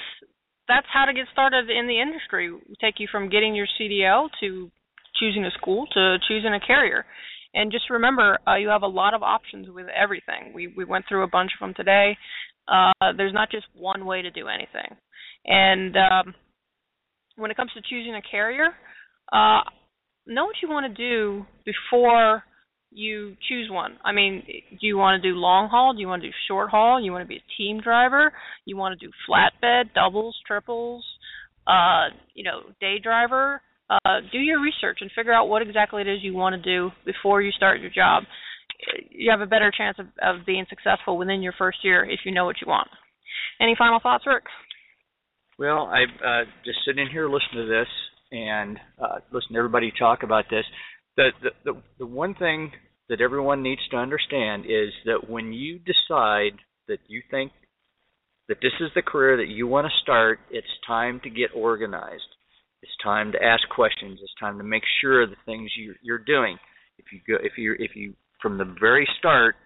that's 0.68 0.86
how 0.92 1.04
to 1.04 1.12
get 1.12 1.26
started 1.32 1.70
in 1.70 1.86
the 1.86 2.00
industry. 2.00 2.50
We 2.52 2.74
take 2.80 2.98
you 2.98 3.08
from 3.10 3.28
getting 3.28 3.54
your 3.54 3.66
CDL 3.78 4.28
to 4.40 4.70
choosing 5.18 5.44
a 5.44 5.50
school 5.52 5.86
to 5.94 6.16
choosing 6.28 6.54
a 6.54 6.60
carrier. 6.60 7.04
And 7.52 7.72
just 7.72 7.90
remember, 7.90 8.38
uh, 8.46 8.56
you 8.56 8.68
have 8.68 8.82
a 8.82 8.86
lot 8.86 9.12
of 9.12 9.22
options 9.22 9.68
with 9.68 9.86
everything. 9.88 10.52
We 10.54 10.72
we 10.76 10.84
went 10.84 11.04
through 11.08 11.24
a 11.24 11.28
bunch 11.28 11.50
of 11.54 11.66
them 11.66 11.74
today. 11.74 12.16
Uh, 12.68 13.12
there's 13.16 13.34
not 13.34 13.50
just 13.50 13.66
one 13.74 14.06
way 14.06 14.22
to 14.22 14.30
do 14.30 14.46
anything. 14.46 14.96
And 15.46 15.96
um, 15.96 16.34
when 17.36 17.50
it 17.50 17.56
comes 17.56 17.72
to 17.72 17.82
choosing 17.88 18.14
a 18.14 18.22
carrier, 18.22 18.68
uh, 19.32 19.60
know 20.26 20.44
what 20.44 20.56
you 20.62 20.68
want 20.68 20.86
to 20.86 20.94
do 20.94 21.44
before 21.64 22.44
you 22.90 23.36
choose 23.48 23.68
one. 23.70 23.98
I 24.04 24.12
mean, 24.12 24.42
do 24.46 24.86
you 24.86 24.96
want 24.96 25.22
to 25.22 25.28
do 25.28 25.36
long 25.36 25.68
haul? 25.68 25.94
Do 25.94 26.00
you 26.00 26.08
want 26.08 26.22
to 26.22 26.28
do 26.28 26.34
short 26.48 26.70
haul? 26.70 27.00
You 27.00 27.12
want 27.12 27.22
to 27.22 27.28
be 27.28 27.36
a 27.36 27.56
team 27.56 27.80
driver? 27.80 28.32
You 28.64 28.76
want 28.76 28.98
to 28.98 29.06
do 29.06 29.12
flatbed, 29.28 29.94
doubles, 29.94 30.36
triples? 30.46 31.04
Uh, 31.66 32.08
you 32.34 32.42
know, 32.42 32.60
day 32.80 32.96
driver? 33.02 33.62
Uh, 33.88 34.20
do 34.32 34.38
your 34.38 34.60
research 34.60 34.98
and 35.00 35.10
figure 35.16 35.32
out 35.32 35.48
what 35.48 35.62
exactly 35.62 36.02
it 36.02 36.08
is 36.08 36.18
you 36.22 36.34
want 36.34 36.54
to 36.54 36.62
do 36.62 36.90
before 37.04 37.42
you 37.42 37.50
start 37.52 37.80
your 37.80 37.90
job. 37.90 38.24
You 39.10 39.30
have 39.30 39.40
a 39.40 39.46
better 39.46 39.72
chance 39.76 39.98
of, 39.98 40.06
of 40.22 40.46
being 40.46 40.64
successful 40.68 41.18
within 41.18 41.42
your 41.42 41.54
first 41.58 41.78
year 41.82 42.04
if 42.04 42.20
you 42.24 42.32
know 42.32 42.44
what 42.44 42.56
you 42.60 42.68
want. 42.68 42.88
Any 43.60 43.74
final 43.76 44.00
thoughts, 44.00 44.24
Rick? 44.26 44.44
Well, 45.58 45.92
I 45.92 46.04
uh, 46.24 46.44
just 46.64 46.78
sitting 46.86 47.06
here 47.10 47.28
listening 47.28 47.66
to 47.66 47.68
this 47.68 47.88
and 48.32 48.78
uh, 49.00 49.18
listen 49.32 49.52
to 49.52 49.58
everybody 49.58 49.92
talk 49.98 50.22
about 50.22 50.44
this. 50.50 50.64
The, 51.42 51.50
the 51.64 51.82
the 51.98 52.06
one 52.06 52.34
thing 52.34 52.72
that 53.08 53.20
everyone 53.20 53.62
needs 53.62 53.82
to 53.90 53.96
understand 53.96 54.64
is 54.64 54.92
that 55.04 55.28
when 55.28 55.52
you 55.52 55.78
decide 55.78 56.56
that 56.88 56.98
you 57.08 57.22
think 57.30 57.52
that 58.48 58.58
this 58.62 58.72
is 58.80 58.90
the 58.94 59.02
career 59.02 59.36
that 59.36 59.48
you 59.48 59.66
want 59.66 59.86
to 59.86 60.02
start, 60.02 60.40
it's 60.50 60.66
time 60.86 61.20
to 61.24 61.30
get 61.30 61.50
organized. 61.54 62.22
It's 62.82 62.92
time 63.02 63.32
to 63.32 63.42
ask 63.42 63.62
questions. 63.68 64.18
It's 64.22 64.32
time 64.40 64.58
to 64.58 64.64
make 64.64 64.82
sure 65.00 65.26
the 65.26 65.36
things 65.44 65.70
you, 65.76 65.94
you're 66.02 66.18
doing. 66.18 66.56
If 66.98 67.06
you 67.12 67.20
go, 67.28 67.42
if 67.42 67.58
you 67.58 67.76
if 67.78 67.94
you 67.94 68.14
from 68.40 68.56
the 68.56 68.74
very 68.80 69.06
start, 69.18 69.56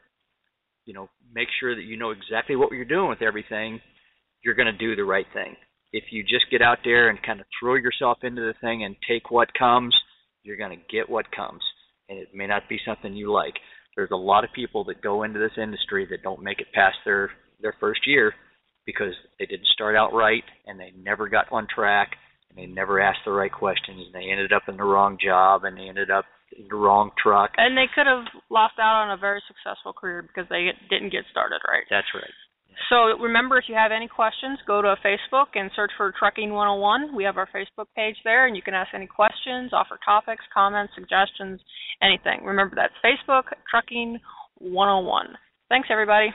you 0.84 0.94
know, 0.94 1.08
make 1.32 1.48
sure 1.60 1.76
that 1.76 1.84
you 1.84 1.96
know 1.96 2.10
exactly 2.10 2.56
what 2.56 2.72
you're 2.72 2.84
doing 2.84 3.08
with 3.08 3.22
everything. 3.22 3.80
You're 4.42 4.54
going 4.54 4.72
to 4.72 4.76
do 4.76 4.96
the 4.96 5.04
right 5.04 5.26
thing. 5.32 5.54
If 5.92 6.04
you 6.10 6.22
just 6.22 6.50
get 6.50 6.60
out 6.60 6.78
there 6.84 7.08
and 7.08 7.22
kind 7.22 7.40
of 7.40 7.46
throw 7.60 7.76
yourself 7.76 8.18
into 8.22 8.42
the 8.42 8.54
thing 8.60 8.84
and 8.84 8.96
take 9.08 9.30
what 9.30 9.48
comes, 9.54 9.94
you're 10.44 10.56
going 10.56 10.78
to 10.78 10.96
get 10.96 11.08
what 11.08 11.30
comes, 11.32 11.62
and 12.08 12.18
it 12.18 12.28
may 12.34 12.46
not 12.46 12.68
be 12.68 12.78
something 12.86 13.14
you 13.14 13.32
like. 13.32 13.54
There's 13.96 14.10
a 14.12 14.16
lot 14.16 14.44
of 14.44 14.52
people 14.52 14.84
that 14.84 15.02
go 15.02 15.22
into 15.22 15.38
this 15.38 15.56
industry 15.60 16.06
that 16.10 16.22
don't 16.22 16.42
make 16.42 16.60
it 16.60 16.72
past 16.72 16.96
their 17.04 17.30
their 17.60 17.74
first 17.80 18.06
year 18.06 18.34
because 18.86 19.14
they 19.38 19.46
didn't 19.46 19.66
start 19.68 19.96
out 19.96 20.12
right 20.12 20.44
and 20.66 20.78
they 20.78 20.92
never 21.02 21.28
got 21.28 21.50
on 21.50 21.66
track 21.72 22.10
and 22.50 22.58
they 22.58 22.66
never 22.66 23.00
asked 23.00 23.24
the 23.24 23.32
right 23.32 23.52
questions 23.52 24.02
and 24.04 24.14
they 24.14 24.30
ended 24.30 24.52
up 24.52 24.64
in 24.68 24.76
the 24.76 24.84
wrong 24.84 25.16
job 25.22 25.64
and 25.64 25.76
they 25.78 25.88
ended 25.88 26.10
up 26.10 26.24
in 26.58 26.66
the 26.68 26.76
wrong 26.76 27.10
truck. 27.20 27.52
And 27.56 27.76
they 27.76 27.88
could 27.94 28.06
have 28.06 28.24
lost 28.50 28.74
out 28.78 29.06
on 29.06 29.10
a 29.10 29.20
very 29.20 29.42
successful 29.48 29.92
career 29.92 30.22
because 30.22 30.48
they 30.50 30.68
didn't 30.90 31.10
get 31.10 31.24
started 31.30 31.60
right. 31.66 31.84
That's 31.90 32.06
right. 32.14 32.34
So 32.88 33.18
remember, 33.18 33.58
if 33.58 33.64
you 33.68 33.74
have 33.74 33.92
any 33.92 34.08
questions, 34.08 34.58
go 34.66 34.82
to 34.82 34.96
Facebook 35.04 35.54
and 35.54 35.70
search 35.74 35.92
for 35.96 36.12
Trucking 36.18 36.52
101. 36.52 37.14
We 37.14 37.24
have 37.24 37.36
our 37.36 37.48
Facebook 37.54 37.86
page 37.96 38.16
there, 38.24 38.46
and 38.46 38.56
you 38.56 38.62
can 38.62 38.74
ask 38.74 38.94
any 38.94 39.06
questions, 39.06 39.72
offer 39.72 39.98
topics, 40.04 40.44
comments, 40.52 40.92
suggestions, 40.94 41.60
anything. 42.02 42.44
Remember, 42.44 42.76
that's 42.76 42.94
Facebook 43.04 43.44
Trucking 43.70 44.18
101. 44.58 45.26
Thanks, 45.68 45.88
everybody. 45.90 46.28